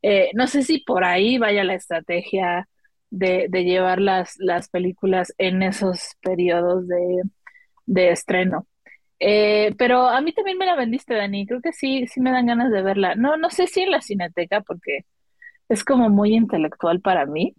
Eh, 0.01 0.31
no 0.35 0.47
sé 0.47 0.63
si 0.63 0.79
por 0.79 1.03
ahí 1.03 1.37
vaya 1.37 1.63
la 1.63 1.75
estrategia 1.75 2.67
de, 3.09 3.47
de 3.49 3.63
llevar 3.63 3.99
las, 4.01 4.35
las 4.39 4.69
películas 4.69 5.33
en 5.37 5.63
esos 5.63 5.99
periodos 6.21 6.87
de, 6.87 7.23
de 7.85 8.11
estreno. 8.11 8.67
Eh, 9.19 9.73
pero 9.77 10.07
a 10.07 10.21
mí 10.21 10.33
también 10.33 10.57
me 10.57 10.65
la 10.65 10.75
vendiste, 10.75 11.13
Dani. 11.13 11.45
Creo 11.45 11.61
que 11.61 11.73
sí, 11.73 12.07
sí 12.07 12.19
me 12.21 12.31
dan 12.31 12.47
ganas 12.47 12.71
de 12.71 12.81
verla. 12.81 13.15
No, 13.15 13.37
no 13.37 13.49
sé 13.49 13.67
si 13.67 13.81
en 13.81 13.91
la 13.91 14.01
cineteca, 14.01 14.61
porque 14.61 15.05
es 15.69 15.83
como 15.83 16.09
muy 16.09 16.35
intelectual 16.35 17.01
para 17.01 17.25
mí. 17.25 17.55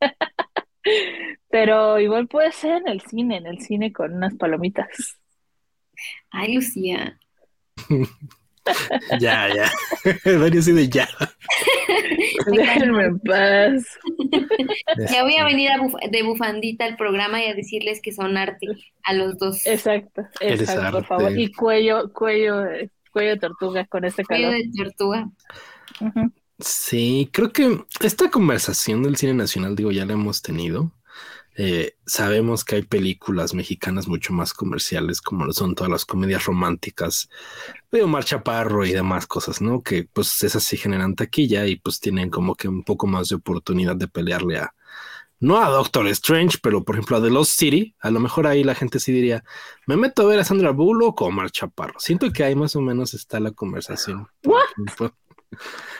Pero 1.50 1.98
igual 1.98 2.28
puede 2.28 2.52
ser 2.52 2.82
en 2.82 2.88
el 2.88 3.00
cine, 3.00 3.38
en 3.38 3.46
el 3.46 3.60
cine 3.60 3.92
con 3.92 4.14
unas 4.14 4.34
palomitas. 4.34 5.18
Ay, 6.30 6.54
Lucía. 6.54 7.18
ya, 9.20 9.48
ya. 9.54 9.70
Dani 10.24 10.58
así 10.58 10.72
de 10.72 10.88
ya. 10.88 11.08
Déjenme 12.46 13.04
en 13.04 13.18
paz. 13.20 13.84
Ya 15.10 15.22
voy 15.22 15.36
a 15.36 15.44
venir 15.44 15.70
de 16.10 16.22
bufandita 16.22 16.84
al 16.84 16.96
programa 16.96 17.42
y 17.42 17.46
a 17.46 17.54
decirles 17.54 18.00
que 18.02 18.12
son 18.12 18.36
arte 18.36 18.66
a 19.02 19.12
los 19.12 19.38
dos. 19.38 19.66
Exacto, 19.66 20.22
exacto, 20.40 20.98
por 20.98 21.06
favor. 21.06 21.38
Y 21.38 21.52
cuello, 21.52 22.12
cuello, 22.12 22.64
cuello 23.10 23.30
de 23.30 23.38
tortuga 23.38 23.84
con 23.86 24.04
este 24.04 24.24
calor. 24.24 24.50
Cuello 24.50 24.64
de 24.64 24.84
tortuga. 24.84 25.30
Sí, 26.58 27.28
creo 27.32 27.52
que 27.52 27.84
esta 28.00 28.30
conversación 28.30 29.02
del 29.02 29.16
cine 29.16 29.34
nacional, 29.34 29.74
digo, 29.74 29.90
ya 29.90 30.06
la 30.06 30.12
hemos 30.12 30.40
tenido. 30.40 30.92
Eh, 31.56 31.96
sabemos 32.04 32.64
que 32.64 32.76
hay 32.76 32.82
películas 32.82 33.54
mexicanas 33.54 34.08
mucho 34.08 34.32
más 34.32 34.52
comerciales, 34.52 35.20
como 35.20 35.44
lo 35.44 35.52
son 35.52 35.74
todas 35.74 35.90
las 35.90 36.04
comedias 36.04 36.44
románticas 36.46 37.28
de 37.92 38.02
Omar 38.02 38.24
Chaparro 38.24 38.84
y 38.84 38.92
demás 38.92 39.26
cosas, 39.26 39.60
¿no? 39.60 39.82
Que 39.82 40.08
pues 40.12 40.42
esas 40.42 40.64
sí 40.64 40.76
generan 40.76 41.14
taquilla 41.14 41.66
y 41.66 41.76
pues 41.76 42.00
tienen 42.00 42.28
como 42.30 42.56
que 42.56 42.68
un 42.68 42.82
poco 42.82 43.06
más 43.06 43.28
de 43.28 43.36
oportunidad 43.36 43.94
de 43.94 44.08
pelearle 44.08 44.58
a, 44.58 44.74
no 45.38 45.62
a 45.62 45.68
Doctor 45.68 46.08
Strange, 46.08 46.58
pero 46.60 46.82
por 46.82 46.96
ejemplo 46.96 47.18
a 47.18 47.22
The 47.22 47.30
Lost 47.30 47.58
City, 47.58 47.94
a 48.00 48.10
lo 48.10 48.18
mejor 48.18 48.46
ahí 48.46 48.64
la 48.64 48.74
gente 48.74 48.98
sí 48.98 49.12
diría, 49.12 49.44
me 49.86 49.96
meto 49.96 50.22
a 50.22 50.26
ver 50.26 50.40
a 50.40 50.44
Sandra 50.44 50.70
Bullock 50.70 51.20
o 51.22 51.26
Omar 51.26 51.50
Chaparro. 51.50 51.94
Siento 51.98 52.32
que 52.32 52.42
ahí 52.42 52.54
más 52.54 52.74
o 52.74 52.80
menos 52.80 53.14
está 53.14 53.38
la 53.38 53.52
conversación. 53.52 54.26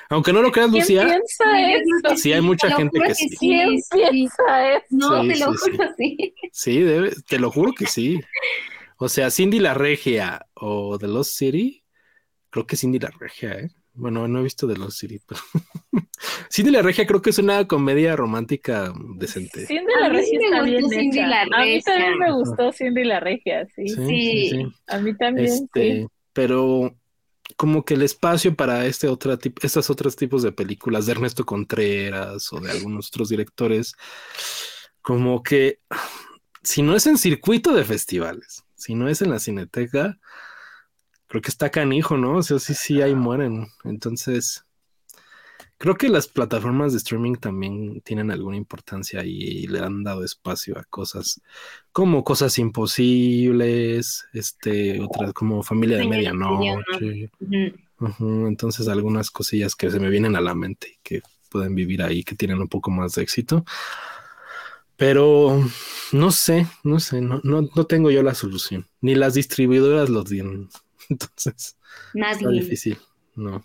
Aunque 0.09 0.33
no 0.33 0.43
lo 0.43 0.53
creas, 0.53 0.71
Lucía. 0.71 1.19
Sí, 2.17 2.33
hay 2.33 2.41
mucha 2.41 2.71
gente 2.77 2.99
que, 3.01 3.15
sí. 3.15 3.29
¿Quién 3.39 3.81
piensa 3.91 4.73
eso? 4.75 4.87
No, 4.91 5.27
te 5.27 5.39
lo 5.39 5.47
juro, 5.47 5.95
sí. 5.97 6.35
Sí, 6.53 6.81
debe, 6.81 7.13
te 7.29 7.39
lo 7.39 7.51
juro 7.51 7.73
que 7.73 7.87
sí. 7.87 8.21
O 8.99 9.09
sea, 9.09 9.31
Cindy 9.31 9.59
la 9.59 9.75
Regia 9.75 10.47
o 10.55 10.99
The 10.99 11.09
Lost 11.09 11.37
City, 11.37 11.83
creo 12.51 12.67
que 12.67 12.77
Cindy 12.77 12.99
la 12.99 13.11
Regia, 13.19 13.53
¿eh? 13.55 13.71
Bueno, 13.97 14.27
no 14.27 14.41
he 14.41 14.43
visto 14.43 14.67
The 14.67 14.77
Lost 14.77 14.99
City, 14.99 15.21
pero 15.27 15.41
Cindy 16.51 16.71
la 16.73 16.83
Regia 16.83 17.07
creo 17.07 17.23
que 17.23 17.31
es 17.31 17.39
una 17.39 17.67
comedia 17.67 18.17
romántica 18.17 18.93
decente. 19.17 19.67
Cindy 19.67 19.93
la 20.01 20.09
Regia 20.09 20.39
está 20.43 20.63
bien 20.63 20.89
Cindy 20.89 21.19
hecha. 21.19 21.27
La 21.29 21.45
Regia. 21.45 21.57
A 21.57 21.65
mí 21.65 21.81
también 21.83 22.19
me 22.19 22.33
gustó 22.33 22.73
Cindy 22.73 23.05
la 23.05 23.21
Regia, 23.21 23.67
sí. 23.67 23.89
Sí, 23.89 24.51
sí. 24.51 24.67
A 24.89 24.99
mí 24.99 25.17
también, 25.17 25.47
este, 25.47 25.93
sí. 25.93 26.07
Pero 26.33 26.93
como 27.57 27.85
que 27.85 27.95
el 27.95 28.03
espacio 28.03 28.55
para 28.55 28.87
este 28.87 29.09
otra 29.09 29.39
estos 29.63 29.91
otros 29.91 30.17
tipos 30.17 30.43
de 30.43 30.53
películas 30.53 31.07
de 31.07 31.13
Ernesto 31.13 31.45
Contreras 31.45 32.53
o 32.53 32.61
de 32.61 32.71
algunos 32.71 33.09
otros 33.09 33.29
directores, 33.29 33.95
como 35.03 35.43
que 35.43 35.81
si 36.63 36.83
no 36.83 36.97
es 36.97 37.07
en 37.07 37.19
circuito 37.19 37.75
de 37.75 37.85
festivales, 37.85 38.65
si 38.75 38.95
no 38.95 39.09
es 39.09 39.23
en 39.23 39.31
la 39.31 39.39
cineteca, 39.39 40.19
creo 41.27 41.43
que 41.43 41.51
está 41.51 41.71
canijo, 41.71 42.17
¿no? 42.17 42.39
O 42.39 42.43
sea, 42.43 42.59
sí, 42.59 42.75
sí, 42.75 43.03
ahí 43.03 43.15
mueren. 43.15 43.69
Entonces, 43.85 44.65
creo 45.85 45.97
que 45.97 46.09
las 46.09 46.29
plataformas 46.29 46.93
de 46.93 46.97
streaming 46.97 47.35
también 47.35 48.01
tienen 48.01 48.31
alguna 48.31 48.57
importancia 48.57 49.23
y 49.23 49.67
le 49.67 49.81
han 49.81 50.03
dado 50.03 50.25
espacio 50.25 50.79
a 50.79 50.85
cosas 50.85 51.43
como 51.93 52.25
cosas 52.25 52.59
imposibles, 52.59 54.25
este, 54.33 54.99
otras 55.03 55.35
como 55.35 55.63
familia 55.63 55.99
de 55.99 56.09
medianoche. 56.09 57.31
Entonces, 58.19 58.89
algunas 58.89 59.31
cosillas 59.31 59.77
que 59.77 59.91
se 59.91 60.01
me 60.01 60.09
vienen 60.09 60.37
a 60.37 60.41
la 60.41 60.55
mente 60.55 60.89
y 60.89 60.99
que 61.03 61.21
pueden 61.51 61.75
vivir 61.75 62.03
ahí, 62.03 62.25
que 62.25 62.35
tienen 62.35 62.61
un 62.61 62.69
poco 62.69 62.91
más 62.91 63.17
de 63.17 63.23
éxito. 63.23 63.67
Pero 64.97 65.63
no 66.13 66.31
sé, 66.31 66.67
no 66.83 66.99
sé, 66.99 67.21
no, 67.21 67.43
no, 67.45 67.69
no 67.77 67.85
tengo 67.85 68.11
yo 68.11 68.23
la 68.23 68.35
solución. 68.35 68.89
Ni 69.03 69.15
las 69.17 69.35
distribuidoras 69.35 70.09
lo 70.09 70.25
tienen. 70.25 70.71
Entonces, 71.11 71.77
Nadie. 72.15 72.37
está 72.37 72.49
difícil, 72.49 72.97
no. 73.35 73.63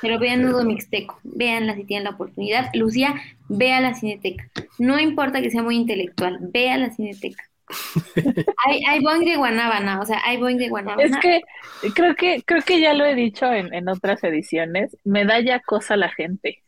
Pero 0.00 0.18
vean 0.18 0.42
Nudo 0.42 0.64
Mixteco, 0.64 1.18
véanla 1.22 1.74
si 1.74 1.84
tienen 1.84 2.04
la 2.04 2.10
oportunidad. 2.10 2.70
Lucía, 2.74 3.14
vea 3.48 3.80
la 3.80 3.94
Cineteca. 3.94 4.48
No 4.78 4.98
importa 4.98 5.40
que 5.40 5.50
sea 5.50 5.62
muy 5.62 5.76
intelectual, 5.76 6.38
vea 6.40 6.76
la 6.76 6.90
Cineteca. 6.90 7.44
hay, 8.66 8.82
hay 8.84 9.00
boing 9.00 9.24
de 9.24 9.36
Guanábana, 9.36 10.00
o 10.00 10.06
sea, 10.06 10.20
hay 10.24 10.38
boing 10.38 10.56
de 10.56 10.68
Guanábana. 10.68 11.04
Es 11.04 11.16
que 11.18 11.42
creo 11.94 12.14
que 12.14 12.42
creo 12.44 12.62
que 12.62 12.80
ya 12.80 12.94
lo 12.94 13.04
he 13.04 13.14
dicho 13.14 13.52
en, 13.52 13.74
en 13.74 13.88
otras 13.88 14.24
ediciones, 14.24 14.96
me 15.04 15.24
da 15.24 15.40
ya 15.40 15.60
cosa 15.60 15.96
la 15.96 16.08
gente. 16.08 16.62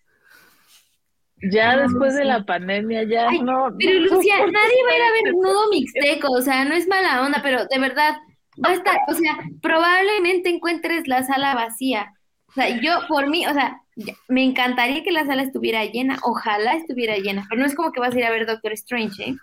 Ya 1.42 1.72
Ah, 1.72 1.76
después 1.78 2.14
de 2.14 2.24
la 2.24 2.44
pandemia 2.44 3.04
ya 3.04 3.28
Ay, 3.28 3.40
no. 3.40 3.68
Pero 3.78 4.00
no 4.00 4.14
Lucía, 4.14 4.36
nadie 4.38 4.52
va 4.52 4.90
a 4.90 4.96
ir 4.96 5.02
a 5.02 5.12
ver 5.12 5.34
Nudo 5.34 5.70
Mixteco, 5.70 6.32
o 6.32 6.42
sea, 6.42 6.64
no 6.64 6.74
es 6.74 6.86
mala 6.86 7.22
onda, 7.22 7.40
pero 7.42 7.64
de 7.64 7.78
verdad, 7.78 8.16
va 8.64 8.70
a 8.70 8.74
estar, 8.74 8.98
o 9.08 9.14
sea, 9.14 9.38
probablemente 9.62 10.50
encuentres 10.50 11.08
la 11.08 11.22
sala 11.22 11.54
vacía. 11.54 12.12
O 12.50 12.52
sea, 12.52 12.80
yo 12.80 12.92
por 13.08 13.28
mí, 13.28 13.46
o 13.46 13.52
sea, 13.54 13.80
me 14.28 14.42
encantaría 14.44 15.02
que 15.02 15.12
la 15.12 15.24
sala 15.24 15.42
estuviera 15.42 15.84
llena, 15.84 16.18
ojalá 16.22 16.74
estuviera 16.74 17.16
llena, 17.16 17.46
pero 17.48 17.60
no 17.60 17.66
es 17.66 17.74
como 17.74 17.92
que 17.92 18.00
vas 18.00 18.14
a 18.14 18.18
ir 18.18 18.24
a 18.24 18.30
ver 18.30 18.46
Doctor 18.46 18.72
Strange, 18.72 19.22
¿eh? 19.22 19.34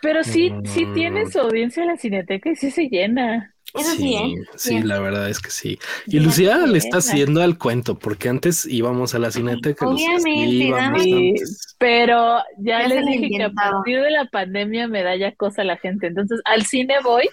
Pero 0.00 0.24
sí, 0.24 0.52
sí 0.64 0.84
Mm. 0.86 0.94
tiene 0.94 1.30
su 1.30 1.38
audiencia 1.38 1.84
la 1.84 1.96
cineteca 1.96 2.50
y 2.50 2.56
sí 2.56 2.70
se 2.72 2.88
llena. 2.88 3.54
Eso 3.74 3.92
sí, 3.96 4.14
¿eh? 4.16 4.34
sí, 4.56 4.68
Sí. 4.70 4.82
la 4.82 4.98
verdad 4.98 5.30
es 5.30 5.38
que 5.40 5.50
sí. 5.50 5.78
Y 6.06 6.16
Ya 6.18 6.22
Lucía 6.22 6.58
le 6.66 6.76
está 6.76 6.98
haciendo 6.98 7.40
al 7.42 7.56
cuento, 7.56 7.98
porque 7.98 8.28
antes 8.28 8.66
íbamos 8.66 9.14
a 9.14 9.18
la 9.20 9.30
cineteca. 9.30 9.86
Lucía, 9.86 10.18
sí, 10.18 10.70
Obviamente, 10.72 10.74
antes. 10.78 11.76
pero 11.78 12.38
ya 12.58 12.82
Ya 12.82 12.88
les 12.88 13.06
dije 13.06 13.28
que 13.36 13.44
a 13.44 13.50
partir 13.50 14.00
de 14.02 14.10
la 14.10 14.26
pandemia 14.26 14.88
me 14.88 15.02
da 15.02 15.16
ya 15.16 15.32
cosa 15.36 15.62
la 15.64 15.78
gente. 15.78 16.08
Entonces, 16.08 16.40
al 16.44 16.66
cine 16.66 16.96
voy 17.02 17.28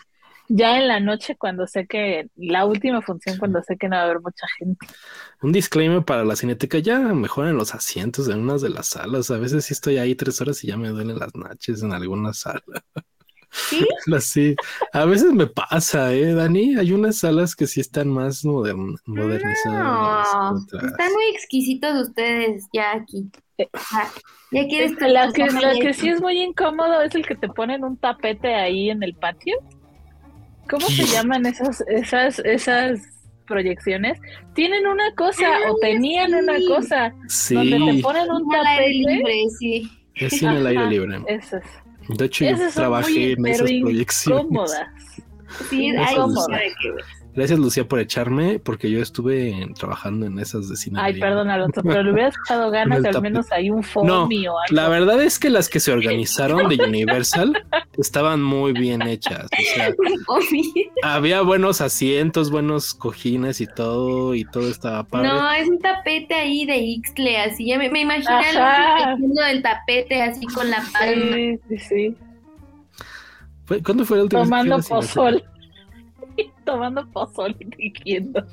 ya 0.49 0.77
en 0.77 0.88
la 0.88 0.99
noche 0.99 1.38
cuando 1.38 1.67
sé 1.67 1.85
que, 1.88 2.27
la 2.35 2.65
última 2.65 3.01
función 3.01 3.38
cuando 3.38 3.61
sé 3.63 3.77
que 3.77 3.88
no 3.88 3.95
va 3.95 4.01
a 4.01 4.05
haber 4.05 4.19
mucha 4.19 4.47
gente. 4.57 4.88
Un 5.41 5.51
disclaimer 5.51 6.03
para 6.03 6.26
la 6.26 6.35
cineteca, 6.35 6.80
ya 6.80 6.99
mejoran 6.99 7.55
los 7.55 7.73
asientos 7.73 8.27
en 8.27 8.39
unas 8.39 8.61
de 8.61 8.69
las 8.69 8.88
salas. 8.88 9.30
A 9.31 9.38
veces 9.38 9.65
sí 9.65 9.73
estoy 9.73 9.99
ahí 9.99 10.15
tres 10.15 10.41
horas 10.41 10.63
y 10.63 10.67
ya 10.67 10.77
me 10.77 10.89
duelen 10.89 11.19
las 11.19 11.34
nachas 11.35 11.84
en 11.84 11.93
alguna 11.93 12.34
sala. 12.34 12.61
¿Sí? 13.51 13.88
Así, 14.15 14.55
a 14.91 15.05
veces 15.05 15.31
me 15.34 15.47
pasa, 15.47 16.13
¿eh, 16.13 16.34
Dani? 16.34 16.76
Hay 16.77 16.91
unas 16.93 17.19
salas 17.19 17.55
que 17.55 17.67
sí 17.67 17.80
están 17.80 18.09
más 18.09 18.43
modern- 18.43 18.97
modernizadas. 19.05 20.27
No, 20.34 20.57
están 20.88 21.13
muy 21.13 21.26
exquisitos 21.31 22.09
ustedes 22.09 22.65
ya 22.73 22.93
aquí. 22.93 23.30
Ah, 23.91 24.09
ya 24.51 24.67
quieres 24.67 24.95
que, 24.95 25.11
ya 25.11 25.31
que 25.80 25.93
sí 25.93 26.09
es 26.09 26.21
muy 26.21 26.41
incómodo 26.41 27.01
es 27.01 27.13
el 27.13 27.26
que 27.26 27.35
te 27.35 27.49
ponen 27.49 27.84
un 27.84 27.97
tapete 27.97 28.55
ahí 28.55 28.89
en 28.89 29.03
el 29.03 29.15
patio. 29.15 29.55
¿Cómo 30.69 30.87
se 30.87 31.05
llaman 31.05 31.45
esas, 31.45 31.83
esas, 31.87 32.39
esas 32.39 32.99
proyecciones? 33.47 34.19
Tienen 34.53 34.85
una 34.87 35.13
cosa 35.15 35.47
o 35.69 35.75
tenían 35.79 36.33
una 36.33 36.57
cosa 36.67 37.13
Sí, 37.27 37.55
donde 37.55 37.93
te 37.97 38.01
ponen 38.01 38.29
un 38.31 38.53
Al 38.55 38.65
aire 38.67 38.83
tapete. 39.03 39.15
libre, 39.15 39.33
sí. 39.57 39.91
es 40.15 40.33
sí 40.33 40.45
en 40.45 40.51
el 40.51 40.67
aire 40.67 40.85
libre. 40.87 41.19
Esas. 41.27 41.63
De 42.09 42.25
hecho, 42.25 42.45
yo 42.45 42.51
Esas 42.51 42.73
trabajé 42.73 43.11
muy, 43.11 43.31
en 43.33 43.45
esas 43.47 43.71
proyecciones. 43.81 44.43
incómodas. 44.43 44.87
Sí, 45.69 45.89
hay 45.89 46.15
de. 47.39 47.49
Gracias, 47.49 47.59
Lucía, 47.59 47.87
por 47.87 47.99
echarme, 47.99 48.59
porque 48.59 48.91
yo 48.91 49.01
estuve 49.01 49.67
trabajando 49.77 50.25
en 50.25 50.37
esas 50.39 50.69
de 50.69 50.75
cine. 50.75 50.99
Ay, 51.01 51.13
libre. 51.13 51.29
perdón, 51.29 51.49
Alonso, 51.49 51.81
pero 51.83 52.03
le 52.03 52.11
hubieras 52.11 52.35
echado 52.45 52.69
ganas, 52.71 52.99
el 52.99 53.15
al 53.15 53.21
menos 53.21 53.51
hay 53.51 53.69
un 53.69 53.77
No, 53.77 53.83
foamy 53.83 54.47
o 54.47 54.59
algo. 54.59 54.75
La 54.75 54.87
verdad 54.89 55.21
es 55.21 55.39
que 55.39 55.49
las 55.49 55.69
que 55.69 55.79
se 55.79 55.91
organizaron 55.91 56.69
de 56.69 56.83
Universal 56.83 57.53
estaban 57.97 58.43
muy 58.43 58.73
bien 58.73 59.01
hechas. 59.01 59.45
O 59.45 59.73
sea, 59.73 59.93
había 61.15 61.41
buenos 61.41 61.81
asientos, 61.81 62.51
buenos 62.51 62.93
cojines 62.93 63.61
y 63.61 63.67
todo, 63.67 64.35
y 64.35 64.45
todo 64.45 64.69
estaba 64.69 65.03
padre. 65.03 65.29
No, 65.29 65.51
es 65.51 65.67
un 65.69 65.79
tapete 65.79 66.35
ahí 66.35 66.65
de 66.65 66.77
Ixtle, 66.77 67.37
así. 67.39 67.65
Ya 67.65 67.77
me, 67.77 67.89
me 67.89 68.03
al 68.03 68.23
del 69.19 69.63
tapete 69.63 70.21
así 70.21 70.45
con 70.47 70.69
la 70.69 70.83
palma. 70.93 71.35
Sí, 71.35 71.59
sí, 71.69 71.77
sí. 71.77 72.15
¿Cuándo 73.83 74.05
fue 74.05 74.17
la 74.17 74.23
última 74.23 74.41
vez 74.41 74.49
que 74.49 74.55
Tomando 74.55 74.79
pozol. 74.87 75.43
Tomando 76.65 77.09
pozol 77.11 77.55
y 77.59 77.65
tejiendo. 77.65 78.45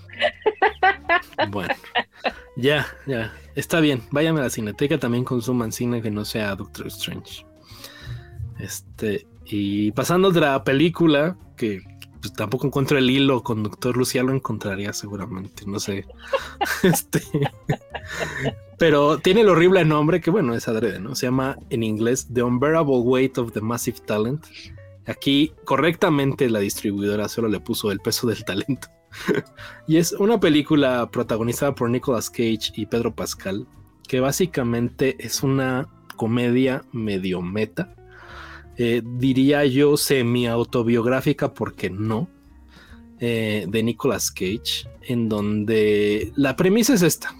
Bueno, 1.50 1.74
ya, 2.56 2.86
ya. 3.06 3.32
Está 3.54 3.80
bien. 3.80 4.02
Vayan 4.10 4.38
a 4.38 4.42
la 4.42 4.50
cineteca, 4.50 4.98
también 4.98 5.24
consuman 5.24 5.72
cine 5.72 6.02
que 6.02 6.10
no 6.10 6.24
sea 6.24 6.54
Doctor 6.56 6.86
Strange. 6.88 7.46
Este, 8.58 9.26
y 9.44 9.92
pasando 9.92 10.28
a 10.28 10.30
otra 10.30 10.64
película 10.64 11.36
que 11.56 11.82
pues, 12.20 12.32
tampoco 12.32 12.66
encuentro 12.66 12.98
el 12.98 13.10
hilo 13.10 13.42
conductor, 13.42 13.96
Lucía 13.96 14.22
lo 14.22 14.32
encontraría 14.32 14.92
seguramente, 14.92 15.64
no 15.66 15.78
sé. 15.78 16.06
Este, 16.82 17.22
pero 18.78 19.18
tiene 19.18 19.42
el 19.42 19.48
horrible 19.48 19.84
nombre 19.84 20.20
que, 20.20 20.30
bueno, 20.30 20.54
es 20.54 20.68
adrede, 20.68 20.98
¿no? 20.98 21.14
Se 21.14 21.26
llama 21.26 21.56
en 21.70 21.82
inglés 21.82 22.28
The 22.32 22.42
Unbearable 22.42 22.98
Weight 22.98 23.38
of 23.38 23.52
the 23.52 23.60
Massive 23.60 23.98
Talent. 24.06 24.44
Aquí 25.06 25.52
correctamente 25.64 26.50
la 26.50 26.58
distribuidora 26.58 27.28
solo 27.28 27.48
le 27.48 27.60
puso 27.60 27.92
el 27.92 28.00
peso 28.00 28.26
del 28.26 28.44
talento. 28.44 28.88
y 29.86 29.96
es 29.96 30.12
una 30.12 30.40
película 30.40 31.08
protagonizada 31.10 31.74
por 31.74 31.90
Nicolas 31.90 32.28
Cage 32.30 32.72
y 32.74 32.86
Pedro 32.86 33.14
Pascal, 33.14 33.66
que 34.08 34.20
básicamente 34.20 35.16
es 35.18 35.42
una 35.42 35.88
comedia 36.16 36.84
medio 36.92 37.42
meta. 37.42 37.94
Eh, 38.78 39.02
diría 39.04 39.64
yo 39.64 39.96
semi 39.96 40.46
autobiográfica 40.46 41.54
porque 41.54 41.88
no, 41.88 42.28
eh, 43.20 43.64
de 43.68 43.82
Nicolas 43.82 44.30
Cage, 44.30 44.88
en 45.02 45.28
donde 45.28 46.32
la 46.36 46.56
premisa 46.56 46.94
es 46.94 47.02
esta. 47.02 47.34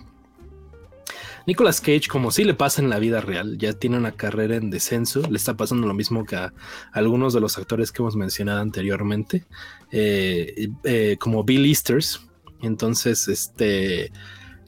Nicolas 1.47 1.81
Cage, 1.81 2.09
como 2.09 2.31
sí 2.31 2.44
le 2.44 2.55
pasa 2.55 2.82
en 2.82 2.90
la 2.90 2.98
vida 2.98 3.20
real, 3.20 3.56
ya 3.56 3.73
tiene 3.73 3.97
una 3.97 4.12
carrera 4.12 4.56
en 4.56 4.70
descenso, 4.70 5.23
le 5.31 5.36
está 5.36 5.56
pasando 5.56 5.86
lo 5.86 5.94
mismo 5.94 6.24
que 6.24 6.36
a 6.36 6.52
algunos 6.93 7.32
de 7.32 7.40
los 7.40 7.56
actores 7.56 7.93
que 7.93 8.02
hemos 8.02 8.16
mencionado 8.16 8.60
anteriormente, 8.60 9.44
eh, 9.93 10.68
eh, 10.85 11.16
como 11.20 11.44
Bill 11.44 11.66
Easters. 11.66 12.27
Entonces, 12.62 13.28
este, 13.28 14.10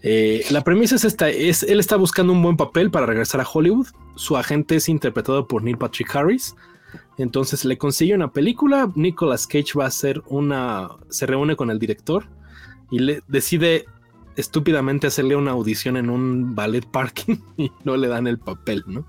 eh, 0.02 0.44
la 0.50 0.62
premisa 0.62 0.96
es 0.96 1.05
esta: 1.05 1.28
es, 1.28 1.64
él 1.64 1.80
está 1.80 1.96
buscando 1.96 2.32
un 2.32 2.42
buen 2.42 2.56
papel 2.56 2.90
para 2.90 3.06
regresar 3.06 3.40
a 3.40 3.48
Hollywood. 3.52 3.88
Su 4.14 4.36
agente 4.36 4.76
es 4.76 4.88
interpretado 4.88 5.48
por 5.48 5.62
Neil 5.62 5.78
Patrick 5.78 6.14
Harris. 6.14 6.55
Entonces 7.16 7.64
le 7.64 7.76
consigue 7.76 8.14
una 8.14 8.32
película. 8.32 8.90
Nicolas 8.94 9.46
Cage 9.46 9.72
va 9.76 9.84
a 9.84 9.88
hacer 9.88 10.22
una. 10.26 10.90
Se 11.09 11.26
reúne 11.26 11.56
con 11.56 11.70
el 11.70 11.78
director 11.78 12.26
y 12.90 13.00
le 13.00 13.22
decide 13.26 13.86
estúpidamente 14.39 15.09
hacerle 15.09 15.36
una 15.36 15.51
audición 15.51 15.97
en 15.97 16.10
un 16.10 16.55
ballet 16.55 16.86
parking 16.86 17.36
y 17.56 17.73
no 17.85 17.97
le 17.97 18.09
dan 18.09 18.27
el 18.27 18.39
papel, 18.39 18.85
¿no? 18.86 19.06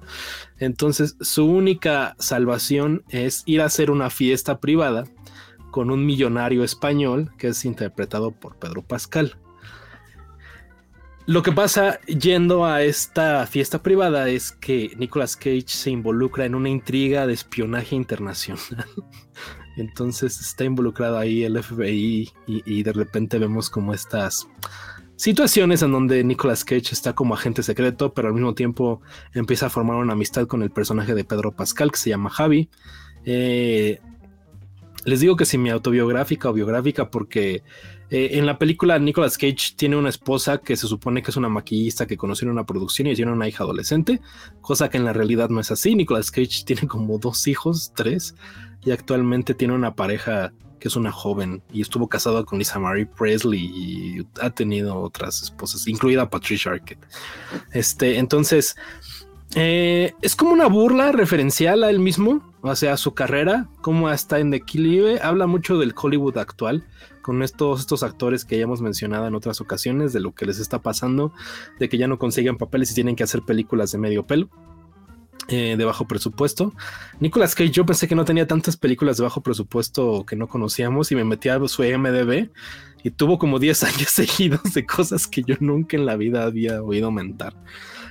Entonces 0.58 1.16
su 1.22 1.46
única 1.46 2.16
salvación 2.20 3.04
es 3.10 3.44
ir 3.46 3.62
a 3.62 3.66
hacer 3.66 3.92
una 3.92 4.10
fiesta 4.10 4.60
privada 4.60 5.06
con 5.72 5.92
un 5.92 6.06
millonario 6.06 6.64
español 6.64 7.32
que 7.38 7.50
es 7.50 7.64
interpretado 7.64 8.32
por 8.32 8.58
Pedro 8.58 8.82
Pascal. 8.82 9.38
Lo 11.28 11.44
que 11.44 11.52
pasa 11.52 12.00
yendo 12.08 12.66
a 12.66 12.82
esta 12.82 13.46
fiesta 13.46 13.84
privada 13.84 14.30
es 14.30 14.52
que 14.52 14.94
Nicolas 14.98 15.36
Cage 15.36 15.68
se 15.68 15.92
involucra 15.92 16.46
en 16.46 16.56
una 16.56 16.70
intriga 16.70 17.28
de 17.28 17.34
espionaje 17.34 17.96
internacional. 17.96 18.88
Entonces 19.78 20.42
está 20.42 20.64
involucrado 20.64 21.20
ahí 21.20 21.44
el 21.44 21.62
FBI 21.62 22.32
y, 22.48 22.84
de 22.84 22.94
repente 22.94 23.38
vemos 23.38 23.70
como 23.70 23.94
estas 23.94 24.48
situaciones 25.20 25.82
en 25.82 25.92
donde 25.92 26.24
Nicolas 26.24 26.64
Cage 26.64 26.94
está 26.94 27.14
como 27.14 27.34
agente 27.34 27.62
secreto, 27.62 28.14
pero 28.14 28.30
al 28.30 28.34
mismo 28.34 28.54
tiempo 28.54 29.02
empieza 29.34 29.66
a 29.66 29.70
formar 29.70 29.98
una 29.98 30.14
amistad 30.14 30.48
con 30.48 30.64
el 30.64 30.72
personaje 30.72 31.14
de 31.14 31.26
Pedro 31.26 31.52
Pascal 31.52 31.92
que 31.92 31.98
se 31.98 32.10
llama 32.10 32.30
Javi. 32.30 32.70
Eh, 33.26 34.00
les 35.04 35.20
digo 35.20 35.36
que 35.36 35.44
semi 35.44 35.72
autobiográfica 35.72 36.50
o 36.50 36.54
biográfica 36.54 37.12
porque 37.12 37.64
eh, 38.10 38.30
en 38.34 38.46
la 38.46 38.58
película 38.58 38.98
Nicolas 38.98 39.38
Cage 39.38 39.74
tiene 39.76 39.98
una 39.98 40.08
esposa 40.08 40.60
que 40.60 40.78
se 40.78 40.88
supone 40.88 41.22
que 41.22 41.32
es 41.32 41.38
una 41.38 41.50
maquillista 41.50 42.08
que 42.08 42.16
conoció 42.16 42.46
en 42.46 42.54
una 42.54 42.66
producción 42.66 43.10
y 43.10 43.16
tiene 43.16 43.34
una 43.34 43.48
hija 43.50 43.66
adolescente, 43.66 44.22
cosa 44.62 44.90
que 44.90 44.96
en 44.96 45.04
la 45.04 45.12
realidad 45.12 45.50
no 45.50 45.60
es 45.60 45.70
así. 45.70 45.96
Nicolas 45.96 46.32
Cage 46.32 46.64
tiene 46.66 46.88
como 46.88 47.18
dos 47.18 47.46
hijos, 47.48 47.92
tres, 47.94 48.36
y 48.86 48.92
actualmente 48.92 49.54
tiene 49.54 49.74
una 49.74 49.96
pareja 49.96 50.54
que 50.80 50.88
es 50.88 50.96
una 50.96 51.12
joven 51.12 51.62
y 51.72 51.82
estuvo 51.82 52.08
casado 52.08 52.46
con 52.46 52.60
Lisa 52.60 52.80
Marie 52.80 53.06
Presley 53.06 53.66
y 53.66 54.28
ha 54.42 54.50
tenido 54.50 54.96
otras 55.00 55.42
esposas, 55.42 55.88
incluida 55.88 56.30
Patricia 56.30 56.72
Arquette. 56.72 57.06
Este, 57.72 58.18
entonces, 58.18 58.76
eh, 59.56 60.14
es 60.22 60.36
como 60.36 60.52
una 60.52 60.68
burla 60.68 61.12
referencial 61.12 61.84
a 61.84 61.90
él 61.90 62.00
mismo, 62.00 62.42
o 62.62 62.76
sea, 62.76 62.94
a 62.94 62.98
su 62.98 63.14
carrera, 63.14 63.68
cómo 63.82 64.10
está 64.10 64.40
en 64.40 64.52
declive. 64.52 65.20
Habla 65.22 65.48
mucho 65.48 65.78
del 65.78 65.94
Hollywood 66.00 66.38
actual, 66.38 66.84
con 67.22 67.42
estos, 67.42 67.82
estos 67.82 68.04
actores 68.04 68.46
que 68.46 68.58
ya 68.58 68.64
hemos 68.64 68.82
mencionado 68.82 69.28
en 69.28 69.36
otras 69.36 69.60
ocasiones, 69.62 70.14
de 70.14 70.20
lo 70.20 70.34
que 70.34 70.46
les 70.46 70.60
está 70.60 70.80
pasando, 70.82 71.34
de 71.80 71.90
que 71.90 71.98
ya 71.98 72.08
no 72.08 72.20
consiguen 72.20 72.58
papeles 72.58 72.92
y 72.92 72.96
tienen 72.96 73.16
que 73.16 73.24
hacer 73.24 73.42
películas 73.42 73.92
de 73.92 73.98
medio 73.98 74.26
pelo. 74.26 74.50
Eh, 75.48 75.76
de 75.78 75.86
bajo 75.86 76.08
presupuesto. 76.08 76.74
Nicolas 77.20 77.56
Cage, 77.56 77.72
yo 77.72 77.86
pensé 77.86 78.08
que 78.08 78.16
no 78.16 78.26
tenía 78.26 78.48
tantas 78.48 78.78
películas 78.78 79.18
de 79.18 79.24
bajo 79.24 79.42
presupuesto 79.42 80.26
que 80.26 80.36
no 80.36 80.48
conocíamos 80.48 81.12
y 81.12 81.16
me 81.16 81.24
metí 81.24 81.50
a 81.50 81.60
su 81.68 81.84
IMDB 81.84 82.50
y 83.04 83.12
tuvo 83.12 83.40
como 83.40 83.60
10 83.60 83.84
años 83.84 84.10
seguidos 84.10 84.74
de 84.74 84.86
cosas 84.86 85.28
que 85.28 85.44
yo 85.44 85.56
nunca 85.60 85.98
en 85.98 86.06
la 86.06 86.16
vida 86.16 86.44
había 86.44 86.84
oído 86.84 87.12
mentar 87.12 87.56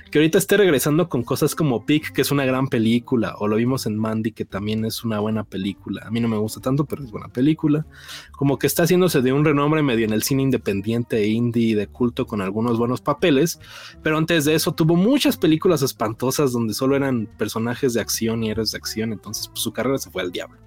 que 0.09 0.19
ahorita 0.19 0.37
esté 0.37 0.57
regresando 0.57 1.09
con 1.09 1.23
cosas 1.23 1.55
como 1.55 1.85
Pick, 1.85 2.11
que 2.11 2.21
es 2.21 2.31
una 2.31 2.45
gran 2.45 2.67
película, 2.67 3.35
o 3.39 3.47
lo 3.47 3.55
vimos 3.55 3.85
en 3.85 3.97
Mandy, 3.97 4.31
que 4.31 4.45
también 4.45 4.85
es 4.85 5.03
una 5.03 5.19
buena 5.19 5.43
película. 5.43 6.03
A 6.05 6.11
mí 6.11 6.19
no 6.19 6.27
me 6.27 6.37
gusta 6.37 6.59
tanto, 6.59 6.85
pero 6.85 7.03
es 7.03 7.11
buena 7.11 7.29
película. 7.29 7.85
Como 8.31 8.57
que 8.57 8.67
está 8.67 8.83
haciéndose 8.83 9.21
de 9.21 9.33
un 9.33 9.45
renombre 9.45 9.83
medio 9.83 10.05
en 10.05 10.13
el 10.13 10.23
cine 10.23 10.43
independiente, 10.43 11.27
indie, 11.27 11.75
de 11.75 11.87
culto, 11.87 12.25
con 12.25 12.41
algunos 12.41 12.77
buenos 12.77 13.01
papeles. 13.01 13.59
Pero 14.03 14.17
antes 14.17 14.45
de 14.45 14.55
eso 14.55 14.73
tuvo 14.73 14.95
muchas 14.95 15.37
películas 15.37 15.81
espantosas 15.81 16.51
donde 16.51 16.73
solo 16.73 16.95
eran 16.95 17.27
personajes 17.37 17.93
de 17.93 18.01
acción 18.01 18.43
y 18.43 18.51
héroes 18.51 18.71
de 18.71 18.77
acción, 18.77 19.13
entonces 19.13 19.47
pues, 19.47 19.61
su 19.61 19.71
carrera 19.71 19.97
se 19.97 20.09
fue 20.09 20.21
al 20.21 20.31
diablo. 20.31 20.59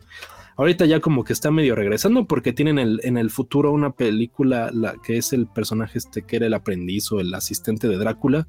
Ahorita 0.56 0.84
ya 0.84 1.00
como 1.00 1.24
que 1.24 1.32
está 1.32 1.50
medio 1.50 1.74
regresando 1.74 2.26
porque 2.26 2.52
tienen 2.52 2.78
el, 2.78 3.00
en 3.04 3.16
el 3.16 3.30
futuro 3.30 3.72
una 3.72 3.92
película 3.92 4.70
la, 4.72 4.96
que 5.02 5.16
es 5.16 5.32
el 5.32 5.46
personaje 5.46 5.98
este 5.98 6.22
que 6.22 6.36
era 6.36 6.46
el 6.46 6.54
aprendiz 6.54 7.10
o 7.10 7.20
el 7.20 7.32
asistente 7.32 7.88
de 7.88 7.96
Drácula 7.96 8.46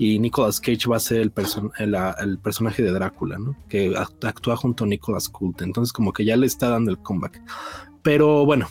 y 0.00 0.18
Nicolas 0.18 0.62
Cage 0.62 0.88
va 0.88 0.96
a 0.96 0.98
ser 0.98 1.20
el, 1.20 1.30
el, 1.76 2.38
personaje 2.38 2.82
de 2.82 2.90
Drácula, 2.90 3.38
¿no? 3.38 3.54
Que 3.68 3.94
actúa 4.22 4.56
junto 4.56 4.84
a 4.84 4.86
Nicolas 4.86 5.28
Cult. 5.28 5.60
Entonces 5.60 5.92
como 5.92 6.14
que 6.14 6.24
ya 6.24 6.38
le 6.38 6.46
está 6.46 6.70
dando 6.70 6.90
el 6.90 6.96
comeback. 6.96 7.42
Pero 8.00 8.46
bueno, 8.46 8.66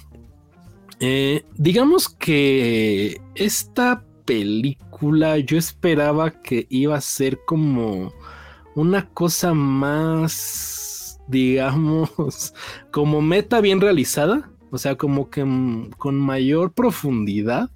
eh, 0.99 1.45
digamos 1.55 2.09
que 2.09 3.21
esta 3.35 4.03
película 4.25 5.37
yo 5.37 5.59
esperaba 5.59 6.31
que 6.31 6.65
iba 6.67 6.95
a 6.95 7.01
ser 7.01 7.37
como 7.45 8.11
una 8.73 9.07
cosa 9.09 9.53
más, 9.53 11.21
digamos, 11.27 12.55
como 12.91 13.21
meta 13.21 13.61
bien 13.61 13.81
realizada. 13.81 14.49
O 14.71 14.79
sea, 14.79 14.95
como 14.95 15.29
que 15.29 15.41
con 15.99 16.19
mayor 16.19 16.73
profundidad 16.73 17.69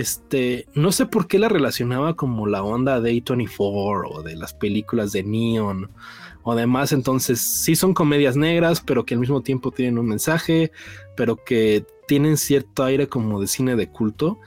este, 0.00 0.66
no 0.74 0.92
sé 0.92 1.06
por 1.06 1.26
qué 1.26 1.38
la 1.38 1.48
relacionaba 1.48 2.14
como 2.14 2.46
la 2.46 2.62
onda 2.62 3.00
de 3.00 3.12
A24 3.12 4.10
o 4.10 4.22
de 4.22 4.36
las 4.36 4.54
películas 4.54 5.12
de 5.12 5.22
Neon 5.22 5.90
o 6.42 6.54
demás. 6.54 6.92
Entonces, 6.92 7.40
sí 7.40 7.76
son 7.76 7.94
comedias 7.94 8.36
negras, 8.36 8.80
pero 8.80 9.04
que 9.04 9.14
al 9.14 9.20
mismo 9.20 9.42
tiempo 9.42 9.70
tienen 9.70 9.98
un 9.98 10.06
mensaje, 10.06 10.70
pero 11.16 11.36
que 11.36 11.84
tienen 12.06 12.36
cierto 12.36 12.84
aire 12.84 13.08
como 13.08 13.40
de 13.40 13.46
cine 13.46 13.76
de 13.76 13.88
culto. 13.88 14.38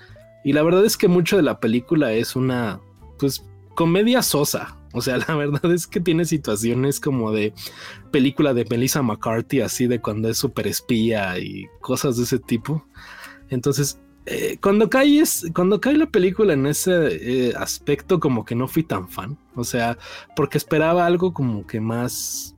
Y 0.43 0.53
la 0.53 0.63
verdad 0.63 0.85
es 0.85 0.97
que 0.97 1.07
mucho 1.07 1.35
de 1.35 1.43
la 1.43 1.59
película 1.59 2.13
es 2.13 2.35
una, 2.35 2.79
pues, 3.19 3.43
comedia 3.75 4.21
sosa. 4.21 4.77
O 4.93 5.01
sea, 5.01 5.17
la 5.27 5.35
verdad 5.35 5.71
es 5.71 5.87
que 5.87 5.99
tiene 5.99 6.25
situaciones 6.25 6.99
como 6.99 7.31
de 7.31 7.53
película 8.11 8.53
de 8.53 8.65
Melissa 8.69 9.01
McCarthy, 9.01 9.61
así 9.61 9.87
de 9.87 9.99
cuando 9.99 10.29
es 10.29 10.37
super 10.37 10.67
espía 10.67 11.37
y 11.39 11.65
cosas 11.81 12.17
de 12.17 12.23
ese 12.23 12.39
tipo. 12.39 12.85
Entonces, 13.49 13.99
eh, 14.29 14.57
cuando 14.61 14.89
caes, 14.89 15.45
cuando 15.55 15.79
cae 15.79 15.95
la 15.95 16.07
película 16.07 16.51
en 16.51 16.67
ese 16.67 16.91
eh, 17.49 17.53
aspecto, 17.55 18.19
como 18.19 18.43
que 18.43 18.55
no 18.55 18.67
fui 18.67 18.83
tan 18.83 19.07
fan. 19.07 19.37
O 19.55 19.63
sea, 19.63 19.97
porque 20.35 20.57
esperaba 20.57 21.05
algo 21.05 21.33
como 21.33 21.65
que 21.65 21.79
más 21.79 22.53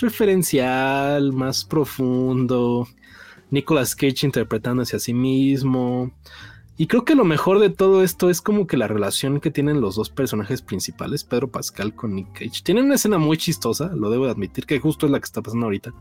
referencial, 0.00 1.34
más 1.34 1.66
profundo. 1.66 2.88
Nicolas 3.50 3.94
Cage 3.94 4.24
interpretándose 4.24 4.96
a 4.96 4.98
sí 4.98 5.12
mismo. 5.12 6.10
Y 6.78 6.86
creo 6.86 7.04
que 7.04 7.14
lo 7.14 7.26
mejor 7.26 7.58
de 7.58 7.68
todo 7.68 8.02
esto 8.02 8.30
es 8.30 8.40
como 8.40 8.66
que 8.66 8.78
la 8.78 8.88
relación 8.88 9.40
que 9.40 9.50
tienen 9.50 9.82
los 9.82 9.96
dos 9.96 10.08
personajes 10.08 10.62
principales, 10.62 11.24
Pedro 11.24 11.48
Pascal 11.48 11.94
con 11.94 12.14
Nick 12.14 12.32
Cage. 12.32 12.62
Tienen 12.64 12.86
una 12.86 12.94
escena 12.94 13.18
muy 13.18 13.36
chistosa, 13.36 13.90
lo 13.94 14.08
debo 14.08 14.24
admitir, 14.24 14.64
que 14.64 14.80
justo 14.80 15.04
es 15.04 15.12
la 15.12 15.20
que 15.20 15.26
está 15.26 15.42
pasando 15.42 15.66
ahorita, 15.66 15.92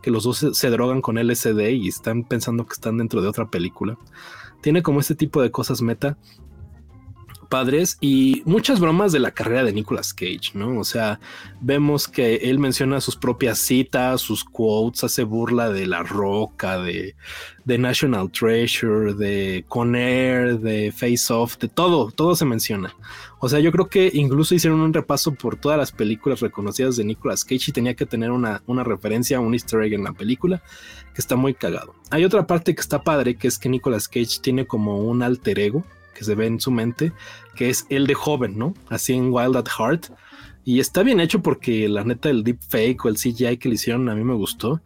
que 0.00 0.10
los 0.10 0.24
dos 0.24 0.46
se 0.52 0.70
drogan 0.70 1.02
con 1.02 1.18
LSD 1.18 1.72
y 1.72 1.88
están 1.88 2.24
pensando 2.24 2.64
que 2.64 2.72
están 2.72 2.96
dentro 2.96 3.20
de 3.20 3.28
otra 3.28 3.50
película 3.50 3.98
tiene 4.62 4.82
como 4.82 5.00
este 5.00 5.14
tipo 5.14 5.42
de 5.42 5.50
cosas 5.50 5.82
meta 5.82 6.16
padres 7.52 7.98
y 8.00 8.40
muchas 8.46 8.80
bromas 8.80 9.12
de 9.12 9.18
la 9.18 9.32
carrera 9.32 9.62
de 9.62 9.74
Nicolas 9.74 10.14
Cage, 10.14 10.52
¿no? 10.54 10.78
O 10.78 10.84
sea, 10.84 11.20
vemos 11.60 12.08
que 12.08 12.36
él 12.36 12.58
menciona 12.58 12.98
sus 13.02 13.14
propias 13.14 13.58
citas, 13.58 14.22
sus 14.22 14.42
quotes, 14.42 15.04
hace 15.04 15.22
burla 15.24 15.68
de 15.68 15.86
La 15.86 16.02
Roca, 16.02 16.80
de, 16.80 17.14
de 17.66 17.76
National 17.76 18.30
Treasure, 18.32 19.12
de 19.12 19.66
Conair, 19.68 20.60
de 20.60 20.92
Face 20.92 21.30
Off, 21.30 21.58
de 21.58 21.68
todo, 21.68 22.10
todo 22.10 22.34
se 22.36 22.46
menciona. 22.46 22.94
O 23.44 23.48
sea, 23.48 23.58
yo 23.58 23.72
creo 23.72 23.88
que 23.88 24.08
incluso 24.14 24.54
hicieron 24.54 24.78
un 24.78 24.94
repaso 24.94 25.34
por 25.34 25.56
todas 25.56 25.76
las 25.76 25.90
películas 25.90 26.38
reconocidas 26.38 26.94
de 26.94 27.02
Nicolas 27.02 27.44
Cage 27.44 27.64
y 27.66 27.72
tenía 27.72 27.94
que 27.94 28.06
tener 28.06 28.30
una, 28.30 28.62
una 28.68 28.84
referencia, 28.84 29.40
un 29.40 29.52
easter 29.52 29.82
egg 29.82 29.94
en 29.94 30.04
la 30.04 30.12
película 30.12 30.62
que 31.12 31.20
está 31.20 31.34
muy 31.34 31.52
cagado. 31.52 31.92
Hay 32.10 32.24
otra 32.24 32.46
parte 32.46 32.72
que 32.72 32.80
está 32.80 33.02
padre, 33.02 33.34
que 33.34 33.48
es 33.48 33.58
que 33.58 33.68
Nicolas 33.68 34.06
Cage 34.06 34.38
tiene 34.40 34.64
como 34.64 35.00
un 35.00 35.24
alter 35.24 35.58
ego 35.58 35.82
que 36.14 36.22
se 36.22 36.36
ve 36.36 36.46
en 36.46 36.60
su 36.60 36.70
mente, 36.70 37.12
que 37.56 37.68
es 37.68 37.84
el 37.88 38.06
de 38.06 38.14
joven, 38.14 38.56
¿no? 38.56 38.74
Así 38.88 39.12
en 39.12 39.32
Wild 39.32 39.56
at 39.56 39.66
Heart. 39.76 40.12
Y 40.64 40.78
está 40.78 41.02
bien 41.02 41.18
hecho 41.18 41.42
porque 41.42 41.88
la 41.88 42.04
neta 42.04 42.30
el 42.30 42.44
deep 42.44 42.60
fake 42.68 43.04
o 43.04 43.08
el 43.08 43.16
CGI 43.16 43.56
que 43.56 43.68
le 43.68 43.74
hicieron 43.74 44.08
a 44.08 44.14
mí 44.14 44.22
me 44.22 44.34
gustó. 44.34 44.80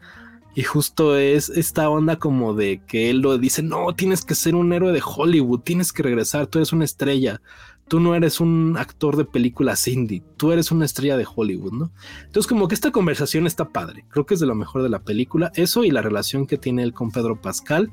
Y 0.54 0.62
justo 0.62 1.18
es 1.18 1.50
esta 1.50 1.90
onda 1.90 2.16
como 2.16 2.54
de 2.54 2.80
que 2.86 3.10
él 3.10 3.18
lo 3.18 3.36
dice, 3.36 3.62
no, 3.62 3.94
tienes 3.94 4.24
que 4.24 4.34
ser 4.34 4.54
un 4.54 4.72
héroe 4.72 4.92
de 4.92 5.02
Hollywood, 5.04 5.60
tienes 5.60 5.92
que 5.92 6.02
regresar, 6.02 6.46
tú 6.46 6.58
eres 6.58 6.72
una 6.72 6.86
estrella, 6.86 7.42
tú 7.88 8.00
no 8.00 8.14
eres 8.14 8.40
un 8.40 8.76
actor 8.78 9.16
de 9.16 9.24
películas 9.24 9.86
indie, 9.86 10.22
tú 10.36 10.52
eres 10.52 10.70
una 10.70 10.84
estrella 10.84 11.16
de 11.16 11.26
Hollywood, 11.32 11.72
¿no? 11.72 11.90
Entonces 12.24 12.48
como 12.48 12.68
que 12.68 12.74
esta 12.74 12.90
conversación 12.90 13.46
está 13.46 13.68
padre, 13.68 14.04
creo 14.08 14.26
que 14.26 14.34
es 14.34 14.40
de 14.40 14.46
lo 14.46 14.54
mejor 14.54 14.82
de 14.82 14.88
la 14.88 15.02
película, 15.02 15.52
eso 15.54 15.84
y 15.84 15.90
la 15.90 16.02
relación 16.02 16.46
que 16.46 16.58
tiene 16.58 16.82
él 16.82 16.92
con 16.92 17.10
Pedro 17.10 17.40
Pascal, 17.40 17.90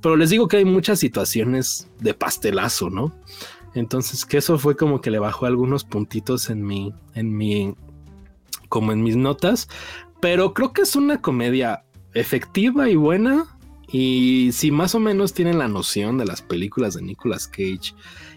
pero 0.00 0.16
les 0.16 0.30
digo 0.30 0.48
que 0.48 0.58
hay 0.58 0.64
muchas 0.64 0.98
situaciones 0.98 1.88
de 2.00 2.14
pastelazo, 2.14 2.90
¿no? 2.90 3.12
Entonces 3.74 4.24
que 4.24 4.38
eso 4.38 4.58
fue 4.58 4.76
como 4.76 5.00
que 5.00 5.10
le 5.10 5.18
bajó 5.18 5.46
algunos 5.46 5.84
puntitos 5.84 6.50
en 6.50 6.64
mi, 6.64 6.94
en 7.14 7.36
mi, 7.36 7.74
como 8.68 8.92
en 8.92 9.02
mis 9.02 9.16
notas, 9.16 9.68
pero 10.20 10.54
creo 10.54 10.72
que 10.72 10.82
es 10.82 10.96
una 10.96 11.20
comedia 11.20 11.84
efectiva 12.14 12.88
y 12.88 12.96
buena. 12.96 13.46
Y 13.88 14.50
si 14.52 14.72
más 14.72 14.96
o 14.96 15.00
menos 15.00 15.32
tienen 15.32 15.58
la 15.58 15.68
noción 15.68 16.18
de 16.18 16.24
las 16.24 16.42
películas 16.42 16.94
de 16.94 17.02
Nicolas 17.02 17.46
Cage 17.46 17.94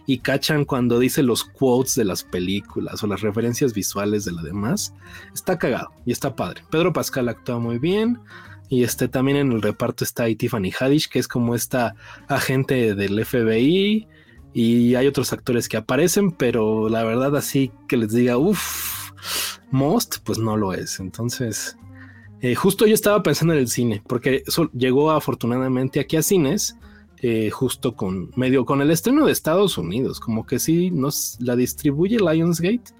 y 0.09 0.17
cachan 0.17 0.65
cuando 0.65 0.97
dice 0.97 1.21
los 1.21 1.43
quotes 1.43 1.93
de 1.93 2.03
las 2.03 2.23
películas 2.23 3.03
o 3.03 3.05
las 3.05 3.21
referencias 3.21 3.75
visuales 3.75 4.25
de 4.25 4.31
la 4.31 4.41
demás, 4.41 4.91
está 5.35 5.59
cagado 5.59 5.91
y 6.03 6.11
está 6.11 6.35
padre. 6.35 6.63
Pedro 6.71 6.91
Pascal 6.91 7.29
actúa 7.29 7.59
muy 7.59 7.77
bien. 7.77 8.19
Y 8.69 8.81
este 8.81 9.07
también 9.07 9.37
en 9.37 9.51
el 9.51 9.61
reparto 9.61 10.03
está 10.03 10.25
Tiffany 10.35 10.71
Haddish, 10.71 11.09
que 11.09 11.19
es 11.19 11.27
como 11.27 11.53
esta 11.53 11.93
agente 12.27 12.95
del 12.95 13.23
FBI. 13.23 14.07
Y 14.51 14.95
hay 14.95 15.05
otros 15.05 15.31
actores 15.31 15.69
que 15.69 15.77
aparecen, 15.77 16.31
pero 16.31 16.89
la 16.89 17.03
verdad, 17.03 17.35
así 17.37 17.71
que 17.87 17.95
les 17.95 18.11
diga, 18.11 18.39
uff, 18.39 19.11
Most, 19.69 20.23
pues 20.23 20.39
no 20.39 20.57
lo 20.57 20.73
es. 20.73 20.99
Entonces, 20.99 21.77
eh, 22.41 22.55
justo 22.55 22.87
yo 22.87 22.95
estaba 22.95 23.21
pensando 23.21 23.53
en 23.53 23.59
el 23.59 23.67
cine, 23.67 24.01
porque 24.07 24.41
eso 24.47 24.71
llegó 24.71 25.11
afortunadamente 25.11 25.99
aquí 25.99 26.17
a 26.17 26.23
cines 26.23 26.79
eh, 27.21 27.49
justo 27.49 27.95
con 27.95 28.31
medio 28.35 28.65
con 28.65 28.81
el 28.81 28.91
estreno 28.91 29.25
de 29.25 29.33
Estados 29.33 29.77
Unidos, 29.77 30.19
como 30.19 30.45
que 30.45 30.57
sí 30.57 30.89
nos 30.89 31.37
la 31.39 31.55
distribuye 31.57 32.17
Lionsgate, 32.17 32.93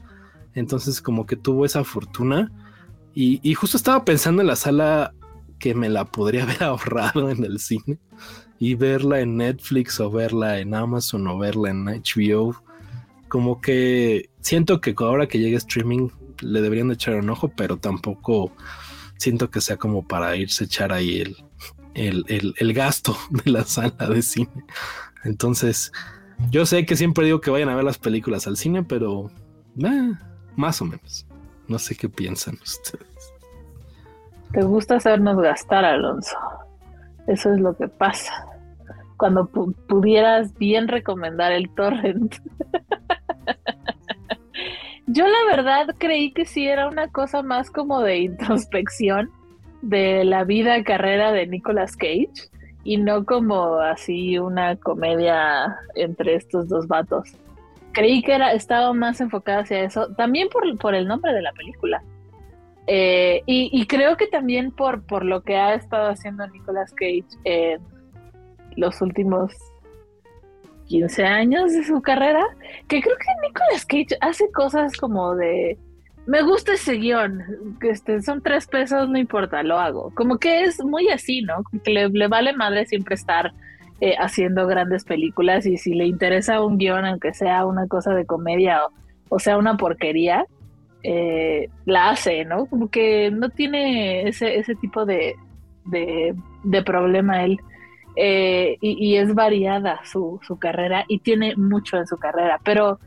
entonces 0.56 1.02
como 1.02 1.26
que 1.26 1.38
tuvo 1.38 1.66
esa 1.66 1.84
fortuna 1.84 2.52
y, 3.16 3.54
justo 3.54 3.76
estaba 3.76 4.06
pensando 4.06 4.42
en 4.42 4.48
la 4.48 4.56
sala 4.56 5.14
que 5.58 5.74
me 5.74 5.90
la 5.90 6.06
podría 6.06 6.44
haber 6.46 6.64
ahorrado 6.64 7.30
en 7.30 7.44
el 7.44 7.60
cine 7.60 7.98
y 8.60 8.76
verla 8.76 9.22
en 9.22 9.38
Netflix 9.38 10.00
o 10.00 10.12
verla 10.12 10.60
en 10.60 10.74
Amazon 10.74 11.28
o 11.28 11.38
verla 11.38 11.70
en 11.70 11.86
HBO. 11.86 12.56
Como 13.28 13.62
que 13.62 14.30
siento 14.42 14.82
que 14.82 14.96
ahora 14.98 15.28
que 15.28 15.40
llegue 15.40 15.56
streaming 15.56 16.10
le 16.42 16.62
deberían 16.62 16.90
de 16.90 16.94
echar 16.96 17.16
un 17.16 17.30
ojo, 17.30 17.50
pero 17.56 17.78
tampoco 17.78 18.52
siento 19.18 19.50
que 19.50 19.62
sea 19.62 19.78
como 19.78 20.08
para 20.08 20.36
irse 20.36 20.64
a 20.64 20.68
echar 20.68 20.94
ahí 20.94 21.20
el, 21.20 21.38
el, 21.94 22.74
gasto 22.74 23.16
de 23.30 23.52
la 23.52 23.64
sala 23.64 24.08
de 24.08 24.22
cine. 24.22 24.66
Entonces, 25.24 25.92
yo 26.52 26.66
sé 26.66 26.86
que 26.86 26.96
siempre 26.96 27.26
digo 27.26 27.42
que 27.42 27.52
vayan 27.52 27.70
a 27.70 27.76
ver 27.76 27.84
las 27.84 27.98
películas 27.98 28.48
al 28.48 28.58
cine, 28.58 28.84
pero 28.84 29.30
más 30.56 30.82
o 30.82 30.86
menos. 30.86 31.26
No 31.68 31.78
sé 31.80 31.96
qué 31.96 32.10
piensan 32.10 32.56
ustedes. 32.64 33.34
Te 34.52 34.64
gusta 34.64 34.96
hacernos 34.96 35.38
gastar, 35.38 35.86
Alonso. 35.86 36.38
Eso 37.28 37.54
es 37.54 37.60
lo 37.60 37.78
que 37.78 37.88
pasa. 37.88 38.46
Cuando 39.18 39.48
pudieras 39.48 40.58
bien 40.58 40.88
recomendar 40.88 41.52
el 41.52 41.70
torrent. 41.76 42.36
Yo 45.08 45.26
la 45.28 45.56
verdad 45.56 45.96
creí 45.98 46.32
que 46.32 46.46
sí 46.46 46.68
era 46.68 46.88
una 46.88 47.08
cosa 47.08 47.44
más 47.44 47.70
como 47.72 48.02
de 48.02 48.20
introspección 48.20 49.32
de 49.82 50.24
la 50.26 50.44
vida 50.44 50.84
carrera 50.84 51.32
de 51.32 51.48
Nicolas 51.48 51.96
Cage 51.96 52.50
y 52.84 52.98
no 52.98 53.26
como 53.26 53.76
así 53.76 54.38
una 54.40 54.76
comedia 54.76 55.78
entre 55.96 56.36
estos 56.36 56.70
dos 56.70 56.88
vatos. 56.88 57.34
creí 57.92 58.22
que 58.22 58.34
era, 58.34 58.54
estaba 58.54 58.94
más 58.94 59.20
enfocada 59.20 59.62
hacia 59.62 59.84
eso, 59.84 60.14
también 60.16 60.48
por, 60.50 60.78
por 60.78 60.96
el 60.96 61.08
nombre 61.08 61.34
de 61.34 61.42
la 61.42 61.52
película. 61.54 62.02
Eh, 62.92 63.44
y, 63.46 63.86
creo 63.86 64.18
que 64.18 64.26
también 64.26 64.72
por, 64.72 65.06
por 65.06 65.24
lo 65.24 65.44
que 65.44 65.56
ha 65.58 65.76
estado 65.76 66.10
haciendo 66.10 66.48
Nicolas 66.48 66.92
Cage 66.94 67.26
en 67.44 67.80
los 68.76 69.00
últimos 69.02 69.54
15 70.86 71.24
años 71.24 71.72
de 71.72 71.84
su 71.84 72.02
carrera, 72.02 72.44
que 72.88 73.00
creo 73.00 73.16
que 73.16 73.48
Nicolas 73.48 73.86
Cage 73.86 74.18
hace 74.22 74.52
cosas 74.52 74.98
como 74.98 75.36
de, 75.36 75.78
me 76.30 76.44
gusta 76.44 76.74
ese 76.74 76.94
guion, 76.94 77.44
este, 77.82 78.22
son 78.22 78.44
tres 78.44 78.68
pesos, 78.68 79.10
no 79.10 79.18
importa, 79.18 79.64
lo 79.64 79.80
hago. 79.80 80.12
Como 80.14 80.38
que 80.38 80.62
es 80.62 80.80
muy 80.84 81.10
así, 81.10 81.42
¿no? 81.42 81.64
Que 81.84 81.92
le, 81.92 82.28
vale 82.28 82.54
madre 82.54 82.86
siempre 82.86 83.16
estar 83.16 83.52
eh, 84.00 84.14
haciendo 84.20 84.68
grandes 84.68 85.06
películas 85.06 85.66
y 85.66 85.78
si 85.78 85.96
le 85.96 86.06
interesa 86.06 86.62
un 86.64 86.78
guion, 86.78 87.04
aunque 87.04 87.34
sea 87.34 87.66
una 87.66 87.88
cosa 87.88 88.14
de 88.14 88.28
comedia 88.28 88.80
o 89.30 89.40
sea 89.40 89.58
una 89.58 89.76
porquería, 89.76 90.46
eh, 91.02 91.68
la 91.86 92.12
hace, 92.12 92.46
¿no? 92.46 92.68
Como 92.68 92.92
que 92.92 93.32
no 93.32 93.50
tiene 93.50 94.28
ese, 94.28 94.60
ese 94.60 94.76
tipo 94.76 95.08
de, 95.08 95.36
de, 95.86 96.84
problema 96.84 97.44
él. 97.44 97.60
Eh, 98.16 98.78
y, 98.82 99.16
es 99.16 99.34
variada 99.34 100.02
su, 100.04 100.40
su, 100.44 100.60
carrera 100.60 101.06
y 101.08 101.20
tiene 101.20 101.56
mucho 101.56 101.98
en 101.98 102.06
su 102.06 102.18
carrera, 102.18 102.60
pero 102.64 103.00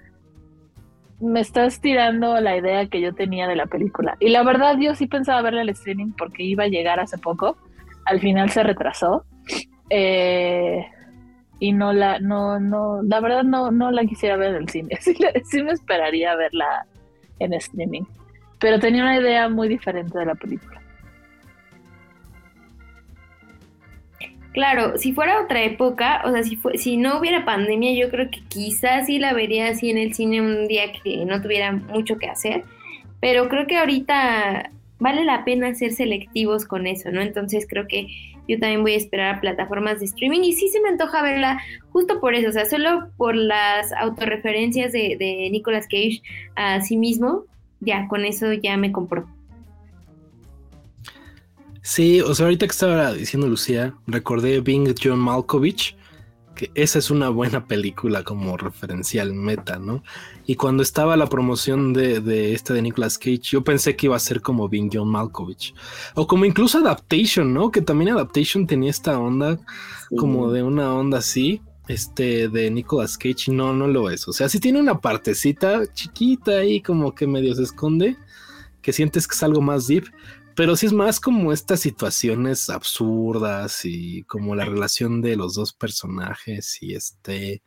me 1.23 1.40
estás 1.40 1.81
tirando 1.81 2.39
la 2.40 2.57
idea 2.57 2.86
que 2.86 3.01
yo 3.01 3.15
tenía 3.15 3.47
de 3.47 3.57
la 3.57 3.66
película. 3.66 4.16
Y 4.20 4.31
la 4.31 4.43
verdad, 4.43 4.77
yo 4.78 4.94
sí 4.94 5.07
pensaba 5.07 5.40
verla 5.43 5.62
al 5.62 5.69
streaming 5.69 6.12
porque 6.19 6.43
iba 6.43 6.65
a 6.65 6.69
llegar 6.69 7.01
hace 7.01 7.16
poco. 7.16 7.57
Al 8.05 8.20
final 8.20 8.51
se 8.51 8.62
retrasó. 8.62 9.24
Eh, 9.89 10.85
y 11.61 11.73
no 11.73 11.93
la, 11.93 12.19
no, 12.19 12.59
no, 12.59 13.03
la 13.03 13.20
verdad 13.20 13.44
no, 13.44 13.70
no 13.70 13.93
la 13.93 14.05
quisiera 14.05 14.36
ver 14.36 14.51
en 14.51 14.57
el 14.57 14.69
cine. 14.69 14.99
sí 15.44 15.62
me 15.62 15.73
esperaría 15.73 16.35
verla 16.35 16.86
en 17.39 17.55
streaming. 17.55 18.03
Pero 18.59 18.81
tenía 18.81 19.03
una 19.03 19.16
idea 19.16 19.49
muy 19.49 19.69
diferente 19.69 20.19
de 20.19 20.27
la 20.27 20.35
película. 20.35 20.81
Claro, 24.52 24.98
si 24.98 25.14
fuera 25.14 25.40
otra 25.42 25.62
época, 25.64 26.22
o 26.26 26.30
sea, 26.30 26.42
si, 26.42 26.56
fue, 26.56 26.76
si 26.76 26.98
no 26.98 27.18
hubiera 27.18 27.44
pandemia, 27.44 27.92
yo 27.94 28.10
creo 28.10 28.30
que 28.30 28.40
quizás 28.48 29.06
sí 29.06 29.18
la 29.18 29.32
vería 29.32 29.68
así 29.68 29.90
en 29.90 29.96
el 29.96 30.14
cine 30.14 30.42
un 30.42 30.68
día 30.68 30.92
que 30.92 31.24
no 31.24 31.40
tuviera 31.40 31.72
mucho 31.72 32.18
que 32.18 32.28
hacer, 32.28 32.64
pero 33.20 33.48
creo 33.48 33.66
que 33.66 33.78
ahorita 33.78 34.70
vale 34.98 35.24
la 35.24 35.44
pena 35.44 35.74
ser 35.74 35.92
selectivos 35.92 36.66
con 36.66 36.86
eso, 36.86 37.10
¿no? 37.10 37.22
Entonces 37.22 37.66
creo 37.68 37.88
que 37.88 38.08
yo 38.46 38.58
también 38.58 38.82
voy 38.82 38.92
a 38.92 38.98
esperar 38.98 39.36
a 39.36 39.40
plataformas 39.40 40.00
de 40.00 40.06
streaming 40.06 40.40
y 40.42 40.52
sí 40.52 40.68
se 40.68 40.80
me 40.80 40.90
antoja 40.90 41.22
verla 41.22 41.60
justo 41.90 42.20
por 42.20 42.34
eso, 42.34 42.50
o 42.50 42.52
sea, 42.52 42.66
solo 42.66 43.08
por 43.16 43.34
las 43.34 43.90
autorreferencias 43.92 44.92
de, 44.92 45.16
de 45.18 45.48
Nicolas 45.50 45.86
Cage 45.86 46.20
a 46.56 46.82
sí 46.82 46.98
mismo, 46.98 47.44
ya 47.80 48.06
con 48.06 48.24
eso 48.26 48.52
ya 48.52 48.76
me 48.76 48.92
compró. 48.92 49.26
Sí, 51.82 52.20
o 52.20 52.34
sea, 52.34 52.46
ahorita 52.46 52.66
que 52.66 52.72
estaba 52.72 53.12
diciendo 53.12 53.48
Lucía, 53.48 53.94
recordé 54.06 54.60
Bing 54.60 54.94
John 55.02 55.18
Malkovich 55.18 55.96
que 56.54 56.70
esa 56.74 56.98
es 56.98 57.10
una 57.10 57.28
buena 57.28 57.66
película 57.66 58.22
como 58.22 58.56
referencial 58.56 59.32
meta, 59.32 59.78
¿no? 59.78 60.02
Y 60.46 60.56
cuando 60.56 60.82
estaba 60.82 61.16
la 61.16 61.26
promoción 61.26 61.92
de, 61.92 62.20
de 62.20 62.52
este 62.52 62.74
de 62.74 62.82
Nicolas 62.82 63.18
Cage, 63.18 63.40
yo 63.42 63.64
pensé 63.64 63.96
que 63.96 64.06
iba 64.06 64.16
a 64.16 64.20
ser 64.20 64.42
como 64.42 64.68
Bing 64.68 64.90
John 64.92 65.09
Malkovich. 65.09 65.74
O 66.14 66.26
como 66.26 66.44
incluso 66.44 66.78
Adaptation, 66.78 67.52
¿no? 67.52 67.70
Que 67.70 67.80
también 67.80 68.10
Adaptation 68.10 68.66
tenía 68.66 68.90
esta 68.90 69.18
onda, 69.18 69.59
como 70.16 70.52
de 70.52 70.62
una 70.62 70.94
onda 70.94 71.18
así, 71.18 71.62
este, 71.88 72.48
de 72.48 72.70
Nicolas 72.70 73.16
Cage, 73.16 73.50
no, 73.50 73.72
no 73.72 73.86
lo 73.86 74.10
es. 74.10 74.28
O 74.28 74.32
sea, 74.32 74.48
sí 74.48 74.60
tiene 74.60 74.80
una 74.80 75.00
partecita 75.00 75.82
chiquita 75.92 76.52
ahí, 76.52 76.80
como 76.80 77.14
que 77.14 77.26
medio 77.26 77.54
se 77.54 77.62
esconde, 77.62 78.16
que 78.82 78.92
sientes 78.92 79.26
que 79.26 79.34
es 79.34 79.42
algo 79.42 79.60
más 79.60 79.86
deep, 79.86 80.04
pero 80.54 80.76
sí 80.76 80.86
es 80.86 80.92
más 80.92 81.20
como 81.20 81.52
estas 81.52 81.80
situaciones 81.80 82.70
absurdas 82.70 83.84
y 83.84 84.22
como 84.24 84.54
la 84.54 84.64
relación 84.64 85.20
de 85.20 85.36
los 85.36 85.54
dos 85.54 85.72
personajes 85.72 86.82
y 86.82 86.94
este, 86.94 87.62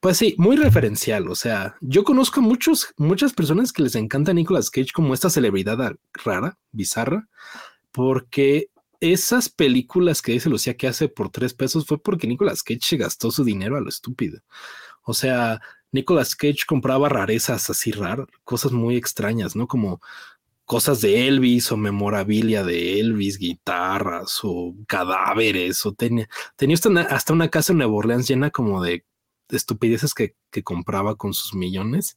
pues 0.00 0.18
sí, 0.18 0.34
muy 0.38 0.56
referencial. 0.56 1.28
O 1.28 1.34
sea, 1.34 1.76
yo 1.80 2.04
conozco 2.04 2.40
muchos, 2.40 2.94
muchas 2.96 3.32
personas 3.32 3.72
que 3.72 3.82
les 3.82 3.94
encanta 3.94 4.32
Nicolas 4.32 4.70
Cage 4.70 4.92
como 4.94 5.14
esta 5.14 5.30
celebridad 5.30 5.96
rara, 6.24 6.58
bizarra, 6.72 7.28
porque 7.92 8.70
esas 9.00 9.48
películas 9.48 10.22
que 10.22 10.32
dice 10.32 10.48
Lucía 10.48 10.76
que 10.76 10.88
hace 10.88 11.08
por 11.08 11.30
tres 11.30 11.54
pesos 11.54 11.86
fue 11.86 12.00
porque 12.00 12.26
Nicolas 12.26 12.62
Cage 12.62 12.96
gastó 12.96 13.30
su 13.30 13.44
dinero 13.44 13.76
a 13.76 13.80
lo 13.80 13.88
estúpido. 13.88 14.40
O 15.02 15.14
sea, 15.14 15.60
Nicolas 15.92 16.36
Cage 16.36 16.66
compraba 16.66 17.08
rarezas 17.08 17.70
así 17.70 17.90
raras, 17.92 18.26
cosas 18.44 18.72
muy 18.72 18.96
extrañas, 18.96 19.56
¿no? 19.56 19.66
Como 19.66 20.00
cosas 20.66 21.00
de 21.00 21.28
Elvis 21.28 21.72
o 21.72 21.76
memorabilia 21.76 22.64
de 22.64 23.00
Elvis, 23.00 23.38
guitarras 23.38 24.40
o 24.42 24.74
cadáveres, 24.86 25.86
o 25.86 25.94
tenía, 25.94 26.28
tenía 26.56 26.76
hasta 27.08 27.32
una, 27.32 27.48
casa 27.48 27.72
en 27.72 27.78
Nueva 27.78 27.94
Orleans 27.94 28.28
llena 28.28 28.50
como 28.50 28.82
de, 28.82 29.04
estupideces 29.48 30.12
que, 30.12 30.34
compraba 30.64 31.16
con 31.16 31.34
sus 31.34 31.54
millones. 31.54 32.16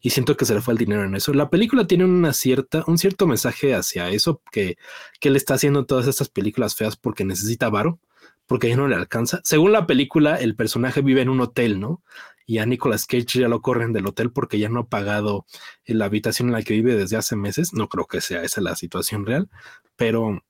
Y 0.00 0.10
siento 0.10 0.36
que 0.36 0.44
se 0.44 0.54
le 0.54 0.60
fue 0.60 0.74
el 0.74 0.78
dinero 0.78 1.04
en 1.04 1.14
eso. 1.16 1.32
La 1.32 1.50
película 1.50 1.86
tiene 1.86 2.04
una 2.04 2.32
cierta, 2.32 2.84
un 2.86 2.98
cierto 2.98 3.26
mensaje 3.26 3.74
hacia 3.74 4.10
eso, 4.10 4.40
que, 4.52 4.76
que 5.18 5.28
él 5.28 5.36
está 5.36 5.54
haciendo 5.54 5.86
todas 5.86 6.06
estas 6.06 6.28
películas 6.28 6.76
feas 6.76 6.96
porque 6.96 7.24
necesita 7.24 7.68
varo, 7.68 8.00
porque 8.46 8.68
ya 8.68 8.76
no 8.76 8.86
le 8.86 8.94
alcanza. 8.94 9.40
Según 9.44 9.72
la 9.72 9.86
película, 9.86 10.36
el 10.36 10.56
personaje 10.56 11.02
vive 11.02 11.22
en 11.22 11.30
un 11.30 11.40
hotel, 11.40 11.80
¿no? 11.80 12.02
Y 12.46 12.58
a 12.58 12.66
Nicolas 12.66 13.06
Cage 13.06 13.40
ya 13.40 13.48
lo 13.48 13.62
corren 13.62 13.92
del 13.92 14.06
hotel 14.06 14.30
porque 14.30 14.58
ya 14.58 14.68
no 14.68 14.80
ha 14.80 14.88
pagado 14.88 15.46
la 15.86 16.04
habitación 16.06 16.48
en 16.48 16.54
la 16.54 16.62
que 16.62 16.74
vive 16.74 16.94
desde 16.94 17.16
hace 17.16 17.36
meses. 17.36 17.72
No 17.72 17.88
creo 17.88 18.06
que 18.06 18.20
sea 18.20 18.42
esa 18.42 18.60
la 18.60 18.76
situación 18.76 19.26
real, 19.26 19.48
pero 19.96 20.42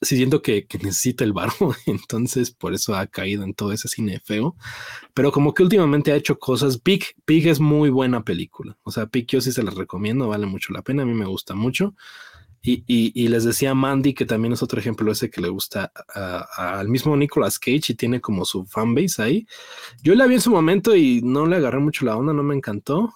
sí 0.00 0.16
siento 0.16 0.42
que, 0.42 0.66
necesita 0.82 1.24
el 1.24 1.32
barro, 1.32 1.74
entonces 1.86 2.50
por 2.50 2.74
eso 2.74 2.94
ha 2.94 3.06
caído 3.06 3.44
en 3.44 3.54
todo 3.54 3.72
ese 3.72 3.88
cine 3.88 4.20
feo. 4.24 4.56
Pero 5.14 5.32
como 5.32 5.54
que 5.54 5.62
últimamente 5.62 6.12
ha 6.12 6.16
hecho 6.16 6.38
cosas. 6.38 6.78
Pig, 6.78 7.04
Pig 7.24 7.48
es 7.48 7.60
muy 7.60 7.90
buena 7.90 8.24
película. 8.24 8.76
O 8.82 8.90
sea, 8.90 9.06
Pig 9.06 9.26
yo 9.26 9.40
sí 9.40 9.52
se 9.52 9.62
las 9.62 9.74
recomiendo, 9.74 10.28
vale 10.28 10.46
mucho 10.46 10.72
la 10.72 10.82
pena. 10.82 11.02
A 11.02 11.06
mí 11.06 11.14
me 11.14 11.26
gusta 11.26 11.54
mucho. 11.54 11.94
Y, 12.68 13.28
les 13.28 13.44
decía 13.44 13.74
Mandy, 13.74 14.12
que 14.12 14.26
también 14.26 14.52
es 14.52 14.62
otro 14.62 14.80
ejemplo 14.80 15.12
ese 15.12 15.30
que 15.30 15.40
le 15.40 15.48
gusta 15.48 15.92
al 16.56 16.88
mismo 16.88 17.16
Nicolas 17.16 17.60
Cage 17.60 17.92
y 17.92 17.94
tiene 17.94 18.20
como 18.20 18.44
su 18.44 18.66
fanbase 18.66 19.22
ahí. 19.22 19.46
Yo 20.02 20.14
la 20.16 20.26
vi 20.26 20.34
en 20.34 20.40
su 20.40 20.50
momento 20.50 20.96
y 20.96 21.22
no 21.22 21.46
le 21.46 21.56
agarré 21.56 21.78
mucho 21.78 22.04
la 22.04 22.16
onda, 22.16 22.32
no 22.32 22.42
me 22.42 22.56
encantó, 22.56 23.14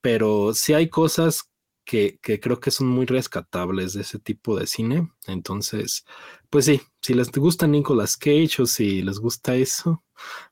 pero 0.00 0.54
sí 0.54 0.72
hay 0.72 0.88
cosas 0.88 1.50
que, 1.84 2.18
creo 2.22 2.60
que 2.60 2.70
son 2.70 2.88
muy 2.88 3.04
rescatables 3.04 3.92
de 3.92 4.02
ese 4.02 4.18
tipo 4.18 4.58
de 4.58 4.66
cine. 4.66 5.12
Entonces, 5.26 6.06
pues 6.48 6.64
sí, 6.64 6.80
si 7.02 7.12
les 7.12 7.30
gusta 7.30 7.66
Nicolas 7.66 8.16
Cage 8.16 8.62
o 8.62 8.66
si 8.66 9.02
les 9.02 9.18
gusta 9.18 9.54
eso, 9.54 10.02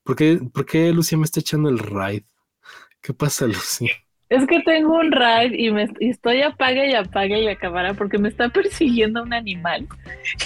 ¿por 0.02 0.16
qué, 0.16 0.40
por 0.52 0.66
qué 0.66 0.92
Lucía 0.92 1.16
me 1.16 1.24
está 1.24 1.40
echando 1.40 1.70
el 1.70 1.78
ride? 1.78 2.26
¿Qué 3.00 3.14
pasa, 3.14 3.46
Lucía? 3.46 3.92
Es 4.30 4.46
que 4.46 4.60
tengo 4.60 4.96
un 4.96 5.10
ride 5.10 5.60
y, 5.60 5.72
me, 5.72 5.88
estoy 5.98 6.42
apague 6.42 6.88
y 6.88 6.94
apague 6.94 7.42
la 7.42 7.56
cámara 7.56 7.94
porque 7.94 8.16
me 8.16 8.28
está 8.28 8.48
persiguiendo 8.48 9.24
un 9.24 9.34
animal. 9.34 9.88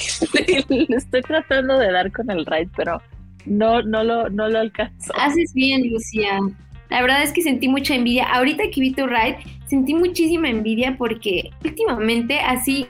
Le 0.71 0.97
estoy 0.97 1.21
tratando 1.21 1.79
de 1.79 1.93
dar 1.93 2.11
con 2.11 2.31
el 2.31 2.47
ride, 2.47 2.71
pero 2.75 3.03
no, 3.45 3.83
no 3.83 4.03
lo, 4.03 4.31
no 4.31 4.49
lo 4.49 4.61
alcanzo. 4.61 5.13
Haces 5.19 5.53
bien, 5.53 5.91
Lucía. 5.91 6.41
La 6.89 7.03
verdad 7.03 7.23
es 7.23 7.33
que 7.33 7.43
sentí 7.43 7.69
mucha 7.69 7.95
envidia. 7.95 8.25
Ahorita 8.25 8.65
que 8.73 8.81
vi 8.81 8.93
tu 8.93 9.07
ride, 9.07 9.37
sentí 9.67 9.95
muchísima 9.95 10.49
envidia 10.49 10.97
porque 10.97 11.51
últimamente 11.63 12.41
así, 12.41 12.87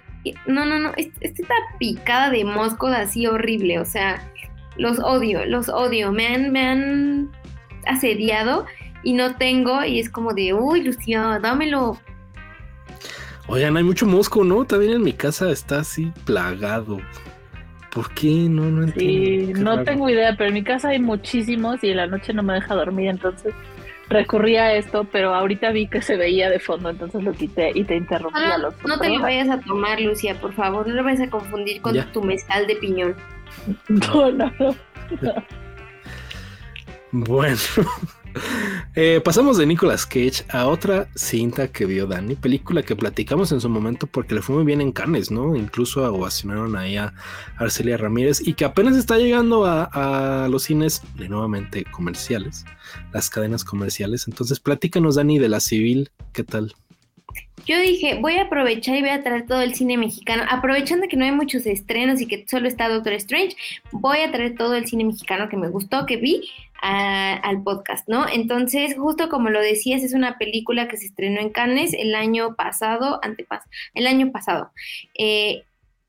no, 0.47 0.65
no, 0.65 0.79
no, 0.79 0.93
esta 0.97 1.55
picada 1.79 2.31
de 2.31 2.45
moscos 2.45 2.93
así 2.93 3.27
horrible, 3.27 3.81
o 3.81 3.85
sea, 3.85 4.23
los 4.77 5.01
odio, 5.01 5.45
los 5.45 5.69
odio, 5.69 6.12
me 6.12 6.29
han, 6.29 6.53
me 6.53 6.61
han 6.61 7.31
asediado 7.87 8.66
y 9.05 9.12
no 9.12 9.36
tengo 9.36 9.85
y 9.85 10.01
es 10.01 10.10
como 10.10 10.32
de, 10.32 10.55
uy, 10.55 10.82
Lucía, 10.82 11.39
dámelo. 11.40 11.98
Oigan, 13.47 13.76
hay 13.76 13.85
mucho 13.85 14.06
mosco, 14.06 14.43
¿no? 14.43 14.64
También 14.64 14.94
en 14.94 15.02
mi 15.02 15.12
casa 15.12 15.51
está 15.51 15.81
así 15.81 16.10
plagado. 16.24 16.98
¿Por 17.93 18.10
qué? 18.14 18.48
No, 18.48 18.64
no 18.64 18.82
entiendo. 18.82 19.55
Sí, 19.55 19.62
no 19.62 19.85
tengo 19.85 20.09
idea, 20.09 20.35
pero 20.36 20.48
en 20.48 20.55
mi 20.55 20.64
casa 20.64 20.89
hay 20.89 20.98
muchísimos 20.98 21.85
y 21.85 21.90
en 21.90 21.98
la 21.98 22.06
noche 22.06 22.32
no 22.32 22.43
me 22.43 22.55
deja 22.55 22.74
dormir, 22.74 23.09
entonces 23.09 23.55
recurrí 24.09 24.56
a 24.56 24.74
esto, 24.74 25.05
pero 25.05 25.35
ahorita 25.35 25.70
vi 25.70 25.86
que 25.86 26.02
se 26.02 26.16
veía 26.16 26.51
de 26.51 26.59
fondo, 26.59 26.90
entonces 26.90 27.22
lo 27.22 27.32
quité 27.32 27.70
y 27.74 27.85
te 27.85 27.97
interrumpí. 27.97 28.39
Ah, 28.40 28.59
no 28.86 28.98
te 28.98 29.10
lo 29.10 29.20
vayas 29.20 29.48
a 29.48 29.60
tomar, 29.60 30.01
Lucia, 30.01 30.39
por 30.40 30.52
favor, 30.55 30.86
no 30.89 30.94
lo 30.94 31.05
vayas 31.05 31.28
a 31.28 31.31
confundir 31.31 31.81
con 31.81 31.97
tu 32.12 32.22
mezcal 32.22 32.66
de 32.66 32.76
piñón. 32.76 33.14
No, 33.89 34.32
no, 34.32 34.52
no. 34.59 34.74
Bueno, 37.12 37.56
Eh, 38.97 39.20
pasamos 39.24 39.59
de 39.59 39.66
Nicolas 39.66 40.06
Cage 40.06 40.44
a 40.48 40.66
otra 40.66 41.09
cinta 41.15 41.69
que 41.69 41.85
vio 41.85 42.06
Dani, 42.06 42.36
película 42.36 42.82
que 42.82 42.94
platicamos 42.94 43.51
en 43.52 43.61
su 43.61 43.69
momento 43.69 44.06
porque 44.06 44.35
le 44.35 44.43
fue 44.43 44.56
muy 44.56 44.65
bien 44.65 44.81
en 44.81 44.93
Cannes, 44.93 45.31
¿no? 45.31 45.56
Incluso 45.56 46.05
ovacionaron 46.12 46.77
ahí 46.77 46.97
a 46.97 47.12
Arcelia 47.59 47.97
Ramírez 47.97 48.40
y 48.47 48.55
que 48.55 48.65
apenas 48.65 48.97
está 48.97 49.19
llegando 49.19 49.65
a, 49.66 50.48
los 50.48 50.65
cines 50.65 51.02
de 51.16 51.28
nuevamente 51.28 51.85
comerciales, 51.85 52.65
las 53.12 53.31
cadenas 53.31 53.65
comerciales. 53.65 54.28
Entonces, 54.28 54.61
platícanos, 54.61 55.16
Dani, 55.16 55.39
de 55.39 55.48
la 55.48 55.61
civil, 55.61 56.11
¿qué 56.32 56.44
tal? 56.44 56.74
Yo 57.66 57.78
dije, 57.81 58.19
voy 58.20 58.35
a 58.35 58.43
aprovechar 58.43 58.97
y 58.97 59.01
voy 59.01 59.11
a 59.11 59.23
traer 59.23 59.47
todo 59.47 59.62
el 59.62 59.74
cine 59.74 59.97
mexicano. 59.97 60.43
Aprovechando 60.51 61.09
que 61.09 61.16
no 61.16 61.24
hay 61.24 61.32
muchos 61.32 61.65
estrenos 61.66 62.20
y 62.20 62.27
que 62.27 62.44
solo 62.48 62.69
está 62.69 62.89
Doctor 62.89 63.15
Strange, 63.15 63.56
voy 63.90 64.19
a 64.19 64.31
traer 64.31 64.55
todo 64.55 64.74
el 64.74 64.86
cine 64.86 65.05
mexicano 65.05 65.48
que 65.48 65.56
me 65.56 65.69
gustó, 65.69 66.05
que 66.05 66.19
vi 66.19 66.43
al 66.86 67.62
podcast, 67.62 68.06
¿no? 68.09 68.27
Entonces, 68.28 68.94
justo 68.98 69.28
como 69.31 69.48
lo 69.48 69.61
decías, 69.61 70.02
es 70.02 70.12
una 70.12 70.36
película 70.36 70.86
que 70.86 70.98
se 70.98 71.06
estrenó 71.06 71.40
en 71.40 71.51
Cannes 71.51 71.94
el 71.94 72.15
año 72.15 72.56
pasado, 72.56 73.20
antepasado, 73.23 73.70
el 73.94 74.06
año 74.06 74.31
pasado. 74.32 74.70
Eh, 75.19 75.65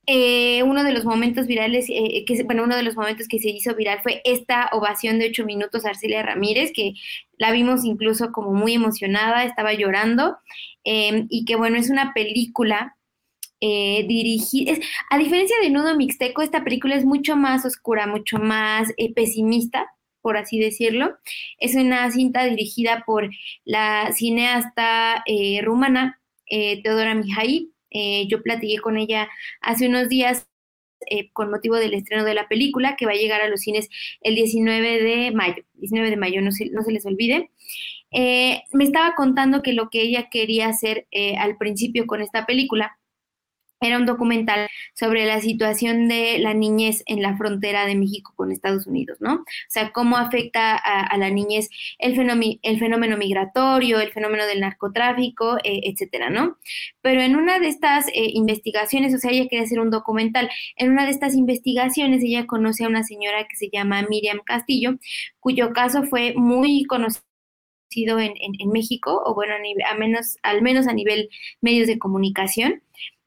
eh, 0.07 0.61
uno 0.63 0.83
de 0.83 0.93
los 0.93 1.03
momentos 1.03 1.47
virales, 1.47 1.87
eh, 1.89 2.25
que, 2.27 2.43
bueno, 2.43 2.63
uno 2.63 2.75
de 2.75 2.83
los 2.83 2.95
momentos 2.95 3.27
que 3.27 3.39
se 3.39 3.49
hizo 3.49 3.73
viral 3.75 4.01
fue 4.03 4.21
esta 4.23 4.69
ovación 4.71 5.17
de 5.17 5.29
ocho 5.29 5.45
minutos 5.45 5.83
a 5.85 5.89
Arcelia 5.89 6.21
Ramírez, 6.21 6.71
que 6.73 6.93
la 7.37 7.51
vimos 7.51 7.83
incluso 7.85 8.31
como 8.31 8.53
muy 8.53 8.73
emocionada, 8.73 9.45
estaba 9.45 9.73
llorando, 9.73 10.37
em, 10.83 11.25
y 11.29 11.45
que 11.45 11.55
bueno, 11.55 11.77
es 11.77 11.89
una 11.89 12.13
película 12.13 12.95
eh, 13.61 14.05
dirigida, 14.07 14.73
a 15.09 15.17
diferencia 15.17 15.55
de 15.61 15.71
Nudo 15.71 15.95
Mixteco, 15.95 16.41
esta 16.41 16.63
película 16.63 16.95
es 16.95 17.05
mucho 17.05 17.35
más 17.35 17.65
oscura, 17.65 18.05
mucho 18.05 18.37
más 18.37 18.93
pesimista, 19.15 19.87
por 20.25 20.37
así 20.37 20.57
decirlo. 20.57 21.17
Es 21.59 21.75
una 21.75 22.09
cinta 22.09 22.45
dirigida 22.45 23.03
por 23.05 23.29
la 23.63 24.11
cineasta 24.11 25.23
rumana 25.61 26.19
Teodora 26.49 27.13
Mihai, 27.13 27.75
eh, 27.97 28.27
yo 28.27 28.43
platiqué 28.43 28.79
con 28.81 28.97
ella 28.97 29.29
hace 29.61 29.87
unos 29.87 30.09
días 30.09 30.49
eh, 31.09 31.31
con 31.31 31.49
motivo 31.49 31.77
del 31.77 31.93
estreno 31.93 32.25
de 32.25 32.33
la 32.33 32.49
película 32.49 32.97
que 32.97 33.05
va 33.05 33.13
a 33.13 33.15
llegar 33.15 33.41
a 33.41 33.47
los 33.47 33.61
cines 33.61 33.87
el 34.19 34.35
19 34.35 35.01
de 35.01 35.31
mayo. 35.31 35.63
19 35.75 36.09
de 36.09 36.17
mayo, 36.17 36.41
no 36.41 36.51
se, 36.51 36.65
les 36.65 37.05
olvide. 37.05 37.51
Eh, 38.11 38.63
me 38.73 38.83
estaba 38.83 39.15
contando 39.15 39.61
que 39.61 39.71
lo 39.71 39.89
que 39.89 40.01
ella 40.01 40.27
quería 40.29 40.67
hacer 40.67 41.07
al 41.39 41.57
principio 41.57 42.05
con 42.05 42.21
esta 42.21 42.45
película 42.45 42.97
era 43.81 43.97
un 43.97 44.05
documental 44.05 44.67
sobre 44.93 45.25
la 45.25 45.41
situación 45.41 46.07
de 46.07 46.39
la 46.39 46.53
niñez 46.53 47.03
en 47.05 47.21
la 47.21 47.37
frontera 47.37 47.85
de 47.85 47.95
México 47.95 48.33
con 48.35 48.51
Estados 48.51 48.87
Unidos, 48.87 49.17
¿no? 49.19 49.35
O 49.35 49.45
sea, 49.69 49.91
cómo 49.91 50.17
afecta 50.17 50.75
a, 50.75 51.17
la 51.17 51.29
niñez 51.29 51.69
el 51.99 52.15
fenómeno, 52.15 53.17
migratorio, 53.17 53.99
el 53.99 54.11
fenómeno 54.11 54.45
del 54.45 54.61
narcotráfico, 54.61 55.57
eh, 55.63 55.81
etcétera, 55.83 56.29
¿no? 56.29 56.57
Pero 57.01 57.21
en 57.21 57.35
una 57.35 57.59
de 57.59 57.67
estas 57.67 58.07
eh, 58.09 58.29
investigaciones, 58.33 59.13
o 59.13 59.17
sea, 59.17 59.31
ella 59.31 59.47
quería 59.49 59.65
hacer 59.65 59.79
un 59.79 59.91
documental, 59.91 60.49
en 60.77 60.91
una 60.91 61.05
de 61.05 61.11
estas 61.11 61.35
investigaciones 61.35 62.23
ella 62.23 62.47
conoce 62.47 62.85
a 62.85 62.87
una 62.87 63.03
señora 63.03 63.47
que 63.47 63.55
se 63.55 63.69
llama 63.71 64.05
Miriam 64.09 64.39
Castillo, 64.45 64.95
cuyo 65.39 65.73
caso 65.73 66.03
fue 66.03 66.33
muy 66.35 66.85
conocido 66.85 67.23
en, 67.95 68.33
en, 68.37 68.69
México, 68.71 69.21
o 69.25 69.33
bueno, 69.33 69.53
a, 69.89 69.95
menos, 69.95 70.37
al 70.43 70.61
menos 70.61 70.87
a 70.87 70.93
nivel 70.93 71.29
medios 71.61 71.87
de 71.87 71.99
comunicación. 71.99 72.81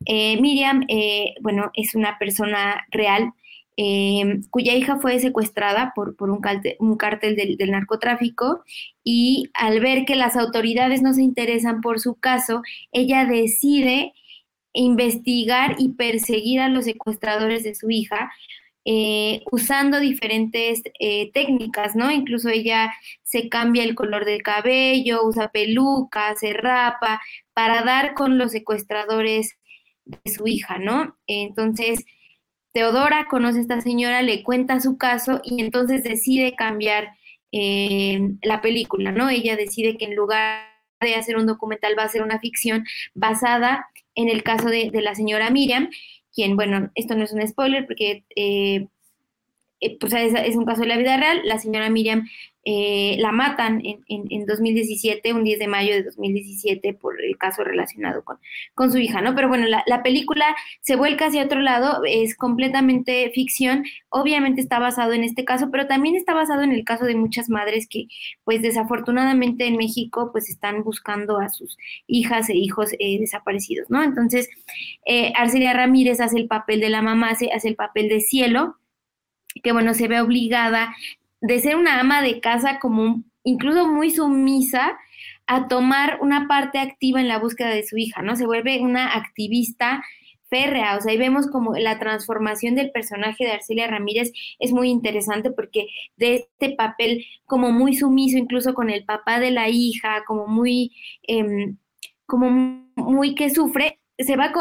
Eh, 0.06 0.40
Miriam, 0.40 0.84
eh, 0.88 1.34
bueno, 1.40 1.70
es 1.74 1.94
una 1.94 2.18
persona 2.18 2.86
real 2.90 3.32
eh, 3.76 4.40
cuya 4.50 4.74
hija 4.74 4.98
fue 4.98 5.18
secuestrada 5.20 5.92
por, 5.94 6.16
por 6.16 6.30
un, 6.30 6.40
un, 6.80 6.96
cártel 6.96 7.36
del, 7.36 7.56
del, 7.56 7.70
narcotráfico 7.70 8.64
y 9.04 9.50
al 9.54 9.80
ver 9.80 10.04
que 10.04 10.16
las 10.16 10.36
autoridades 10.36 11.02
no 11.02 11.14
se 11.14 11.22
interesan 11.22 11.80
por 11.80 12.00
su 12.00 12.14
caso, 12.16 12.62
ella 12.92 13.24
decide 13.24 14.14
investigar 14.72 15.76
y 15.78 15.90
perseguir 15.90 16.60
a 16.60 16.68
los 16.68 16.84
secuestradores 16.86 17.64
de 17.64 17.74
su 17.74 17.90
hija 17.90 18.30
usando 19.52 20.00
diferentes 20.00 20.82
técnicas, 21.34 21.94
¿no? 21.94 22.10
Incluso 22.10 22.48
ella 22.48 22.90
se 23.22 23.50
cambia 23.50 23.84
el 23.84 23.94
color 23.94 24.24
del 24.24 24.42
cabello, 24.42 25.26
usa 25.26 25.50
peluca, 25.50 26.34
se 26.36 26.54
rapa, 26.54 27.20
para 27.52 27.82
dar 27.82 28.14
con 28.14 28.38
los 28.38 28.52
secuestradores 28.52 29.57
de 30.08 30.30
su 30.30 30.46
hija, 30.46 30.78
¿no? 30.78 31.16
Entonces, 31.26 32.04
Teodora 32.72 33.26
conoce 33.30 33.58
a 33.58 33.62
esta 33.62 33.80
señora, 33.80 34.22
le 34.22 34.42
cuenta 34.42 34.80
su 34.80 34.98
caso 34.98 35.40
y 35.44 35.60
entonces 35.62 36.02
decide 36.02 36.54
cambiar 36.54 37.10
eh, 37.52 38.20
la 38.42 38.60
película, 38.60 39.12
¿no? 39.12 39.30
Ella 39.30 39.56
decide 39.56 39.96
que 39.96 40.06
en 40.06 40.16
lugar 40.16 40.66
de 41.00 41.14
hacer 41.14 41.36
un 41.36 41.46
documental 41.46 41.94
va 41.98 42.04
a 42.04 42.08
ser 42.08 42.22
una 42.22 42.40
ficción 42.40 42.84
basada 43.14 43.86
en 44.14 44.28
el 44.28 44.42
caso 44.42 44.68
de, 44.68 44.90
la 44.92 45.14
señora 45.14 45.50
Miriam 45.50 45.88
quien, 46.34 46.56
bueno, 46.56 46.90
esto 46.94 47.14
no 47.14 47.24
es 47.24 47.32
un 47.32 47.46
spoiler 47.46 47.86
porque 47.86 48.24
eh, 48.36 48.86
eh, 49.80 49.96
pues 49.98 50.12
es, 50.12 50.56
un 50.56 50.64
caso 50.64 50.82
de 50.82 50.88
la 50.88 50.96
vida 50.96 51.16
real, 51.16 51.40
la 51.44 51.58
señora 51.58 51.88
Miriam 51.88 52.28
eh, 52.70 53.16
la 53.18 53.32
matan 53.32 53.80
en, 53.82 54.04
en, 54.08 54.44
2017, 54.44 55.32
un 55.32 55.42
10 55.42 55.58
de 55.58 55.68
mayo 55.68 55.94
de 55.94 56.02
2017, 56.02 56.92
por 56.92 57.18
el 57.18 57.38
caso 57.38 57.64
relacionado 57.64 58.22
con, 58.24 58.36
con 58.74 58.92
su 58.92 58.98
hija, 58.98 59.22
¿no? 59.22 59.34
Pero 59.34 59.48
bueno, 59.48 59.66
la, 59.66 60.02
película 60.02 60.44
se 60.82 60.94
vuelca 60.94 61.28
hacia 61.28 61.44
otro 61.44 61.62
lado, 61.62 62.02
es 62.06 62.36
completamente 62.36 63.30
ficción, 63.34 63.84
obviamente 64.10 64.60
está 64.60 64.78
basado 64.80 65.14
en 65.14 65.24
este 65.24 65.46
caso, 65.46 65.70
pero 65.70 65.86
también 65.86 66.14
está 66.14 66.34
basado 66.34 66.60
en 66.60 66.72
el 66.72 66.84
caso 66.84 67.06
de 67.06 67.14
muchas 67.14 67.48
madres 67.48 67.88
que, 67.88 68.08
pues 68.44 68.60
desafortunadamente 68.60 69.66
en 69.66 69.78
México, 69.78 70.28
pues 70.30 70.50
están 70.50 70.84
buscando 70.84 71.38
a 71.38 71.48
sus 71.48 71.78
hijas 72.06 72.50
e 72.50 72.54
hijos 72.54 72.90
eh, 72.98 73.18
desaparecidos, 73.18 73.88
¿no? 73.88 74.02
Entonces, 74.02 74.50
eh, 75.06 75.32
Arcelia 75.36 75.72
Ramírez 75.72 76.20
hace 76.20 76.36
el 76.36 76.48
papel 76.48 76.80
de 76.80 76.90
la 76.90 77.00
mamá, 77.00 77.30
hace 77.30 77.68
el 77.68 77.76
papel 77.76 78.10
de 78.10 78.20
cielo, 78.20 78.76
que 79.62 79.72
bueno, 79.72 79.94
se 79.94 80.06
ve 80.06 80.20
obligada 80.20 80.94
de 81.40 81.60
ser 81.60 81.76
una 81.76 82.00
ama 82.00 82.22
de 82.22 82.40
casa 82.40 82.78
como 82.80 83.22
incluso 83.44 83.86
muy 83.86 84.10
sumisa 84.10 84.98
a 85.46 85.68
tomar 85.68 86.18
una 86.20 86.46
parte 86.46 86.78
activa 86.78 87.20
en 87.20 87.28
la 87.28 87.38
búsqueda 87.38 87.70
de 87.70 87.86
su 87.86 87.96
hija, 87.96 88.22
¿no? 88.22 88.36
Se 88.36 88.46
vuelve 88.46 88.80
una 88.80 89.14
activista 89.14 90.02
férrea, 90.48 90.96
o 90.96 91.00
sea, 91.00 91.12
y 91.12 91.18
vemos 91.18 91.46
como 91.46 91.74
la 91.74 91.98
transformación 91.98 92.74
del 92.74 92.90
personaje 92.90 93.44
de 93.44 93.52
Arcelia 93.52 93.86
Ramírez 93.86 94.32
es 94.58 94.72
muy 94.72 94.88
interesante 94.90 95.50
porque 95.50 95.86
de 96.16 96.36
este 96.36 96.74
papel 96.74 97.24
como 97.44 97.70
muy 97.70 97.94
sumiso, 97.96 98.38
incluso 98.38 98.74
con 98.74 98.90
el 98.90 99.04
papá 99.04 99.40
de 99.40 99.50
la 99.50 99.68
hija, 99.68 100.24
como 100.26 100.46
muy, 100.46 100.92
em, 101.22 101.76
como 102.26 102.50
muy 102.96 103.34
que 103.34 103.50
sufre, 103.50 103.97
se 104.18 104.36
va 104.36 104.52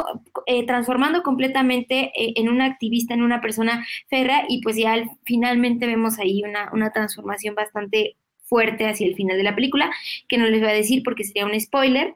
eh, 0.45 0.65
transformando 0.65 1.23
completamente 1.23 2.11
eh, 2.15 2.34
en 2.35 2.49
una 2.49 2.65
activista, 2.65 3.13
en 3.13 3.23
una 3.23 3.41
persona 3.41 3.85
férrea 4.07 4.45
y 4.47 4.61
pues 4.61 4.75
ya 4.75 5.03
finalmente 5.25 5.88
vemos 5.88 6.19
ahí 6.19 6.43
una, 6.43 6.69
una 6.73 6.91
transformación 6.91 7.55
bastante 7.55 8.17
fuerte 8.47 8.88
hacia 8.88 9.07
el 9.07 9.15
final 9.15 9.38
de 9.38 9.43
la 9.43 9.55
película, 9.55 9.91
que 10.27 10.38
no 10.38 10.45
les 10.47 10.61
voy 10.61 10.69
a 10.69 10.73
decir 10.73 11.01
porque 11.03 11.23
sería 11.23 11.45
un 11.45 11.59
spoiler. 11.59 12.15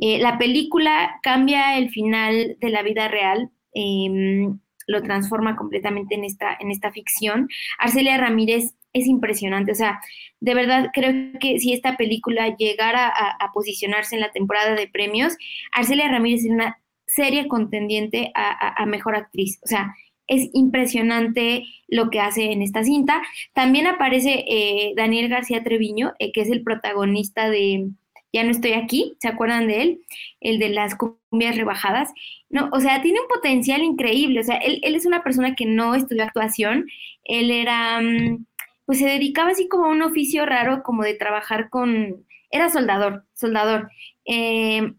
Eh, 0.00 0.18
la 0.18 0.38
película 0.38 1.18
cambia 1.22 1.78
el 1.78 1.90
final 1.90 2.56
de 2.60 2.70
la 2.70 2.82
vida 2.82 3.08
real, 3.08 3.50
em, 3.74 4.60
lo 4.86 5.02
transforma 5.02 5.56
completamente 5.56 6.14
en 6.14 6.24
esta, 6.24 6.56
en 6.60 6.70
esta 6.70 6.92
ficción. 6.92 7.48
Arcelia 7.78 8.18
Ramírez 8.18 8.74
es 8.94 9.06
impresionante, 9.08 9.72
o 9.72 9.74
sea, 9.74 10.00
de 10.40 10.54
verdad 10.54 10.90
creo 10.94 11.12
que 11.40 11.58
si 11.58 11.72
esta 11.72 11.96
película 11.96 12.56
llegara 12.56 13.08
a, 13.08 13.52
posicionarse 13.52 14.14
en 14.14 14.20
la 14.20 14.32
temporada 14.32 14.74
de 14.74 14.88
premios, 14.88 15.36
Arcelia 15.72 16.08
Ramírez 16.08 16.44
es 16.44 16.50
una 16.50 16.78
seria 17.06 17.46
contendiente 17.48 18.32
a, 18.34 18.86
mejor 18.86 19.16
actriz, 19.16 19.60
o 19.62 19.66
sea, 19.66 19.94
es 20.26 20.48
impresionante 20.54 21.64
lo 21.88 22.08
que 22.08 22.18
hace 22.18 22.50
en 22.50 22.62
esta 22.62 22.82
cinta. 22.82 23.22
También 23.52 23.86
aparece 23.86 24.44
eh, 24.48 24.94
Daniel 24.96 25.28
García 25.28 25.62
Treviño, 25.62 26.14
eh, 26.18 26.32
que 26.32 26.40
es 26.40 26.50
el 26.50 26.62
protagonista 26.62 27.50
de 27.50 27.90
Ya 28.32 28.42
no 28.42 28.50
estoy 28.50 28.72
aquí, 28.72 29.16
¿se 29.20 29.28
acuerdan 29.28 29.68
de 29.68 29.82
él? 29.82 30.00
El 30.40 30.58
de 30.58 30.70
las 30.70 30.96
cumbias 30.96 31.56
rebajadas. 31.56 32.10
No, 32.48 32.70
o 32.72 32.80
sea, 32.80 33.02
tiene 33.02 33.20
un 33.20 33.28
potencial 33.28 33.82
increíble, 33.82 34.40
o 34.40 34.44
sea, 34.44 34.56
él, 34.56 34.80
él 34.82 34.94
es 34.94 35.04
una 35.04 35.22
persona 35.22 35.54
que 35.54 35.66
no 35.66 35.94
estudió 35.94 36.24
actuación, 36.24 36.86
él 37.24 37.50
era... 37.50 38.00
Mm, 38.00 38.46
pues 38.86 38.98
se 38.98 39.06
dedicaba 39.06 39.50
así 39.50 39.68
como 39.68 39.86
a 39.86 39.90
un 39.90 40.02
oficio 40.02 40.46
raro, 40.46 40.82
como 40.82 41.02
de 41.02 41.14
trabajar 41.14 41.70
con, 41.70 42.26
era 42.50 42.68
soldador, 42.70 43.24
soldador, 43.32 43.90
eh, 44.24 44.92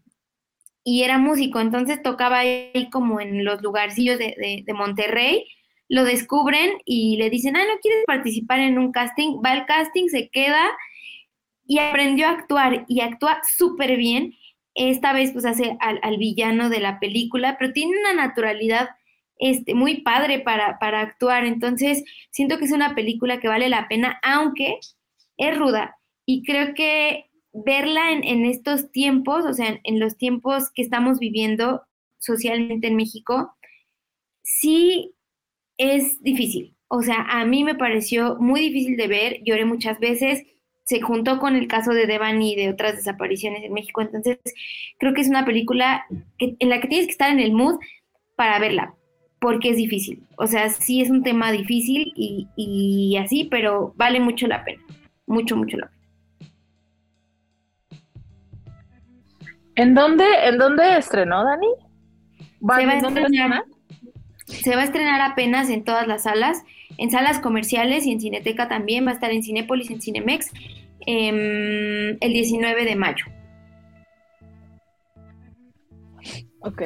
y 0.84 1.02
era 1.02 1.18
músico, 1.18 1.58
entonces 1.60 2.02
tocaba 2.02 2.38
ahí 2.38 2.88
como 2.92 3.20
en 3.20 3.44
los 3.44 3.60
lugarcillos 3.60 4.18
de, 4.18 4.62
de, 4.64 4.72
Monterrey, 4.72 5.44
lo 5.88 6.04
descubren 6.04 6.70
y 6.84 7.16
le 7.16 7.28
dicen, 7.28 7.56
ah, 7.56 7.64
¿no 7.64 7.80
quieres 7.80 8.04
participar 8.06 8.60
en 8.60 8.78
un 8.78 8.92
casting? 8.92 9.40
Va 9.44 9.50
al 9.50 9.66
casting, 9.66 10.08
se 10.08 10.28
queda 10.30 10.64
y 11.66 11.78
aprendió 11.78 12.28
a 12.28 12.32
actuar 12.32 12.84
y 12.88 13.00
actúa 13.00 13.40
súper 13.56 13.96
bien. 13.96 14.34
Esta 14.74 15.12
vez 15.12 15.32
pues 15.32 15.44
hace 15.44 15.76
al, 15.80 15.98
al, 16.02 16.18
villano 16.18 16.68
de 16.68 16.80
la 16.80 17.00
película, 17.00 17.56
pero 17.58 17.72
tiene 17.72 17.98
una 17.98 18.12
naturalidad 18.12 18.88
este, 19.38 19.74
muy 19.74 20.02
padre 20.02 20.40
para, 20.40 20.78
para 20.78 21.00
actuar. 21.00 21.44
Entonces, 21.44 22.04
siento 22.30 22.58
que 22.58 22.64
es 22.64 22.72
una 22.72 22.94
película 22.94 23.40
que 23.40 23.48
vale 23.48 23.68
la 23.68 23.88
pena, 23.88 24.18
aunque 24.22 24.78
es 25.36 25.58
ruda. 25.58 25.96
y 26.24 26.42
creo 26.44 26.74
que 26.74 27.26
verla 27.64 28.12
en, 28.12 28.44
estos 28.44 28.90
tiempos, 28.90 29.44
o 29.46 29.54
sea, 29.54 29.80
en, 29.82 30.00
los 30.00 30.16
tiempos 30.16 30.70
que 30.74 30.82
estamos 30.82 31.18
viviendo 31.18 31.82
socialmente 32.18 32.88
en 32.88 32.96
México, 32.96 33.56
sí 34.42 35.14
es 35.78 36.22
difícil. 36.22 36.76
O 36.88 37.02
sea, 37.02 37.22
a 37.28 37.44
mí 37.46 37.64
me 37.64 37.74
pareció 37.74 38.36
muy 38.38 38.60
difícil 38.60 38.96
de 38.96 39.08
ver, 39.08 39.40
lloré 39.44 39.64
muchas 39.64 39.98
veces, 39.98 40.44
se 40.84 41.00
juntó 41.00 41.38
con 41.38 41.56
el 41.56 41.66
caso 41.66 41.92
de 41.92 42.06
Devani 42.06 42.52
y 42.52 42.56
de 42.56 42.70
otras 42.70 42.96
desapariciones 42.96 43.64
en 43.64 43.72
México, 43.72 44.02
entonces 44.02 44.38
creo 44.98 45.14
que 45.14 45.22
es 45.22 45.28
una 45.28 45.44
película 45.44 46.06
en 46.38 46.68
la 46.68 46.80
que 46.80 46.88
tienes 46.88 47.06
que 47.06 47.12
estar 47.12 47.30
en 47.30 47.40
el 47.40 47.52
mood 47.52 47.80
para 48.36 48.60
verla, 48.60 48.94
porque 49.46 49.70
es 49.70 49.76
difícil. 49.76 50.26
O 50.38 50.48
sea, 50.48 50.68
sí 50.70 51.00
es 51.00 51.08
un 51.08 51.22
tema 51.22 51.52
difícil 51.52 52.12
y, 52.16 52.48
y 52.56 53.16
así, 53.16 53.44
pero 53.44 53.94
vale 53.94 54.18
mucho 54.18 54.48
la 54.48 54.64
pena, 54.64 54.82
mucho, 55.24 55.54
mucho 55.54 55.76
la 55.76 55.86
pena. 55.86 56.50
¿En 59.76 59.94
dónde, 59.94 60.24
¿En 60.42 60.58
dónde 60.58 60.98
estrenó, 60.98 61.44
Dani? 61.44 61.68
Se 62.58 62.86
va, 62.86 62.92
a 62.92 62.96
estrenar, 62.96 63.64
se 64.46 64.74
va 64.74 64.80
a 64.80 64.84
estrenar 64.84 65.20
apenas 65.20 65.70
en 65.70 65.84
todas 65.84 66.08
las 66.08 66.24
salas, 66.24 66.64
en 66.98 67.12
salas 67.12 67.38
comerciales 67.38 68.04
y 68.04 68.10
en 68.10 68.20
Cineteca 68.20 68.66
también, 68.66 69.06
va 69.06 69.12
a 69.12 69.14
estar 69.14 69.30
en 69.30 69.44
Cinépolis, 69.44 69.92
en 69.92 70.00
Cinemex, 70.02 70.50
em, 71.06 72.16
el 72.20 72.32
19 72.32 72.84
de 72.84 72.96
mayo. 72.96 73.26
Ok. 76.62 76.82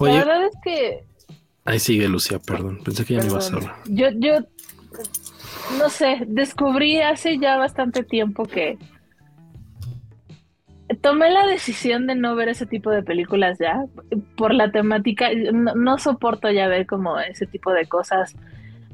la 0.00 0.12
verdad 0.14 0.46
es 0.46 0.56
que... 0.64 1.15
Ahí 1.66 1.78
sigue 1.78 2.08
Lucía, 2.08 2.38
perdón, 2.38 2.78
pensé 2.84 3.04
que 3.04 3.14
ya 3.14 3.20
me 3.20 3.26
ibas 3.26 3.52
a 3.52 3.56
hablar. 3.56 3.74
Yo, 3.86 4.06
yo, 4.16 4.38
no 5.78 5.88
sé, 5.90 6.22
descubrí 6.26 7.00
hace 7.00 7.38
ya 7.38 7.56
bastante 7.56 8.04
tiempo 8.04 8.44
que 8.44 8.78
tomé 11.00 11.30
la 11.30 11.46
decisión 11.46 12.06
de 12.06 12.14
no 12.14 12.36
ver 12.36 12.48
ese 12.48 12.66
tipo 12.66 12.90
de 12.90 13.02
películas 13.02 13.58
ya, 13.58 13.84
por 14.36 14.54
la 14.54 14.70
temática, 14.70 15.28
no, 15.52 15.98
soporto 15.98 16.50
ya 16.50 16.68
ver 16.68 16.86
como 16.86 17.18
ese 17.18 17.46
tipo 17.46 17.72
de 17.72 17.86
cosas 17.86 18.36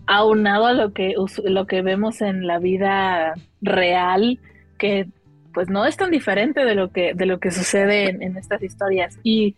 aunado 0.07 0.67
a 0.67 0.73
lo 0.73 0.93
que, 0.93 1.15
lo 1.45 1.67
que 1.67 1.83
vemos 1.83 2.23
en 2.23 2.47
la 2.47 2.59
vida 2.59 3.35
real, 3.61 4.39
que 4.79 5.09
pues 5.53 5.69
no 5.69 5.85
es 5.85 5.97
tan 5.97 6.11
diferente 6.11 6.65
de 6.65 6.75
lo 6.75 6.91
que, 6.91 7.13
de 7.15 7.27
lo 7.27 7.39
que 7.39 7.51
sucede 7.51 8.09
en, 8.09 8.37
estas 8.37 8.63
historias. 8.63 9.19
Y 9.23 9.55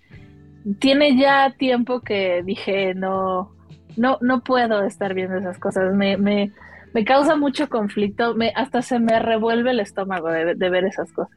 tiene 0.78 1.16
ya 1.16 1.54
tiempo 1.58 2.00
que 2.00 2.42
dije, 2.44 2.94
no, 2.94 3.52
no, 3.96 4.18
no 4.20 4.42
puedo 4.42 4.84
estar 4.84 5.14
viendo 5.14 5.36
esas 5.36 5.58
cosas, 5.58 5.94
me, 5.94 6.16
me, 6.16 6.52
me 6.92 7.04
causa 7.04 7.36
mucho 7.36 7.68
conflicto, 7.68 8.34
me, 8.34 8.52
hasta 8.54 8.82
se 8.82 8.98
me 8.98 9.18
revuelve 9.18 9.70
el 9.70 9.80
estómago 9.80 10.28
de 10.30 10.70
ver 10.70 10.84
esas 10.84 11.12
cosas. 11.12 11.36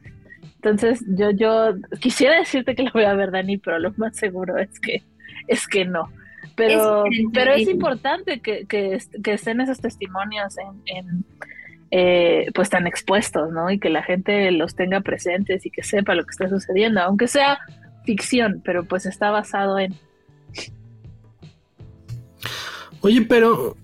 Entonces, 0.58 1.04
yo, 1.06 1.30
yo 1.30 1.74
quisiera 2.00 2.36
decirte 2.38 2.74
que 2.74 2.82
lo 2.82 2.90
voy 2.92 3.04
a 3.04 3.14
ver, 3.14 3.30
Dani, 3.30 3.58
pero 3.58 3.78
lo 3.78 3.92
más 3.96 4.16
seguro 4.16 4.58
es 4.58 4.80
que, 4.80 5.04
es 5.46 5.68
que 5.68 5.84
no. 5.84 6.10
Pero 6.56 7.06
es, 7.06 7.12
pero 7.32 7.52
es 7.52 7.68
importante 7.68 8.40
que, 8.40 8.66
que, 8.66 8.98
que, 9.22 9.32
estén 9.32 9.60
esos 9.60 9.80
testimonios 9.80 10.56
en, 10.86 11.24
eh, 11.92 12.50
pues 12.52 12.70
tan 12.70 12.88
expuestos, 12.88 13.52
¿no? 13.52 13.70
Y 13.70 13.78
que 13.78 13.88
la 13.88 14.02
gente 14.02 14.50
los 14.50 14.74
tenga 14.74 15.00
presentes 15.00 15.64
y 15.64 15.70
que 15.70 15.84
sepa 15.84 16.16
lo 16.16 16.24
que 16.24 16.30
está 16.30 16.48
sucediendo, 16.48 17.00
aunque 17.02 17.28
sea 17.28 17.60
ficción, 18.08 18.62
pero 18.64 18.84
pues 18.84 19.04
está 19.04 19.30
basado 19.30 19.78
en. 19.78 19.94
Oye, 23.02 23.20
pero 23.22 23.76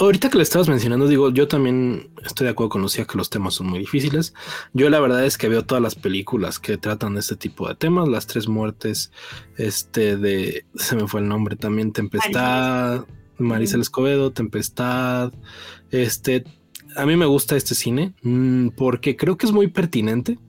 Ahorita 0.00 0.28
que 0.28 0.38
le 0.38 0.42
estabas 0.42 0.68
mencionando, 0.68 1.06
digo, 1.06 1.30
yo 1.30 1.46
también 1.46 2.10
estoy 2.24 2.46
de 2.46 2.50
acuerdo 2.50 2.70
con 2.70 2.82
Lucía 2.82 3.04
que 3.04 3.16
los 3.16 3.30
temas 3.30 3.54
son 3.54 3.68
muy 3.68 3.78
difíciles. 3.78 4.34
Yo 4.72 4.90
la 4.90 4.98
verdad 4.98 5.24
es 5.24 5.38
que 5.38 5.48
veo 5.48 5.64
todas 5.64 5.80
las 5.80 5.94
películas 5.94 6.58
que 6.58 6.78
tratan 6.78 7.14
de 7.14 7.20
este 7.20 7.36
tipo 7.36 7.68
de 7.68 7.76
temas, 7.76 8.08
las 8.08 8.26
tres 8.26 8.48
muertes, 8.48 9.12
este 9.56 10.16
de, 10.16 10.66
se 10.74 10.96
me 10.96 11.06
fue 11.06 11.20
el 11.20 11.28
nombre 11.28 11.54
también, 11.54 11.92
Tempestad, 11.92 13.04
Marisa 13.38 13.78
Escobedo, 13.78 14.32
Tempestad, 14.32 15.32
este, 15.92 16.42
a 16.96 17.06
mí 17.06 17.14
me 17.14 17.26
gusta 17.26 17.54
este 17.54 17.76
cine 17.76 18.14
mm, 18.22 18.70
porque 18.70 19.14
creo 19.16 19.36
que 19.36 19.46
es 19.46 19.52
muy 19.52 19.68
pertinente. 19.68 20.40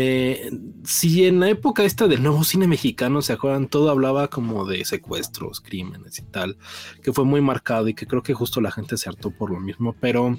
Eh, 0.00 0.48
si 0.84 1.26
en 1.26 1.40
la 1.40 1.48
época 1.48 1.82
esta 1.82 2.06
del 2.06 2.22
nuevo 2.22 2.44
cine 2.44 2.68
mexicano, 2.68 3.20
se 3.20 3.32
acuerdan, 3.32 3.66
todo 3.66 3.90
hablaba 3.90 4.28
como 4.28 4.64
de 4.64 4.84
secuestros, 4.84 5.60
crímenes 5.60 6.20
y 6.20 6.22
tal, 6.22 6.56
que 7.02 7.12
fue 7.12 7.24
muy 7.24 7.40
marcado 7.40 7.88
y 7.88 7.94
que 7.94 8.06
creo 8.06 8.22
que 8.22 8.32
justo 8.32 8.60
la 8.60 8.70
gente 8.70 8.96
se 8.96 9.08
hartó 9.08 9.32
por 9.32 9.50
lo 9.50 9.58
mismo, 9.58 9.96
pero 9.98 10.38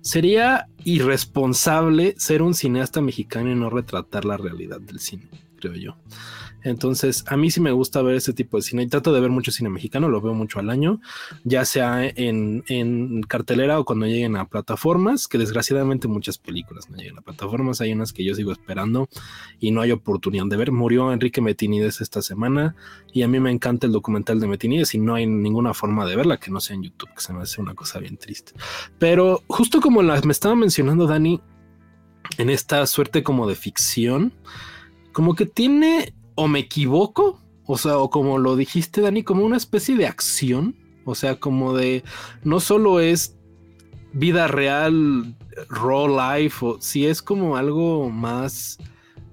sería 0.00 0.68
irresponsable 0.82 2.14
ser 2.16 2.40
un 2.40 2.54
cineasta 2.54 3.02
mexicano 3.02 3.52
y 3.52 3.54
no 3.54 3.68
retratar 3.68 4.24
la 4.24 4.38
realidad 4.38 4.80
del 4.80 4.98
cine, 4.98 5.28
creo 5.60 5.74
yo. 5.74 5.96
Entonces, 6.66 7.24
a 7.28 7.36
mí 7.36 7.48
sí 7.52 7.60
me 7.60 7.70
gusta 7.70 8.02
ver 8.02 8.16
ese 8.16 8.32
tipo 8.32 8.56
de 8.56 8.62
cine 8.64 8.82
y 8.82 8.88
trato 8.88 9.12
de 9.12 9.20
ver 9.20 9.30
mucho 9.30 9.52
cine 9.52 9.70
mexicano, 9.70 10.08
lo 10.08 10.20
veo 10.20 10.34
mucho 10.34 10.58
al 10.58 10.68
año, 10.68 11.00
ya 11.44 11.64
sea 11.64 12.04
en, 12.04 13.22
cartelera 13.28 13.78
o 13.78 13.84
cuando 13.84 14.06
lleguen 14.06 14.34
a 14.34 14.48
plataformas, 14.48 15.28
que 15.28 15.38
desgraciadamente 15.38 16.08
muchas 16.08 16.38
películas 16.38 16.90
no 16.90 16.96
llegan 16.96 17.18
a 17.18 17.20
plataformas, 17.20 17.80
hay 17.80 17.92
unas 17.92 18.12
que 18.12 18.24
yo 18.24 18.34
sigo 18.34 18.50
esperando 18.50 19.08
y 19.60 19.70
no 19.70 19.80
hay 19.80 19.92
oportunidad 19.92 20.46
de 20.46 20.56
ver. 20.56 20.72
Murió 20.72 21.12
Enrique 21.12 21.40
Metinides 21.40 22.00
esta 22.00 22.20
semana 22.20 22.74
y 23.12 23.22
a 23.22 23.28
mí 23.28 23.38
me 23.38 23.52
encanta 23.52 23.86
el 23.86 23.92
documental 23.92 24.40
de 24.40 24.48
Metinides 24.48 24.92
y 24.94 24.98
no 24.98 25.14
hay 25.14 25.28
ninguna 25.28 25.72
forma 25.72 26.04
de 26.04 26.16
verla 26.16 26.38
que 26.38 26.50
no 26.50 26.58
sea 26.58 26.74
en 26.74 26.82
YouTube, 26.82 27.14
que 27.14 27.20
se 27.20 27.32
me 27.32 27.42
hace 27.42 27.60
una 27.60 27.74
cosa 27.74 28.00
bien 28.00 28.16
triste. 28.16 28.54
Pero 28.98 29.44
justo 29.46 29.80
como 29.80 30.02
la, 30.02 30.20
me 30.22 30.32
estaba 30.32 30.56
mencionando 30.56 31.06
Dani, 31.06 31.40
en 32.38 32.50
esta 32.50 32.84
suerte 32.88 33.22
como 33.22 33.46
de 33.46 33.54
ficción, 33.54 34.32
como 35.12 35.36
que 35.36 35.46
tiene 35.46 36.12
o 36.36 36.46
me 36.46 36.60
equivoco, 36.60 37.40
o 37.64 37.76
sea, 37.76 37.98
o 37.98 38.08
como 38.10 38.38
lo 38.38 38.54
dijiste, 38.54 39.00
Dani, 39.00 39.24
como 39.24 39.44
una 39.44 39.56
especie 39.56 39.96
de 39.96 40.06
acción, 40.06 40.76
o 41.04 41.16
sea, 41.16 41.36
como 41.36 41.74
de 41.74 42.04
no 42.44 42.60
solo 42.60 43.00
es 43.00 43.36
vida 44.12 44.46
real, 44.46 45.34
raw 45.68 46.06
life, 46.08 46.64
o 46.64 46.80
si 46.80 47.06
es 47.06 47.20
como 47.20 47.56
algo 47.56 48.08
más 48.10 48.78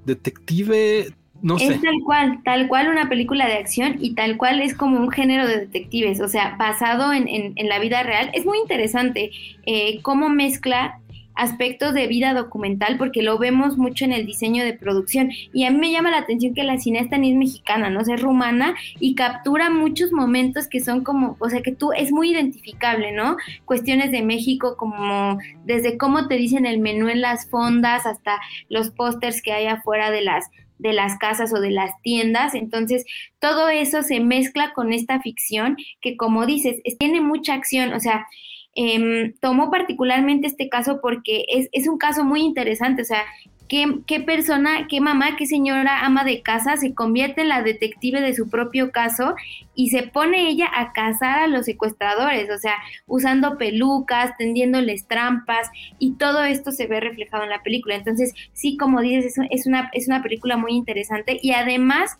detective, 0.05 1.13
no 1.43 1.57
es 1.57 1.81
tal 1.81 2.01
cual, 2.05 2.39
tal 2.45 2.69
cual 2.69 2.87
una 2.87 3.09
película 3.09 3.45
de 3.45 3.55
acción 3.55 3.97
y 3.99 4.15
tal 4.15 4.37
cual 4.37 4.61
es 4.61 4.73
como 4.73 4.97
un 4.97 5.11
género 5.11 5.45
de 5.45 5.59
detectives, 5.59 6.21
o 6.21 6.29
sea, 6.29 6.55
basado 6.57 7.11
en, 7.11 7.27
en, 7.27 7.67
la 7.67 7.79
vida 7.79 8.01
real. 8.01 8.31
Es 8.33 8.45
muy 8.45 8.57
interesante 8.59 9.29
eh, 9.65 10.01
cómo 10.03 10.29
mezcla 10.29 11.01
aspectos 11.35 11.93
de 11.93 12.07
vida 12.07 12.33
documental 12.33 12.97
porque 12.97 13.21
lo 13.21 13.37
vemos 13.37 13.77
mucho 13.77 14.05
en 14.05 14.13
el 14.13 14.25
diseño 14.25 14.63
de 14.63 14.73
producción 14.73 15.31
y 15.51 15.65
a 15.65 15.71
mí 15.71 15.77
me 15.77 15.91
llama 15.91 16.11
la 16.11 16.19
atención 16.19 16.53
que 16.53 16.63
la 16.63 16.77
cineasta 16.77 17.17
ni 17.17 17.31
es 17.31 17.37
mexicana, 17.37 17.89
no 17.89 18.01
es 18.01 18.21
rumana 18.21 18.75
y 18.99 19.15
captura 19.15 19.69
muchos 19.69 20.11
momentos 20.11 20.67
que 20.67 20.79
son 20.79 21.03
como, 21.03 21.37
o 21.39 21.49
sea, 21.49 21.61
que 21.61 21.71
tú 21.71 21.91
es 21.93 22.11
muy 22.11 22.31
identificable, 22.31 23.11
¿no? 23.11 23.37
Cuestiones 23.65 24.11
de 24.11 24.21
México 24.21 24.75
como 24.77 25.37
desde 25.65 25.97
cómo 25.97 26.27
te 26.27 26.35
dicen 26.35 26.65
el 26.65 26.79
menú 26.79 27.09
en 27.09 27.21
las 27.21 27.49
fondas 27.49 28.05
hasta 28.05 28.39
los 28.69 28.91
pósters 28.91 29.41
que 29.41 29.53
hay 29.53 29.67
afuera 29.67 30.11
de 30.11 30.21
las 30.21 30.49
de 30.79 30.91
las 30.91 31.17
casas 31.17 31.53
o 31.53 31.61
de 31.61 31.71
las 31.71 31.91
tiendas. 32.01 32.55
Entonces, 32.55 33.05
todo 33.39 33.69
eso 33.69 34.03
se 34.03 34.19
mezcla 34.19 34.73
con 34.73 34.91
esta 34.91 35.21
ficción 35.21 35.77
que, 36.01 36.17
como 36.17 36.45
dices, 36.45 36.81
tiene 36.99 37.21
mucha 37.21 37.53
acción. 37.53 37.93
O 37.93 37.99
sea, 38.01 38.27
eh, 38.75 39.33
tomó 39.39 39.69
particularmente 39.69 40.47
este 40.47 40.69
caso 40.69 40.99
porque 41.01 41.45
es, 41.47 41.69
es, 41.71 41.87
un 41.87 41.97
caso 41.97 42.23
muy 42.23 42.41
interesante, 42.41 43.03
o 43.03 43.05
sea, 43.05 43.23
¿qué, 43.67 43.99
¿qué, 44.07 44.19
persona, 44.19 44.87
qué 44.89 44.99
mamá, 44.99 45.35
qué 45.37 45.45
señora 45.45 46.05
ama 46.05 46.23
de 46.23 46.41
casa 46.41 46.77
se 46.77 46.93
convierte 46.93 47.41
en 47.41 47.49
la 47.49 47.61
detective 47.61 48.19
de 48.19 48.33
su 48.33 48.49
propio 48.49 48.91
caso 48.91 49.35
y 49.75 49.89
se 49.89 50.03
pone 50.03 50.49
ella 50.49 50.69
a 50.73 50.91
cazar 50.91 51.39
a 51.39 51.47
los 51.47 51.65
secuestradores, 51.65 52.49
o 52.49 52.57
sea, 52.57 52.75
usando 53.05 53.57
pelucas, 53.57 54.35
tendiéndoles 54.37 55.07
trampas 55.07 55.69
y 55.99 56.13
todo 56.15 56.43
esto 56.43 56.71
se 56.71 56.87
ve 56.87 56.99
reflejado 56.99 57.43
en 57.43 57.49
la 57.49 57.63
película. 57.63 57.95
Entonces, 57.95 58.33
sí, 58.53 58.77
como 58.77 59.01
dices, 59.01 59.37
es, 59.37 59.47
es 59.51 59.67
una, 59.67 59.89
es 59.93 60.07
una 60.07 60.23
película 60.23 60.57
muy 60.57 60.73
interesante 60.73 61.39
y 61.41 61.51
además, 61.51 62.17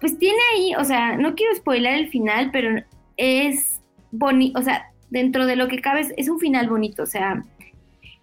pues 0.00 0.18
tiene 0.18 0.38
ahí, 0.54 0.74
o 0.74 0.84
sea, 0.84 1.16
no 1.16 1.34
quiero 1.34 1.54
spoiler 1.54 1.94
el 1.94 2.08
final, 2.08 2.50
pero 2.52 2.82
es 3.16 3.80
bonito, 4.10 4.58
o 4.58 4.62
sea, 4.62 4.90
dentro 5.10 5.46
de 5.46 5.56
lo 5.56 5.68
que 5.68 5.80
cabe 5.80 6.06
es, 6.16 6.28
un 6.28 6.38
final 6.38 6.68
bonito, 6.68 7.02
o 7.02 7.06
sea, 7.06 7.44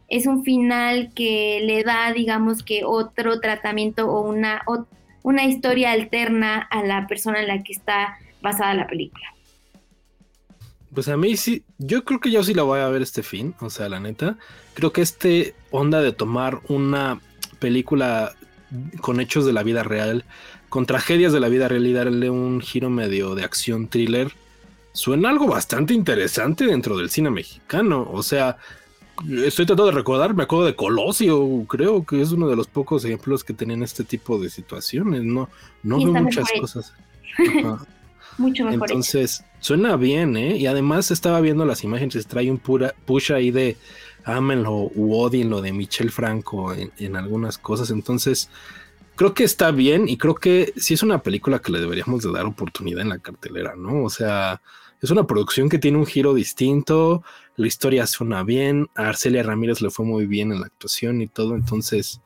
es 0.10 0.28
un 0.28 0.44
final 0.44 1.12
que 1.16 1.62
le 1.64 1.84
da, 1.84 2.12
digamos 2.14 2.64
que 2.64 2.84
otro 2.84 3.40
tratamiento 3.40 4.10
o 4.10 4.22
una, 4.22 4.64
una 5.24 5.46
historia 5.46 5.92
alterna 5.92 6.60
a 6.60 6.84
la 6.84 7.08
persona 7.08 7.42
en 7.42 7.48
la 7.48 7.64
que 7.64 7.74
está 7.74 8.18
basada 8.42 8.74
la 8.74 8.88
película. 8.88 9.26
Pues 10.94 11.08
a 11.08 11.18
mí 11.18 11.36
sí, 11.38 11.64
yo 11.80 12.06
creo 12.06 12.20
que 12.20 12.30
yo 12.30 12.44
sí 12.44 12.54
la 12.54 12.64
voy 12.64 12.80
a 12.80 12.88
ver 12.88 13.02
este 13.02 13.24
fin, 13.24 13.56
o 13.60 13.72
sea, 13.72 13.90
la 13.90 14.00
neta, 14.00 14.38
creo 14.76 14.94
que 14.94 15.02
este 15.02 15.56
onda 15.72 16.02
de 16.02 16.12
tomar 16.12 16.60
una 16.70 17.20
película 17.58 18.34
con 19.02 19.20
hechos 19.20 19.46
de 19.46 19.54
la 19.54 19.64
vida 19.64 19.82
real, 19.84 20.24
con 20.70 20.86
tragedias 20.86 21.34
de 21.34 21.40
la 21.40 21.50
vida 21.50 21.68
real 21.68 21.88
y 21.88 21.94
darle 21.94 22.30
un 22.30 22.62
giro 22.62 22.90
medio 22.90 23.34
de 23.34 23.44
acción 23.44 23.88
thriller, 23.88 24.34
suena 24.94 25.30
algo 25.30 25.48
bastante 25.48 25.94
interesante 25.94 26.66
dentro 26.66 26.98
del 26.98 27.10
cine 27.10 27.30
mexicano. 27.30 28.08
O 28.12 28.24
sea, 28.24 28.58
Estoy 29.46 29.68
tratando 29.68 29.86
de 29.86 29.92
recordar, 29.92 30.34
me 30.34 30.44
acuerdo 30.44 30.66
de 30.66 30.76
Colosio, 30.76 31.66
creo 31.68 32.04
que 32.04 32.20
es 32.22 32.32
uno 32.32 32.48
de 32.48 32.56
los 32.56 32.68
pocos 32.68 33.06
ejemplos 33.06 33.44
que 33.44 33.54
tenían 33.54 33.84
este 33.84 34.04
tipo 34.04 34.40
de 34.40 34.50
situaciones, 34.50 35.24
no, 35.24 35.50
no 35.84 35.98
veo 36.00 36.14
muchas 36.14 36.48
cosas. 36.60 36.94
Mucho 38.40 38.66
mejor. 38.66 38.90
Entonces, 38.90 39.44
suena 39.60 39.96
bien, 39.96 40.36
¿eh? 40.36 40.58
Y 40.58 40.66
además 40.66 41.12
estaba 41.12 41.40
viendo 41.40 41.66
las 41.66 41.84
imágenes, 41.84 42.26
trae 42.26 42.50
un 42.50 42.58
pura, 42.58 42.96
push 43.06 43.32
ahí 43.32 43.52
de 43.52 43.78
Amenlo 44.24 44.92
u 44.96 45.14
Odin, 45.16 45.62
de 45.62 45.72
Michel 45.72 46.10
Franco 46.10 46.74
en, 46.74 47.16
algunas 47.16 47.60
cosas. 47.60 47.92
Entonces, 47.92 48.50
creo 49.16 49.36
que 49.36 49.44
está 49.44 49.70
bien 49.70 50.10
y 50.10 50.18
creo 50.18 50.34
que 50.34 50.74
sí 50.78 50.96
es 50.96 51.04
una 51.04 51.20
película 51.20 51.60
que 51.60 51.72
le 51.72 51.80
deberíamos 51.80 52.24
de 52.24 52.32
dar 52.32 52.48
oportunidad 52.48 53.02
en 53.02 53.10
la 53.10 53.20
cartelera, 53.20 53.76
¿no? 53.78 54.04
O 54.04 54.10
sea, 54.10 54.60
es 55.04 55.12
una 55.12 55.28
producción 55.28 55.68
que 55.68 55.80
tiene 55.80 55.98
un 55.98 56.06
giro 56.06 56.34
distinto, 56.34 57.24
la 57.58 57.68
historia 57.68 58.08
suena 58.08 58.44
bien, 58.44 58.90
a 58.96 59.10
Arcelia 59.10 59.44
Ramírez 59.44 59.82
le 59.82 59.90
fue 59.90 60.06
muy 60.06 60.26
bien 60.26 60.54
en 60.54 60.62
la 60.62 60.68
actuación 60.68 61.22
y 61.22 61.28
todo, 61.28 61.56
entonces 61.56 62.22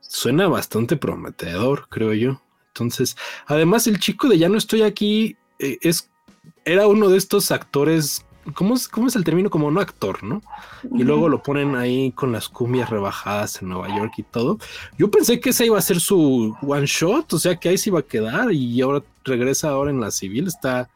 suena 0.00 0.48
bastante 0.48 0.96
prometedor, 0.96 1.88
creo 1.90 2.14
yo. 2.14 2.40
Entonces, 2.68 3.16
además 3.46 3.86
el 3.86 3.98
chico 3.98 4.28
de 4.28 4.38
Ya 4.38 4.48
no 4.48 4.56
estoy 4.56 4.82
aquí 4.82 5.36
eh, 5.58 5.78
es 5.82 6.10
era 6.64 6.86
uno 6.86 7.08
de 7.08 7.18
estos 7.18 7.50
actores 7.50 8.24
¿Cómo 8.54 8.74
es, 8.74 8.86
¿Cómo 8.86 9.08
es, 9.08 9.16
el 9.16 9.24
término? 9.24 9.50
Como 9.50 9.70
no 9.72 9.80
actor, 9.80 10.22
¿no? 10.22 10.40
Y 10.94 11.02
luego 11.02 11.28
lo 11.28 11.42
ponen 11.42 11.74
ahí 11.74 12.12
con 12.12 12.30
las 12.30 12.48
cumbias 12.48 12.90
rebajadas 12.90 13.60
en 13.60 13.68
Nueva 13.70 13.88
York 13.88 14.12
y 14.18 14.22
todo. 14.22 14.58
Yo 14.96 15.10
pensé 15.10 15.40
que 15.40 15.50
ese 15.50 15.66
iba 15.66 15.78
a 15.78 15.82
ser 15.82 15.98
su 15.98 16.56
one 16.62 16.86
shot, 16.86 17.32
o 17.32 17.38
sea 17.40 17.56
que 17.56 17.70
ahí 17.70 17.78
se 17.78 17.90
iba 17.90 17.98
a 17.98 18.04
quedar 18.04 18.52
y 18.52 18.80
ahora 18.80 19.02
regresa 19.24 19.70
ahora 19.70 19.90
en 19.90 20.00
la 20.00 20.12
civil. 20.12 20.46
Está, 20.46 20.88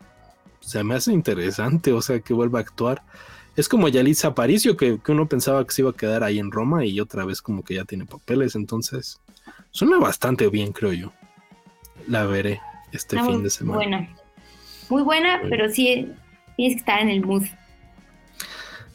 se 0.60 0.82
me 0.84 0.94
hace 0.94 1.12
interesante, 1.12 1.92
o 1.92 2.02
sea 2.02 2.20
que 2.20 2.34
vuelva 2.34 2.58
a 2.58 2.62
actuar. 2.62 3.02
Es 3.56 3.68
como 3.68 3.88
Yalitza 3.88 4.28
Aparicio, 4.28 4.76
que, 4.76 4.98
que 5.04 5.12
uno 5.12 5.28
pensaba 5.28 5.64
que 5.66 5.72
se 5.72 5.82
iba 5.82 5.90
a 5.90 5.96
quedar 5.96 6.22
ahí 6.22 6.38
en 6.38 6.50
Roma 6.50 6.84
y 6.84 7.00
otra 7.00 7.24
vez 7.24 7.42
como 7.42 7.64
que 7.64 7.74
ya 7.74 7.84
tiene 7.84 8.06
papeles, 8.06 8.54
entonces 8.54 9.20
suena 9.70 9.98
bastante 9.98 10.48
bien, 10.48 10.72
creo 10.72 10.92
yo. 10.92 11.12
La 12.06 12.24
veré 12.24 12.60
este 12.92 13.22
fin 13.22 13.42
de 13.42 13.50
semana. 13.50 13.76
Buena. 13.76 14.16
Muy 14.88 15.02
buena, 15.02 15.40
pero 15.48 15.68
sí 15.68 16.08
tienes 16.56 16.74
que 16.74 16.80
estar 16.80 17.00
en 17.00 17.08
el 17.08 17.24
mood. 17.24 17.44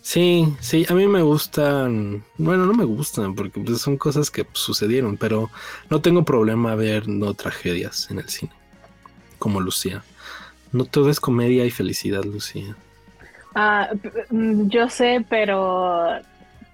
Sí, 0.02 0.54
sí, 0.60 0.86
a 0.88 0.94
mí 0.94 1.08
me 1.08 1.24
gustan, 1.24 2.24
bueno, 2.38 2.68
no 2.68 2.74
me 2.74 2.86
gustan 2.86 3.34
porque 3.34 3.60
pues, 3.60 3.82
son 3.82 3.98
cosas 3.98 4.30
que 4.30 4.46
sucedieron, 4.54 5.18
pero 5.18 5.50
no 5.90 6.00
tengo 6.00 6.24
problema 6.24 6.76
ver 6.76 7.08
no 7.08 7.34
tragedias 7.34 8.12
en 8.12 8.20
el 8.20 8.30
cine, 8.30 8.52
como 9.40 9.62
Lucía. 9.62 10.04
No 10.76 10.84
todo 10.84 11.10
es 11.10 11.22
comedia 11.22 11.64
y 11.64 11.72
felicidad, 11.72 12.26
Lucía. 12.26 12.76
Ah, 13.56 13.92
mm, 14.30 14.68
yo 14.68 14.90
sé, 14.90 15.26
pero 15.30 16.20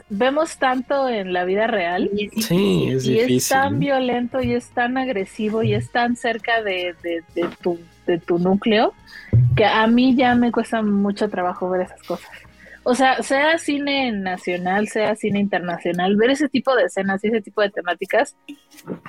vemos 0.10 0.58
tanto 0.58 1.08
en 1.08 1.32
la 1.34 1.46
vida 1.46 1.68
real. 1.68 2.10
sí, 2.36 2.88
es 2.90 3.06
y 3.06 3.12
difícil. 3.12 3.38
es 3.38 3.50
tan 3.50 3.78
violento 3.78 4.42
y 4.42 4.54
es 4.54 4.70
tan 4.70 4.98
agresivo 4.98 5.62
y 5.62 5.76
es 5.76 5.92
tan 5.92 6.16
cerca 6.16 6.64
de, 6.64 6.96
de, 7.04 7.48
tu, 7.62 7.80
de 8.08 8.18
tu 8.18 8.40
núcleo 8.40 8.96
que 9.56 9.66
a 9.66 9.86
mí 9.86 10.16
ya 10.16 10.34
me 10.34 10.52
cuesta 10.52 10.82
mucho 10.82 11.30
trabajo 11.30 11.70
ver 11.70 11.82
esas 11.82 12.02
cosas. 12.02 12.32
O 12.84 12.96
sea, 12.96 13.22
sea 13.22 13.58
cine 13.60 14.12
nacional, 14.12 14.88
sea 14.88 15.16
cine 15.16 15.40
internacional, 15.40 16.16
ver 16.16 16.32
ese 16.32 16.50
tipo 16.50 16.76
de 16.76 16.86
escenas 16.86 17.24
y 17.24 17.28
ese 17.28 17.42
tipo 17.42 17.62
de 17.62 17.70
temáticas 17.70 18.36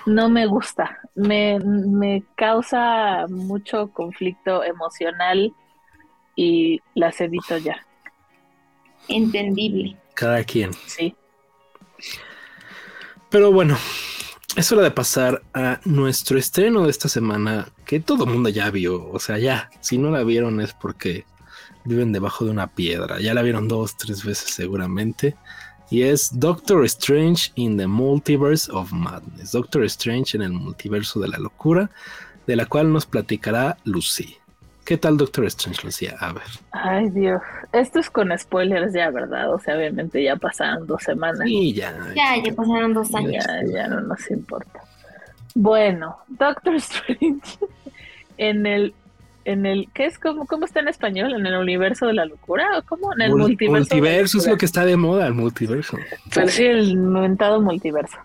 no 0.04 0.28
me 0.28 0.46
gusta. 0.46 0.98
Me, 1.14 1.58
me 1.58 2.22
causa 2.34 3.26
mucho 3.28 3.90
conflicto 3.92 4.62
emocional 4.62 5.54
y 6.36 6.80
las 6.94 7.20
evito 7.20 7.56
ya. 7.56 7.86
Entendible. 9.08 9.96
Cada 10.14 10.44
quien. 10.44 10.72
Sí. 10.86 11.14
Pero 13.30 13.50
bueno, 13.50 13.78
es 14.56 14.70
hora 14.70 14.82
de 14.82 14.90
pasar 14.90 15.42
a 15.54 15.80
nuestro 15.86 16.38
estreno 16.38 16.84
de 16.84 16.90
esta 16.90 17.08
semana, 17.08 17.68
que 17.86 18.00
todo 18.00 18.24
el 18.24 18.30
mundo 18.30 18.50
ya 18.50 18.70
vio. 18.70 19.08
O 19.10 19.18
sea, 19.18 19.38
ya, 19.38 19.70
si 19.80 19.96
no 19.96 20.10
la 20.10 20.22
vieron 20.24 20.60
es 20.60 20.74
porque 20.74 21.24
viven 21.84 22.12
debajo 22.12 22.44
de 22.44 22.50
una 22.50 22.68
piedra. 22.68 23.20
Ya 23.20 23.34
la 23.34 23.42
vieron 23.42 23.68
dos, 23.68 23.96
tres 23.96 24.24
veces 24.24 24.54
seguramente. 24.54 25.36
Y 25.90 26.02
es 26.02 26.30
Doctor 26.38 26.84
Strange 26.86 27.52
in 27.54 27.76
the 27.76 27.86
Multiverse 27.86 28.70
of 28.72 28.92
Madness. 28.92 29.52
Doctor 29.52 29.84
Strange 29.84 30.36
en 30.36 30.42
el 30.42 30.52
multiverso 30.52 31.20
de 31.20 31.28
la 31.28 31.38
locura, 31.38 31.90
de 32.46 32.56
la 32.56 32.66
cual 32.66 32.92
nos 32.92 33.04
platicará 33.04 33.76
Lucy. 33.84 34.38
¿Qué 34.84 34.96
tal 34.96 35.16
Doctor 35.16 35.44
Strange, 35.44 35.84
Lucía? 35.84 36.16
A 36.18 36.32
ver. 36.32 36.42
Ay, 36.72 37.08
Dios. 37.10 37.40
Esto 37.72 38.00
es 38.00 38.10
con 38.10 38.36
spoilers 38.36 38.92
ya, 38.92 39.10
¿verdad? 39.10 39.54
O 39.54 39.58
sea, 39.58 39.76
obviamente 39.76 40.22
ya 40.22 40.36
pasaron 40.36 40.86
dos 40.86 41.02
semanas. 41.02 41.42
Sí, 41.44 41.72
ya. 41.72 41.94
Ya, 42.16 42.42
ya 42.42 42.52
pasaron 42.52 42.92
dos 42.92 43.14
años. 43.14 43.44
Ya, 43.46 43.62
ya 43.72 43.88
no 43.88 44.00
nos 44.00 44.28
importa. 44.30 44.80
Bueno, 45.54 46.16
Doctor 46.28 46.74
Strange 46.76 47.58
en 48.38 48.66
el 48.66 48.94
en 49.44 49.66
el 49.66 49.88
¿qué 49.92 50.06
es 50.06 50.18
cómo, 50.18 50.46
cómo 50.46 50.64
está 50.64 50.80
en 50.80 50.88
español? 50.88 51.34
¿En 51.34 51.46
el 51.46 51.56
universo 51.56 52.06
de 52.06 52.14
la 52.14 52.24
locura 52.24 52.78
o 52.78 52.82
cómo? 52.82 53.12
En 53.14 53.22
el 53.22 53.34
multiverso. 53.34 53.94
Multiverso 53.94 54.38
es 54.38 54.46
lo 54.46 54.56
que 54.56 54.66
está 54.66 54.84
de 54.84 54.96
moda, 54.96 55.26
el 55.26 55.34
multiverso. 55.34 55.98
Pero 56.34 56.48
sí, 56.48 56.64
el 56.64 56.90
inventado 56.90 57.60
multiverso. 57.60 58.18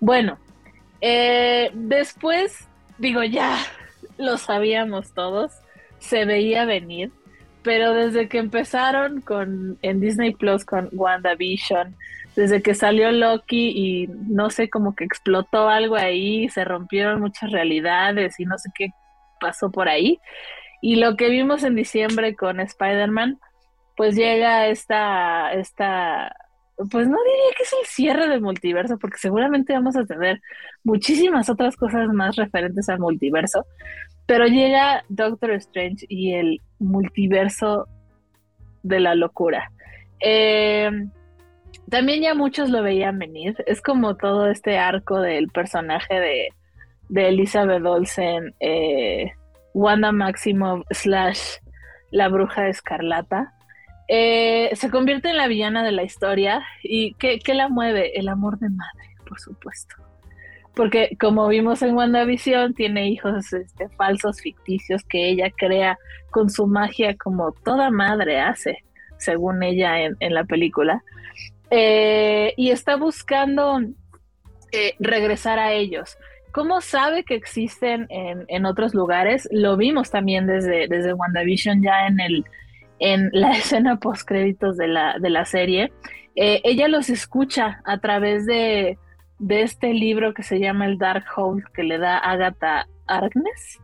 Bueno, 0.00 0.38
eh, 1.00 1.70
después 1.74 2.68
digo 2.98 3.22
ya 3.24 3.58
lo 4.18 4.38
sabíamos 4.38 5.12
todos 5.12 5.52
se 5.98 6.24
veía 6.24 6.64
venir, 6.64 7.10
pero 7.62 7.94
desde 7.94 8.28
que 8.28 8.38
empezaron 8.38 9.22
con 9.22 9.78
en 9.82 10.00
Disney 10.00 10.34
Plus 10.34 10.64
con 10.64 10.90
WandaVision, 10.92 11.96
desde 12.36 12.62
que 12.62 12.74
salió 12.74 13.10
Loki 13.10 13.72
y 13.74 14.06
no 14.08 14.50
sé, 14.50 14.68
como 14.68 14.94
que 14.94 15.04
explotó 15.04 15.68
algo 15.68 15.96
ahí, 15.96 16.48
se 16.50 16.64
rompieron 16.64 17.20
muchas 17.20 17.50
realidades 17.50 18.38
y 18.38 18.44
no 18.44 18.58
sé 18.58 18.70
qué 18.74 18.88
pasó 19.40 19.70
por 19.70 19.88
ahí. 19.88 20.20
Y 20.84 20.96
lo 20.96 21.16
que 21.16 21.30
vimos 21.30 21.64
en 21.64 21.76
diciembre 21.76 22.36
con 22.36 22.60
Spider-Man, 22.60 23.40
pues 23.96 24.16
llega 24.16 24.66
esta, 24.66 25.50
esta, 25.54 26.36
pues 26.76 27.08
no 27.08 27.16
diría 27.24 27.56
que 27.56 27.62
es 27.62 27.72
el 27.80 27.86
cierre 27.86 28.28
del 28.28 28.42
multiverso, 28.42 28.98
porque 28.98 29.16
seguramente 29.16 29.72
vamos 29.72 29.96
a 29.96 30.04
tener 30.04 30.42
muchísimas 30.82 31.48
otras 31.48 31.74
cosas 31.76 32.08
más 32.12 32.36
referentes 32.36 32.90
al 32.90 32.98
multiverso, 32.98 33.64
pero 34.26 34.44
llega 34.44 35.02
Doctor 35.08 35.52
Strange 35.52 36.04
y 36.06 36.34
el 36.34 36.60
multiverso 36.78 37.88
de 38.82 39.00
la 39.00 39.14
locura. 39.14 39.72
Eh, 40.20 40.90
también 41.88 42.20
ya 42.20 42.34
muchos 42.34 42.68
lo 42.68 42.82
veían 42.82 43.18
venir. 43.18 43.56
Es 43.66 43.80
como 43.80 44.18
todo 44.18 44.50
este 44.50 44.76
arco 44.76 45.18
del 45.18 45.48
personaje 45.48 46.12
de, 46.12 46.48
de 47.08 47.28
Elizabeth 47.28 47.86
Olsen, 47.86 48.54
eh, 48.60 49.32
Wanda 49.74 50.12
Maximoff 50.12 50.86
slash 50.90 51.58
la 52.10 52.28
bruja 52.28 52.68
escarlata. 52.68 53.52
Eh, 54.08 54.70
se 54.74 54.90
convierte 54.90 55.28
en 55.28 55.36
la 55.36 55.48
villana 55.48 55.84
de 55.84 55.92
la 55.92 56.04
historia. 56.04 56.62
¿Y 56.82 57.14
qué, 57.14 57.38
qué 57.38 57.54
la 57.54 57.68
mueve? 57.68 58.18
El 58.18 58.28
amor 58.28 58.58
de 58.58 58.70
madre, 58.70 59.16
por 59.28 59.38
supuesto 59.38 59.96
porque 60.74 61.16
como 61.20 61.48
vimos 61.48 61.82
en 61.82 61.94
WandaVision, 61.94 62.74
tiene 62.74 63.08
hijos 63.08 63.52
este, 63.52 63.88
falsos, 63.90 64.40
ficticios, 64.40 65.02
que 65.04 65.28
ella 65.28 65.50
crea 65.56 65.98
con 66.30 66.50
su 66.50 66.66
magia 66.66 67.16
como 67.16 67.52
toda 67.52 67.90
madre 67.90 68.40
hace, 68.40 68.78
según 69.18 69.62
ella 69.62 70.00
en, 70.00 70.34
la 70.34 70.44
película. 70.44 71.02
Eh, 71.70 72.52
y 72.56 72.70
está 72.70 72.96
buscando 72.96 73.80
eh, 74.72 74.94
regresar 74.98 75.58
a 75.58 75.72
ellos. 75.72 76.18
¿Cómo 76.54 76.80
sabe 76.80 77.24
que 77.24 77.34
existen 77.34 78.06
en, 78.10 78.64
otros 78.64 78.94
lugares? 78.94 79.48
Lo 79.50 79.76
vimos 79.76 80.12
también 80.12 80.46
desde, 80.46 80.86
desde 80.86 81.12
WandaVision 81.12 81.82
ya 81.82 82.06
en, 82.06 82.20
el, 82.20 82.44
en 83.00 83.28
la 83.32 83.50
escena 83.58 83.96
post 83.96 84.22
créditos 84.24 84.76
de 84.76 84.86
la, 84.86 85.18
de 85.18 85.30
la 85.30 85.46
serie. 85.46 85.92
Eh, 86.36 86.60
ella 86.62 86.86
los 86.86 87.10
escucha 87.10 87.80
a 87.84 87.98
través 87.98 88.46
de, 88.46 88.98
de 89.40 89.62
este 89.62 89.92
libro 89.94 90.32
que 90.32 90.44
se 90.44 90.60
llama 90.60 90.86
El 90.86 90.96
Dark 90.96 91.24
Hole 91.36 91.64
que 91.74 91.82
le 91.82 91.98
da 91.98 92.18
Agatha 92.18 92.86
Argnes. 93.08 93.80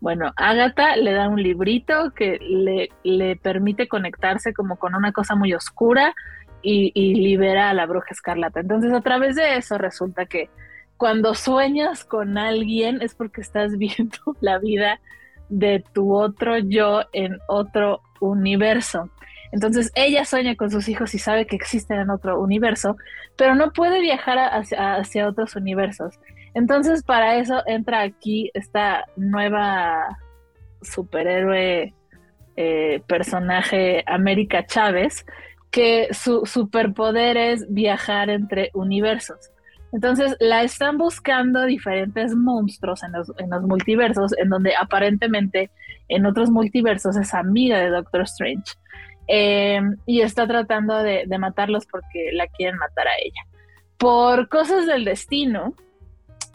Bueno, 0.00 0.34
Agatha 0.36 0.96
le 0.96 1.12
da 1.12 1.30
un 1.30 1.42
librito 1.42 2.12
que 2.14 2.38
le, 2.42 2.90
le 3.04 3.36
permite 3.36 3.88
conectarse 3.88 4.52
como 4.52 4.76
con 4.76 4.94
una 4.94 5.12
cosa 5.12 5.34
muy 5.34 5.54
oscura 5.54 6.14
y, 6.60 7.14
libera 7.14 7.70
a 7.70 7.74
la 7.74 7.86
bruja 7.86 8.08
escarlata. 8.10 8.60
Entonces, 8.60 8.92
a 8.92 9.00
través 9.00 9.36
de 9.36 9.56
eso 9.56 9.78
resulta 9.78 10.26
que 10.26 10.50
cuando 11.02 11.34
sueñas 11.34 12.04
con 12.04 12.38
alguien 12.38 13.02
es 13.02 13.16
porque 13.16 13.40
estás 13.40 13.76
viendo 13.76 14.18
la 14.40 14.60
vida 14.60 15.00
de 15.48 15.84
tu 15.92 16.14
otro 16.14 16.58
yo 16.58 17.02
en 17.12 17.40
otro 17.48 18.02
universo. 18.20 19.10
Entonces 19.50 19.90
ella 19.96 20.24
sueña 20.24 20.54
con 20.54 20.70
sus 20.70 20.88
hijos 20.88 21.12
y 21.16 21.18
sabe 21.18 21.48
que 21.48 21.56
existen 21.56 21.98
en 21.98 22.10
otro 22.10 22.40
universo, 22.40 22.96
pero 23.36 23.56
no 23.56 23.72
puede 23.72 24.00
viajar 24.00 24.38
hacia, 24.38 25.26
otros 25.26 25.56
universos. 25.56 26.20
Entonces 26.54 27.02
para 27.02 27.34
eso 27.34 27.64
entra 27.66 28.02
aquí 28.02 28.52
esta 28.54 29.04
nueva 29.16 30.20
superhéroe 30.82 31.92
eh, 32.54 33.02
personaje 33.08 34.04
América 34.06 34.66
Chávez, 34.66 35.26
que 35.72 36.10
su 36.12 36.46
superpoder 36.46 37.36
es 37.36 37.66
viajar 37.74 38.30
entre 38.30 38.70
universos. 38.72 39.50
Entonces 39.92 40.36
la 40.40 40.62
están 40.62 40.96
buscando 40.96 41.64
diferentes 41.64 42.34
monstruos 42.34 43.02
en 43.02 43.12
los, 43.12 43.32
en 43.38 43.50
los 43.50 43.62
multiversos, 43.62 44.32
en 44.38 44.48
donde 44.48 44.74
aparentemente 44.74 45.70
en 46.08 46.26
otros 46.26 46.50
multiversos 46.50 47.16
es 47.16 47.34
amiga 47.34 47.78
de 47.78 47.90
Doctor 47.90 48.22
Strange. 48.22 48.74
Em, 49.28 49.96
y 50.04 50.20
está 50.20 50.46
tratando 50.46 51.02
de, 51.02 51.26
matarlos 51.38 51.86
porque 51.86 52.32
la 52.32 52.46
quieren 52.48 52.76
matar 52.76 53.06
a 53.06 53.16
ella. 53.22 53.46
Por 53.96 54.48
cosas 54.48 54.86
del 54.86 55.04
destino, 55.04 55.74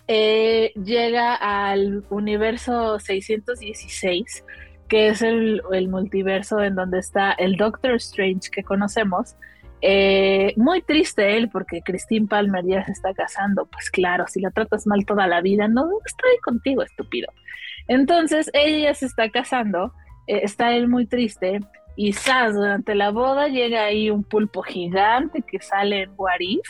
eh, 0.08 0.74
llega 0.76 1.36
al 1.36 2.04
universo 2.10 3.00
616, 3.00 4.44
que 4.88 5.10
es 5.10 5.22
el, 5.22 5.62
el, 5.72 5.88
multiverso 5.88 6.62
en 6.62 6.76
donde 6.76 7.00
está 7.00 7.32
el 7.32 7.56
Doctor 7.56 7.96
Strange 7.96 8.50
que 8.52 8.64
conocemos, 8.64 9.36
eh, 9.82 10.54
muy 10.58 10.82
triste 10.82 11.38
él 11.38 11.50
porque 11.50 11.82
Christine 11.82 12.28
Palmer 12.28 12.66
ya 12.66 12.86
se 12.86 12.92
está 12.92 13.14
casando. 13.14 13.66
Pues 13.66 13.90
claro, 13.90 14.26
si 14.28 14.42
la 14.42 14.52
tratas 14.52 14.88
mal 14.88 15.06
toda 15.06 15.28
la 15.28 15.42
vida, 15.42 15.68
no 15.68 15.88
estoy 16.06 16.38
contigo, 16.44 16.84
estúpido. 16.84 17.32
Entonces 17.88 18.50
ella 18.54 18.94
se 18.94 19.06
está 19.06 19.30
casando, 19.30 19.94
eh, 20.28 20.42
está 20.44 20.74
él 20.74 20.88
muy 20.88 21.06
triste 21.06 21.60
y 21.96 22.14
Sas 22.14 22.54
durante 22.54 22.96
la 22.96 23.12
boda 23.12 23.48
llega 23.48 23.86
ahí 23.86 24.10
un 24.10 24.24
pulpo 24.24 24.62
gigante 24.62 25.42
que 25.42 25.60
sale 25.60 26.04
en 26.04 26.12
Warif. 26.18 26.68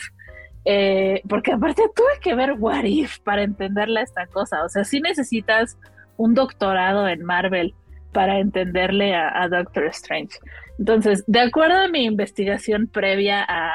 Eh, 0.64 1.22
porque 1.28 1.52
aparte 1.52 1.82
tuve 1.96 2.20
que 2.20 2.34
ver 2.34 2.52
Warif 2.58 3.20
para 3.20 3.42
entenderle 3.42 4.02
esta 4.02 4.26
cosa. 4.26 4.64
O 4.64 4.68
sea, 4.68 4.84
si 4.84 5.00
necesitas 5.00 5.78
un 6.18 6.34
doctorado 6.34 7.08
en 7.08 7.24
Marvel 7.24 7.74
para 8.12 8.38
entenderle 8.38 9.14
a 9.14 9.48
Doctor 9.48 9.84
Strange. 9.86 10.38
Entonces, 10.78 11.24
de 11.26 11.40
acuerdo 11.40 11.76
a 11.76 11.88
mi 11.88 12.04
investigación 12.04 12.86
previa 12.86 13.44
a, 13.46 13.72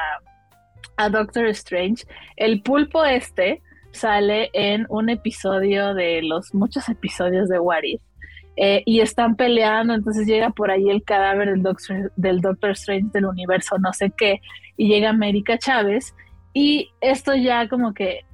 Doctor 1.10 1.46
Strange, 1.46 2.06
el 2.36 2.62
pulpo 2.62 3.04
este 3.04 3.60
sale 3.90 4.48
en 4.52 4.86
un 4.88 5.08
episodio 5.08 5.92
de 5.92 6.22
los 6.22 6.54
muchos 6.54 6.88
episodios 6.88 7.48
de 7.48 7.58
What 7.58 7.82
If, 7.82 8.00
eh, 8.56 8.82
y 8.86 9.00
están 9.00 9.34
peleando, 9.34 9.92
entonces 9.94 10.24
llega 10.24 10.50
por 10.50 10.70
ahí 10.70 10.88
el 10.88 11.02
cadáver 11.02 11.48
del 11.48 12.40
Doctor, 12.40 12.70
Strange 12.70 13.08
del 13.12 13.26
universo 13.26 13.76
no 13.78 13.92
sé 13.92 14.12
qué, 14.16 14.40
y 14.76 14.86
llega 14.88 15.10
América 15.10 15.58
Chávez, 15.58 16.14
y 16.52 16.90
esto 17.00 17.34
ya 17.34 17.68
como 17.68 17.92
que 17.92 18.24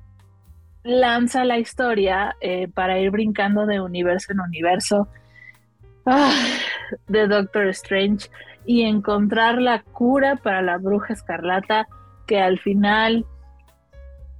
lanza 0.83 1.45
la 1.45 1.59
historia 1.59 2.37
eh, 2.43 2.69
para 2.69 2.99
ir 2.99 3.11
brincando 3.11 3.65
de 3.65 3.81
universo 3.81 4.33
en 4.33 4.41
universo. 4.41 5.09
Ah, 6.07 6.33
de 7.09 7.27
Doctor 7.27 7.69
Strange 7.69 8.31
y 8.67 8.83
encontrar 8.83 9.61
la 9.61 9.83
cura 9.83 10.37
para 10.37 10.63
la 10.63 10.79
bruja 10.79 11.13
escarlata 11.13 11.87
que 12.27 12.39
al 12.41 12.59
final 12.59 13.25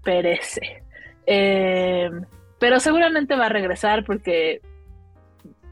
perece. 0.05 0.83
Eh, 1.27 2.11
pero 2.59 2.81
seguramente 2.81 3.37
va 3.37 3.47
a 3.47 3.51
regresar 3.51 4.05
porque 4.05 4.61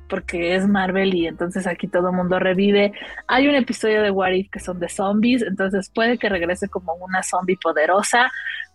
porque 0.08 0.54
es 0.54 0.66
Marvel 0.66 1.14
y 1.14 1.26
entonces 1.26 1.66
aquí 1.66 1.86
todo 1.86 2.08
el 2.08 2.16
mundo 2.16 2.38
revive. 2.38 2.92
Hay 3.26 3.46
un 3.46 3.54
episodio 3.54 4.02
de 4.02 4.10
What 4.10 4.32
If 4.32 4.50
que 4.50 4.58
son 4.60 4.80
de 4.80 4.88
zombies, 4.88 5.42
entonces 5.42 5.90
puede 5.94 6.18
que 6.18 6.28
regrese 6.28 6.68
como 6.68 6.94
una 6.94 7.22
zombie 7.22 7.58
poderosa, 7.62 8.30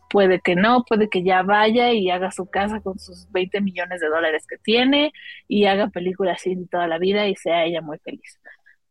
puede 0.10 0.40
que 0.40 0.56
no, 0.56 0.84
puede 0.88 1.10
que 1.10 1.24
ya 1.24 1.42
vaya 1.42 1.92
y 1.92 2.12
haga 2.12 2.32
su 2.32 2.46
casa 2.46 2.82
con 2.82 3.00
sus 3.00 3.32
20 3.32 3.62
millones 3.62 4.00
de 4.00 4.10
dólares 4.10 4.46
que 4.48 4.58
tiene 4.58 5.12
y 5.48 5.66
haga 5.66 5.88
películas 5.88 6.38
así 6.40 6.56
toda 6.68 6.88
la 6.88 7.00
vida 7.00 7.28
y 7.28 7.36
sea 7.36 7.66
ella 7.66 7.82
muy 7.82 7.98
feliz. 7.98 8.40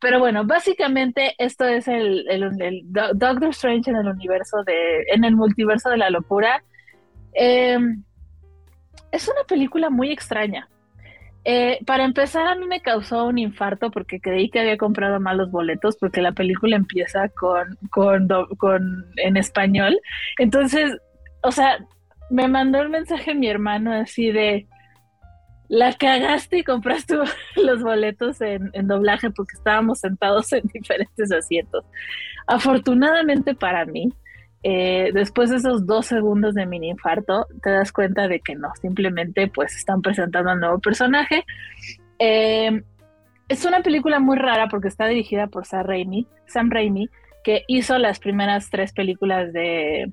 Pero 0.02 0.18
bueno, 0.18 0.44
básicamente 0.44 1.34
esto 1.38 1.64
es 1.64 1.86
el, 1.86 2.26
Doctor 3.14 3.50
Strange 3.50 3.88
en 3.88 3.96
el 3.96 4.08
universo 4.08 4.64
de, 4.64 5.04
en 5.14 5.22
el 5.22 5.36
multiverso 5.36 5.90
de 5.90 5.96
la 5.96 6.10
locura. 6.10 6.64
Em, 7.32 8.02
es 9.12 9.28
una 9.28 9.44
película 9.46 9.90
muy 9.90 10.10
extraña. 10.10 10.68
Eh, 11.44 11.78
para 11.86 12.04
empezar, 12.04 12.48
a 12.48 12.56
mí 12.56 12.66
me 12.66 12.80
causó 12.80 13.26
un 13.26 13.38
infarto 13.38 13.92
porque 13.92 14.20
creí 14.20 14.50
que 14.50 14.60
había 14.60 14.76
comprado 14.76 15.20
mal 15.20 15.38
los 15.38 15.52
boletos 15.52 15.96
porque 15.96 16.20
la 16.20 16.32
película 16.32 16.74
empieza 16.74 17.28
con, 17.28 17.78
con, 17.92 18.28
con 18.58 19.06
en 19.16 19.36
español. 19.36 20.00
Entonces, 20.38 20.96
o 21.44 21.52
sea, 21.52 21.78
me 22.28 22.48
mandó 22.48 22.80
el 22.80 22.88
mensaje 22.88 23.34
mi 23.34 23.48
hermano 23.48 23.92
así 23.92 24.32
de, 24.32 24.66
la 25.72 25.94
cagaste 25.94 26.58
y 26.58 26.64
compraste 26.64 27.16
los 27.56 27.82
boletos 27.82 28.42
en, 28.42 28.70
doblaje 28.86 29.30
porque 29.30 29.56
estábamos 29.56 30.00
sentados 30.00 30.52
en 30.52 30.64
diferentes 30.64 31.32
asientos. 31.32 31.82
Afortunadamente 32.46 33.54
para 33.54 33.86
mí, 33.86 34.12
eh, 34.62 35.12
después 35.14 35.48
de 35.48 35.56
esos 35.56 35.86
dos 35.86 36.04
segundos 36.04 36.54
de 36.54 36.66
mini 36.66 36.90
infarto, 36.90 37.46
te 37.62 37.70
das 37.70 37.90
cuenta 37.90 38.28
de 38.28 38.40
que 38.40 38.54
no, 38.54 38.68
simplemente 38.82 39.48
pues 39.48 39.74
están 39.74 40.02
presentando 40.02 40.52
un 40.52 40.60
nuevo 40.60 40.78
personaje. 40.78 41.42
Eh, 42.18 42.82
es 43.48 43.64
una 43.64 43.80
película 43.80 44.18
muy 44.18 44.36
rara 44.36 44.68
porque 44.68 44.88
está 44.88 45.06
dirigida 45.06 45.46
por 45.46 45.64
Sam 45.64 45.86
Raimi, 45.86 46.26
Sam 46.44 46.70
Raimi, 46.70 47.08
que 47.44 47.64
hizo 47.66 47.96
las 47.96 48.18
primeras 48.18 48.68
tres 48.68 48.92
películas 48.92 49.54
de, 49.54 50.12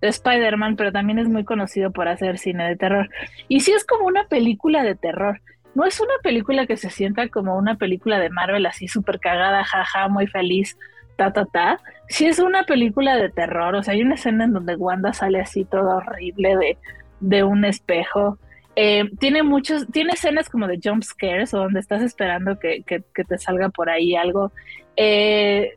Spider-Man, 0.00 0.76
pero 0.76 0.92
también 0.92 1.18
es 1.18 1.28
muy 1.28 1.44
conocido 1.44 1.90
por 1.90 2.08
hacer 2.08 2.38
cine 2.38 2.68
de 2.68 2.76
terror. 2.76 3.08
Y 3.48 3.60
sí 3.60 3.72
es 3.72 3.84
como 3.84 4.06
una 4.06 4.24
película 4.24 4.82
de 4.82 4.94
terror. 4.94 5.40
No 5.74 5.84
es 5.84 5.98
una 6.00 6.14
película 6.22 6.66
que 6.66 6.76
se 6.76 6.90
sienta 6.90 7.28
como 7.28 7.56
una 7.56 7.76
película 7.76 8.18
de 8.18 8.30
Marvel 8.30 8.66
así 8.66 8.86
súper 8.86 9.18
cagada, 9.18 9.64
jaja, 9.64 10.08
muy 10.08 10.26
feliz, 10.26 10.78
ta, 11.16 11.32
ta, 11.32 11.46
ta. 11.46 11.80
Sí 12.08 12.26
es 12.26 12.38
una 12.38 12.64
película 12.64 13.16
de 13.16 13.30
terror. 13.30 13.74
O 13.74 13.82
sea, 13.82 13.94
hay 13.94 14.02
una 14.02 14.14
escena 14.14 14.44
en 14.44 14.52
donde 14.52 14.76
Wanda 14.76 15.12
sale 15.12 15.40
así 15.40 15.64
todo 15.64 15.96
horrible 15.96 16.56
de, 16.56 16.78
de 17.20 17.44
un 17.44 17.64
espejo. 17.64 18.38
Eh, 18.76 19.08
tiene 19.18 19.42
muchos, 19.42 19.86
tiene 19.92 20.12
escenas 20.12 20.48
como 20.48 20.66
de 20.66 20.80
jump 20.82 21.02
scares 21.02 21.54
o 21.54 21.58
donde 21.58 21.80
estás 21.80 22.02
esperando 22.02 22.58
que, 22.58 22.82
que, 22.82 23.02
que 23.14 23.24
te 23.24 23.38
salga 23.38 23.68
por 23.68 23.88
ahí 23.88 24.14
algo. 24.16 24.52
Eh, 24.96 25.76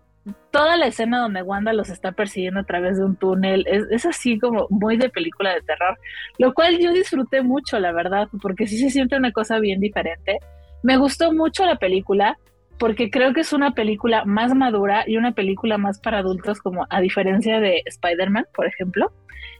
toda 0.52 0.78
la 0.78 0.88
escena 0.88 1.20
donde 1.20 1.41
Wanda 1.41 1.74
los 1.74 1.90
está 1.90 2.12
persiguiendo 2.12 2.60
a 2.60 2.64
través 2.64 2.98
de 2.98 3.06
un 3.06 3.16
túnel 3.16 3.66
es, 3.68 4.06
así 4.06 4.40
como 4.40 4.68
muy 4.70 4.98
de 4.98 5.10
película 5.10 5.54
de 5.54 5.62
terror, 5.62 5.98
lo 6.38 6.54
cual 6.54 6.80
yo 6.80 6.91
disfruté 6.91 7.41
mucho, 7.41 7.80
la 7.80 7.91
verdad, 7.91 8.28
porque 8.41 8.68
sí 8.68 8.78
se 8.78 8.90
siente 8.90 9.18
una 9.18 9.32
cosa 9.32 9.60
bien 9.60 9.80
diferente. 9.80 10.40
Me 10.84 10.98
gustó 10.98 11.34
mucho 11.34 11.66
la 11.66 11.76
película 11.76 12.38
porque 12.78 13.10
creo 13.10 13.34
que 13.34 13.41
es 13.41 13.54
una 13.54 13.72
película 13.72 14.24
más 14.26 14.54
madura 14.54 15.04
y 15.08 15.18
una 15.18 15.32
película 15.32 15.78
más 15.78 15.99
para 15.99 16.20
adultos, 16.20 16.60
como 16.60 16.86
a 16.90 17.02
diferencia 17.02 17.60
de 17.60 17.82
Spider-Man, 17.86 18.45
por 18.54 18.68
ejemplo, 18.68 19.12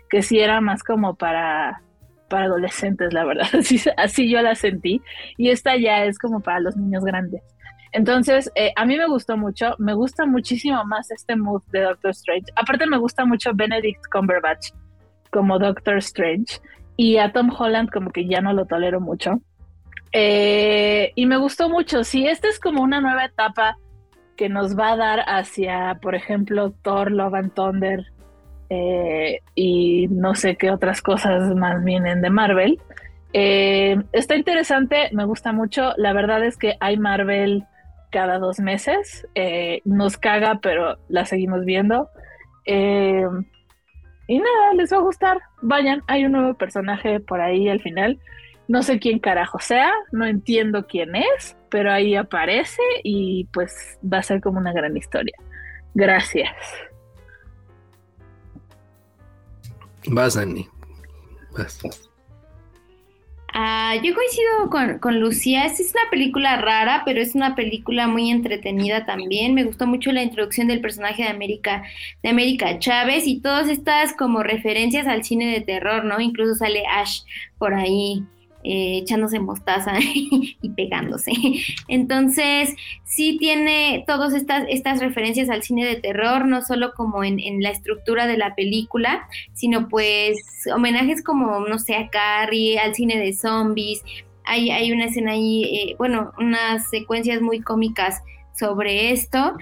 que 0.10 0.22
sí 0.22 0.40
era 0.40 0.62
más 0.62 0.84
como 0.84 1.16
para 1.16 1.82
para 2.30 2.46
adolescentes, 2.46 3.14
la 3.14 3.24
verdad. 3.26 3.48
Así, 3.54 3.80
así 3.96 4.30
yo 4.30 4.42
la 4.42 4.56
sentí. 4.56 5.02
Y 5.38 5.50
esta 5.50 5.78
ya 5.78 6.06
es 6.06 6.20
como 6.20 6.42
para 6.42 6.60
los 6.60 6.76
niños 6.76 7.04
grandes. 7.04 7.42
Entonces, 7.92 8.52
eh, 8.56 8.72
a 8.76 8.86
mí 8.86 8.98
me 8.98 9.08
gustó 9.08 9.38
mucho, 9.38 9.76
me 9.78 9.94
gusta 9.94 10.26
muchísimo 10.26 10.84
más 10.86 11.10
este 11.12 11.36
mood 11.36 11.62
de 11.72 11.82
Doctor 11.82 12.12
Strange. 12.12 12.46
Aparte 12.56 12.86
me 12.88 12.98
gusta 12.98 13.26
mucho 13.26 13.52
Benedict 13.54 14.02
Cumberbatch 14.12 14.72
como 15.32 15.60
Doctor 15.60 15.98
Strange 15.98 16.60
y 16.96 17.18
a 17.18 17.32
Tom 17.32 17.52
Holland 17.58 17.90
como 17.92 18.12
que 18.12 18.28
ya 18.28 18.42
no 18.42 18.54
lo 18.54 18.66
tolero 18.66 19.00
mucho. 19.00 19.42
Eh, 20.12 21.12
y 21.16 21.26
me 21.26 21.38
gustó 21.38 21.70
mucho, 21.70 22.04
sí, 22.04 22.28
esta 22.28 22.48
es 22.48 22.60
como 22.60 22.82
una 22.82 23.02
nueva 23.02 23.26
etapa 23.26 23.78
que 24.36 24.50
nos 24.50 24.78
va 24.78 24.94
a 24.94 24.98
dar 24.98 25.24
hacia, 25.28 26.00
por 26.02 26.16
ejemplo, 26.16 26.72
Thor, 26.82 27.12
Love 27.12 27.34
and 27.36 27.54
Thunder 27.54 28.06
eh, 28.70 29.42
y 29.56 30.08
no 30.10 30.36
sé 30.36 30.56
qué 30.56 30.72
otras 30.72 31.02
cosas 31.02 31.54
más 31.56 31.84
vienen 31.84 32.22
de 32.22 32.30
Marvel. 32.30 32.80
está 33.34 34.36
interesante, 34.36 35.10
me 35.12 35.26
gusta 35.26 35.52
mucho. 35.52 35.94
La 35.98 36.14
verdad 36.14 36.44
es 36.44 36.58
que 36.58 36.78
hay 36.80 36.98
Marvel 36.98 37.66
cada 38.12 38.40
dos 38.40 38.60
meses. 38.60 39.28
Eh, 39.36 39.82
nos 39.86 40.18
caga, 40.18 40.60
pero 40.62 40.98
la 41.10 41.26
seguimos 41.26 41.66
viendo. 41.66 42.10
Eh, 42.66 43.26
y 44.28 44.40
nada, 44.40 44.74
les 44.76 44.92
va 44.92 44.98
a 44.98 45.02
gustar. 45.02 45.40
Vayan, 45.62 46.04
hay 46.08 46.26
un 46.26 46.34
nuevo 46.34 46.54
personaje 46.56 47.20
por 47.20 47.42
ahí 47.42 47.70
al 47.70 47.82
final. 47.82 48.20
No 48.68 48.84
sé 48.84 49.00
quién 49.00 49.20
carajo 49.20 49.60
sea, 49.60 49.92
no 50.12 50.26
entiendo 50.26 50.88
quién 50.88 51.16
es, 51.16 51.56
pero 51.70 51.92
ahí 51.92 52.16
aparece 52.16 52.82
y 53.04 53.46
pues 53.54 53.98
va 54.04 54.18
a 54.18 54.24
ser 54.24 54.42
como 54.42 54.60
una 54.60 54.74
gran 54.74 54.98
historia. 54.98 55.36
Gracias. 55.94 56.52
Vas, 60.10 60.36
Annie. 60.36 60.68
Vas. 61.58 61.80
Ah, 63.60 63.96
yo 64.04 64.14
coincido 64.14 64.70
con, 64.70 65.00
con, 65.00 65.20
Lucía, 65.20 65.66
esta 65.66 65.82
es 65.82 65.92
una 65.92 66.12
película 66.12 66.58
rara, 66.58 67.02
pero 67.06 67.20
es 67.20 67.34
una 67.34 67.56
película 67.56 68.08
muy 68.08 68.30
entretenida 68.30 69.04
también. 69.04 69.56
Me 69.56 69.64
gustó 69.64 69.88
mucho 69.88 70.12
la 70.12 70.22
introducción 70.22 70.68
del 70.68 70.80
personaje 70.80 71.24
de 71.24 71.30
América, 71.30 71.82
de 72.22 72.30
América 72.30 72.78
Chávez 72.78 73.26
y 73.26 73.42
todas 73.42 73.68
estas 73.68 74.14
como 74.14 74.44
referencias 74.44 75.08
al 75.08 75.24
cine 75.24 75.48
de 75.48 75.62
terror, 75.62 76.06
¿no? 76.06 76.20
Incluso 76.20 76.54
sale 76.54 76.84
Ash 76.86 77.22
por 77.58 77.74
ahí 77.74 78.24
eh, 78.64 78.98
echándose 78.98 79.40
mostaza 79.40 79.94
y 80.14 80.70
pegándose. 80.76 81.32
Entonces, 81.88 82.76
sí 83.04 83.38
tiene 83.38 84.04
todas 84.08 84.34
estas, 84.34 84.66
estas 84.68 85.00
referencias 85.00 85.50
al 85.50 85.64
cine 85.64 85.86
de 85.86 85.96
terror, 85.96 86.46
no 86.46 86.62
solo 86.62 86.94
como 86.94 87.24
en, 87.24 87.38
la 87.62 87.70
estructura 87.70 88.28
de 88.28 88.38
la 88.38 88.56
película, 88.56 89.28
sino 89.54 89.88
pues 89.88 90.38
homenajes 90.74 91.24
como, 91.24 91.62
no 91.62 91.80
sé, 91.80 91.96
a 91.96 92.10
Carrie, 92.10 92.80
al 92.80 92.96
cine 92.96 93.18
de 93.18 93.34
zombies. 93.34 94.04
Hay, 94.44 94.72
hay 94.72 94.92
una 94.92 95.06
escena 95.06 95.34
ahí, 95.34 95.64
eh, 95.64 95.96
bueno, 95.98 96.32
unas 96.38 96.90
secuencias 96.90 97.42
muy 97.42 97.62
cómicas 97.62 98.22
sobre 98.54 99.12
esto. 99.12 99.56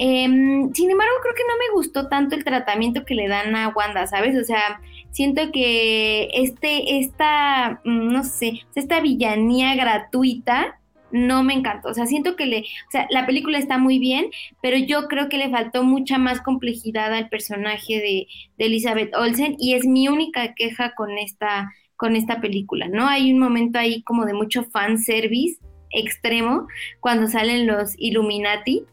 Em, 0.00 0.72
sin 0.72 0.90
embargo, 0.90 1.14
creo 1.22 1.34
que 1.34 1.42
no 1.42 1.56
me 1.58 1.74
gustó 1.74 2.08
tanto 2.08 2.36
el 2.36 2.44
tratamiento 2.44 3.04
que 3.04 3.16
le 3.16 3.26
dan 3.26 3.56
a 3.56 3.68
Wanda, 3.70 4.06
¿sabes? 4.06 4.40
O 4.40 4.44
sea, 4.44 4.80
siento 5.10 5.50
que 5.52 6.28
este, 6.32 6.98
esta, 6.98 7.80
mm, 7.84 8.12
no 8.12 8.24
sé, 8.24 8.60
esta 8.74 9.00
villanía 9.00 9.74
gratuita 9.74 10.78
no 11.10 11.42
me 11.42 11.54
encantó. 11.54 11.88
O 11.88 11.94
sea, 11.94 12.06
siento 12.06 12.36
que 12.36 12.46
le, 12.46 12.60
o 12.60 12.90
sea, 12.90 13.06
la 13.10 13.26
película 13.26 13.58
está 13.58 13.78
muy 13.78 13.98
bien, 13.98 14.30
pero 14.62 14.76
yo 14.76 15.08
creo 15.08 15.28
que 15.28 15.38
le 15.38 15.50
faltó 15.50 15.82
mucha 15.82 16.18
más 16.18 16.40
complejidad 16.40 17.12
al 17.14 17.28
personaje 17.28 17.94
de, 17.94 18.26
de 18.58 18.66
Elizabeth 18.66 19.14
Olsen 19.14 19.56
y 19.58 19.74
es 19.74 19.86
mi 19.86 20.08
única 20.08 20.54
queja 20.54 20.94
con 20.94 21.18
esta, 21.18 21.72
con 21.96 22.16
esta 22.16 22.40
película, 22.40 22.88
¿no? 22.88 23.08
Hay 23.08 23.32
un 23.32 23.38
momento 23.38 23.78
ahí 23.78 24.02
como 24.02 24.24
de 24.26 24.34
mucho 24.34 24.64
fan 24.64 24.98
service 24.98 25.58
extremo 25.90 26.68
cuando 27.00 27.26
salen 27.28 27.66
los 27.66 27.94
Illuminati, 27.96 28.84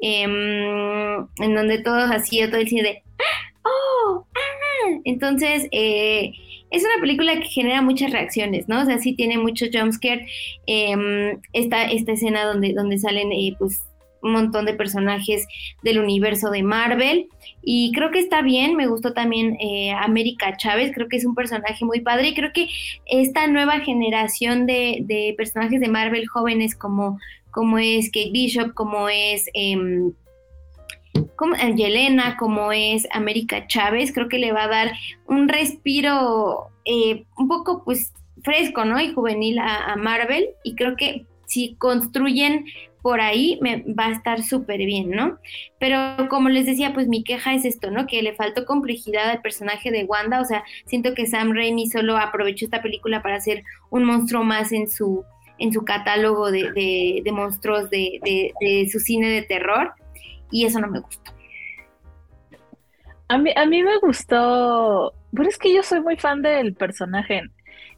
em, 0.00 1.28
en 1.38 1.54
donde 1.54 1.78
todos 1.78 2.10
así, 2.10 2.40
todo 2.48 2.60
el 2.60 2.68
cine 2.68 2.82
de, 2.82 3.02
¡oh! 3.64 4.26
¡ah! 4.34 4.59
Entonces, 5.04 5.68
eh, 5.72 6.32
es 6.70 6.82
una 6.82 7.00
película 7.00 7.34
que 7.34 7.48
genera 7.48 7.82
muchas 7.82 8.12
reacciones, 8.12 8.68
¿no? 8.68 8.82
O 8.82 8.84
sea, 8.84 8.98
sí 8.98 9.14
tiene 9.14 9.38
mucho 9.38 9.66
jumpscare. 9.72 10.26
Eh, 10.66 11.38
esta, 11.52 11.84
esta 11.84 12.12
escena 12.12 12.44
donde, 12.44 12.72
donde 12.74 12.98
salen, 12.98 13.32
eh, 13.32 13.54
pues, 13.58 13.80
un 14.22 14.32
montón 14.32 14.66
de 14.66 14.74
personajes 14.74 15.46
del 15.82 15.98
universo 15.98 16.50
de 16.50 16.62
Marvel 16.62 17.28
y 17.62 17.92
creo 17.92 18.10
que 18.10 18.18
está 18.18 18.42
bien, 18.42 18.76
me 18.76 18.86
gustó 18.86 19.12
también 19.12 19.56
eh, 19.60 19.92
América 19.92 20.56
Chávez, 20.56 20.92
creo 20.94 21.08
que 21.08 21.16
es 21.16 21.24
un 21.24 21.34
personaje 21.34 21.84
muy 21.84 22.00
padre 22.00 22.28
y 22.28 22.34
creo 22.34 22.52
que 22.52 22.68
esta 23.06 23.46
nueva 23.46 23.80
generación 23.80 24.66
de, 24.66 25.34
personajes 25.36 25.80
de 25.80 25.88
Marvel 25.88 26.26
jóvenes 26.28 26.74
como, 26.74 27.18
como 27.50 27.78
es 27.78 28.06
Kate 28.10 28.30
Bishop, 28.32 28.74
como 28.74 29.08
es... 29.08 29.48
Eh, 29.54 29.76
como 31.36 31.54
Yelena, 31.56 32.36
como 32.36 32.72
es 32.72 33.08
América 33.12 33.66
Chávez, 33.66 34.12
creo 34.12 34.28
que 34.28 34.38
le 34.38 34.52
va 34.52 34.64
a 34.64 34.68
dar 34.68 34.92
un 35.26 35.48
respiro 35.48 36.68
eh, 36.84 37.24
un 37.36 37.48
poco 37.48 37.82
pues 37.84 38.12
fresco, 38.42 38.84
¿no? 38.84 39.00
Y 39.00 39.12
juvenil 39.12 39.58
a, 39.58 39.96
Marvel 39.96 40.50
y 40.64 40.74
creo 40.74 40.96
que 40.96 41.26
si 41.46 41.74
construyen 41.74 42.66
por 43.02 43.20
ahí 43.20 43.58
me 43.62 43.82
va 43.98 44.06
a 44.06 44.12
estar 44.12 44.42
súper 44.42 44.78
bien, 44.78 45.10
¿no? 45.10 45.38
Pero 45.78 46.28
como 46.28 46.50
les 46.50 46.66
decía, 46.66 46.92
pues 46.92 47.08
mi 47.08 47.24
queja 47.24 47.54
es 47.54 47.64
esto, 47.64 47.90
¿no? 47.90 48.06
Que 48.06 48.22
le 48.22 48.34
faltó 48.34 48.66
complejidad 48.66 49.30
al 49.30 49.40
personaje 49.40 49.90
de 49.90 50.04
Wanda, 50.04 50.40
o 50.40 50.44
sea, 50.44 50.64
siento 50.84 51.14
que 51.14 51.26
Sam 51.26 51.52
Raimi 51.52 51.88
solo 51.88 52.18
aprovechó 52.18 52.66
esta 52.66 52.82
película 52.82 53.22
para 53.22 53.36
hacer 53.36 53.64
un 53.88 54.04
monstruo 54.04 54.44
más 54.44 54.72
en 54.72 54.86
su, 54.88 55.24
en 55.58 55.72
su 55.72 55.84
catálogo 55.84 56.50
de, 56.50 57.22
de, 57.24 57.32
monstruos 57.32 57.88
de, 57.90 58.52
de, 58.60 58.88
su 58.90 58.98
cine 58.98 59.30
de 59.30 59.42
terror, 59.42 59.92
y 60.50 60.66
eso 60.66 60.80
no 60.80 60.88
me 60.88 61.00
gustó. 61.00 61.32
A 63.28 63.38
mí, 63.38 63.52
a 63.54 63.64
mí 63.66 63.82
me 63.82 63.98
gustó, 63.98 65.14
pero 65.32 65.48
es 65.48 65.56
que 65.56 65.74
yo 65.74 65.82
soy 65.82 66.00
muy 66.00 66.16
fan 66.16 66.42
del 66.42 66.74
personaje 66.74 67.42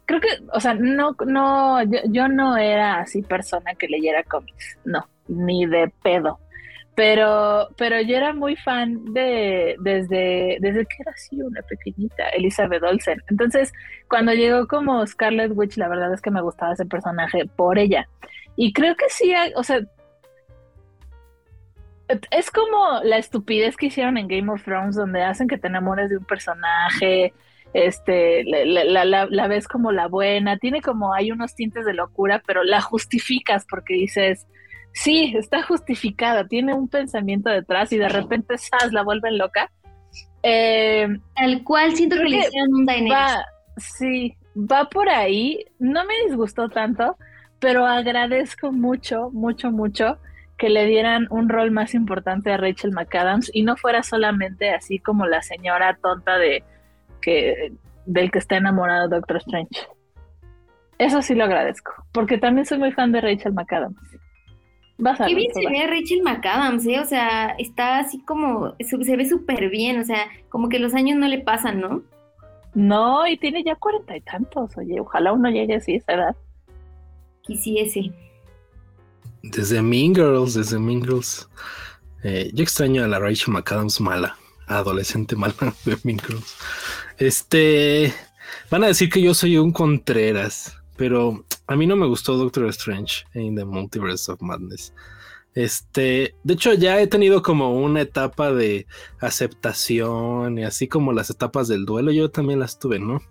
creo 0.05 0.19
que, 0.19 0.27
o 0.51 0.59
sea, 0.59 0.73
no, 0.73 1.15
no, 1.25 1.81
yo, 1.83 2.27
no 2.27 2.57
era 2.57 2.99
así 2.99 3.21
persona 3.21 3.73
que 3.75 3.87
leyera 3.87 4.23
cómics, 4.23 4.77
no, 4.85 5.07
ni 5.27 5.65
de 5.65 5.91
pedo. 6.01 6.39
Pero, 6.95 7.69
pero 7.75 7.99
yo 8.01 8.15
era 8.15 8.33
muy 8.33 8.55
fan 8.55 9.13
de, 9.13 9.75
desde, 9.79 10.57
desde 10.59 10.85
que 10.85 10.97
era 10.99 11.11
así 11.11 11.41
una 11.41 11.61
pequeñita, 11.63 12.29
Elizabeth 12.29 12.83
Olsen. 12.83 13.19
Entonces, 13.31 13.73
cuando 14.07 14.31
llegó 14.33 14.67
como 14.67 15.05
Scarlet 15.07 15.53
Witch, 15.55 15.77
la 15.77 15.87
verdad 15.87 16.13
es 16.13 16.21
que 16.21 16.29
me 16.29 16.41
gustaba 16.41 16.73
ese 16.73 16.85
personaje 16.85 17.47
por 17.55 17.79
ella. 17.79 18.07
Y 18.55 18.73
creo 18.73 18.95
que 18.95 19.05
sí, 19.09 19.33
o 19.55 19.63
sea, 19.63 19.79
es 22.07 22.51
como 22.51 23.01
la 23.03 23.17
estupidez 23.17 23.77
que 23.77 23.87
hicieron 23.87 24.17
en 24.17 24.27
Game 24.27 24.51
of 24.51 24.63
Thrones, 24.63 24.95
donde 24.95 25.23
hacen 25.23 25.47
que 25.47 25.57
te 25.57 25.67
enamores 25.67 26.09
de 26.09 26.17
un 26.17 26.25
personaje, 26.25 27.33
este, 27.73 28.43
la, 28.43 29.05
la, 29.05 29.25
la, 29.25 29.47
ves 29.47 29.67
como 29.67 29.91
la 29.91 30.07
buena, 30.07 30.57
tiene 30.57 30.81
como, 30.81 31.13
hay 31.13 31.31
unos 31.31 31.55
tintes 31.55 31.85
de 31.85 31.93
locura, 31.93 32.41
pero 32.45 32.63
la 32.63 32.81
justificas 32.81 33.65
porque 33.67 33.95
dices, 33.95 34.47
sí, 34.91 35.33
está 35.35 35.63
justificada, 35.63 36.47
tiene 36.47 36.73
un 36.73 36.87
pensamiento 36.87 37.49
detrás 37.49 37.91
y 37.91 37.97
de 37.97 38.09
repente, 38.09 38.57
¡zas!, 38.57 38.91
la 38.91 39.03
vuelven 39.03 39.37
loca. 39.37 39.71
Eh, 40.43 41.07
Tal 41.35 41.63
cual 41.63 41.95
siento 41.95 42.17
que 42.17 42.25
le 42.25 42.37
hicieron 42.37 42.73
un 42.73 42.85
Va, 42.85 43.45
sí, 43.77 44.35
va 44.55 44.89
por 44.89 45.09
ahí, 45.09 45.65
no 45.79 46.05
me 46.05 46.13
disgustó 46.27 46.69
tanto, 46.69 47.17
pero 47.59 47.85
agradezco 47.85 48.71
mucho, 48.71 49.31
mucho, 49.31 49.71
mucho 49.71 50.19
que 50.63 50.69
le 50.69 50.85
dieran 50.85 51.27
un 51.29 51.49
rol 51.49 51.71
más 51.71 51.93
importante 51.93 52.49
a 52.49 52.55
Rachel 52.55 52.93
McAdams 52.93 53.51
y 53.53 53.63
no 53.63 53.75
fuera 53.75 54.01
solamente 54.01 54.69
así 54.69 54.97
como 54.97 55.25
la 55.25 55.41
señora 55.41 55.99
tonta 56.01 56.37
de 56.37 56.63
que 57.21 57.73
del 58.05 58.31
que 58.31 58.39
está 58.39 58.55
enamorado 58.55 59.09
Doctor 59.09 59.35
Strange. 59.39 59.75
Eso 60.99 61.21
sí 61.21 61.35
lo 61.35 61.43
agradezco, 61.43 61.91
porque 62.13 62.37
también 62.37 62.65
soy 62.65 62.77
muy 62.77 62.93
fan 62.93 63.11
de 63.11 63.19
Rachel 63.19 63.51
McAdams. 63.51 63.99
Qué 65.27 65.35
bien 65.35 65.53
se 65.53 65.67
ve 65.67 65.85
Rachel 65.85 66.21
McAdams, 66.23 66.87
¿eh? 66.87 67.01
O 67.01 67.05
sea, 67.05 67.55
está 67.57 67.99
así 67.99 68.23
como, 68.23 68.73
se 68.79 69.17
ve 69.17 69.25
súper 69.25 69.69
bien, 69.69 69.99
o 69.99 70.05
sea, 70.05 70.29
como 70.47 70.69
que 70.69 70.79
los 70.79 70.93
años 70.93 71.17
no 71.17 71.27
le 71.27 71.39
pasan, 71.39 71.81
¿no? 71.81 72.03
No, 72.73 73.27
y 73.27 73.35
tiene 73.35 73.65
ya 73.65 73.75
cuarenta 73.75 74.15
y 74.15 74.21
tantos, 74.21 74.77
oye, 74.77 74.97
ojalá 75.01 75.33
uno 75.33 75.49
llegue 75.49 75.75
así 75.75 75.95
a 75.95 75.97
esa 75.97 76.13
edad. 76.13 76.35
Quisiese. 77.41 78.13
Desde 79.43 79.81
Mean 79.81 80.15
Girls, 80.15 80.53
desde 80.53 80.79
Mean 80.79 81.03
Girls. 81.03 81.49
Eh, 82.23 82.49
yo 82.53 82.63
extraño 82.63 83.03
a 83.03 83.07
la 83.07 83.19
Rachel 83.19 83.53
McAdams 83.53 83.99
mala, 83.99 84.37
adolescente 84.67 85.35
mala 85.35 85.53
de 85.85 85.97
Mean 86.03 86.19
Girls. 86.19 86.55
Este. 87.17 88.13
Van 88.69 88.83
a 88.83 88.87
decir 88.87 89.09
que 89.09 89.21
yo 89.21 89.33
soy 89.33 89.57
un 89.57 89.71
Contreras, 89.71 90.77
pero 90.95 91.45
a 91.67 91.75
mí 91.75 91.85
no 91.85 91.95
me 91.95 92.07
gustó 92.07 92.37
Doctor 92.37 92.65
Strange 92.69 93.25
en 93.33 93.55
The 93.55 93.65
Multiverse 93.65 94.31
of 94.31 94.41
Madness. 94.41 94.93
Este, 95.55 96.35
de 96.43 96.53
hecho, 96.53 96.73
ya 96.73 96.99
he 96.99 97.07
tenido 97.07 97.43
como 97.43 97.75
una 97.79 98.01
etapa 98.01 98.51
de 98.51 98.87
aceptación 99.19 100.57
y 100.57 100.63
así 100.63 100.87
como 100.87 101.13
las 101.13 101.29
etapas 101.29 101.67
del 101.67 101.85
duelo, 101.85 102.11
yo 102.11 102.31
también 102.31 102.59
las 102.59 102.79
tuve, 102.79 102.99
¿no? 102.99 103.21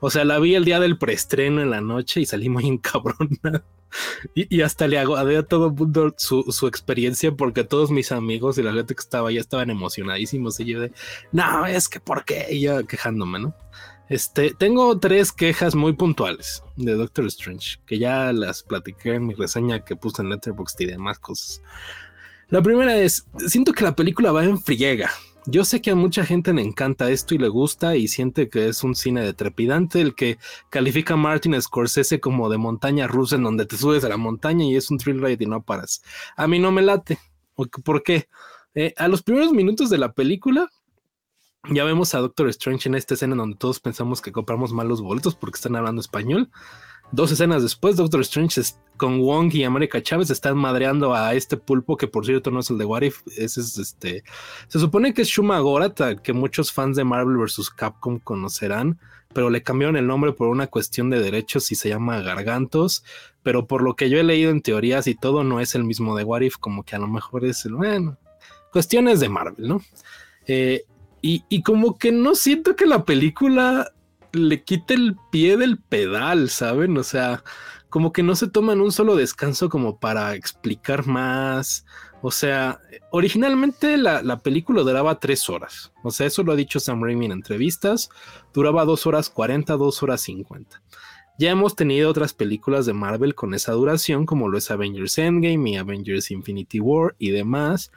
O 0.00 0.10
sea, 0.10 0.24
la 0.24 0.38
vi 0.38 0.54
el 0.54 0.64
día 0.64 0.80
del 0.80 0.96
preestreno 0.96 1.60
en 1.60 1.70
la 1.70 1.80
noche 1.80 2.20
y 2.20 2.26
salí 2.26 2.48
muy 2.48 2.66
encabrona. 2.68 3.64
Y, 4.34 4.60
hasta 4.62 4.86
le 4.88 4.98
hago 4.98 5.16
a 5.16 5.42
todo 5.44 5.68
el 5.68 5.72
mundo 5.72 6.14
su, 6.18 6.66
experiencia 6.66 7.32
porque 7.32 7.64
todos 7.64 7.90
mis 7.90 8.12
amigos 8.12 8.58
y 8.58 8.62
la 8.62 8.72
gente 8.72 8.94
que 8.94 9.00
estaba 9.00 9.32
ya 9.32 9.40
estaban 9.40 9.70
emocionadísimos 9.70 10.60
y 10.60 10.66
yo 10.66 10.80
de, 10.80 10.92
no, 11.32 11.66
es 11.66 11.88
que 11.88 12.00
por 12.00 12.24
qué, 12.24 12.46
y 12.50 12.60
yo 12.60 12.86
quejándome, 12.86 13.38
¿no? 13.38 13.54
Este, 14.08 14.54
tengo 14.54 14.98
tres 15.00 15.32
quejas 15.32 15.74
muy 15.74 15.94
puntuales 15.94 16.62
de 16.76 16.94
Doctor 16.94 17.26
Strange, 17.26 17.78
que 17.86 17.98
ya 17.98 18.32
las 18.32 18.62
platiqué 18.62 19.14
en 19.14 19.26
mi 19.26 19.34
reseña 19.34 19.84
que 19.84 19.96
puse 19.96 20.22
en 20.22 20.28
Letterboxd 20.28 20.80
y 20.80 20.86
demás 20.86 21.18
cosas. 21.18 21.60
La 22.48 22.62
primera 22.62 22.96
es, 22.96 23.26
siento 23.48 23.72
que 23.72 23.82
la 23.82 23.96
película 23.96 24.30
va 24.30 24.44
en 24.44 24.60
friega. 24.60 25.10
Yo 25.48 25.64
sé 25.64 25.80
que 25.80 25.92
a 25.92 25.94
mucha 25.94 26.26
gente 26.26 26.52
le 26.52 26.62
encanta 26.62 27.08
esto 27.08 27.34
y 27.34 27.38
le 27.38 27.46
gusta 27.48 27.94
y 27.94 28.08
siente 28.08 28.48
que 28.48 28.68
es 28.68 28.82
un 28.82 28.96
cine 28.96 29.22
de 29.22 29.32
trepidante, 29.32 30.00
el 30.00 30.16
que 30.16 30.38
califica 30.70 31.14
a 31.14 31.16
Martin 31.16 31.60
Scorsese 31.62 32.18
como 32.18 32.48
de 32.48 32.58
montaña 32.58 33.06
rusa 33.06 33.36
en 33.36 33.44
donde 33.44 33.64
te 33.64 33.76
subes 33.76 34.02
a 34.02 34.08
la 34.08 34.16
montaña 34.16 34.64
y 34.64 34.74
es 34.74 34.90
un 34.90 34.98
thrill 34.98 35.22
ride 35.22 35.44
y 35.44 35.46
no 35.46 35.62
paras. 35.62 36.02
A 36.36 36.48
mí 36.48 36.58
no 36.58 36.72
me 36.72 36.82
late. 36.82 37.20
¿Por 37.54 38.02
qué? 38.02 38.28
Eh, 38.74 38.92
a 38.96 39.06
los 39.06 39.22
primeros 39.22 39.52
minutos 39.52 39.88
de 39.88 39.98
la 39.98 40.12
película 40.12 40.68
ya 41.70 41.84
vemos 41.84 42.14
a 42.14 42.20
Doctor 42.20 42.48
Strange 42.48 42.88
en 42.88 42.94
esta 42.94 43.14
escena 43.14 43.34
donde 43.34 43.56
todos 43.56 43.80
pensamos 43.80 44.20
que 44.20 44.32
compramos 44.32 44.72
malos 44.72 45.00
boletos 45.00 45.34
porque 45.34 45.56
están 45.56 45.76
hablando 45.76 46.00
español. 46.00 46.50
Dos 47.12 47.32
escenas 47.32 47.62
después, 47.62 47.96
Doctor 47.96 48.20
Strange 48.22 48.60
con 48.96 49.20
Wong 49.20 49.54
y 49.54 49.64
América 49.64 50.02
Chávez 50.02 50.30
están 50.30 50.56
madreando 50.56 51.14
a 51.14 51.34
este 51.34 51.56
pulpo 51.56 51.96
que 51.96 52.08
por 52.08 52.24
cierto 52.24 52.50
no 52.50 52.60
es 52.60 52.70
el 52.70 52.78
de 52.78 52.84
What 52.84 53.02
If, 53.02 53.20
ese 53.36 53.60
es 53.60 53.78
este. 53.78 54.24
Se 54.68 54.78
supone 54.78 55.14
que 55.14 55.22
es 55.22 55.28
Shuma 55.28 55.58
Gorath, 55.60 56.20
que 56.22 56.32
muchos 56.32 56.72
fans 56.72 56.96
de 56.96 57.04
Marvel 57.04 57.36
vs. 57.36 57.70
Capcom 57.70 58.18
conocerán, 58.18 58.98
pero 59.32 59.50
le 59.50 59.62
cambiaron 59.62 59.96
el 59.96 60.06
nombre 60.06 60.32
por 60.32 60.48
una 60.48 60.66
cuestión 60.66 61.10
de 61.10 61.20
derechos 61.20 61.70
y 61.70 61.74
se 61.74 61.90
llama 61.90 62.22
Gargantos. 62.22 63.04
Pero 63.42 63.66
por 63.66 63.82
lo 63.82 63.94
que 63.94 64.10
yo 64.10 64.18
he 64.18 64.24
leído 64.24 64.50
en 64.50 64.62
teorías 64.62 65.06
y 65.06 65.14
todo, 65.14 65.44
no 65.44 65.60
es 65.60 65.74
el 65.74 65.84
mismo 65.84 66.16
de 66.16 66.24
What 66.24 66.40
If, 66.40 66.56
como 66.56 66.82
que 66.82 66.96
a 66.96 66.98
lo 66.98 67.06
mejor 67.06 67.44
es 67.44 67.64
el. 67.66 67.74
Bueno, 67.74 68.16
cuestiones 68.72 69.20
de 69.20 69.28
Marvel, 69.28 69.68
¿no? 69.68 69.82
Eh, 70.46 70.84
y, 71.22 71.62
como 71.62 71.98
que 71.98 72.12
no 72.12 72.36
siento 72.36 72.76
que 72.76 72.86
la 72.86 73.04
película 73.04 73.92
le 74.36 74.62
quita 74.62 74.94
el 74.94 75.16
pie 75.30 75.56
del 75.56 75.78
pedal, 75.78 76.50
¿saben? 76.50 76.96
O 76.98 77.02
sea, 77.02 77.42
como 77.88 78.12
que 78.12 78.22
no 78.22 78.36
se 78.36 78.48
toman 78.48 78.80
un 78.80 78.92
solo 78.92 79.16
descanso 79.16 79.68
como 79.68 79.98
para 79.98 80.34
explicar 80.34 81.06
más. 81.06 81.86
O 82.22 82.30
sea, 82.30 82.80
originalmente 83.10 83.96
la, 83.96 84.22
la, 84.22 84.38
película 84.38 84.82
duraba 84.82 85.20
tres 85.20 85.48
horas. 85.48 85.92
O 86.02 86.10
sea, 86.10 86.26
eso 86.26 86.42
lo 86.42 86.52
ha 86.52 86.56
dicho 86.56 86.80
Sam 86.80 87.02
Raimi 87.02 87.26
en 87.26 87.32
entrevistas. 87.32 88.10
Duraba 88.52 88.84
dos 88.84 89.06
horas 89.06 89.30
cuarenta, 89.30 89.76
dos 89.76 90.02
horas 90.02 90.20
cincuenta. 90.22 90.82
Ya 91.38 91.50
hemos 91.50 91.76
tenido 91.76 92.08
otras 92.08 92.32
películas 92.32 92.86
de 92.86 92.94
Marvel 92.94 93.34
con 93.34 93.52
esa 93.52 93.72
duración, 93.72 94.24
como 94.24 94.48
lo 94.48 94.56
es 94.56 94.70
Avengers 94.70 95.18
Endgame 95.18 95.70
y 95.70 95.76
Avengers 95.76 96.30
Infinity 96.30 96.80
War 96.80 97.14
y 97.18 97.30
demás. 97.30 97.92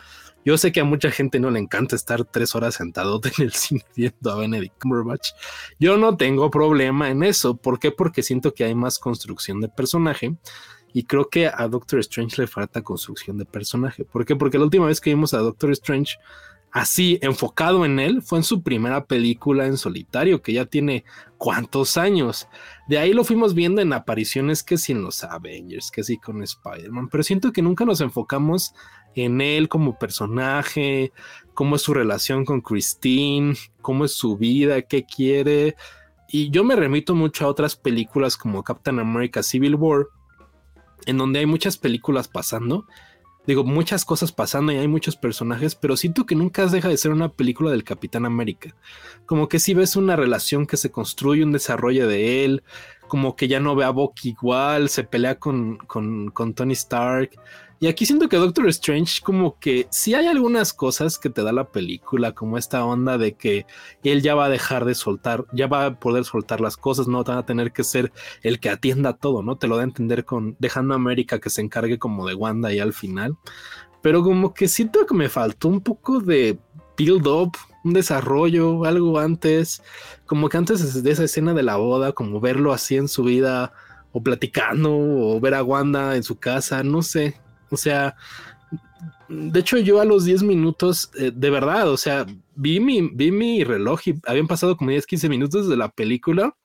Yo 0.45 0.57
sé 0.57 0.71
que 0.71 0.79
a 0.79 0.85
mucha 0.85 1.11
gente 1.11 1.39
no 1.39 1.51
le 1.51 1.59
encanta 1.59 1.95
estar 1.95 2.23
tres 2.25 2.55
horas 2.55 2.75
sentado 2.75 3.19
en 3.37 3.43
el 3.43 3.53
cine 3.53 3.85
viendo 3.95 4.31
a 4.31 4.37
Benedict 4.37 4.81
Cumberbatch. 4.81 5.29
Yo 5.79 5.97
no 5.97 6.17
tengo 6.17 6.49
problema 6.49 7.09
en 7.09 7.23
eso. 7.23 7.55
¿Por 7.57 7.79
qué? 7.79 7.91
Porque 7.91 8.23
siento 8.23 8.53
que 8.53 8.63
hay 8.63 8.75
más 8.75 8.99
construcción 8.99 9.61
de 9.61 9.69
personaje. 9.69 10.35
Y 10.91 11.03
creo 11.03 11.29
que 11.29 11.47
a 11.47 11.67
Doctor 11.67 11.99
Strange 11.99 12.41
le 12.41 12.47
falta 12.47 12.81
construcción 12.81 13.37
de 13.37 13.45
personaje. 13.45 14.05
¿Por 14.05 14.25
qué? 14.25 14.35
Porque 14.35 14.57
la 14.57 14.63
última 14.63 14.87
vez 14.87 14.99
que 14.99 15.11
vimos 15.11 15.33
a 15.33 15.39
Doctor 15.39 15.71
Strange 15.71 16.17
así 16.71 17.17
enfocado 17.21 17.85
en 17.85 17.99
él 17.99 18.21
fue 18.21 18.39
en 18.39 18.43
su 18.43 18.61
primera 18.61 19.05
película 19.05 19.65
en 19.65 19.77
solitario, 19.77 20.41
que 20.41 20.53
ya 20.53 20.65
tiene 20.65 21.03
cuántos 21.37 21.97
años. 21.97 22.47
De 22.87 22.97
ahí 22.97 23.13
lo 23.13 23.23
fuimos 23.23 23.53
viendo 23.53 23.81
en 23.81 23.93
apariciones 23.93 24.63
que 24.63 24.77
sí 24.77 24.91
en 24.91 25.01
los 25.01 25.23
Avengers, 25.23 25.91
que 25.91 26.03
sí 26.03 26.17
con 26.17 26.43
Spider-Man, 26.43 27.09
pero 27.09 27.23
siento 27.23 27.51
que 27.51 27.61
nunca 27.61 27.85
nos 27.85 28.01
enfocamos 28.01 28.73
en 29.15 29.41
él 29.41 29.69
como 29.69 29.97
personaje, 29.97 31.11
cómo 31.53 31.75
es 31.75 31.81
su 31.81 31.93
relación 31.93 32.45
con 32.45 32.61
Christine, 32.61 33.55
cómo 33.81 34.05
es 34.05 34.13
su 34.13 34.37
vida, 34.37 34.81
qué 34.81 35.05
quiere. 35.05 35.75
Y 36.27 36.49
yo 36.51 36.63
me 36.63 36.75
remito 36.75 37.15
mucho 37.15 37.45
a 37.45 37.49
otras 37.49 37.75
películas 37.75 38.37
como 38.37 38.63
Captain 38.63 38.99
America 38.99 39.43
Civil 39.43 39.75
War, 39.75 40.07
en 41.05 41.17
donde 41.17 41.39
hay 41.39 41.45
muchas 41.45 41.77
películas 41.77 42.27
pasando 42.27 42.85
digo, 43.49 43.63
muchas 43.63 44.05
cosas 44.05 44.31
pasando 44.31 44.71
y 44.71 44.77
hay 44.77 44.87
muchos 44.87 45.15
personajes, 45.15 45.73
pero 45.73 45.97
siento 45.97 46.25
que 46.25 46.35
nunca 46.35 46.67
deja 46.67 46.87
de 46.87 46.97
ser 46.97 47.11
una 47.11 47.29
película 47.29 47.71
del 47.71 47.83
Capitán 47.83 48.25
América. 48.25 48.75
Como 49.25 49.49
que 49.49 49.59
si 49.59 49.73
ves 49.73 49.95
una 49.95 50.15
relación 50.15 50.67
que 50.67 50.77
se 50.77 50.91
construye, 50.91 51.43
un 51.43 51.51
desarrollo 51.51 52.07
de 52.07 52.45
él, 52.45 52.63
como 53.07 53.35
que 53.35 53.47
ya 53.47 53.59
no 53.59 53.75
ve 53.75 53.85
a 53.85 53.89
Bucky 53.89 54.29
igual, 54.29 54.89
se 54.89 55.03
pelea 55.03 55.39
con, 55.39 55.77
con, 55.77 56.29
con 56.29 56.53
Tony 56.53 56.73
Stark. 56.73 57.31
Y 57.81 57.87
aquí 57.87 58.05
siento 58.05 58.27
que 58.27 58.35
Doctor 58.35 58.67
Strange 58.67 59.21
como 59.23 59.57
que 59.57 59.87
sí 59.89 60.13
hay 60.13 60.27
algunas 60.27 60.73
cosas 60.73 61.17
que 61.17 61.29
te 61.29 61.43
da 61.43 61.53
la 61.53 61.71
película, 61.71 62.33
como 62.33 62.57
esta 62.57 62.83
onda 62.83 63.17
de 63.17 63.35
que 63.35 63.65
él 64.03 64.21
ya 64.21 64.35
va 64.35 64.45
a 64.45 64.49
dejar 64.49 64.83
de 64.83 64.95
soltar, 64.95 65.45
ya 65.53 65.67
va 65.67 65.85
a 65.85 65.99
poder 65.99 66.25
soltar 66.25 66.59
las 66.59 66.75
cosas, 66.75 67.07
no 67.07 67.23
van 67.23 67.37
a 67.37 67.45
tener 67.45 67.71
que 67.71 67.85
ser 67.85 68.11
el 68.43 68.59
que 68.59 68.69
atienda 68.69 69.13
todo, 69.13 69.43
¿no? 69.43 69.57
Te 69.57 69.67
lo 69.67 69.77
da 69.77 69.83
a 69.83 69.85
entender 69.85 70.25
con 70.25 70.57
dejando 70.59 70.93
a 70.93 70.97
América 70.97 71.39
que 71.39 71.49
se 71.49 71.61
encargue 71.61 71.97
como 71.97 72.27
de 72.27 72.35
Wanda 72.35 72.73
y 72.73 72.79
al 72.79 72.91
final. 72.91 73.37
Pero 74.01 74.23
como 74.23 74.53
que 74.53 74.67
siento 74.67 75.05
que 75.05 75.15
me 75.15 75.29
faltó 75.29 75.69
un 75.69 75.79
poco 75.79 76.19
de 76.19 76.59
build 76.97 77.27
up, 77.27 77.57
un 77.85 77.93
desarrollo, 77.93 78.83
algo 78.83 79.19
antes, 79.19 79.81
como 80.25 80.49
que 80.49 80.57
antes 80.57 81.01
de 81.01 81.11
esa 81.11 81.23
escena 81.23 81.53
de 81.53 81.63
la 81.63 81.77
boda, 81.77 82.11
como 82.11 82.41
verlo 82.41 82.73
así 82.73 82.97
en 82.97 83.07
su 83.07 83.23
vida 83.23 83.71
o 84.11 84.21
platicando 84.21 84.97
o 84.97 85.39
ver 85.39 85.53
a 85.53 85.63
Wanda 85.63 86.17
en 86.17 86.23
su 86.23 86.39
casa, 86.39 86.83
no 86.83 87.01
sé, 87.01 87.39
o 87.71 87.77
sea, 87.77 88.15
de 89.27 89.59
hecho 89.59 89.77
yo 89.77 90.01
a 90.01 90.05
los 90.05 90.25
10 90.25 90.43
minutos, 90.43 91.11
eh, 91.17 91.31
de 91.33 91.49
verdad, 91.49 91.89
o 91.89 91.97
sea, 91.97 92.25
vi 92.55 92.79
mi, 92.79 93.09
vi 93.13 93.31
mi 93.31 93.63
reloj 93.63 93.99
y 94.05 94.15
habían 94.25 94.47
pasado 94.47 94.75
como 94.75 94.89
10, 94.91 95.05
15 95.05 95.29
minutos 95.29 95.69
de 95.69 95.77
la 95.77 95.89
película 95.89 96.55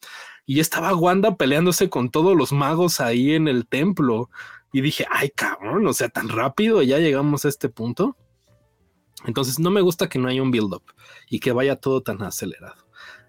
y 0.47 0.61
estaba 0.61 0.95
Wanda 0.95 1.37
peleándose 1.37 1.89
con 1.89 2.11
todos 2.11 2.37
los 2.37 2.53
magos 2.53 3.01
ahí 3.01 3.33
en 3.33 3.49
el 3.49 3.67
templo. 3.67 4.31
Y 4.73 4.81
dije, 4.81 5.07
ay 5.11 5.31
cabrón, 5.31 5.87
o 5.87 5.93
sea, 5.93 6.09
tan 6.09 6.29
rápido 6.29 6.83
ya 6.83 6.99
llegamos 6.99 7.45
a 7.45 7.49
este 7.49 7.69
punto. 7.69 8.17
Entonces 9.25 9.59
no 9.59 9.71
me 9.71 9.81
gusta 9.81 10.09
que 10.09 10.19
no 10.19 10.29
haya 10.29 10.43
un 10.43 10.51
build-up 10.51 10.83
y 11.31 11.41
que 11.41 11.53
vaya 11.53 11.77
todo 11.77 12.03
tan 12.03 12.23
acelerado. 12.23 12.85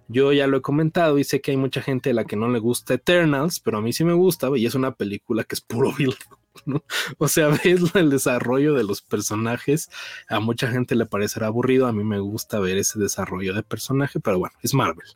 Yo 0.07 0.33
ya 0.33 0.47
lo 0.47 0.57
he 0.57 0.61
comentado 0.61 1.17
y 1.17 1.23
sé 1.23 1.41
que 1.41 1.51
hay 1.51 1.57
mucha 1.57 1.81
gente 1.81 2.11
a 2.11 2.13
la 2.13 2.25
que 2.25 2.35
no 2.35 2.49
le 2.49 2.59
gusta 2.59 2.95
Eternals, 2.95 3.59
pero 3.59 3.77
a 3.77 3.81
mí 3.81 3.93
sí 3.93 4.03
me 4.03 4.13
gusta 4.13 4.49
y 4.55 4.65
es 4.65 4.75
una 4.75 4.93
película 4.93 5.43
que 5.43 5.55
es 5.55 5.61
puro 5.61 5.91
build-up. 5.97 6.37
O 7.17 7.27
sea, 7.27 7.47
ves 7.63 7.95
el 7.95 8.09
desarrollo 8.09 8.73
de 8.73 8.83
los 8.83 9.01
personajes. 9.01 9.89
A 10.27 10.39
mucha 10.39 10.69
gente 10.69 10.95
le 10.95 11.05
parecerá 11.05 11.47
aburrido. 11.47 11.87
A 11.87 11.93
mí 11.93 12.03
me 12.03 12.19
gusta 12.19 12.59
ver 12.59 12.77
ese 12.77 12.99
desarrollo 12.99 13.53
de 13.53 13.63
personaje, 13.63 14.19
pero 14.19 14.39
bueno, 14.39 14.55
es 14.61 14.73
Marvel. 14.73 15.07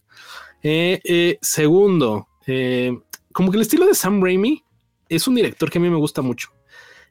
Eh, 0.63 0.99
eh, 1.03 1.37
segundo, 1.41 2.27
eh, 2.45 2.97
como 3.31 3.51
que 3.51 3.57
el 3.57 3.61
estilo 3.61 3.85
de 3.85 3.95
Sam 3.95 4.21
Raimi 4.21 4.63
es 5.07 5.27
un 5.27 5.35
director 5.35 5.69
que 5.69 5.77
a 5.77 5.81
mí 5.81 5.89
me 5.89 5.97
gusta 5.97 6.21
mucho. 6.21 6.49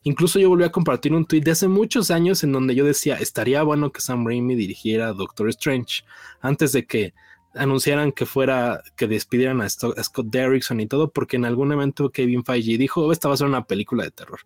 Incluso 0.05 0.39
yo 0.39 0.49
volví 0.49 0.65
a 0.65 0.73
compartir 0.73 1.13
un 1.13 1.27
tweet 1.27 1.41
de 1.41 1.51
hace 1.51 1.67
muchos 1.67 2.11
años 2.11 2.45
en 2.45 2.53
donde 2.53 2.75
yo 2.75 2.85
decía, 2.85 3.17
estaría 3.17 3.63
bueno 3.63 3.91
que 3.91 4.01
Sam 4.01 4.27
Raimi 4.27 4.55
dirigiera 4.55 5.13
Doctor 5.13 5.49
Strange 5.49 6.05
antes 6.41 6.73
de 6.73 6.87
que 6.87 7.15
anunciaran 7.59 8.13
que 8.13 8.27
fuera, 8.27 8.83
que 8.97 9.07
despidieran 9.07 9.61
a, 9.61 9.69
Scott 9.69 10.27
Derrickson 10.27 10.81
y 10.81 10.87
todo, 10.87 11.11
porque 11.11 11.37
en 11.37 11.45
algún 11.45 11.73
evento 11.73 12.11
Kevin 12.11 12.45
Feige 12.45 12.79
dijo, 12.79 13.13
esta 13.13 13.29
va 13.29 13.35
a 13.35 13.37
ser 13.37 13.47
una 13.47 13.67
película 13.67 14.05
de 14.05 14.11
terror. 14.11 14.41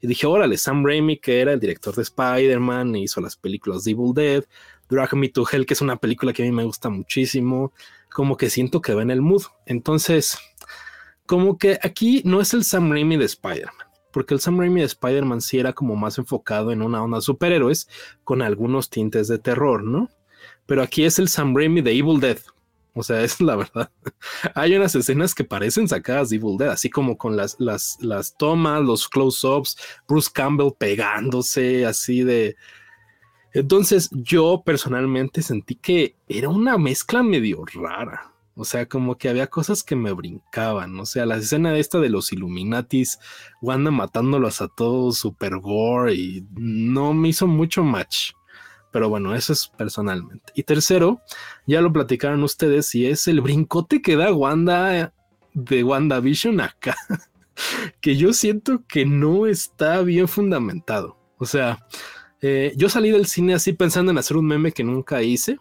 Y 0.00 0.06
dije, 0.06 0.26
órale, 0.26 0.56
Sam 0.56 0.84
Raimi, 0.84 1.18
que 1.18 1.40
era 1.40 1.52
el 1.52 1.60
director 1.60 1.94
de 1.94 2.02
Spider-Man, 2.02 2.94
hizo 2.96 3.20
las 3.20 3.36
películas 3.36 3.86
Evil 3.86 4.14
Dead, 4.14 4.44
Drag 4.88 5.14
Me 5.14 5.28
to 5.28 5.44
Hell, 5.50 5.66
que 5.66 5.74
es 5.74 5.80
una 5.80 5.96
película 5.96 6.32
que 6.32 6.42
a 6.42 6.46
mí 6.46 6.52
me 6.52 6.64
gusta 6.64 6.88
muchísimo, 6.88 7.72
como 8.10 8.36
que 8.36 8.50
siento 8.50 8.80
que 8.80 8.94
va 8.94 9.02
en 9.02 9.10
el 9.10 9.22
mood. 9.22 9.42
Entonces, 9.66 10.38
como 11.26 11.58
que 11.58 11.78
aquí 11.82 12.22
no 12.24 12.40
es 12.40 12.54
el 12.54 12.64
Sam 12.64 12.90
Raimi 12.90 13.16
de 13.16 13.24
Spider-Man, 13.24 13.86
porque 14.12 14.34
el 14.34 14.40
Sam 14.40 14.58
Raimi 14.58 14.80
de 14.80 14.86
Spider-Man 14.86 15.40
sí 15.40 15.58
era 15.58 15.72
como 15.72 15.96
más 15.96 16.18
enfocado 16.18 16.72
en 16.72 16.82
una 16.82 17.02
onda 17.02 17.18
de 17.18 17.22
superhéroes 17.22 17.88
con 18.24 18.40
algunos 18.40 18.90
tintes 18.90 19.28
de 19.28 19.38
terror, 19.38 19.82
¿no? 19.82 20.08
Pero 20.68 20.82
aquí 20.82 21.04
es 21.04 21.18
el 21.18 21.28
Sam 21.28 21.56
Raimi 21.56 21.80
de 21.80 21.92
Evil 21.92 22.20
Dead. 22.20 22.38
O 22.92 23.02
sea, 23.02 23.22
es 23.24 23.40
la 23.40 23.56
verdad. 23.56 23.90
Hay 24.54 24.76
unas 24.76 24.94
escenas 24.94 25.34
que 25.34 25.42
parecen 25.42 25.88
sacadas 25.88 26.28
de 26.28 26.36
Evil 26.36 26.58
Dead, 26.58 26.68
así 26.68 26.90
como 26.90 27.16
con 27.16 27.36
las, 27.36 27.56
las, 27.58 27.96
las 28.02 28.36
tomas, 28.36 28.82
los 28.82 29.08
close-ups, 29.08 29.78
Bruce 30.06 30.30
Campbell 30.32 30.72
pegándose 30.78 31.86
así 31.86 32.22
de... 32.22 32.54
Entonces 33.54 34.10
yo 34.12 34.62
personalmente 34.64 35.40
sentí 35.40 35.74
que 35.74 36.16
era 36.28 36.50
una 36.50 36.76
mezcla 36.76 37.22
medio 37.22 37.64
rara. 37.64 38.34
O 38.54 38.64
sea, 38.64 38.86
como 38.86 39.16
que 39.16 39.30
había 39.30 39.46
cosas 39.46 39.82
que 39.82 39.96
me 39.96 40.12
brincaban. 40.12 41.00
O 41.00 41.06
sea, 41.06 41.24
la 41.24 41.36
escena 41.36 41.78
esta 41.78 41.98
de 41.98 42.10
los 42.10 42.30
Illuminatis, 42.30 43.18
Wanda 43.62 43.90
matándolos 43.90 44.60
a 44.60 44.68
todos, 44.68 45.16
super 45.16 45.60
gore, 45.60 46.14
y 46.14 46.46
no 46.50 47.14
me 47.14 47.28
hizo 47.28 47.46
mucho 47.46 47.82
match. 47.84 48.32
Pero 48.90 49.08
bueno, 49.08 49.34
eso 49.34 49.52
es 49.52 49.68
personalmente. 49.68 50.52
Y 50.54 50.62
tercero, 50.62 51.20
ya 51.66 51.80
lo 51.80 51.92
platicaron 51.92 52.42
ustedes, 52.42 52.94
y 52.94 53.06
es 53.06 53.28
el 53.28 53.40
brincote 53.40 54.00
que 54.00 54.16
da 54.16 54.32
Wanda 54.32 55.12
de 55.54 55.84
WandaVision 55.84 56.60
acá, 56.60 56.96
que 58.00 58.16
yo 58.16 58.32
siento 58.32 58.84
que 58.86 59.04
no 59.04 59.46
está 59.46 60.02
bien 60.02 60.28
fundamentado. 60.28 61.16
O 61.38 61.46
sea, 61.46 61.84
eh, 62.40 62.72
yo 62.76 62.88
salí 62.88 63.10
del 63.10 63.26
cine 63.26 63.54
así 63.54 63.72
pensando 63.72 64.10
en 64.12 64.18
hacer 64.18 64.36
un 64.36 64.46
meme 64.46 64.72
que 64.72 64.84
nunca 64.84 65.22
hice. 65.22 65.58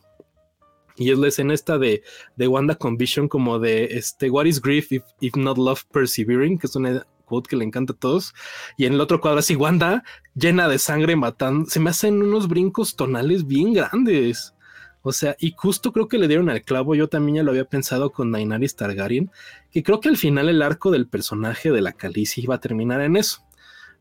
Y 0.96 1.12
es 1.12 1.20
la 1.20 1.28
escena 1.28 1.54
esta 1.54 1.78
de, 1.78 2.02
de 2.36 2.48
Wanda 2.48 2.74
con 2.76 2.98
Vision 2.98 3.28
como 3.28 3.60
de 3.60 3.86
este, 3.86 4.32
What 4.32 4.46
is 4.46 4.60
grief 4.60 4.92
if, 4.92 5.04
if 5.20 5.36
not 5.36 5.58
love 5.58 5.84
persevering? 5.92 6.58
Que 6.58 6.66
es 6.66 6.76
una 6.76 7.06
quote 7.28 7.50
que 7.50 7.58
le 7.58 7.66
encanta 7.66 7.94
a 7.94 7.98
todos. 7.98 8.34
Y 8.78 8.86
en 8.86 8.94
el 8.94 9.02
otro 9.02 9.22
cuadro 9.22 9.40
así, 9.40 9.56
Wanda 9.56 10.04
llena 10.34 10.68
de 10.68 10.80
sangre 10.80 11.16
matando. 11.16 11.70
Se 11.70 11.80
me 11.80 11.92
hacen 11.92 12.24
unos 12.24 12.48
brincos 12.48 12.96
tonales 12.96 13.46
bien 13.46 13.74
grandes. 13.74 14.56
O 15.04 15.12
sea, 15.12 15.36
y 15.40 15.54
justo 15.56 15.94
creo 15.94 16.08
que 16.08 16.18
le 16.18 16.28
dieron 16.28 16.50
al 16.50 16.64
clavo. 16.64 16.96
Yo 16.96 17.08
también 17.08 17.36
ya 17.38 17.44
lo 17.44 17.52
había 17.52 17.66
pensado 17.66 18.12
con 18.12 18.32
Daenerys 18.32 18.76
Targaryen, 18.76 19.30
que 19.72 19.84
creo 19.84 20.00
que 20.00 20.10
al 20.10 20.18
final 20.18 20.50
el 20.50 20.62
arco 20.62 20.90
del 20.90 21.08
personaje 21.08 21.72
de 21.72 21.82
la 21.82 21.94
Calicia 21.94 22.42
iba 22.42 22.56
a 22.56 22.60
terminar 22.60 23.02
en 23.02 23.18
eso. 23.18 23.44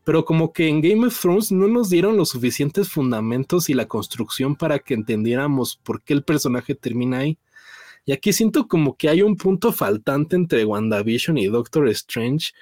Pero 0.05 0.25
como 0.25 0.53
que 0.53 0.69
en 0.69 0.81
Game 0.81 1.07
of 1.07 1.21
Thrones 1.21 1.51
no 1.51 1.67
nos 1.67 1.91
dieron 1.91 2.17
los 2.17 2.31
suficientes 2.31 2.89
fundamentos 2.89 3.69
y 3.69 3.75
la 3.75 3.87
construcción 3.87 4.55
para 4.55 4.79
que 4.79 4.95
entendiéramos 4.95 5.77
por 5.77 6.03
qué 6.03 6.15
el 6.15 6.23
personaje 6.23 6.75
termina 6.75 7.19
ahí. 7.19 7.39
Y 8.05 8.13
aquí 8.13 8.33
siento 8.33 8.69
como 8.69 8.97
que 8.97 9.09
hay 9.09 9.23
un 9.23 9.37
punto 9.37 9.73
faltante 9.73 10.37
entre 10.37 10.65
WandaVision 10.65 11.39
y 11.39 11.47
Doctor 11.47 11.89
Strange 11.89 12.53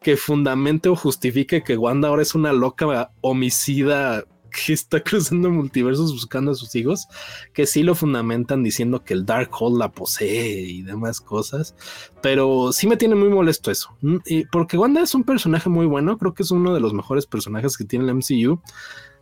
que 0.00 0.16
fundamente 0.16 0.88
o 0.88 0.96
justifique 0.96 1.62
que 1.62 1.76
Wanda 1.76 2.08
ahora 2.08 2.22
es 2.22 2.34
una 2.34 2.52
loca 2.52 3.10
homicida 3.20 4.24
que 4.50 4.72
está 4.72 5.00
cruzando 5.04 5.50
multiversos 5.50 6.12
buscando 6.12 6.50
a 6.50 6.54
sus 6.54 6.74
hijos, 6.74 7.06
que 7.52 7.66
sí 7.66 7.82
lo 7.82 7.94
fundamentan 7.94 8.62
diciendo 8.62 9.04
que 9.04 9.14
el 9.14 9.26
Darkhold 9.26 9.78
la 9.78 9.92
posee 9.92 10.60
y 10.62 10.82
demás 10.82 11.20
cosas, 11.20 11.74
pero 12.22 12.72
sí 12.72 12.86
me 12.86 12.96
tiene 12.96 13.14
muy 13.14 13.28
molesto 13.28 13.70
eso, 13.70 13.96
mm, 14.00 14.16
porque 14.50 14.78
Wanda 14.78 15.02
es 15.02 15.14
un 15.14 15.24
personaje 15.24 15.68
muy 15.68 15.86
bueno, 15.86 16.18
creo 16.18 16.34
que 16.34 16.42
es 16.42 16.50
uno 16.50 16.74
de 16.74 16.80
los 16.80 16.92
mejores 16.92 17.26
personajes 17.26 17.76
que 17.76 17.84
tiene 17.84 18.06
el 18.06 18.14
MCU, 18.16 18.60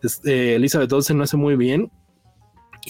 este, 0.02 0.54
Elizabeth 0.54 0.92
Olsen 0.92 1.18
lo 1.18 1.24
hace 1.24 1.36
muy 1.36 1.56
bien, 1.56 1.90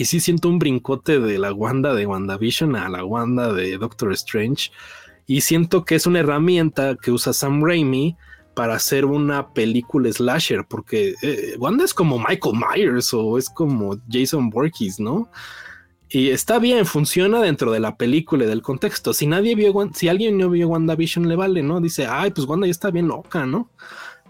Y 0.00 0.04
sí 0.04 0.20
siento 0.20 0.48
un 0.48 0.60
brincote 0.60 1.18
de 1.18 1.38
la 1.38 1.52
Wanda 1.52 1.92
de 1.92 2.06
WandaVision 2.06 2.76
a 2.76 2.88
la 2.88 3.04
Wanda 3.04 3.52
de 3.52 3.78
Doctor 3.78 4.12
Strange. 4.12 4.70
Y 5.28 5.42
siento 5.42 5.84
que 5.84 5.94
es 5.94 6.06
una 6.06 6.20
herramienta 6.20 6.96
que 6.96 7.12
usa 7.12 7.34
Sam 7.34 7.62
Raimi 7.62 8.16
para 8.54 8.74
hacer 8.74 9.04
una 9.04 9.52
película 9.52 10.10
slasher, 10.10 10.64
porque 10.66 11.14
eh, 11.22 11.54
Wanda 11.58 11.84
es 11.84 11.92
como 11.92 12.18
Michael 12.18 12.56
Myers 12.56 13.12
o 13.12 13.36
es 13.36 13.50
como 13.50 13.98
Jason 14.10 14.48
Voorhees, 14.48 14.98
¿no? 14.98 15.30
Y 16.08 16.30
está 16.30 16.58
bien, 16.58 16.86
funciona 16.86 17.42
dentro 17.42 17.70
de 17.70 17.78
la 17.78 17.96
película 17.98 18.44
y 18.44 18.46
del 18.48 18.62
contexto. 18.62 19.12
Si 19.12 19.26
nadie 19.26 19.54
vio, 19.54 19.74
si 19.94 20.08
alguien 20.08 20.38
no 20.38 20.48
vio 20.48 20.68
WandaVision, 20.68 21.28
le 21.28 21.36
vale, 21.36 21.62
¿no? 21.62 21.82
Dice, 21.82 22.06
ay, 22.06 22.30
pues 22.30 22.48
Wanda 22.48 22.66
ya 22.66 22.70
está 22.70 22.90
bien 22.90 23.08
loca, 23.08 23.44
¿no? 23.44 23.70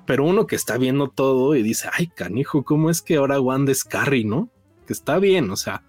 Pero 0.04 0.24
uno 0.24 0.48
que 0.48 0.56
está 0.56 0.78
viendo 0.78 1.08
todo 1.08 1.54
y 1.54 1.62
dice, 1.62 1.88
ay, 1.92 2.08
canijo, 2.08 2.64
¿cómo 2.64 2.90
es 2.90 3.02
que 3.02 3.16
ahora 3.16 3.40
Wanda 3.40 3.70
es 3.70 3.84
Carrie, 3.84 4.24
¿no? 4.24 4.50
Que 4.84 4.94
está 4.94 5.20
bien, 5.20 5.48
o 5.50 5.56
sea, 5.56 5.84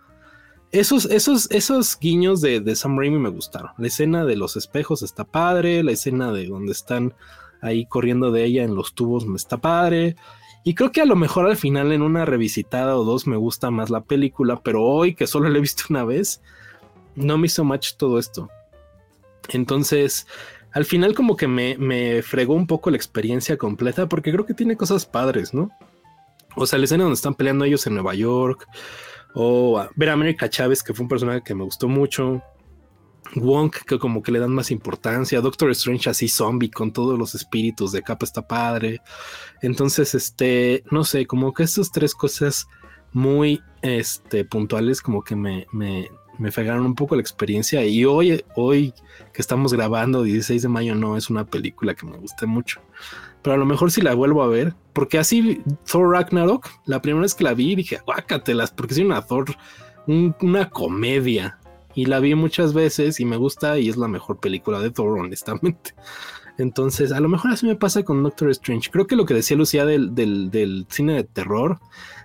esos, 0.71 1.05
esos, 1.05 1.49
esos 1.51 1.97
guiños 1.99 2.41
de, 2.41 2.59
de 2.59 2.75
Sam 2.75 2.97
Raimi 2.97 3.17
me 3.17 3.29
gustaron. 3.29 3.71
La 3.77 3.87
escena 3.87 4.25
de 4.25 4.35
los 4.35 4.55
espejos 4.55 5.01
está 5.01 5.23
padre, 5.23 5.83
la 5.83 5.91
escena 5.91 6.31
de 6.31 6.45
donde 6.47 6.71
están 6.71 7.13
ahí 7.61 7.85
corriendo 7.85 8.31
de 8.31 8.45
ella 8.45 8.63
en 8.63 8.75
los 8.75 8.93
tubos 8.93 9.25
está 9.35 9.57
padre. 9.57 10.15
Y 10.63 10.75
creo 10.75 10.91
que 10.91 11.01
a 11.01 11.05
lo 11.05 11.15
mejor 11.15 11.47
al 11.47 11.57
final 11.57 11.91
en 11.91 12.01
una 12.01 12.25
revisitada 12.25 12.97
o 12.97 13.03
dos 13.03 13.27
me 13.27 13.37
gusta 13.37 13.71
más 13.71 13.89
la 13.89 14.01
película, 14.01 14.61
pero 14.61 14.83
hoy 14.83 15.15
que 15.15 15.27
solo 15.27 15.49
la 15.49 15.57
he 15.57 15.61
visto 15.61 15.85
una 15.89 16.03
vez, 16.03 16.41
no 17.15 17.37
me 17.37 17.47
hizo 17.47 17.63
match 17.63 17.93
todo 17.97 18.19
esto. 18.19 18.49
Entonces, 19.49 20.27
al 20.71 20.85
final 20.85 21.15
como 21.15 21.35
que 21.35 21.47
me, 21.47 21.77
me 21.77 22.21
fregó 22.21 22.53
un 22.53 22.67
poco 22.67 22.91
la 22.91 22.97
experiencia 22.97 23.57
completa 23.57 24.07
porque 24.07 24.31
creo 24.31 24.45
que 24.45 24.53
tiene 24.53 24.77
cosas 24.77 25.05
padres, 25.05 25.53
¿no? 25.53 25.71
O 26.55 26.65
sea, 26.65 26.77
la 26.77 26.85
escena 26.85 27.03
donde 27.03 27.15
están 27.15 27.35
peleando 27.35 27.65
ellos 27.65 27.87
en 27.87 27.93
Nueva 27.93 28.13
York, 28.15 28.67
o 29.33 29.85
ver 29.95 30.09
a 30.09 30.13
América 30.13 30.49
Chávez, 30.49 30.83
que 30.83 30.93
fue 30.93 31.03
un 31.03 31.09
personaje 31.09 31.41
que 31.43 31.55
me 31.55 31.63
gustó 31.63 31.87
mucho. 31.87 32.41
Wong, 33.35 33.71
que 33.85 33.99
como 33.99 34.23
que 34.23 34.31
le 34.31 34.39
dan 34.39 34.51
más 34.51 34.71
importancia. 34.71 35.41
Doctor 35.41 35.69
Strange 35.71 36.09
así 36.09 36.27
zombie 36.27 36.71
con 36.71 36.91
todos 36.91 37.17
los 37.17 37.35
espíritus 37.35 37.91
de 37.91 38.01
capa 38.01 38.25
está 38.25 38.47
padre. 38.47 39.01
Entonces, 39.61 40.15
este, 40.15 40.83
no 40.89 41.03
sé, 41.03 41.27
como 41.27 41.53
que 41.53 41.63
estas 41.63 41.91
tres 41.91 42.15
cosas 42.15 42.67
muy 43.11 43.61
este, 43.81 44.45
puntuales 44.45 45.01
como 45.01 45.23
que 45.23 45.35
me, 45.35 45.67
me, 45.71 46.09
me 46.37 46.51
fregaron 46.51 46.85
un 46.85 46.95
poco 46.95 47.15
la 47.15 47.21
experiencia. 47.21 47.85
Y 47.85 48.05
hoy, 48.05 48.43
hoy 48.55 48.93
que 49.33 49.41
estamos 49.41 49.73
grabando, 49.73 50.23
16 50.23 50.63
de 50.63 50.69
mayo, 50.69 50.95
no 50.95 51.17
es 51.17 51.29
una 51.29 51.45
película 51.45 51.93
que 51.93 52.05
me 52.05 52.17
guste 52.17 52.45
mucho. 52.45 52.81
Pero 53.41 53.53
a 53.53 53.57
lo 53.57 53.65
mejor 53.65 53.91
si 53.91 54.01
la 54.01 54.13
vuelvo 54.13 54.43
a 54.43 54.47
ver, 54.47 54.75
porque 54.93 55.17
así 55.17 55.61
Thor 55.89 56.11
Ragnarok, 56.11 56.67
la 56.85 57.01
primera 57.01 57.21
vez 57.21 57.35
que 57.35 57.43
la 57.43 57.53
vi 57.53 57.75
dije, 57.75 57.99
guácatelas, 58.05 58.71
porque 58.71 58.93
es 58.93 58.99
una 58.99 59.21
Thor, 59.21 59.55
una 60.07 60.69
comedia 60.69 61.59
y 61.95 62.05
la 62.05 62.19
vi 62.19 62.35
muchas 62.35 62.73
veces 62.73 63.19
y 63.19 63.25
me 63.25 63.37
gusta 63.37 63.79
y 63.79 63.89
es 63.89 63.97
la 63.97 64.07
mejor 64.07 64.39
película 64.39 64.79
de 64.79 64.91
Thor, 64.91 65.19
honestamente. 65.19 65.93
Entonces, 66.59 67.13
a 67.13 67.21
lo 67.21 67.29
mejor 67.29 67.51
así 67.51 67.65
me 67.65 67.77
pasa 67.77 68.03
con 68.03 68.21
Doctor 68.21 68.49
Strange. 68.49 68.89
Creo 68.91 69.07
que 69.07 69.15
lo 69.15 69.25
que 69.25 69.33
decía 69.33 69.55
Lucía 69.55 69.85
del, 69.85 70.13
del, 70.13 70.85
cine 70.89 71.13
de 71.13 71.23
terror 71.23 71.79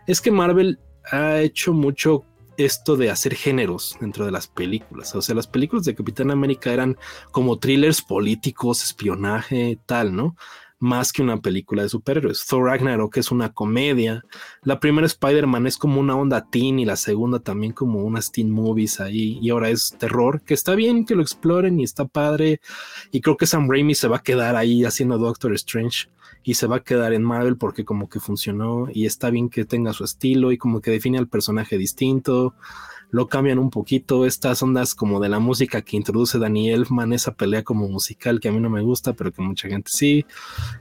es 0.09 0.21
que 0.21 0.33
Marvel 0.33 0.81
ha 1.11 1.41
hecho 1.41 1.73
mucho 1.73 2.25
esto 2.57 2.97
de 2.97 3.11
hacer 3.11 3.35
géneros 3.37 3.97
dentro 4.01 4.25
de 4.25 4.33
las 4.33 4.49
películas. 4.49 5.15
O 5.15 5.23
sea, 5.23 5.37
las 5.37 5.47
películas 5.47 5.85
de 5.85 5.95
Capitán 5.95 6.33
América 6.33 6.73
eran 6.73 6.97
como 7.31 7.59
thrillers 7.59 8.03
políticos, 8.03 8.83
espionaje, 8.83 9.79
tal, 9.87 10.15
¿no? 10.17 10.37
Más 10.85 11.15
que 11.15 11.23
una 11.23 11.41
película 11.41 11.83
de 11.83 11.89
superhéroes. 11.89 12.45
Thor 12.47 12.67
Ragnarok 12.67 13.17
es 13.17 13.31
una 13.31 13.53
comedia. 13.53 14.23
La 14.63 14.81
primera 14.81 15.07
Spider-Man 15.07 15.67
es 15.67 15.79
como 15.79 15.99
una 15.99 16.15
onda 16.15 16.47
teen 16.51 16.79
y 16.79 16.85
la 16.85 16.97
segunda 16.97 17.41
también 17.41 17.73
como 17.73 18.05
unas 18.05 18.31
teen 18.31 18.51
movies 18.51 19.01
ahí. 19.01 19.39
Y 19.41 19.49
ahora 19.49 19.71
es 19.71 19.97
terror, 19.99 20.43
que 20.43 20.53
está 20.53 20.75
bien 20.75 21.07
que 21.07 21.15
lo 21.15 21.23
exploren 21.23 21.81
y 21.81 21.85
está 21.85 22.05
padre. 22.05 22.61
Y 23.11 23.23
creo 23.23 23.39
que 23.39 23.47
Sam 23.47 23.67
Raimi 23.69 23.95
se 23.95 24.09
va 24.09 24.19
a 24.19 24.23
quedar 24.23 24.57
ahí 24.57 24.85
haciendo 24.85 25.17
Doctor 25.17 25.55
Strange 25.55 26.09
y 26.43 26.55
se 26.55 26.67
va 26.67 26.77
a 26.77 26.85
quedar 26.85 27.15
en 27.15 27.23
Marvel 27.23 27.57
porque 27.57 27.87
como 27.87 28.11
que 28.11 28.21
funcionó 28.21 28.89
y 28.93 29.07
está 29.07 29.31
bien 29.31 29.49
que 29.49 29.65
tenga 29.65 29.95
su 29.95 30.05
estilo 30.05 30.53
y 30.53 30.59
como 30.59 30.83
que 30.83 30.91
define 30.91 31.17
al 31.17 31.29
personaje 31.29 31.79
distinto 31.79 32.55
lo 33.11 33.29
cambian 33.29 33.59
un 33.59 33.71
poquito. 33.71 34.27
Estas 34.27 34.63
ondas 34.63 34.95
como 34.95 35.21
de 35.21 35.29
la 35.29 35.39
música 35.39 35.83
que 35.83 35.97
introduce 35.97 36.39
Danny 36.39 36.71
Elfman, 36.71 37.13
esa 37.13 37.35
pelea 37.35 37.63
como 37.63 37.89
musical 37.89 38.41
que 38.41 38.49
a 38.49 38.53
mí 38.53 38.61
no 38.61 38.71
me 38.71 38.83
gusta, 38.83 39.13
pero 39.13 39.33
que 39.33 39.43
mucha 39.43 39.69
gente 39.69 39.91
sí. 39.93 40.27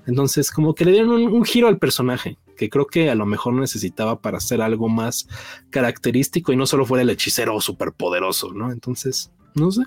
Entonces, 0.07 0.51
como 0.51 0.73
que 0.73 0.85
le 0.85 0.91
dieron 0.91 1.11
un, 1.11 1.45
giro 1.45 1.67
al 1.67 1.77
personaje, 1.77 2.37
que 2.57 2.69
creo 2.69 2.87
que 2.87 3.09
a 3.09 3.15
lo 3.15 3.25
mejor 3.25 3.53
necesitaba 3.53 4.19
para 4.19 4.37
hacer 4.37 4.61
algo 4.61 4.89
más 4.89 5.27
característico 5.69 6.51
y 6.51 6.55
no 6.55 6.65
solo 6.65 6.85
fuera 6.85 7.03
el 7.03 7.09
hechicero 7.09 7.59
superpoderoso, 7.59 8.53
¿no? 8.53 8.71
Entonces, 8.71 9.31
no 9.55 9.71
sé, 9.71 9.83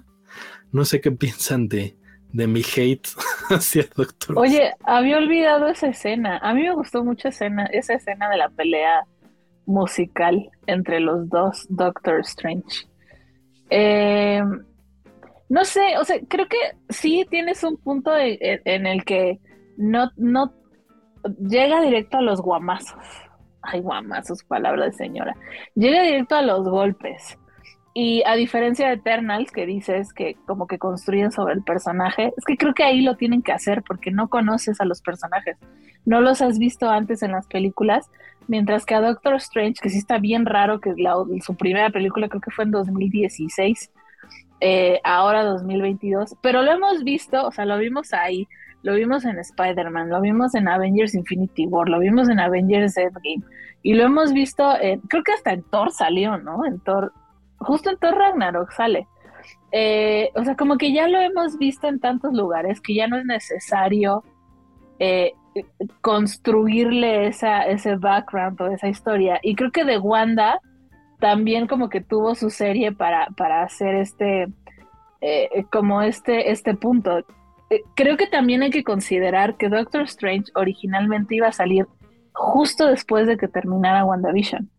no 0.73 0.85
sé 0.85 1.01
qué 1.01 1.11
piensan 1.13 1.69
de, 1.69 1.97
de 2.33 2.47
mi 2.47 2.63
hate 2.63 3.09
hacia 3.51 3.87
Doctor. 3.95 4.39
Oye, 4.39 4.75
había 4.85 5.19
olvidado 5.19 5.69
esa 5.69 5.89
escena. 5.89 6.39
A 6.39 6.55
mí 6.55 6.63
me 6.63 6.75
gustó 6.75 7.03
mucho 7.03 7.29
escena, 7.29 7.67
esa 7.67 7.95
escena 7.95 8.29
de 8.29 8.37
la 8.37 8.51
pelea 8.51 9.05
musical 9.67 10.51
entre 10.67 11.01
los 11.01 11.29
dos 11.29 11.67
Doctor 11.69 12.21
Strange. 12.21 12.87
Eh, 13.71 14.43
no 15.49 15.65
sé, 15.65 15.99
o 15.99 16.05
sea, 16.05 16.17
creo 16.29 16.49
que 16.49 16.57
sí 16.89 17.27
tienes 17.31 17.63
un 17.63 17.77
punto 17.77 18.13
en 18.17 18.87
el 18.87 19.05
que 19.05 19.39
no, 19.77 20.11
no 20.17 20.53
llega 21.39 21.81
directo 21.81 22.19
a 22.19 22.23
los 22.23 22.41
guamazos. 22.41 23.05
Ay, 23.63 23.81
guamazos, 23.81 24.45
palabra 24.45 24.87
de 24.87 24.93
señora. 24.93 25.37
Llega 25.75 26.03
directo 26.03 26.37
a 26.37 26.43
los 26.43 26.69
golpes. 26.69 27.39
Y 27.95 28.23
a 28.27 28.35
diferencia 28.35 28.89
de 28.89 28.95
Eternals, 28.95 29.51
que 29.51 29.65
dices 29.65 30.13
que 30.13 30.37
como 30.47 30.67
que 30.67 30.79
construyen 30.79 31.33
sobre 31.33 31.55
el 31.55 31.63
personaje, 31.63 32.33
es 32.37 32.45
que 32.45 32.59
creo 32.59 32.75
que 32.75 32.85
ahí 32.85 33.01
lo 33.01 33.17
tienen 33.17 33.43
que 33.43 33.53
hacer 33.53 33.83
porque 33.83 34.11
no 34.11 34.29
conoces 34.29 34.81
a 34.81 34.85
los 34.85 35.01
personajes. 35.01 35.57
No 36.05 36.21
los 36.21 36.43
has 36.43 36.59
visto 36.59 36.91
antes 36.91 37.23
en 37.23 37.33
las 37.33 37.47
películas, 37.47 38.11
mientras 38.49 38.85
que 38.85 38.95
a 38.95 39.01
Doctor 39.01 39.35
Strange, 39.37 39.81
que 39.83 39.91
sí 39.91 39.99
está 39.99 40.19
bien 40.19 40.47
raro, 40.47 40.81
que 40.81 40.95
su 41.41 41.57
primera 41.57 41.91
película 41.91 42.29
creo 42.29 42.41
que 42.41 42.51
fue 42.51 42.65
en 42.65 42.71
2016, 42.71 43.91
eh, 44.61 45.01
ahora 45.05 45.45
2022, 45.45 46.37
pero 46.41 46.63
lo 46.63 46.73
hemos 46.73 47.05
visto, 47.05 47.47
o 47.47 47.53
sea, 47.53 47.65
lo 47.65 47.79
vimos 47.79 48.13
ahí, 48.13 48.49
lo 48.83 48.95
vimos 48.95 49.25
en 49.25 49.39
Spider-Man, 49.39 50.09
lo 50.09 50.21
vimos 50.21 50.55
en 50.55 50.69
Avengers 50.69 51.15
Infinity 51.15 51.67
War, 51.67 51.89
lo 51.89 51.99
vimos 51.99 52.29
en 52.29 52.41
Avengers 52.41 52.97
Endgame, 52.97 53.43
y 53.83 53.95
lo 53.95 54.05
hemos 54.05 54.33
visto, 54.33 54.75
creo 55.09 55.23
que 55.23 55.33
hasta 55.33 55.53
en 55.53 55.63
Thor 55.65 55.91
salió, 55.91 56.39
¿no? 56.39 56.65
En 56.65 56.81
Thor 56.81 57.13
justo 57.59 57.91
en 57.91 57.99
Thor 57.99 58.15
Ragnarok 58.15 58.71
sale. 58.73 59.07
Eh, 59.73 60.31
o 60.35 60.45
sea, 60.45 60.57
como 60.57 60.77
que 60.79 60.93
ya 60.93 61.09
lo 61.09 61.19
hemos 61.19 61.59
visto 61.59 61.89
en 61.89 62.01
tantos 62.01 62.33
lugares 62.33 62.81
que 62.81 62.95
ya 62.95 63.09
no 63.09 63.19
es 63.19 63.25
necesario 63.25 64.25
eh, 64.99 65.33
construirle 66.01 67.27
esa, 67.27 67.63
ese 67.63 67.97
background 67.97 68.61
o 68.61 68.67
esa 68.69 68.89
historia. 68.89 69.39
Y 69.43 69.55
creo 69.55 69.71
que 69.71 69.85
de 69.85 69.99
Wanda 69.99 70.61
también 71.21 71.67
como 71.67 71.89
que 71.89 72.01
tuvo 72.01 72.35
su 72.35 72.51
serie 72.51 72.93
para, 72.93 73.29
para 73.37 73.63
hacer 73.63 73.95
este, 73.95 74.49
eh, 75.21 75.65
como 75.71 76.03
este, 76.03 76.51
este 76.51 76.75
punto. 76.75 77.25
creo 77.95 78.17
que 78.17 78.27
también 78.27 78.63
hay 78.63 78.71
que 78.71 78.85
considerar 78.85 79.57
que 79.57 79.69
Doctor 79.69 80.03
Strange 80.03 80.53
originalmente 80.55 81.35
iba 81.37 81.49
a 81.49 81.53
salir 81.53 81.87
justo 82.33 82.87
después 82.87 83.27
de 83.27 83.37
que 83.37 83.49
terminara 83.49 84.05
WandaVision 84.05 84.71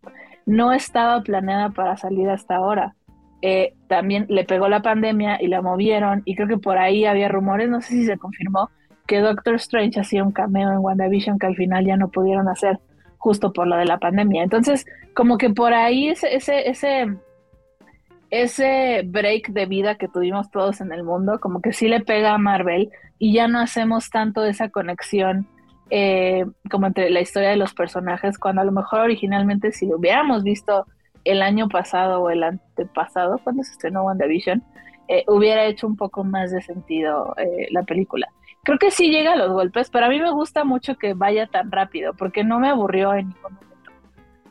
no 0.48 0.72
estaba 0.72 1.20
planeada 1.20 1.68
para 1.70 1.96
salir 1.98 2.28
hasta 2.30 2.56
ahora. 2.56 2.94
Eh, 3.42 3.74
también 3.86 4.26
le 4.30 4.44
pegó 4.44 4.68
la 4.68 4.82
pandemia 4.82 5.40
y 5.40 5.46
la 5.46 5.62
movieron 5.62 6.22
y 6.24 6.34
creo 6.34 6.48
que 6.48 6.56
por 6.56 6.78
ahí 6.78 7.04
había 7.04 7.28
rumores, 7.28 7.68
no 7.68 7.80
sé 7.82 7.88
si 7.88 8.04
se 8.06 8.16
confirmó, 8.16 8.70
que 9.08 9.20
Doctor 9.20 9.54
Strange 9.54 9.98
hacía 9.98 10.22
un 10.22 10.32
cameo 10.32 10.70
en 10.70 10.78
WandaVision 10.78 11.38
que 11.38 11.46
al 11.46 11.56
final 11.56 11.84
ya 11.84 11.96
no 11.96 12.10
pudieron 12.10 12.46
hacer 12.46 12.78
justo 13.16 13.52
por 13.52 13.66
lo 13.66 13.76
de 13.76 13.86
la 13.86 13.98
pandemia. 13.98 14.44
Entonces, 14.44 14.86
como 15.14 15.38
que 15.38 15.50
por 15.50 15.72
ahí 15.72 16.10
ese, 16.10 16.36
ese, 16.36 16.68
ese, 16.68 17.16
ese 18.30 19.02
break 19.06 19.48
de 19.48 19.66
vida 19.66 19.96
que 19.96 20.08
tuvimos 20.08 20.50
todos 20.50 20.82
en 20.82 20.92
el 20.92 21.02
mundo, 21.02 21.40
como 21.40 21.60
que 21.60 21.72
sí 21.72 21.88
le 21.88 22.00
pega 22.00 22.34
a 22.34 22.38
Marvel 22.38 22.90
y 23.18 23.32
ya 23.32 23.48
no 23.48 23.58
hacemos 23.58 24.10
tanto 24.10 24.44
esa 24.44 24.68
conexión 24.68 25.48
eh, 25.90 26.44
como 26.70 26.86
entre 26.86 27.08
la 27.08 27.22
historia 27.22 27.48
de 27.48 27.56
los 27.56 27.72
personajes, 27.72 28.38
cuando 28.38 28.60
a 28.60 28.64
lo 28.64 28.72
mejor 28.72 29.00
originalmente 29.00 29.72
si 29.72 29.86
lo 29.86 29.96
hubiéramos 29.96 30.44
visto 30.44 30.86
el 31.24 31.40
año 31.40 31.68
pasado 31.68 32.20
o 32.20 32.30
el 32.30 32.42
antepasado, 32.42 33.38
cuando 33.42 33.62
se 33.62 33.72
estrenó 33.72 34.04
WandaVision, 34.04 34.62
eh, 35.08 35.24
hubiera 35.26 35.64
hecho 35.64 35.86
un 35.86 35.96
poco 35.96 36.24
más 36.24 36.50
de 36.50 36.60
sentido 36.60 37.34
eh, 37.38 37.68
la 37.70 37.82
película. 37.84 38.28
Creo 38.68 38.78
que 38.78 38.90
sí 38.90 39.08
llega 39.08 39.32
a 39.32 39.36
los 39.36 39.50
golpes, 39.50 39.88
pero 39.88 40.04
a 40.04 40.08
mí 40.10 40.20
me 40.20 40.30
gusta 40.30 40.62
mucho 40.62 40.98
que 40.98 41.14
vaya 41.14 41.46
tan 41.46 41.72
rápido, 41.72 42.12
porque 42.12 42.44
no 42.44 42.60
me 42.60 42.68
aburrió 42.68 43.14
en 43.14 43.28
ningún 43.30 43.54
momento. 43.54 43.90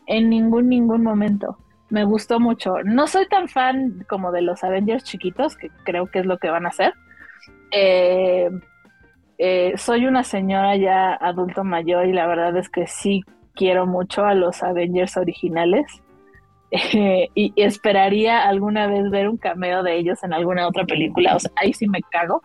En 0.08 0.30
ningún, 0.32 0.70
ningún 0.70 1.04
momento. 1.04 1.58
Me 1.92 2.04
gustó 2.04 2.40
mucho. 2.40 2.78
No 2.84 3.06
soy 3.06 3.28
tan 3.28 3.48
fan 3.48 4.04
como 4.10 4.32
de 4.32 4.42
los 4.42 4.64
Avengers 4.64 5.04
chiquitos, 5.04 5.56
que 5.56 5.70
creo 5.84 6.08
que 6.08 6.18
es 6.18 6.26
lo 6.26 6.40
que 6.40 6.50
van 6.50 6.66
a 6.66 6.70
hacer. 6.70 6.96
Eh, 7.70 8.50
eh, 9.38 9.74
soy 9.78 10.08
una 10.08 10.24
señora 10.24 10.76
ya 10.78 11.14
adulto 11.14 11.64
mayor 11.64 12.08
y 12.08 12.12
la 12.12 12.26
verdad 12.26 12.58
es 12.58 12.70
que 12.70 12.88
sí 12.88 13.24
quiero 13.54 13.86
mucho 13.86 14.26
a 14.26 14.34
los 14.34 14.64
Avengers 14.64 15.16
originales. 15.16 15.86
eh, 16.72 17.30
y 17.36 17.54
esperaría 17.56 18.48
alguna 18.50 18.88
vez 18.88 19.12
ver 19.12 19.30
un 19.30 19.38
cameo 19.38 19.84
de 19.84 19.96
ellos 19.96 20.24
en 20.24 20.34
alguna 20.34 20.68
otra 20.68 20.86
película. 20.86 21.36
O 21.36 21.40
sea, 21.40 21.52
ahí 21.56 21.72
sí 21.72 21.88
me 21.88 22.02
cago. 22.02 22.42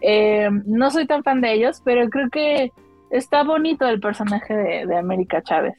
Eh, 0.00 0.48
no 0.66 0.90
soy 0.90 1.06
tan 1.06 1.22
fan 1.22 1.40
de 1.40 1.52
ellos, 1.54 1.82
pero 1.84 2.08
creo 2.08 2.30
que 2.30 2.72
está 3.10 3.42
bonito 3.42 3.86
el 3.86 4.00
personaje 4.00 4.54
de, 4.54 4.86
de 4.86 4.96
América 4.96 5.42
Chávez. 5.42 5.76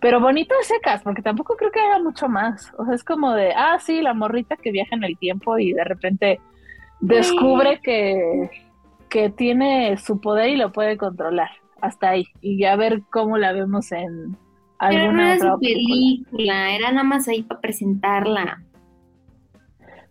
Pero 0.00 0.18
bonito 0.18 0.54
de 0.56 0.64
secas, 0.64 1.02
porque 1.02 1.20
tampoco 1.20 1.56
creo 1.56 1.70
que 1.70 1.80
haga 1.80 1.98
mucho 1.98 2.28
más. 2.28 2.72
O 2.78 2.86
sea, 2.86 2.94
es 2.94 3.04
como 3.04 3.32
de, 3.32 3.52
ah, 3.54 3.78
sí, 3.78 4.00
la 4.00 4.14
morrita 4.14 4.56
que 4.56 4.72
viaja 4.72 4.96
en 4.96 5.04
el 5.04 5.18
tiempo 5.18 5.58
y 5.58 5.72
de 5.74 5.84
repente 5.84 6.40
descubre 7.00 7.80
que, 7.82 8.50
que 9.10 9.28
tiene 9.28 9.96
su 9.98 10.20
poder 10.20 10.48
y 10.50 10.56
lo 10.56 10.72
puede 10.72 10.96
controlar. 10.96 11.50
Hasta 11.82 12.10
ahí. 12.10 12.26
Y 12.40 12.58
ya 12.58 12.76
ver 12.76 13.02
cómo 13.10 13.36
la 13.36 13.52
vemos 13.52 13.92
en 13.92 14.36
Pero 14.78 15.12
no 15.12 15.22
era 15.22 15.38
su 15.38 15.60
película, 15.60 16.74
era 16.74 16.90
nada 16.92 17.04
más 17.04 17.28
ahí 17.28 17.42
para 17.42 17.60
presentarla. 17.60 18.62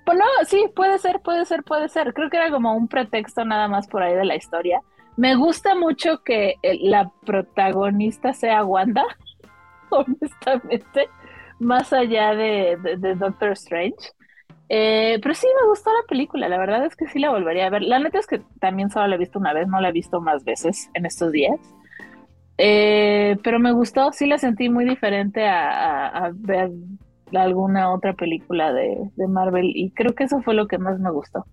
Pues 0.10 0.18
no, 0.18 0.26
sí, 0.48 0.66
puede 0.76 0.98
ser, 0.98 1.20
puede 1.22 1.46
ser, 1.46 1.64
puede 1.64 1.88
ser. 1.88 2.16
Creo 2.16 2.32
que 2.32 2.38
era 2.38 2.50
como 2.50 2.74
un 2.76 2.88
pretexto 2.88 3.46
nada 3.46 3.68
más 3.68 3.88
por 3.88 4.02
ahí 4.02 4.16
de 4.16 4.26
la 4.26 4.36
historia. 4.36 4.82
Me 5.18 5.36
gusta 5.36 5.76
mucho 5.76 6.24
que 6.24 6.56
la 6.82 7.12
protagonista 7.28 8.34
sea 8.34 8.66
Wanda, 8.66 9.04
honestamente, 9.92 11.10
más 11.60 11.94
allá 11.94 12.34
de, 12.34 12.76
Doctor 13.20 13.52
Strange. 13.52 13.98
Eh, 14.68 15.20
pero 15.22 15.36
sí 15.36 15.46
me 15.62 15.68
gustó 15.70 15.92
la 15.92 16.08
película, 16.08 16.50
la 16.50 16.58
verdad 16.58 16.86
es 16.88 16.96
que 16.96 17.08
sí 17.08 17.20
la 17.20 17.30
volvería 17.30 17.68
a 17.68 17.70
ver. 17.70 17.84
La 17.84 18.00
neta 18.00 18.18
es 18.18 18.26
que 18.26 18.42
también 18.60 18.90
solo 18.90 19.06
la 19.06 19.14
he 19.16 19.20
visto 19.20 19.38
una 19.38 19.54
vez, 19.54 19.68
no 19.68 19.80
la 19.80 19.90
he 19.90 19.92
visto 19.92 20.22
más 20.22 20.44
veces 20.44 20.90
en 20.96 21.06
estos 21.06 21.32
días. 21.32 21.60
Eh, 22.58 23.38
pero 23.44 23.60
me 23.60 23.72
gustó, 23.72 24.12
sí 24.12 24.26
la 24.26 24.40
sentí 24.40 24.70
muy 24.70 24.86
diferente 24.86 25.48
a, 25.48 26.08
a- 26.10 26.26
a 26.26 26.32
alguna 27.38 27.94
otra 27.94 28.14
película 28.14 28.74
de, 28.74 29.10
de 29.16 29.28
Marvel 29.28 29.72
y 29.76 29.92
creo 29.92 30.14
que 30.16 30.24
eso 30.24 30.42
fue 30.42 30.54
lo 30.54 30.68
que 30.68 30.78
más 30.78 31.00
me 31.00 31.12
gustó. 31.12 31.46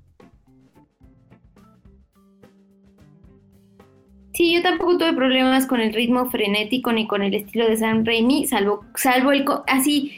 Sí, 4.37 4.53
yo 4.53 4.61
tampoco 4.63 4.99
tuve 4.99 5.15
problemas 5.15 5.67
con 5.67 5.81
el 5.81 5.95
ritmo 5.95 6.29
frenético 6.29 6.93
ni 6.93 7.07
con 7.07 7.23
el 7.23 7.33
estilo 7.33 7.67
de 7.67 7.79
Sam 7.79 8.05
Raimi, 8.05 8.47
salvo, 8.47 8.85
salvo 8.95 9.33
el... 9.33 9.47
Así, 9.67 10.13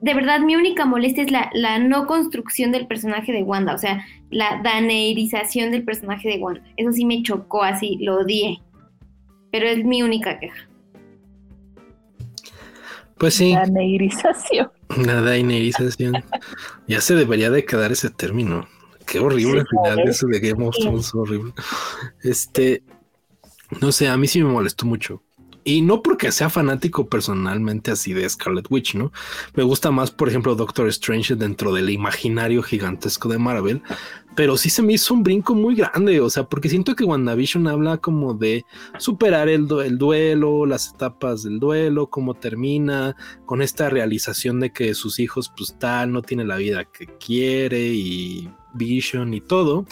de 0.00 0.14
verdad, 0.14 0.38
mi 0.38 0.54
única 0.54 0.84
molestia 0.84 1.24
es 1.24 1.32
la, 1.32 1.50
la 1.54 1.80
no 1.80 2.06
construcción 2.06 2.70
del 2.70 2.86
personaje 2.86 3.32
de 3.32 3.42
Wanda, 3.42 3.74
o 3.74 3.78
sea, 3.78 4.06
la 4.30 4.60
daneirización 4.62 5.72
del 5.72 5.82
personaje 5.82 6.28
de 6.28 6.38
Wanda. 6.38 6.62
Eso 6.76 6.92
sí 6.92 7.04
me 7.04 7.20
chocó 7.24 7.64
así, 7.64 7.98
lo 8.00 8.20
odié. 8.20 8.60
Pero 9.50 9.66
es 9.66 9.84
mi 9.84 10.04
única 10.04 10.38
queja. 10.38 10.68
Pues 13.18 13.34
sí, 13.34 13.54
La 13.54 13.66
la 14.96 15.20
dainerización. 15.20 16.14
Ya 16.86 17.00
se 17.00 17.14
debería 17.14 17.50
de 17.50 17.64
quedar 17.64 17.92
ese 17.92 18.10
término. 18.10 18.68
Qué 19.06 19.18
horrible 19.18 19.60
al 19.60 19.66
Sí, 19.66 19.70
final 19.76 19.96
¿sabes? 19.98 20.16
eso 20.16 20.26
de 20.28 20.40
Game 20.40 20.66
of 20.66 20.74
Sí. 20.74 20.82
Thrones, 20.82 21.14
horrible. 21.14 21.52
Este, 22.22 22.82
no 23.80 23.92
sé, 23.92 24.08
a 24.08 24.16
mí 24.16 24.26
sí 24.26 24.42
me 24.42 24.50
molestó 24.50 24.86
mucho. 24.86 25.22
Y 25.64 25.80
no 25.80 26.02
porque 26.02 26.30
sea 26.30 26.50
fanático 26.50 27.08
personalmente 27.08 27.90
así 27.90 28.12
de 28.12 28.28
Scarlet 28.28 28.66
Witch, 28.70 28.94
¿no? 28.94 29.12
Me 29.54 29.62
gusta 29.62 29.90
más, 29.90 30.10
por 30.10 30.28
ejemplo, 30.28 30.54
Doctor 30.54 30.88
Strange 30.88 31.36
dentro 31.36 31.72
del 31.72 31.88
imaginario 31.88 32.62
gigantesco 32.62 33.30
de 33.30 33.38
Marvel, 33.38 33.82
pero 34.34 34.56
sí 34.56 34.68
se 34.68 34.82
me 34.82 34.92
hizo 34.92 35.14
un 35.14 35.22
brinco 35.22 35.54
muy 35.54 35.74
grande, 35.74 36.20
o 36.20 36.28
sea, 36.28 36.44
porque 36.44 36.68
siento 36.68 36.94
que 36.94 37.04
WandaVision 37.04 37.66
habla 37.66 37.96
como 37.96 38.34
de 38.34 38.64
superar 38.98 39.48
el, 39.48 39.66
el 39.84 39.96
duelo, 39.96 40.66
las 40.66 40.92
etapas 40.92 41.44
del 41.44 41.58
duelo, 41.60 42.10
cómo 42.10 42.34
termina, 42.34 43.16
con 43.46 43.62
esta 43.62 43.88
realización 43.88 44.60
de 44.60 44.70
que 44.70 44.94
sus 44.94 45.18
hijos, 45.18 45.52
pues 45.56 45.78
tal, 45.78 46.12
no 46.12 46.22
tiene 46.22 46.44
la 46.44 46.56
vida 46.56 46.84
que 46.84 47.06
quiere 47.06 47.88
y 47.88 48.50
Vision 48.74 49.32
y 49.34 49.40
todo, 49.40 49.86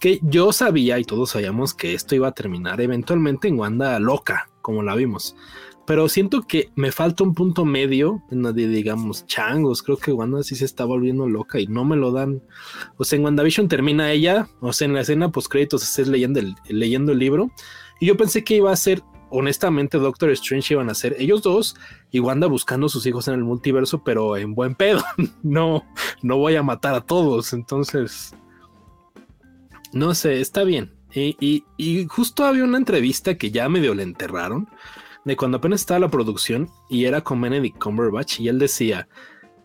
que 0.00 0.18
yo 0.22 0.52
sabía 0.52 0.98
y 0.98 1.04
todos 1.04 1.30
sabíamos 1.30 1.74
que 1.74 1.94
esto 1.94 2.14
iba 2.14 2.28
a 2.28 2.32
terminar 2.32 2.80
eventualmente 2.80 3.48
en 3.48 3.58
Wanda 3.58 3.98
loca, 4.00 4.48
como 4.62 4.82
la 4.82 4.94
vimos. 4.94 5.36
Pero 5.86 6.08
siento 6.08 6.42
que 6.42 6.70
me 6.76 6.92
falta 6.92 7.24
un 7.24 7.34
punto 7.34 7.64
medio 7.64 8.22
en 8.30 8.42
donde 8.42 8.68
digamos 8.68 9.26
changos. 9.26 9.82
Creo 9.82 9.96
que 9.96 10.12
Wanda 10.12 10.42
sí 10.42 10.54
se 10.54 10.64
está 10.64 10.84
volviendo 10.84 11.28
loca 11.28 11.58
y 11.58 11.66
no 11.66 11.84
me 11.84 11.96
lo 11.96 12.12
dan. 12.12 12.42
O 12.96 13.04
sea, 13.04 13.18
en 13.18 13.24
WandaVision 13.24 13.68
termina 13.68 14.12
ella, 14.12 14.48
o 14.60 14.72
sea, 14.72 14.86
en 14.86 14.94
la 14.94 15.00
escena 15.00 15.32
post 15.32 15.50
créditos 15.50 15.82
estés 15.82 16.06
leyendo 16.06 16.38
el, 16.38 16.54
leyendo 16.68 17.12
el 17.12 17.18
libro. 17.18 17.50
Y 18.00 18.06
yo 18.06 18.16
pensé 18.16 18.44
que 18.44 18.56
iba 18.56 18.70
a 18.70 18.76
ser, 18.76 19.02
honestamente, 19.30 19.98
Doctor 19.98 20.30
Strange 20.30 20.74
iban 20.74 20.88
a 20.88 20.94
ser 20.94 21.16
ellos 21.18 21.42
dos 21.42 21.74
y 22.12 22.20
Wanda 22.20 22.46
buscando 22.46 22.86
a 22.86 22.90
sus 22.90 23.04
hijos 23.06 23.26
en 23.26 23.34
el 23.34 23.44
multiverso, 23.44 24.04
pero 24.04 24.36
en 24.36 24.54
buen 24.54 24.76
pedo. 24.76 25.02
no, 25.42 25.84
no 26.22 26.36
voy 26.38 26.54
a 26.54 26.62
matar 26.62 26.94
a 26.94 27.00
todos. 27.00 27.52
Entonces, 27.52 28.34
no 29.92 30.14
sé, 30.14 30.40
está 30.40 30.62
bien. 30.62 30.92
Y, 31.14 31.36
y- 31.40 31.64
y 31.76 32.06
justo 32.06 32.44
había 32.44 32.64
una 32.64 32.78
entrevista 32.78 33.36
que 33.36 33.50
ya 33.50 33.68
medio 33.68 33.94
le 33.94 34.02
enterraron, 34.02 34.68
de 35.24 35.36
cuando 35.36 35.58
apenas 35.58 35.80
estaba 35.80 36.00
la 36.00 36.10
producción 36.10 36.68
y 36.90 37.04
era 37.04 37.20
con 37.22 37.40
Benedict 37.40 37.78
Cumberbatch 37.78 38.40
y 38.40 38.48
él 38.48 38.58
decía, 38.58 39.08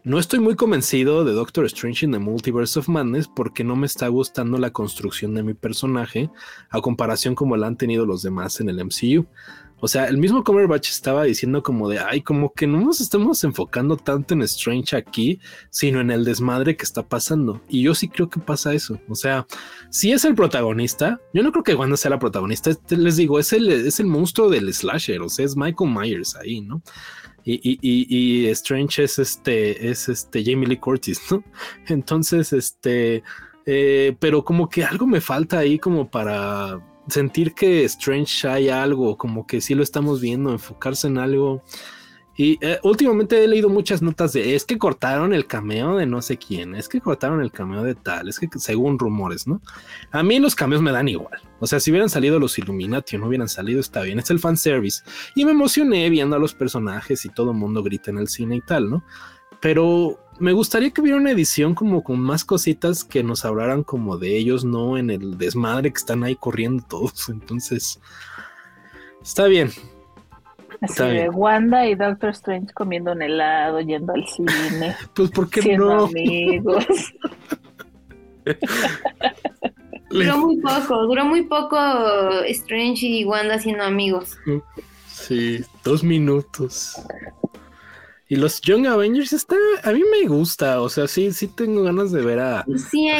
no 0.04 0.20
estoy 0.20 0.40
muy 0.40 0.56
convencido 0.56 1.26
de 1.26 1.34
Doctor 1.34 1.66
Strange 1.66 2.06
in 2.06 2.12
the 2.12 2.20
Multiverse 2.20 2.78
of 2.80 2.88
Madness 2.88 3.28
porque 3.28 3.64
no 3.64 3.76
me 3.76 3.88
está 3.88 4.08
gustando 4.08 4.58
la 4.58 4.72
construcción 4.72 5.34
de 5.34 5.44
mi 5.44 5.54
personaje 5.54 6.30
a 6.70 6.80
comparación 6.80 7.34
como 7.36 7.58
la 7.58 7.68
han 7.68 7.76
tenido 7.78 8.06
los 8.06 8.22
demás 8.22 8.62
en 8.62 8.70
el 8.70 8.80
MCU. 8.86 9.26
O 9.80 9.88
sea, 9.88 10.06
el 10.06 10.18
mismo 10.18 10.44
Cumberbatch 10.44 10.90
estaba 10.90 11.24
diciendo 11.24 11.62
como 11.62 11.88
de, 11.88 12.00
ay, 12.00 12.22
como 12.22 12.52
que 12.52 12.66
no 12.66 12.80
nos 12.82 13.00
estamos 13.00 13.44
enfocando 13.44 13.96
tanto 13.96 14.34
en 14.34 14.42
Strange 14.42 14.96
aquí, 14.96 15.40
sino 15.70 16.02
en 16.02 16.10
el 16.10 16.26
desmadre 16.26 16.76
que 16.76 16.84
está 16.84 17.08
pasando. 17.08 17.62
Y 17.70 17.84
yo 17.84 17.94
sí 17.94 18.08
creo 18.08 18.28
que 18.30 18.40
pasa 18.40 18.74
eso. 18.74 19.00
O 19.08 19.16
sea, 19.16 19.46
si 19.92 20.12
es 20.12 20.26
el 20.26 20.34
protagonista, 20.34 21.22
yo 21.34 21.44
no 21.44 21.52
creo 21.52 21.64
que 21.64 21.76
Wanda 21.76 21.96
sea 21.96 22.12
la 22.12 22.20
protagonista. 22.20 22.72
Este, 22.72 22.98
Les 22.98 23.18
digo, 23.18 23.38
es 23.40 23.54
el, 23.54 23.70
es 23.70 24.00
el 24.00 24.08
monstruo 24.08 24.50
del 24.50 24.74
slasher, 24.74 25.22
o 25.22 25.30
sea, 25.30 25.46
es 25.46 25.56
Michael 25.56 25.92
Myers 25.92 26.36
ahí, 26.36 26.62
¿no? 26.62 26.82
Y, 27.44 27.54
y, 27.64 27.78
y, 27.82 28.48
Strange 28.48 29.04
es 29.04 29.20
este, 29.20 29.90
es 29.90 30.10
este 30.10 30.44
Jamie 30.44 30.68
Lee 30.68 30.78
Curtis, 30.78 31.22
¿no? 31.32 31.42
Entonces, 31.88 32.52
este, 32.52 33.24
eh, 33.66 34.18
pero 34.20 34.44
como 34.44 34.68
que 34.68 34.84
algo 34.84 35.08
me 35.08 35.22
falta 35.22 35.60
ahí 35.60 35.80
como 35.80 36.10
para 36.10 36.82
sentir 37.08 37.54
que 37.54 37.84
Strange 37.86 38.48
hay 38.48 38.70
algo, 38.70 39.18
como 39.18 39.48
que 39.48 39.62
sí 39.62 39.76
lo 39.76 39.84
estamos 39.84 40.22
viendo, 40.22 40.52
enfocarse 40.52 41.08
en 41.08 41.18
algo. 41.18 41.64
Y 42.40 42.64
eh, 42.64 42.80
últimamente 42.84 43.44
he 43.44 43.48
leído 43.48 43.68
muchas 43.68 44.04
notas 44.04 44.34
de 44.34 44.54
es 44.54 44.64
que 44.64 44.78
cortaron 44.78 45.34
el 45.34 45.48
cameo 45.48 45.98
de 45.98 46.06
no 46.06 46.22
sé 46.22 46.38
quién, 46.38 46.76
es 46.76 46.88
que 46.88 47.02
cortaron 47.02 47.42
el 47.42 47.52
cameo 47.52 47.82
de 47.82 47.96
tal, 47.96 48.30
es 48.30 48.38
que 48.38 48.48
según 48.58 49.00
rumores, 49.00 49.48
¿no? 49.48 49.60
A 50.12 50.22
mí 50.22 50.38
los 50.38 50.54
cameos 50.54 50.84
me 50.84 50.92
dan 50.92 51.08
igual. 51.08 51.42
O 51.60 51.66
sea, 51.66 51.80
si 51.80 51.90
hubieran 51.90 52.12
salido 52.12 52.40
los 52.40 52.60
Illuminati 52.60 53.16
o 53.16 53.20
no 53.20 53.28
hubieran 53.28 53.50
salido, 53.50 53.80
está 53.80 54.04
bien, 54.04 54.20
es 54.20 54.30
el 54.30 54.38
fanservice. 54.38 55.02
Y 55.34 55.46
me 55.46 55.52
emocioné 55.52 56.08
viendo 56.12 56.36
a 56.36 56.40
los 56.40 56.54
personajes 56.54 57.26
y 57.26 57.30
todo 57.30 57.52
el 57.52 57.58
mundo 57.58 57.82
grita 57.82 58.12
en 58.12 58.20
el 58.20 58.28
cine 58.28 58.58
y 58.58 58.62
tal, 58.62 58.88
¿no? 58.88 59.04
Pero 59.60 60.20
me 60.40 60.54
gustaría 60.54 60.92
que 60.92 61.02
hubiera 61.02 61.18
una 61.18 61.32
edición 61.32 61.74
como 61.76 62.04
con 62.04 62.20
más 62.20 62.44
cositas 62.46 63.04
que 63.04 63.24
nos 63.24 63.46
hablaran 63.46 63.84
como 63.84 64.18
de 64.18 64.38
ellos, 64.38 64.64
no 64.66 64.98
en 64.98 65.10
el 65.10 65.38
desmadre 65.38 65.92
que 65.92 65.98
están 65.98 66.24
ahí 66.24 66.36
corriendo 66.36 66.84
todos. 66.88 67.30
Entonces, 67.30 68.00
está 69.22 69.46
bien. 69.48 69.70
Así 70.80 70.94
Está 70.94 71.06
de 71.06 71.14
bien. 71.14 71.32
Wanda 71.34 71.88
y 71.88 71.96
Doctor 71.96 72.30
Strange 72.30 72.72
comiendo 72.74 73.12
un 73.12 73.22
helado, 73.22 73.80
yendo 73.82 74.14
al 74.14 74.26
cine, 74.28 74.96
Pues, 75.16 75.32
¿por 75.32 75.50
qué 75.50 75.62
siendo 75.62 75.86
no? 75.96 76.06
amigos. 76.06 76.86
Duró 80.10 80.38
muy 80.38 80.58
poco, 80.62 81.06
duró 81.06 81.26
muy 81.26 81.44
poco 81.44 81.78
Strange 82.46 83.06
y 83.06 83.26
Wanda 83.26 83.60
siendo 83.60 83.84
amigos. 83.84 84.38
Sí, 85.08 85.66
dos 85.84 86.02
minutos. 86.02 86.96
Y 88.30 88.36
los 88.36 88.60
Young 88.62 88.88
Avengers 88.88 89.32
está, 89.32 89.56
a 89.84 89.92
mí 89.92 90.02
me 90.12 90.28
gusta, 90.28 90.82
o 90.82 90.90
sea, 90.90 91.08
sí, 91.08 91.32
sí 91.32 91.48
tengo 91.48 91.84
ganas 91.84 92.12
de 92.12 92.22
ver 92.22 92.40
a 92.40 92.66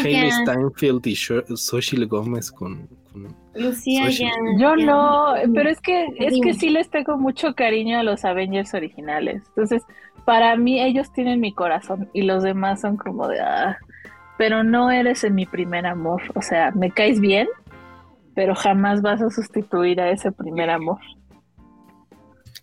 Hailey 0.04 0.30
ya, 0.30 0.42
Steinfeld 0.42 1.08
y 1.08 1.16
Xochitl 1.16 2.06
Gómez 2.08 2.52
con, 2.52 2.88
con- 3.14 3.34
Lucía 3.56 4.10
ya. 4.10 4.30
Yo 4.60 4.76
ya. 4.76 4.86
no, 4.86 5.34
pero 5.54 5.70
es 5.70 5.80
que 5.80 6.08
es 6.20 6.38
que 6.44 6.54
sí 6.54 6.70
les 6.70 6.90
tengo 6.90 7.18
mucho 7.18 7.56
cariño 7.56 8.00
a 8.00 8.04
los 8.04 8.26
Avengers 8.26 8.74
originales. 8.74 9.44
Entonces, 9.50 9.82
para 10.26 10.58
mí 10.58 10.82
ellos 10.82 11.12
tienen 11.14 11.40
mi 11.40 11.54
corazón 11.54 12.10
y 12.14 12.24
los 12.24 12.44
demás 12.44 12.82
son 12.82 12.98
como 12.98 13.30
de, 13.30 13.40
ah, 13.40 13.78
pero 14.38 14.64
no 14.64 14.92
eres 14.92 15.24
en 15.24 15.36
mi 15.36 15.46
primer 15.46 15.86
amor. 15.86 16.22
O 16.36 16.42
sea, 16.42 16.72
me 16.72 16.92
caes 16.92 17.22
bien, 17.22 17.48
pero 18.36 18.56
jamás 18.56 19.02
vas 19.02 19.22
a 19.22 19.30
sustituir 19.30 20.02
a 20.02 20.12
ese 20.12 20.34
primer 20.34 20.70
amor. 20.70 21.00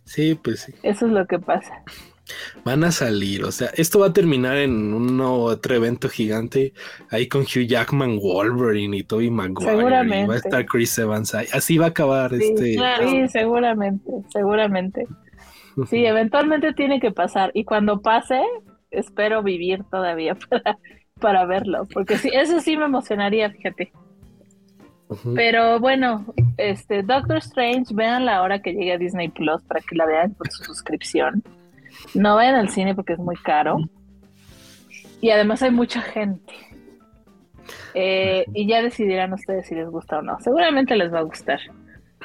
Sí, 0.04 0.34
pues 0.34 0.60
sí. 0.60 0.74
Eso 0.82 1.06
es 1.06 1.12
lo 1.12 1.26
que 1.26 1.38
pasa. 1.38 1.82
Van 2.64 2.84
a 2.84 2.90
salir, 2.92 3.44
o 3.44 3.52
sea, 3.52 3.68
esto 3.74 3.98
va 4.00 4.06
a 4.06 4.12
terminar 4.12 4.56
en 4.56 4.94
un 4.94 5.20
otro 5.20 5.74
evento 5.74 6.08
gigante 6.08 6.72
ahí 7.10 7.28
con 7.28 7.42
Hugh 7.42 7.66
Jackman, 7.66 8.18
Wolverine 8.18 8.96
y 8.96 9.02
Tobey 9.02 9.30
Maguire. 9.30 9.72
y 9.72 9.76
Seguramente. 9.76 10.26
va 10.28 10.34
a 10.34 10.38
estar 10.38 10.64
Chris 10.66 10.96
Evans 10.98 11.34
ahí. 11.34 11.46
Así 11.52 11.76
va 11.76 11.86
a 11.86 11.88
acabar 11.88 12.30
Sí, 12.30 12.44
este. 12.54 12.74
claro. 12.76 13.08
Sí, 13.10 13.28
seguramente, 13.28 14.10
seguramente. 14.32 15.06
Sí, 15.90 16.06
eventualmente 16.06 16.72
tiene 16.72 17.00
que 17.00 17.10
pasar. 17.10 17.50
Y 17.52 17.64
cuando 17.64 18.00
pase, 18.00 18.40
espero 18.92 19.42
vivir 19.42 19.82
todavía 19.90 20.36
para, 20.48 20.78
para 21.20 21.44
verlo, 21.46 21.88
porque 21.92 22.16
sí, 22.16 22.30
eso 22.32 22.60
sí 22.60 22.76
me 22.76 22.84
emocionaría, 22.84 23.50
fíjate. 23.50 23.92
Pero 25.34 25.80
bueno, 25.80 26.26
este 26.56 27.02
Doctor 27.02 27.38
Strange, 27.38 27.92
vean 27.92 28.24
la 28.24 28.42
hora 28.42 28.62
que 28.62 28.72
llegue 28.72 28.92
a 28.92 28.98
Disney 28.98 29.28
Plus 29.28 29.62
para 29.64 29.80
que 29.80 29.96
la 29.96 30.06
vean 30.06 30.32
por 30.34 30.48
su 30.50 30.62
suscripción. 30.64 31.42
No 32.14 32.36
vayan 32.36 32.54
al 32.54 32.68
cine 32.68 32.94
porque 32.94 33.14
es 33.14 33.18
muy 33.18 33.36
caro. 33.36 33.78
Y 35.20 35.30
además 35.30 35.62
hay 35.62 35.70
mucha 35.70 36.00
gente. 36.02 36.52
Eh, 37.94 38.44
y 38.52 38.66
ya 38.66 38.82
decidirán 38.82 39.32
ustedes 39.32 39.66
si 39.66 39.74
les 39.74 39.88
gusta 39.88 40.18
o 40.18 40.22
no. 40.22 40.38
Seguramente 40.40 40.96
les 40.96 41.12
va 41.12 41.20
a 41.20 41.22
gustar. 41.22 41.60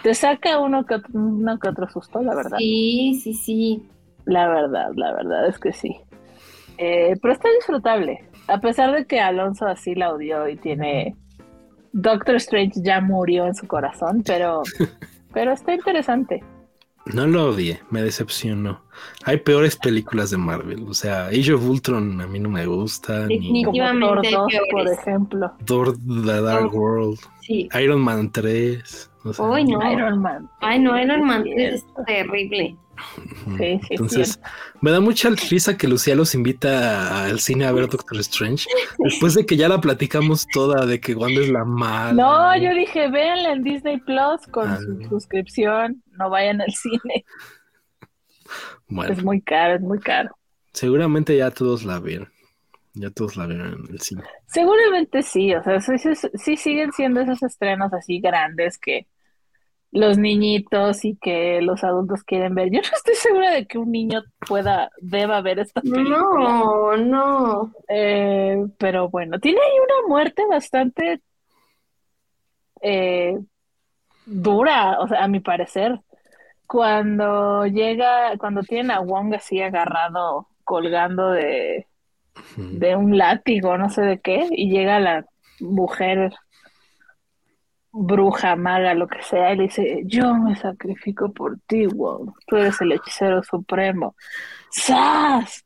Te 0.03 0.13
saca 0.13 0.59
uno 0.59 0.85
que 0.85 0.95
otro, 0.95 1.09
uno 1.13 1.59
que 1.59 1.69
otro 1.69 1.87
susto, 1.89 2.21
la 2.21 2.35
verdad. 2.35 2.57
Sí, 2.57 3.19
sí, 3.23 3.33
sí. 3.33 3.83
La 4.25 4.47
verdad, 4.47 4.91
la 4.95 5.13
verdad 5.13 5.47
es 5.47 5.59
que 5.59 5.71
sí. 5.73 5.95
Eh, 6.77 7.15
pero 7.21 7.33
está 7.33 7.49
disfrutable. 7.57 8.25
A 8.47 8.59
pesar 8.59 8.93
de 8.93 9.05
que 9.05 9.19
Alonso 9.19 9.65
así 9.65 9.95
la 9.95 10.13
odió 10.13 10.47
y 10.47 10.55
tiene 10.55 11.15
Doctor 11.91 12.35
Strange 12.35 12.81
ya 12.81 13.01
murió 13.01 13.45
en 13.45 13.55
su 13.55 13.67
corazón, 13.67 14.23
pero, 14.25 14.63
pero 15.33 15.51
está 15.51 15.73
interesante. 15.73 16.43
No 17.13 17.27
lo 17.27 17.49
odié, 17.49 17.81
me 17.89 18.01
decepcionó. 18.01 18.81
Hay 19.23 19.37
peores 19.37 19.75
películas 19.77 20.29
de 20.29 20.37
Marvel, 20.37 20.85
o 20.87 20.93
sea, 20.93 21.27
Age 21.27 21.53
of 21.53 21.63
Ultron 21.63 22.21
a 22.21 22.27
mí 22.27 22.39
no 22.39 22.49
me 22.49 22.65
gusta. 22.65 23.27
Definitivamente, 23.27 24.29
Thor 24.31 24.51
2, 24.51 24.61
por 24.71 24.87
ejemplo. 24.87 25.51
Thor 25.65 25.97
The 25.97 26.41
Dark 26.41 26.73
World. 26.73 27.19
Sí. 27.41 27.69
Iron 27.81 28.01
Man 28.01 28.31
3. 28.31 29.11
O 29.23 29.33
sea, 29.33 29.45
no. 29.45 29.91
Iron 29.91 30.19
Man. 30.19 30.49
Ay, 30.61 30.79
no, 30.79 30.99
Iron 30.99 31.23
Man 31.25 31.43
3 31.43 31.73
es 31.73 31.85
terrible. 32.05 32.77
Sí, 33.57 33.79
sí, 33.81 33.87
Entonces, 33.91 34.39
me 34.81 34.91
da 34.91 34.99
mucha 34.99 35.29
risa 35.49 35.77
que 35.77 35.87
Lucía 35.87 36.15
los 36.15 36.35
invita 36.35 37.25
al 37.25 37.39
cine 37.39 37.65
a 37.65 37.71
ver 37.71 37.87
Doctor 37.87 38.19
Strange. 38.19 38.67
Después 38.97 39.33
de 39.33 39.45
que 39.45 39.57
ya 39.57 39.69
la 39.69 39.81
platicamos 39.81 40.45
toda 40.47 40.85
de 40.85 40.99
que 40.99 41.15
Wanda 41.15 41.41
es 41.41 41.49
la 41.49 41.65
mala. 41.65 42.13
No, 42.13 42.57
yo 42.57 42.73
dije, 42.73 43.09
véanla 43.09 43.53
en 43.53 43.63
Disney 43.63 43.99
Plus 43.99 44.45
con 44.51 44.69
ah, 44.69 44.77
su 44.77 45.07
suscripción, 45.09 46.03
no 46.19 46.29
vayan 46.29 46.61
al 46.61 46.71
cine. 46.71 47.25
Bueno. 48.87 49.13
Es 49.13 49.23
muy 49.23 49.41
caro, 49.41 49.75
es 49.75 49.81
muy 49.81 49.99
caro. 49.99 50.29
Seguramente 50.73 51.37
ya 51.37 51.51
todos 51.51 51.83
la 51.83 51.99
vieron. 51.99 52.29
Ya 52.93 53.09
todos 53.11 53.37
la 53.37 53.45
vieron 53.45 53.85
en 53.85 53.93
el 53.93 54.01
cine. 54.01 54.23
Seguramente 54.47 55.21
sí, 55.21 55.53
o 55.53 55.63
sea, 55.63 55.79
sí 55.79 56.57
siguen 56.57 56.91
siendo 56.91 57.21
esos 57.21 57.41
estrenos 57.43 57.93
así 57.93 58.19
grandes 58.19 58.77
que 58.77 59.07
los 59.91 60.17
niñitos 60.17 61.03
y 61.03 61.15
que 61.17 61.61
los 61.61 61.83
adultos 61.83 62.23
quieren 62.23 62.53
ver. 62.53 62.69
Yo 62.71 62.81
no 62.81 62.89
estoy 62.95 63.15
segura 63.15 63.51
de 63.51 63.65
que 63.65 63.77
un 63.77 63.91
niño 63.91 64.21
pueda, 64.47 64.91
deba 65.01 65.41
ver 65.41 65.59
esta 65.59 65.81
película. 65.81 66.13
No, 66.13 66.97
no. 66.97 67.73
Eh, 67.87 68.65
pero 68.77 69.09
bueno, 69.09 69.39
tiene 69.39 69.59
ahí 69.59 69.79
una 69.79 70.07
muerte 70.07 70.43
bastante 70.47 71.21
eh, 72.81 73.37
dura, 74.25 74.99
o 74.99 75.07
sea, 75.07 75.23
a 75.23 75.27
mi 75.27 75.39
parecer. 75.39 75.99
Cuando 76.69 77.65
llega, 77.65 78.37
cuando 78.37 78.61
tienen 78.61 78.91
a 78.91 78.99
Wong 78.99 79.33
así 79.33 79.59
agarrado, 79.59 80.49
colgando 80.63 81.31
de, 81.31 81.87
de 82.57 82.95
un 82.95 83.17
látigo, 83.17 83.75
no 83.75 83.89
sé 83.89 84.03
de 84.03 84.19
qué, 84.19 84.47
y 84.51 84.69
llega 84.69 84.99
la 84.99 85.25
mujer 85.59 86.31
bruja, 87.91 88.55
maga, 88.55 88.93
lo 88.93 89.07
que 89.07 89.23
sea, 89.23 89.51
y 89.51 89.57
le 89.57 89.63
dice, 89.63 90.03
yo 90.05 90.35
me 90.35 90.55
sacrifico 90.55 91.33
por 91.33 91.57
ti, 91.65 91.87
wow, 91.87 92.35
tú 92.45 92.57
eres 92.57 92.79
el 92.81 92.91
hechicero 92.91 93.41
supremo. 93.41 94.13
¡Sas! 94.69 95.65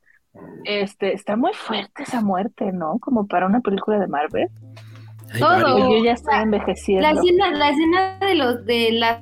Este, 0.63 1.11
está 1.11 1.35
muy 1.35 1.53
fuerte 1.53 2.03
esa 2.03 2.21
muerte, 2.21 2.71
¿no? 2.71 2.97
Como 2.99 3.27
para 3.27 3.45
una 3.45 3.59
película 3.59 3.99
de 3.99 4.07
Marvel. 4.07 4.47
Todo. 5.37 5.79
Yo 5.79 6.01
ya 6.01 6.13
estoy 6.13 6.35
envejeciendo. 6.35 7.05
La 7.05 7.11
escena, 7.11 7.51
la 7.51 7.69
escena 7.71 8.19
de 8.19 8.35
los 8.35 8.65
de 8.65 8.91
las 8.93 9.19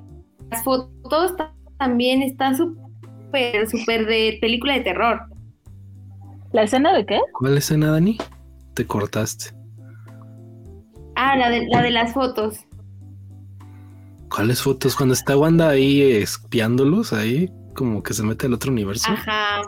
fotos 0.64 1.36
también 1.82 2.22
está 2.22 2.54
súper, 2.54 3.68
súper 3.68 4.06
de 4.06 4.38
película 4.40 4.74
de 4.74 4.82
terror. 4.82 5.20
¿La 6.52 6.62
escena 6.62 6.94
de 6.94 7.08
qué? 7.08 7.20
¿Cuál 7.34 7.58
escena, 7.58 7.90
Dani? 7.90 8.20
Te 8.76 8.86
cortaste. 8.86 9.46
Ah, 11.16 11.36
la 11.36 11.50
de, 11.50 11.66
la 11.70 11.82
de 11.82 11.90
las 11.90 12.14
fotos. 12.14 12.60
¿Cuáles 14.30 14.62
fotos? 14.62 14.96
Cuando 14.96 15.16
está 15.16 15.36
Wanda 15.36 15.70
ahí 15.70 16.04
espiándolos, 16.04 17.14
ahí 17.14 17.52
como 17.74 18.04
que 18.04 18.14
se 18.14 18.22
mete 18.22 18.46
al 18.46 18.54
otro 18.54 18.72
universo. 18.72 19.12
Ajá. 19.12 19.64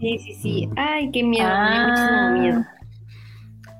Sí, 0.00 0.18
sí, 0.20 0.34
sí. 0.34 0.66
Mm. 0.66 0.72
Ay, 0.76 1.10
qué 1.10 1.22
miedo, 1.24 1.46
ah. 1.46 2.36
miedo. 2.38 2.64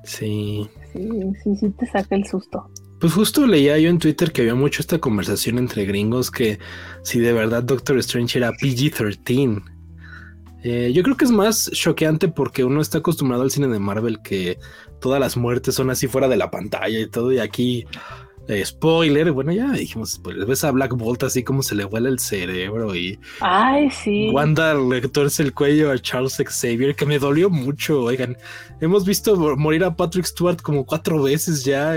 Sí. 0.04 0.68
Sí, 0.92 1.32
sí, 1.42 1.56
sí 1.56 1.70
te 1.70 1.86
saca 1.86 2.14
el 2.14 2.26
susto. 2.26 2.68
Pues 3.00 3.12
justo 3.12 3.46
leía 3.46 3.78
yo 3.78 3.88
en 3.90 3.98
Twitter 3.98 4.32
que 4.32 4.42
había 4.42 4.54
mucho 4.54 4.82
esta 4.82 4.98
conversación 4.98 5.58
entre 5.58 5.84
gringos 5.84 6.30
que 6.30 6.58
si 7.02 7.20
de 7.20 7.32
verdad 7.32 7.62
Doctor 7.62 7.98
Strange 7.98 8.38
era 8.38 8.52
PG-13. 8.52 9.62
Eh, 10.64 10.90
yo 10.92 11.04
creo 11.04 11.16
que 11.16 11.24
es 11.24 11.30
más 11.30 11.70
choqueante 11.70 12.26
porque 12.26 12.64
uno 12.64 12.80
está 12.80 12.98
acostumbrado 12.98 13.44
al 13.44 13.52
cine 13.52 13.68
de 13.68 13.78
Marvel 13.78 14.20
que 14.22 14.58
todas 15.00 15.20
las 15.20 15.36
muertes 15.36 15.76
son 15.76 15.90
así 15.90 16.08
fuera 16.08 16.26
de 16.26 16.36
la 16.36 16.50
pantalla 16.50 16.98
y 16.98 17.08
todo 17.08 17.32
y 17.32 17.38
aquí 17.38 17.86
eh, 18.48 18.64
spoiler, 18.64 19.30
bueno, 19.30 19.52
ya 19.52 19.70
dijimos 19.72 20.22
Ves 20.22 20.64
a 20.64 20.70
Black 20.70 20.96
Bolt 20.96 21.22
así 21.22 21.42
como 21.42 21.62
se 21.62 21.74
le 21.74 21.84
vuela 21.84 22.08
el 22.08 22.18
cerebro 22.18 22.94
y. 22.96 23.18
Ay, 23.40 23.90
sí. 23.90 24.30
Wanda 24.30 24.72
le 24.74 25.02
torce 25.02 25.42
el 25.42 25.52
cuello 25.52 25.92
a 25.92 25.98
Charles 25.98 26.42
Xavier, 26.42 26.96
que 26.96 27.04
me 27.04 27.18
dolió 27.18 27.50
mucho. 27.50 28.04
Oigan, 28.04 28.38
hemos 28.80 29.04
visto 29.04 29.36
morir 29.58 29.84
a 29.84 29.94
Patrick 29.94 30.24
Stewart 30.24 30.62
como 30.62 30.86
cuatro 30.86 31.22
veces 31.22 31.62
ya. 31.62 31.96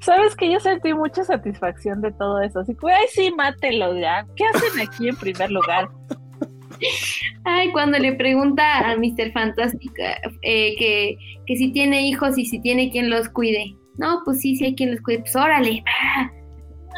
Sabes 0.00 0.34
que 0.36 0.50
yo 0.50 0.60
sentí 0.60 0.94
mucha 0.94 1.24
satisfacción 1.24 2.00
de 2.00 2.12
todo 2.12 2.40
eso. 2.40 2.60
Así 2.60 2.74
que, 2.74 2.92
ay, 2.92 3.06
sí, 3.10 3.30
mátelo 3.36 3.96
ya. 3.98 4.26
¿Qué 4.36 4.44
hacen 4.44 4.80
aquí 4.80 5.08
en 5.08 5.16
primer 5.16 5.50
lugar? 5.50 5.88
Ay, 7.44 7.70
cuando 7.72 7.98
le 7.98 8.12
pregunta 8.14 8.90
a 8.90 8.96
Mr. 8.96 9.32
Fantástica 9.32 10.18
eh, 10.42 10.76
que, 10.76 11.16
que 11.46 11.56
si 11.56 11.72
tiene 11.72 12.06
hijos 12.06 12.36
y 12.36 12.44
si 12.44 12.60
tiene 12.60 12.90
quien 12.90 13.08
los 13.08 13.28
cuide. 13.30 13.76
No, 13.96 14.20
pues 14.24 14.40
sí, 14.40 14.56
sí 14.56 14.66
hay 14.66 14.74
quien 14.74 14.90
los 14.90 15.00
cuide. 15.00 15.20
Pues 15.20 15.36
órale. 15.36 15.82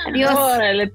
Adiós. 0.07 0.35
Órale, 0.35 0.91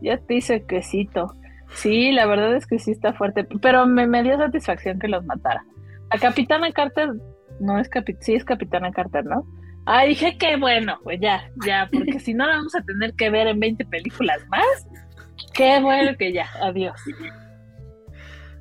ya 0.00 0.16
te 0.18 0.34
hice 0.36 0.64
quesito. 0.64 1.34
Sí, 1.74 2.12
la 2.12 2.26
verdad 2.26 2.56
es 2.56 2.66
que 2.66 2.78
sí 2.78 2.90
está 2.90 3.12
fuerte, 3.12 3.44
pero 3.62 3.86
me, 3.86 4.06
me 4.06 4.22
dio 4.22 4.36
satisfacción 4.36 4.98
que 4.98 5.08
los 5.08 5.24
matara. 5.24 5.64
La 6.10 6.18
Capitana 6.18 6.72
Carter 6.72 7.10
no 7.60 7.78
es 7.78 7.88
Capitana, 7.88 8.24
sí 8.24 8.34
es 8.34 8.44
Capitana 8.44 8.90
Carter, 8.90 9.24
¿no? 9.24 9.44
Ah, 9.92 10.04
dije 10.04 10.38
que 10.38 10.56
bueno, 10.56 11.00
pues 11.02 11.18
ya, 11.20 11.50
ya, 11.66 11.88
porque 11.92 12.20
si 12.20 12.32
no 12.32 12.46
la 12.46 12.58
vamos 12.58 12.76
a 12.76 12.82
tener 12.82 13.12
que 13.14 13.28
ver 13.28 13.48
en 13.48 13.58
20 13.58 13.84
películas 13.86 14.38
más. 14.48 14.86
Qué 15.52 15.80
bueno 15.80 16.16
que 16.16 16.32
ya, 16.32 16.48
adiós. 16.62 16.94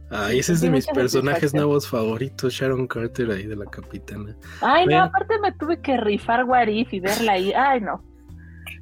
Ay, 0.10 0.40
ese 0.40 0.54
es 0.54 0.62
de 0.62 0.72
mis 0.72 0.88
personajes 0.88 1.54
nuevos 1.54 1.88
favoritos, 1.88 2.52
Sharon 2.52 2.88
Carter 2.88 3.30
ahí 3.30 3.46
de 3.46 3.56
la 3.56 3.68
capitana. 3.68 4.36
Ay, 4.60 4.88
no, 4.88 5.04
aparte 5.04 5.38
me 5.40 5.52
tuve 5.52 5.80
que 5.80 5.98
rifar 5.98 6.46
Warif 6.46 6.92
y 6.92 7.00
verla 7.00 7.34
ahí. 7.34 7.54
Ay, 7.54 7.82
no. 7.82 8.04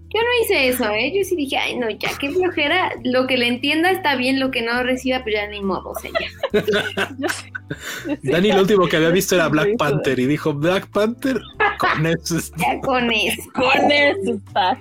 Yo 0.09 0.21
no 0.21 0.27
hice 0.41 0.69
eso, 0.69 0.89
¿eh? 0.91 1.11
Yo 1.13 1.23
sí 1.25 1.35
dije, 1.35 1.57
ay, 1.57 1.77
no, 1.77 1.89
ya, 1.89 2.09
qué 2.17 2.31
flojera. 2.31 2.91
Lo 3.03 3.27
que 3.27 3.37
le 3.37 3.47
entienda 3.47 3.91
está 3.91 4.15
bien, 4.15 4.39
lo 4.39 4.51
que 4.51 4.61
no 4.61 4.81
reciba, 4.81 5.21
pues 5.21 5.35
ya 5.35 5.47
ni 5.47 5.61
modo, 5.61 5.89
o 5.89 5.95
sea, 5.99 6.11
Dani, 8.23 8.53
lo 8.53 8.61
último 8.61 8.87
que 8.87 8.95
había 8.95 9.09
visto 9.09 9.35
era 9.35 9.49
Black 9.49 9.75
Panther 9.77 10.17
y 10.17 10.25
dijo, 10.25 10.53
Black 10.53 10.87
Panther, 10.87 11.41
con 11.77 12.05
eso 12.05 12.37
Ya 12.57 12.79
con 12.79 13.11
eso. 13.11 13.51
Con 13.53 13.91
eso 13.91 14.33
está, 14.35 14.79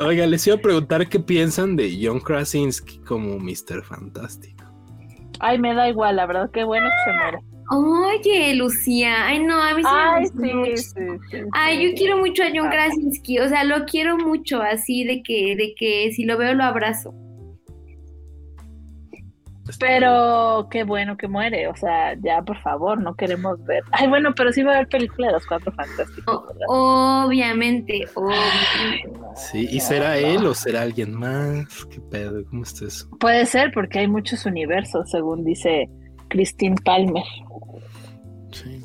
Oiga, 0.04 0.26
les 0.26 0.44
iba 0.48 0.56
a 0.56 0.60
preguntar 0.60 1.08
qué 1.08 1.20
piensan 1.20 1.76
de 1.76 1.96
John 2.02 2.18
Krasinski 2.18 2.98
como 2.98 3.38
Mr. 3.38 3.84
Fantástico. 3.84 4.64
Ay, 5.38 5.58
me 5.58 5.72
da 5.74 5.88
igual, 5.88 6.16
la 6.16 6.26
verdad, 6.26 6.50
qué 6.52 6.64
bueno 6.64 6.88
que 6.88 7.10
se 7.10 7.16
muere. 7.16 7.53
Oye, 7.70 8.54
Lucía, 8.54 9.26
ay 9.26 9.42
no, 9.42 9.62
a 9.62 9.74
mí 9.74 9.82
sí 9.82 10.30
me 10.34 10.76
sí, 10.76 10.84
Sí, 11.30 11.38
ay, 11.52 11.88
yo 11.88 11.96
quiero 11.96 12.18
mucho 12.18 12.42
a 12.42 12.46
John 12.54 12.68
Krasinski, 12.68 13.38
o 13.38 13.48
sea, 13.48 13.64
lo 13.64 13.84
quiero 13.86 14.18
mucho, 14.18 14.60
así 14.60 15.04
de 15.04 15.22
que, 15.22 15.56
de 15.56 15.74
que 15.76 16.12
si 16.12 16.24
lo 16.24 16.36
veo 16.36 16.54
lo 16.54 16.64
abrazo. 16.64 17.14
Pero 19.80 20.68
qué 20.70 20.84
bueno 20.84 21.16
que 21.16 21.26
muere, 21.26 21.68
o 21.68 21.74
sea, 21.74 22.14
ya 22.20 22.42
por 22.42 22.60
favor, 22.60 23.00
no 23.00 23.14
queremos 23.14 23.62
ver. 23.64 23.82
Ay, 23.92 24.08
bueno, 24.08 24.34
pero 24.36 24.52
sí 24.52 24.62
va 24.62 24.72
a 24.72 24.74
haber 24.76 24.88
película 24.88 25.28
de 25.28 25.32
los 25.32 25.46
cuatro 25.46 25.72
fantásticos. 25.72 26.42
obviamente, 26.68 28.06
obviamente. 28.14 29.10
Sí, 29.36 29.66
¿y 29.70 29.80
será 29.80 30.18
él 30.18 30.46
o 30.46 30.54
será 30.54 30.82
alguien 30.82 31.14
más? 31.14 31.86
¿Qué 31.86 31.98
pedo? 32.10 32.44
¿Cómo 32.50 32.62
está 32.62 32.84
eso? 32.84 33.08
Puede 33.18 33.46
ser, 33.46 33.72
porque 33.72 34.00
hay 34.00 34.06
muchos 34.06 34.44
universos, 34.44 35.10
según 35.10 35.44
dice 35.44 35.88
Christine 36.28 36.76
Palmer. 36.84 37.24
Sí. 38.52 38.80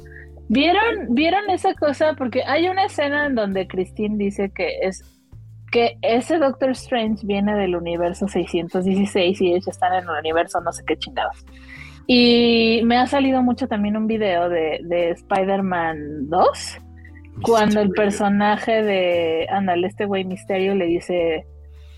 ¿Vieron, 0.47 1.13
¿Vieron 1.13 1.49
esa 1.49 1.73
cosa? 1.75 2.13
Porque 2.15 2.43
hay 2.43 2.67
una 2.67 2.85
escena 2.85 3.27
en 3.27 3.35
donde 3.35 3.67
Christine 3.67 4.17
dice 4.17 4.51
que 4.53 4.79
es 4.81 5.03
que 5.71 5.97
ese 6.01 6.39
Doctor 6.39 6.71
Strange 6.71 7.25
viene 7.25 7.55
del 7.55 7.75
universo 7.75 8.27
616 8.27 9.41
y 9.41 9.53
ellos 9.53 9.67
están 9.67 9.93
en 9.93 10.03
el 10.03 10.19
universo 10.19 10.59
no 10.61 10.73
sé 10.73 10.83
qué 10.85 10.97
chingados. 10.97 11.45
Y 12.07 12.81
me 12.85 12.97
ha 12.97 13.05
salido 13.05 13.43
mucho 13.43 13.67
también 13.67 13.95
un 13.95 14.07
video 14.07 14.49
de, 14.49 14.79
de 14.83 15.11
Spider-Man 15.11 16.27
2, 16.27 16.77
cuando 17.43 17.81
el 17.81 17.91
personaje 17.91 18.81
de, 18.81 19.47
ándale, 19.51 19.85
este 19.85 20.05
güey 20.05 20.25
misterio 20.25 20.73
le 20.73 20.85
dice, 20.85 21.45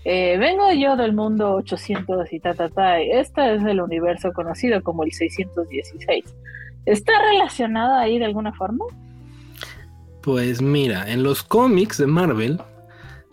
eh, 0.04 0.36
vengo 0.38 0.72
yo 0.72 0.96
del 0.96 1.12
mundo 1.12 1.54
800 1.54 2.32
y 2.32 2.40
ta, 2.40 2.52
este 3.00 3.54
es 3.54 3.64
el 3.64 3.80
universo 3.80 4.32
conocido 4.32 4.82
como 4.82 5.04
el 5.04 5.12
616. 5.12 6.24
¿Está 6.86 7.12
relacionado 7.30 7.96
ahí 7.96 8.18
de 8.18 8.24
alguna 8.24 8.52
forma? 8.52 8.84
Pues 10.22 10.60
mira, 10.60 11.10
en 11.10 11.22
los 11.22 11.42
cómics 11.42 11.98
de 11.98 12.06
Marvel, 12.06 12.60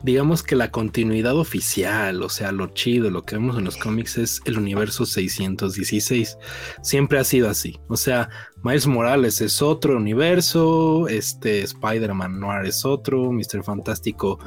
digamos 0.03 0.43
que 0.43 0.55
la 0.55 0.71
continuidad 0.71 1.35
oficial, 1.35 2.21
o 2.21 2.29
sea, 2.29 2.51
lo 2.51 2.67
chido, 2.67 3.09
lo 3.09 3.23
que 3.23 3.35
vemos 3.35 3.57
en 3.57 3.65
los 3.65 3.77
cómics 3.77 4.17
es 4.17 4.41
el 4.45 4.57
universo 4.57 5.05
616. 5.05 6.37
Siempre 6.83 7.19
ha 7.19 7.23
sido 7.23 7.49
así. 7.49 7.79
O 7.87 7.97
sea, 7.97 8.29
Miles 8.63 8.87
Morales 8.87 9.41
es 9.41 9.61
otro 9.61 9.97
universo, 9.97 11.07
este 11.07 11.63
Spider-Man 11.63 12.39
Noir 12.39 12.65
es 12.65 12.85
otro, 12.85 13.31
Mr. 13.31 13.63
Fantástico 13.63 14.39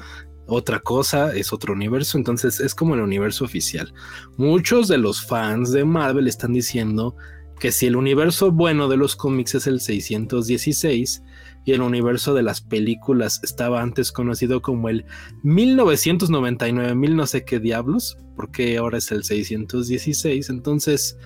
otra 0.46 0.80
cosa, 0.80 1.34
es 1.34 1.52
otro 1.52 1.72
universo, 1.72 2.18
entonces 2.18 2.60
es 2.60 2.74
como 2.74 2.94
el 2.94 3.00
universo 3.00 3.44
oficial. 3.44 3.92
Muchos 4.36 4.88
de 4.88 4.98
los 4.98 5.24
fans 5.24 5.72
de 5.72 5.84
Marvel 5.84 6.28
están 6.28 6.52
diciendo 6.52 7.16
que 7.60 7.70
si 7.70 7.86
el 7.86 7.96
universo 7.96 8.50
bueno 8.50 8.88
de 8.88 8.96
los 8.96 9.14
cómics 9.14 9.54
es 9.54 9.66
el 9.66 9.80
616, 9.80 11.22
y 11.64 11.72
el 11.72 11.80
universo 11.80 12.34
de 12.34 12.42
las 12.42 12.60
películas 12.60 13.40
estaba 13.42 13.82
antes 13.82 14.10
conocido 14.10 14.62
como 14.62 14.88
el 14.88 15.04
1999 15.42 16.94
mil 16.94 17.16
no 17.16 17.26
sé 17.26 17.44
qué 17.44 17.60
diablos, 17.60 18.18
porque 18.36 18.76
ahora 18.78 18.98
es 18.98 19.12
el 19.12 19.24
616, 19.24 20.50
entonces 20.50 21.16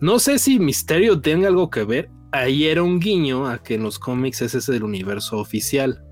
no 0.00 0.18
sé 0.18 0.38
si 0.38 0.58
Misterio 0.58 1.20
tenga 1.20 1.48
algo 1.48 1.70
que 1.70 1.84
ver, 1.84 2.10
ahí 2.32 2.64
era 2.66 2.82
un 2.82 3.00
guiño 3.00 3.46
a 3.46 3.62
que 3.62 3.74
en 3.74 3.84
los 3.84 3.98
cómics 3.98 4.42
ese 4.42 4.58
es 4.58 4.68
el 4.68 4.82
universo 4.82 5.38
oficial. 5.38 6.04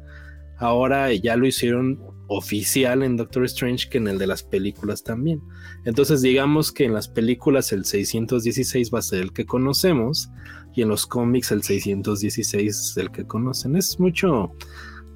Ahora 0.57 1.13
ya 1.13 1.37
lo 1.37 1.47
hicieron 1.47 2.01
oficial 2.33 3.03
en 3.03 3.17
Doctor 3.17 3.45
Strange 3.45 3.89
que 3.89 3.99
en 3.99 4.09
el 4.09 4.19
de 4.19 4.27
las 4.27 4.43
películas 4.43 5.03
también. 5.03 5.41
Entonces 5.85 6.23
digamos 6.23 6.73
que 6.73 6.85
en 6.85 6.95
las 6.95 7.09
películas 7.09 7.73
el 7.73 7.85
616 7.85 8.93
va 8.93 8.99
a 8.99 9.03
ser 9.03 9.21
el 9.21 9.33
que 9.33 9.47
conocemos 9.47 10.31
y 10.75 10.83
en 10.83 10.89
los 10.89 11.07
cómics 11.07 11.53
el 11.53 11.63
616 11.63 12.71
es 12.71 12.97
el 12.97 13.11
que 13.11 13.27
conocen. 13.27 13.77
Es 13.77 14.01
mucho 14.01 14.53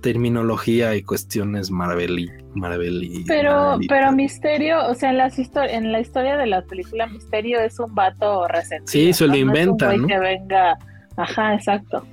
terminología 0.02 0.94
y 0.94 1.02
cuestiones 1.02 1.70
Marvel 1.70 2.18
y 2.18 2.30
Marvel 2.54 3.24
pero 3.26 3.78
pero 3.88 4.12
Misterio 4.12 4.86
o 4.86 4.94
sea 4.94 5.10
en 5.10 5.16
las 5.16 5.38
en 5.38 5.90
la 5.90 6.00
historia 6.00 6.36
de 6.36 6.46
la 6.46 6.62
película 6.62 7.06
Misterio 7.06 7.58
es 7.60 7.80
un 7.80 7.94
vato 7.94 8.46
resentido 8.46 8.86
sí 8.86 9.12
se 9.12 9.26
lo 9.26 9.34
inventa 9.34 9.96
no, 9.96 10.06
que 10.06 10.18
venga 10.18 10.78
ajá 11.16 11.54
exacto. 11.54 12.06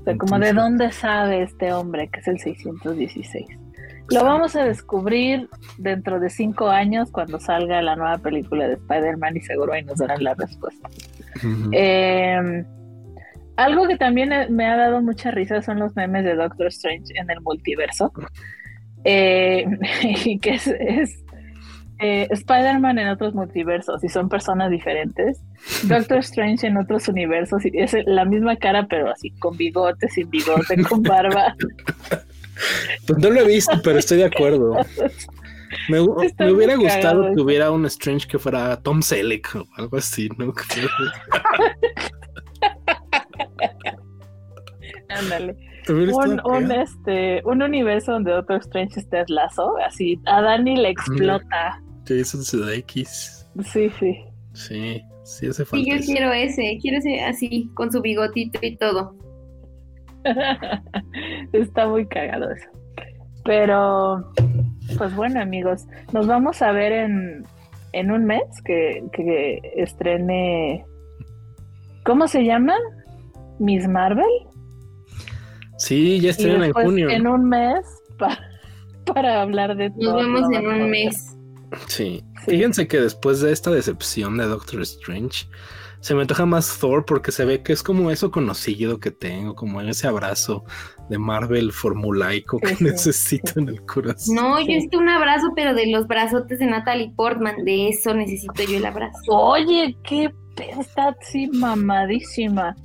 O 0.00 0.04
sea 0.04 0.16
como 0.16 0.38
de 0.38 0.52
dónde 0.52 0.90
sabe 0.92 1.42
este 1.42 1.72
hombre 1.72 2.08
que 2.08 2.20
es 2.20 2.28
el 2.28 2.38
616 2.38 3.63
lo 4.10 4.24
vamos 4.24 4.54
a 4.56 4.64
descubrir 4.64 5.48
dentro 5.78 6.20
de 6.20 6.30
cinco 6.30 6.68
años 6.68 7.10
cuando 7.10 7.40
salga 7.40 7.80
la 7.82 7.96
nueva 7.96 8.18
película 8.18 8.68
de 8.68 8.74
Spider-Man 8.74 9.36
y 9.36 9.40
seguro 9.40 9.72
ahí 9.72 9.84
nos 9.84 9.98
darán 9.98 10.22
la 10.22 10.34
respuesta. 10.34 10.88
eh, 11.72 12.64
algo 13.56 13.86
que 13.86 13.96
también 13.96 14.30
me 14.50 14.66
ha 14.66 14.76
dado 14.76 15.00
mucha 15.00 15.30
risa 15.30 15.62
son 15.62 15.78
los 15.78 15.94
memes 15.94 16.24
de 16.24 16.34
Doctor 16.34 16.66
Strange 16.66 17.12
en 17.16 17.30
el 17.30 17.40
multiverso. 17.40 18.12
Eh, 19.04 19.64
y 20.24 20.38
que 20.38 20.54
es, 20.54 20.68
eh, 22.00 22.26
Spider-Man 22.30 22.98
en 22.98 23.08
otros 23.08 23.34
multiversos 23.34 24.02
y 24.02 24.08
son 24.08 24.28
personas 24.28 24.70
diferentes. 24.70 25.40
Doctor 25.84 26.18
Strange 26.18 26.66
en 26.66 26.76
otros 26.76 27.08
universos 27.08 27.64
y 27.64 27.70
es 27.74 27.94
la 28.06 28.24
misma 28.24 28.56
cara, 28.56 28.86
pero 28.88 29.10
así, 29.10 29.30
con 29.38 29.56
bigote, 29.56 30.08
sin 30.08 30.28
bigote, 30.28 30.82
con 30.82 31.02
barba. 31.02 31.54
Pues 33.06 33.18
no 33.18 33.30
lo 33.30 33.40
he 33.40 33.46
visto, 33.46 33.72
pero 33.82 33.98
estoy 33.98 34.18
de 34.18 34.24
acuerdo. 34.24 34.76
Me, 35.88 36.00
hubiera 36.00 36.76
gustado 36.76 37.34
que 37.34 37.40
hubiera 37.40 37.70
un 37.70 37.86
Strange 37.86 38.26
que 38.26 38.38
fuera 38.38 38.80
Tom 38.82 39.02
Selleck 39.02 39.54
o 39.56 39.64
algo 39.76 39.96
así, 39.96 40.28
¿no? 40.38 40.54
Ándale. 45.08 45.56
Un, 45.88 46.72
este, 46.72 47.42
un 47.44 47.62
universo 47.62 48.12
donde 48.12 48.30
Doctor 48.32 48.60
Strange 48.60 49.00
esté 49.00 49.22
lazo, 49.28 49.76
así 49.86 50.18
a 50.24 50.40
Dani 50.40 50.76
le 50.76 50.88
explota. 50.90 51.82
Jason 52.06 52.42
X. 52.70 53.46
Sí, 53.64 53.90
sí. 54.00 54.24
Sí, 54.54 55.02
sí 55.24 55.52
falta. 55.52 55.76
Sí, 55.76 55.90
yo 55.90 55.98
quiero 56.00 56.32
ese, 56.32 56.78
quiero 56.80 56.98
ese 56.98 57.20
así, 57.22 57.70
con 57.74 57.92
su 57.92 58.00
bigotito 58.00 58.58
y 58.62 58.76
todo. 58.76 59.14
Está 61.52 61.88
muy 61.88 62.06
cagado 62.06 62.50
eso. 62.50 62.68
Pero, 63.44 64.32
pues 64.96 65.14
bueno, 65.14 65.40
amigos, 65.40 65.86
nos 66.12 66.26
vamos 66.26 66.62
a 66.62 66.72
ver 66.72 66.92
en, 66.92 67.44
en 67.92 68.10
un 68.10 68.24
mes 68.24 68.42
que, 68.64 69.04
que 69.12 69.60
estrene. 69.76 70.84
¿Cómo 72.04 72.26
se 72.26 72.44
llama? 72.44 72.74
Miss 73.58 73.86
Marvel. 73.86 74.24
Sí, 75.78 76.20
ya 76.20 76.30
estrena 76.30 76.66
en 76.66 76.72
junio. 76.72 77.10
En 77.10 77.26
un 77.26 77.48
mes 77.48 77.84
para 79.06 79.42
hablar 79.42 79.76
de 79.76 79.90
todo. 79.90 80.22
Nos 80.22 80.48
vemos 80.48 80.52
en 80.52 80.66
un 80.66 80.90
mes. 80.90 81.36
Sí. 81.88 82.22
Fíjense 82.46 82.86
que 82.86 83.00
después 83.00 83.40
de 83.40 83.52
esta 83.52 83.70
decepción 83.70 84.36
de 84.36 84.44
Doctor 84.44 84.82
Strange, 84.82 85.46
se 86.04 86.14
me 86.14 86.20
antoja 86.20 86.44
más 86.44 86.78
Thor 86.78 87.06
porque 87.06 87.32
se 87.32 87.46
ve 87.46 87.62
que 87.62 87.72
es 87.72 87.82
como 87.82 88.10
eso 88.10 88.30
conocido 88.30 89.00
que 89.00 89.10
tengo, 89.10 89.54
como 89.54 89.80
ese 89.80 90.06
abrazo 90.06 90.62
de 91.08 91.16
Marvel 91.16 91.72
formulaico 91.72 92.58
que 92.58 92.76
necesito 92.84 93.58
en 93.58 93.70
el 93.70 93.86
corazón. 93.86 94.34
No, 94.34 94.60
yo 94.60 94.66
necesito 94.66 94.98
un 94.98 95.08
abrazo, 95.08 95.46
pero 95.56 95.72
de 95.72 95.90
los 95.90 96.06
brazotes 96.06 96.58
de 96.58 96.66
Natalie 96.66 97.10
Portman, 97.16 97.64
de 97.64 97.88
eso 97.88 98.12
necesito 98.12 98.64
yo 98.64 98.76
el 98.76 98.84
abrazo. 98.84 99.18
Oye, 99.28 99.96
qué 100.04 100.30
está 100.78 101.16
así 101.18 101.46
mamadísima. 101.54 102.76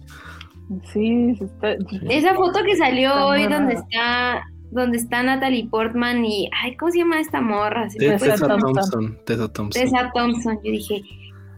Sí, 0.93 1.37
está... 1.41 1.75
Esa 2.09 2.35
foto 2.35 2.63
que 2.63 2.77
salió 2.77 3.25
hoy 3.25 3.47
donde 3.47 3.73
está 3.73 4.43
donde 4.71 4.97
está 4.97 5.23
Natalie 5.23 5.67
Portman 5.67 6.23
y 6.23 6.49
ay, 6.63 6.77
¿cómo 6.77 6.89
se 6.89 6.99
llama 6.99 7.19
esta 7.19 7.41
morra? 7.41 7.89
Tessa 7.97 8.47
Thompson. 8.47 9.19
Tessa 9.25 9.51
Thompson. 9.51 9.83
Tessa 9.83 10.11
Thompson. 10.13 10.59
Yo 10.63 10.71
dije, 10.71 11.01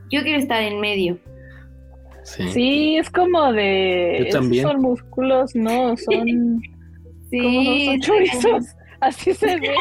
yo 0.10 0.24
quiero 0.24 0.40
estar 0.40 0.64
en 0.64 0.80
medio. 0.80 1.20
Sí, 2.23 2.98
es 2.98 3.10
como 3.10 3.52
de. 3.53 4.30
Son 4.61 4.81
músculos, 4.81 5.56
no, 5.56 5.95
son. 5.98 6.61
sí, 7.30 7.85
son 7.85 8.02
chorizos. 8.02 8.65
Así 9.02 9.34
se 9.34 9.60
ve. 9.60 9.76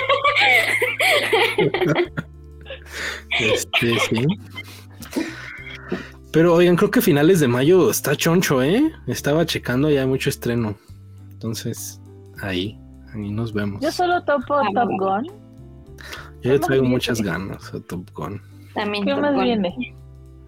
este, 3.39 3.99
sí. 3.99 4.27
Pero 6.33 6.55
oigan, 6.55 6.77
creo 6.77 6.91
que 6.91 7.01
finales 7.01 7.41
de 7.41 7.49
mayo 7.49 7.91
está 7.91 8.17
choncho, 8.17 8.63
¿eh? 8.63 8.91
Estaba 9.07 9.45
checando 9.45 9.91
ya 9.91 10.07
mucho 10.07 10.31
estreno. 10.31 10.77
Entonces, 11.33 12.01
ahí, 12.41 12.79
ahí 13.15 13.31
nos 13.31 13.53
vemos. 13.53 13.83
Yo 13.83 13.91
solo 13.91 14.23
topo 14.25 14.61
Top 14.75 14.91
Gun. 14.99 15.27
Yo 16.43 16.53
le 16.53 16.59
traigo 16.59 16.85
muchas 16.85 17.21
ganas 17.21 17.75
a 17.75 17.81
Top 17.81 18.09
Gun. 18.15 18.41
También 18.75 19.05
¿Qué 19.05 19.15
más 19.15 19.35
viene? 19.43 19.95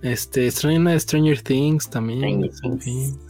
Este, 0.02 0.50
Stranger, 0.50 1.00
Stranger 1.00 1.42
Things 1.42 1.88
también. 1.88 2.50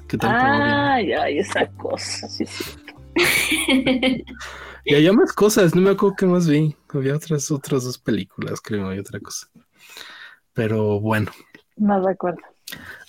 ¿Qué 0.08 0.18
tal 0.18 0.34
ay, 0.34 1.12
ay, 1.12 1.38
esa 1.38 1.66
cosa, 1.72 2.28
sí, 2.28 2.44
sí. 2.46 2.64
y 4.84 4.94
había 4.94 5.12
más 5.12 5.32
cosas, 5.32 5.74
no 5.74 5.82
me 5.82 5.90
acuerdo 5.90 6.16
qué 6.16 6.26
más 6.26 6.48
vi. 6.48 6.74
Había 6.88 7.14
otras, 7.14 7.50
otras 7.50 7.84
dos 7.84 7.98
películas, 7.98 8.60
creo, 8.60 8.94
y 8.94 8.98
otra 8.98 9.20
cosa. 9.20 9.48
Pero 10.54 11.00
bueno, 11.00 11.30
no 11.76 12.06
recuerdo. 12.06 12.40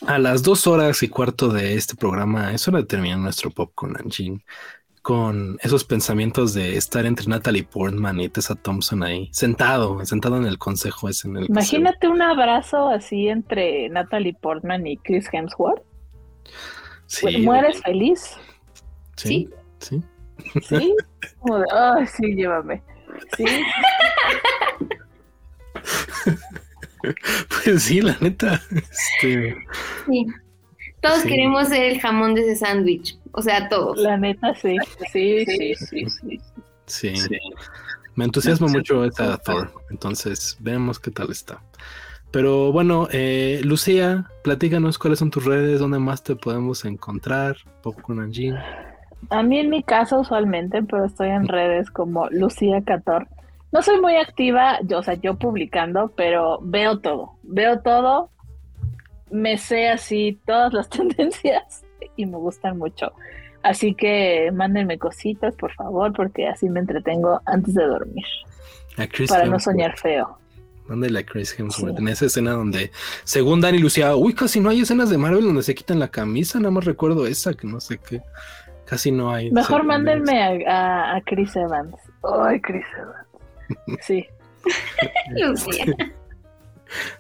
A 0.08 0.20
las 0.20 0.44
dos 0.44 0.68
horas 0.68 1.02
y 1.04 1.08
cuarto 1.08 1.50
de 1.50 1.76
este 1.76 1.96
programa 1.96 2.54
es 2.54 2.68
hora 2.68 2.80
de 2.80 2.86
terminar 2.86 3.20
nuestro 3.20 3.50
Popcorn 3.50 3.96
Engine 4.04 4.44
con 5.04 5.60
esos 5.62 5.84
pensamientos 5.84 6.54
de 6.54 6.78
estar 6.78 7.06
entre 7.06 7.28
Natalie 7.28 7.64
Portman 7.64 8.22
y 8.22 8.30
Tessa 8.30 8.56
Thompson 8.56 9.04
ahí, 9.04 9.30
sentado, 9.34 10.04
sentado 10.06 10.38
en 10.38 10.46
el 10.46 10.58
consejo 10.58 11.10
ese. 11.10 11.28
En 11.28 11.38
el 11.38 11.46
Imagínate 11.50 12.08
un 12.08 12.22
abrazo 12.22 12.88
así 12.88 13.28
entre 13.28 13.90
Natalie 13.90 14.34
Portman 14.34 14.88
y 14.88 14.96
Chris 14.98 15.28
Hemsworth. 15.32 15.84
Sí. 17.08 17.38
¿Mueres 17.40 17.82
feliz? 17.82 18.38
Sí. 19.18 19.50
Sí. 19.80 20.02
Sí. 20.62 20.96
Como 21.40 21.60
de, 21.60 21.66
ay, 21.74 22.08
sí, 22.08 22.34
llévame. 22.34 22.82
Sí. 23.38 23.46
Pues 27.66 27.84
sí, 27.84 28.00
la 28.00 28.16
neta. 28.22 28.62
Este... 28.72 29.58
Sí. 30.08 30.26
Todos 31.02 31.24
queremos 31.24 31.68
ser 31.68 31.84
el 31.92 32.00
jamón 32.00 32.34
de 32.34 32.44
ese 32.44 32.56
sándwich. 32.56 33.18
O 33.34 33.42
sea, 33.42 33.68
todos. 33.68 33.98
La 34.00 34.18
neta, 34.18 34.54
sí. 34.56 34.78
Sí, 35.12 35.46
sí, 35.46 35.76
sí, 35.76 36.06
sí. 36.10 36.42
Sí. 36.86 37.14
Me 38.16 38.26
entusiasma 38.26 38.68
mucho 38.68 39.04
esta 39.06 39.38
Thor, 39.38 39.72
entonces 39.90 40.58
veamos 40.60 41.00
qué 41.00 41.10
tal 41.10 41.32
está. 41.32 41.62
Pero 42.32 42.72
bueno, 42.72 43.08
eh, 43.12 43.62
Lucía, 43.64 44.30
platícanos 44.44 45.00
cuáles 45.00 45.20
son 45.20 45.32
tus 45.32 45.46
redes, 45.46 45.80
dónde 45.80 46.00
más 46.00 46.24
te 46.24 46.36
podemos 46.36 46.86
encontrar, 46.86 47.58
Popcorn 47.82 48.24
Engine. 48.24 48.60
A 49.30 49.42
mí 49.42 49.60
en 49.60 49.70
mi 49.70 49.82
caso 49.82 50.20
usualmente, 50.20 50.84
pero 50.84 51.06
estoy 51.06 51.30
en 51.30 51.48
redes 51.48 51.90
como 51.90 52.30
Lucía 52.30 52.84
Cator. 52.84 53.28
No 53.72 53.82
soy 53.82 54.00
muy 54.00 54.16
activa, 54.16 54.80
yo, 54.84 55.00
o 55.00 55.04
sea, 55.04 55.16
yo 55.16 55.36
publicando, 55.36 56.12
pero 56.16 56.60
veo 56.62 57.00
todo, 57.00 57.34
veo 57.42 57.82
todo, 57.82 58.30
me 59.32 59.58
sé 59.58 59.90
así 59.90 60.40
todas 60.46 60.74
las 60.74 60.90
tendencias 60.90 61.83
y 62.16 62.26
me 62.26 62.38
gustan 62.38 62.78
mucho. 62.78 63.12
Así 63.64 63.96
que 63.96 64.52
mándenme 64.54 64.98
cositas, 64.98 65.56
por 65.56 65.74
favor, 65.74 66.12
porque 66.14 66.48
así 66.48 66.70
me 66.70 66.82
entretengo 66.82 67.42
antes 67.46 67.74
de 67.74 67.86
dormir. 67.86 68.26
para 69.30 69.46
no 69.46 69.60
soñar 69.60 69.98
feo. 69.98 70.38
Mándale 70.88 71.20
a 71.20 71.26
Chris 71.26 71.58
Hemsworth 71.58 71.98
en 71.98 72.10
esa 72.10 72.26
escena 72.26 72.52
donde, 72.52 72.92
según 73.24 73.62
Dani 73.62 73.80
Lucía, 73.80 74.18
uy, 74.18 74.34
casi 74.34 74.60
no 74.60 74.70
hay 74.70 74.82
escenas 74.82 75.10
de 75.10 75.18
Marvel 75.18 75.46
donde 75.46 75.64
se 75.64 75.74
quitan 75.74 75.98
la 75.98 76.10
camisa, 76.10 76.60
nada 76.60 76.72
más 76.72 76.84
recuerdo 76.84 77.26
esa, 77.26 77.54
que 77.54 77.68
no 77.68 77.80
sé 77.80 78.00
qué. 78.00 78.22
Casi 78.86 79.10
no 79.12 79.32
hay. 79.32 79.50
Mejor 79.50 79.86
mándenme 79.86 80.68
a, 80.68 81.16
a, 81.16 81.22
Chris 81.22 81.56
Evans. 81.56 81.96
Ay, 82.44 82.60
Chris 82.60 82.86
Evans. 82.98 84.06
Sí. 84.06 84.26
Lucía. 85.40 85.86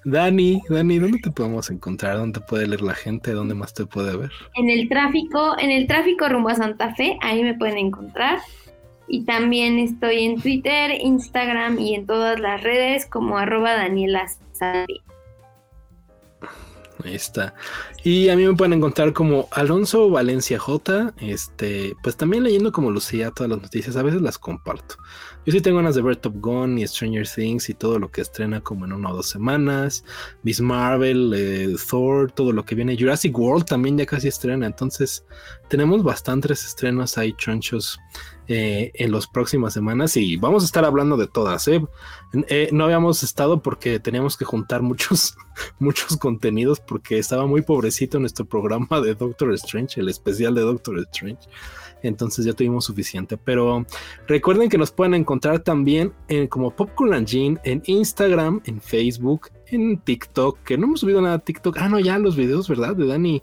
Dani, 0.06 0.62
Dani, 0.70 1.00
¿dónde 1.00 1.20
te 1.20 1.32
podemos 1.32 1.70
encontrar? 1.70 2.18
¿Dónde 2.18 2.40
puede 2.40 2.68
leer 2.68 2.82
la 2.82 2.94
gente? 2.94 3.32
¿Dónde 3.32 3.56
más 3.56 3.74
te 3.74 3.86
puede 3.86 4.16
ver? 4.16 4.32
En 4.56 4.70
el 4.70 4.90
tráfico, 4.90 5.58
en 5.60 5.72
el 5.72 5.88
tráfico 5.88 6.28
rumbo 6.30 6.50
a 6.50 6.56
Santa 6.56 6.94
Fe, 6.96 7.18
ahí 7.22 7.44
me 7.44 7.56
pueden 7.56 7.78
encontrar. 7.78 8.40
Y 9.08 9.26
también 9.26 9.80
estoy 9.80 10.24
en 10.24 10.42
Twitter, 10.42 10.92
Instagram 11.02 11.80
y 11.80 11.96
en 11.96 12.06
todas 12.06 12.40
las 12.40 12.64
redes 12.64 13.06
como 13.06 13.38
arroba 13.38 13.74
Daniela 13.74 14.28
Ahí 17.04 17.16
está. 17.16 17.54
Y 18.04 18.30
a 18.30 18.36
mí 18.36 18.46
me 18.46 18.54
pueden 18.54 18.74
encontrar 18.74 19.14
como 19.14 19.48
Alonso 19.52 20.10
Valencia 20.10 20.58
J. 20.58 21.14
Este, 21.20 21.94
pues 22.02 22.16
también 22.16 22.44
leyendo 22.44 22.72
como 22.72 22.92
Lucía 22.92 23.32
todas 23.32 23.50
las 23.50 23.62
noticias, 23.62 23.96
a 23.98 24.04
veces 24.04 24.22
las 24.22 24.38
comparto. 24.38 24.96
Yo 25.46 25.52
sí 25.52 25.60
tengo 25.60 25.78
ganas 25.78 25.96
de 25.96 26.02
ver 26.02 26.16
Top 26.16 26.36
Gun 26.40 26.78
y 26.78 26.88
Stranger 26.88 27.28
Things 27.28 27.70
y 27.70 27.74
todo 27.74 28.00
lo 28.00 28.10
que 28.10 28.22
estrena 28.22 28.62
como 28.62 28.86
en 28.86 28.94
una 28.94 29.12
o 29.12 29.16
dos 29.16 29.28
semanas. 29.28 30.06
Miss 30.44 30.62
Marvel, 30.62 31.34
eh, 31.36 31.76
Thor, 31.90 32.32
todo 32.32 32.54
lo 32.54 32.64
que 32.64 32.76
viene. 32.76 32.98
Jurassic 32.98 33.38
World 33.38 33.66
también 33.66 33.98
ya 33.98 34.06
casi 34.06 34.30
estrena. 34.30 34.66
Entonces 34.66 35.26
tenemos 35.68 36.02
bastantes 36.02 36.66
estrenos 36.66 37.18
ahí, 37.18 37.34
chonchos, 37.38 38.00
eh, 38.48 38.92
en 38.96 39.12
las 39.14 39.26
próximas 39.28 39.74
semanas 39.74 40.18
y 40.18 40.36
vamos 40.36 40.64
a 40.64 40.66
estar 40.66 40.84
hablando 40.86 41.18
de 41.18 41.28
todas. 41.28 41.68
¿eh? 41.68 41.82
no 42.72 42.84
habíamos 42.86 43.24
estado 43.24 43.62
porque 43.62 44.00
teníamos 44.00 44.38
que 44.38 44.46
juntar 44.46 44.82
muchos, 44.82 45.36
muchos 45.80 46.18
contenidos 46.18 46.80
porque 46.80 47.20
estaba 47.20 47.46
muy 47.46 47.62
pobrecito 47.62 48.20
nuestro 48.20 48.46
programa 48.46 49.02
de 49.02 49.16
Doctor 49.16 49.54
Strange, 49.54 50.00
el 50.00 50.10
especial 50.10 50.56
de 50.56 50.62
Doctor 50.62 51.00
Strange 51.00 51.48
entonces 52.04 52.46
ya 52.46 52.54
tuvimos 52.54 52.86
suficiente. 52.86 53.38
Pero 53.38 53.86
recuerden 54.28 54.70
que 54.70 54.78
nos 54.78 54.92
pueden 54.92 55.14
encontrar 55.14 55.60
también 55.60 56.14
en, 56.28 56.48
como 56.48 56.76
Popcorn 56.76 57.14
and 57.14 57.28
Jean 57.28 57.60
en 57.64 57.82
Instagram, 57.86 58.62
en 58.66 58.80
Facebook, 58.82 59.50
en 59.68 59.98
TikTok, 59.98 60.60
que 60.64 60.78
no 60.78 60.86
hemos 60.86 61.00
subido 61.00 61.22
nada 61.22 61.36
a 61.36 61.40
TikTok. 61.40 61.78
Ah, 61.80 61.90
no, 61.90 62.00
ya 62.00 62.20
los 62.20 62.36
videos, 62.36 62.68
¿verdad? 62.68 62.96
De 62.96 63.08
Dani, 63.08 63.42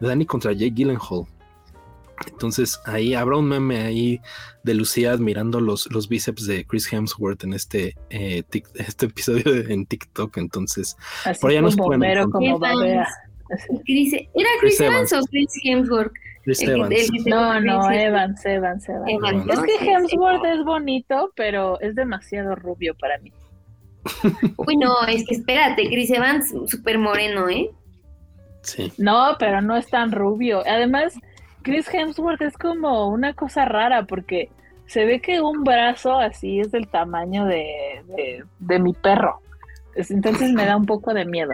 de 0.00 0.08
Dani 0.08 0.26
contra 0.26 0.52
Jake 0.52 0.74
Gyllenhaal. 0.74 1.26
Entonces 2.30 2.80
ahí 2.84 3.14
habrá 3.14 3.36
un 3.38 3.48
meme 3.48 3.80
ahí 3.80 4.20
de 4.62 4.74
Lucía 4.74 5.12
admirando 5.12 5.60
los, 5.60 5.90
los 5.92 6.08
bíceps 6.08 6.46
de 6.46 6.64
Chris 6.64 6.92
Hemsworth 6.92 7.42
en 7.44 7.54
este, 7.54 7.96
eh, 8.10 8.44
este 8.74 9.06
episodio 9.06 9.54
en 9.68 9.86
TikTok. 9.86 10.36
Entonces, 10.38 10.96
por 11.40 11.50
allá 11.50 11.62
nos 11.62 11.76
pueden 11.76 12.04
encontrar. 12.04 12.74
¿Era 12.84 13.08
Chris, 14.60 14.80
Evans 14.80 15.12
o 15.12 15.20
Chris 15.30 15.50
Hemsworth? 15.64 16.12
No, 17.26 17.60
no, 17.60 17.90
Evans, 17.90 18.44
Evans, 18.44 18.88
Evans. 18.88 19.46
Es 19.48 19.60
que 19.60 19.90
Hemsworth 19.90 20.44
es 20.44 20.64
bonito, 20.64 21.32
pero 21.36 21.80
es 21.80 21.94
demasiado 21.94 22.54
rubio 22.56 22.94
para 22.94 23.18
mí. 23.18 23.32
Uy, 24.56 24.76
no, 24.76 25.06
es 25.06 25.24
que 25.26 25.36
espérate, 25.36 25.86
Chris 25.88 26.10
Evans, 26.10 26.52
súper 26.66 26.98
moreno, 26.98 27.48
¿eh? 27.48 27.70
Sí. 28.62 28.92
No, 28.98 29.36
pero 29.38 29.60
no 29.60 29.76
es 29.76 29.88
tan 29.88 30.10
rubio. 30.10 30.62
Además, 30.66 31.14
Chris 31.62 31.88
Hemsworth 31.92 32.42
es 32.42 32.56
como 32.58 33.08
una 33.08 33.34
cosa 33.34 33.64
rara 33.64 34.04
porque 34.04 34.50
se 34.86 35.04
ve 35.04 35.20
que 35.20 35.40
un 35.40 35.62
brazo 35.62 36.18
así 36.18 36.60
es 36.60 36.70
del 36.72 36.88
tamaño 36.88 37.44
de, 37.46 38.02
de, 38.06 38.44
de 38.58 38.78
mi 38.78 38.92
perro. 38.92 39.40
Entonces 39.94 40.52
me 40.52 40.66
da 40.66 40.76
un 40.76 40.86
poco 40.86 41.14
de 41.14 41.24
miedo. 41.24 41.52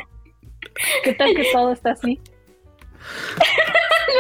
¿Qué 1.05 1.13
tal 1.13 1.35
que 1.35 1.47
todo 1.53 1.73
está 1.73 1.93
así? 1.93 2.21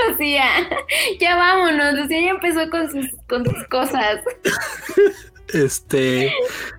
Lucía, 0.08 0.68
ya 1.20 1.36
vámonos. 1.36 1.94
Lucía 1.94 2.20
ya 2.20 2.30
empezó 2.30 2.68
con 2.70 2.90
sus, 2.90 3.06
con 3.28 3.44
sus 3.44 3.64
cosas. 3.68 4.20
Este, 5.52 6.32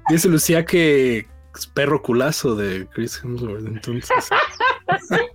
dice 0.10 0.28
Lucía 0.28 0.66
que 0.66 1.28
es 1.56 1.68
perro 1.68 2.02
culazo 2.02 2.56
de 2.56 2.88
Chris 2.94 3.20
Hemsworth, 3.24 3.66
entonces. 3.66 4.30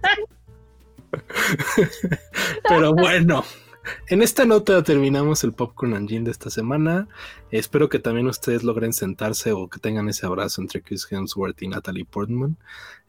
Pero 2.68 2.94
bueno, 2.94 3.44
en 4.08 4.22
esta 4.22 4.44
nota 4.44 4.82
terminamos 4.82 5.44
el 5.44 5.52
Popcorn 5.52 5.94
Engine 5.94 6.24
de 6.24 6.30
esta 6.30 6.50
semana. 6.50 7.08
Espero 7.50 7.88
que 7.88 7.98
también 7.98 8.26
ustedes 8.26 8.64
logren 8.64 8.92
sentarse 8.92 9.52
o 9.52 9.68
que 9.68 9.78
tengan 9.78 10.08
ese 10.08 10.26
abrazo 10.26 10.60
entre 10.60 10.82
Chris 10.82 11.06
Hemsworth 11.10 11.62
y 11.62 11.68
Natalie 11.68 12.04
Portman. 12.04 12.56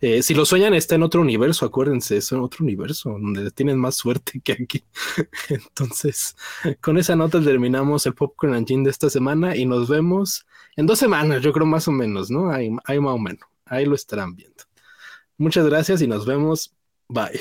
Eh, 0.02 0.22
si 0.22 0.34
lo 0.34 0.46
sueñan, 0.46 0.74
está 0.74 0.96
en 0.96 1.04
otro 1.04 1.22
universo, 1.22 1.66
acuérdense, 1.66 2.18
es 2.18 2.32
en 2.32 2.40
otro 2.40 2.64
universo 2.64 3.12
donde 3.12 3.50
tienen 3.52 3.80
más 3.80 3.96
suerte 3.96 4.42
que 4.44 4.54
aquí. 4.54 4.84
Entonces, 5.50 6.36
con 6.82 6.98
esa 6.98 7.16
nota 7.16 7.42
terminamos 7.42 8.06
el 8.06 8.14
Popcorn 8.14 8.56
Engine 8.56 8.84
de 8.84 8.92
esta 8.92 9.10
semana 9.10 9.56
y 9.56 9.66
nos 9.66 9.90
vemos 9.90 10.46
en 10.76 10.86
dos 10.86 11.00
semanas, 11.00 11.42
yo 11.42 11.54
creo 11.54 11.66
más 11.66 11.88
o 11.88 11.92
menos, 11.92 12.30
¿no? 12.30 12.52
Ahí, 12.52 12.70
ahí 12.86 13.00
más 13.00 13.14
o 13.14 13.20
menos, 13.20 13.48
ahí 13.66 13.86
lo 13.86 13.96
estarán 13.96 14.36
viendo. 14.36 14.64
Muchas 15.38 15.66
gracias 15.66 16.02
y 16.02 16.08
nos 16.08 16.26
vemos. 16.26 16.74
Bye. 17.08 17.40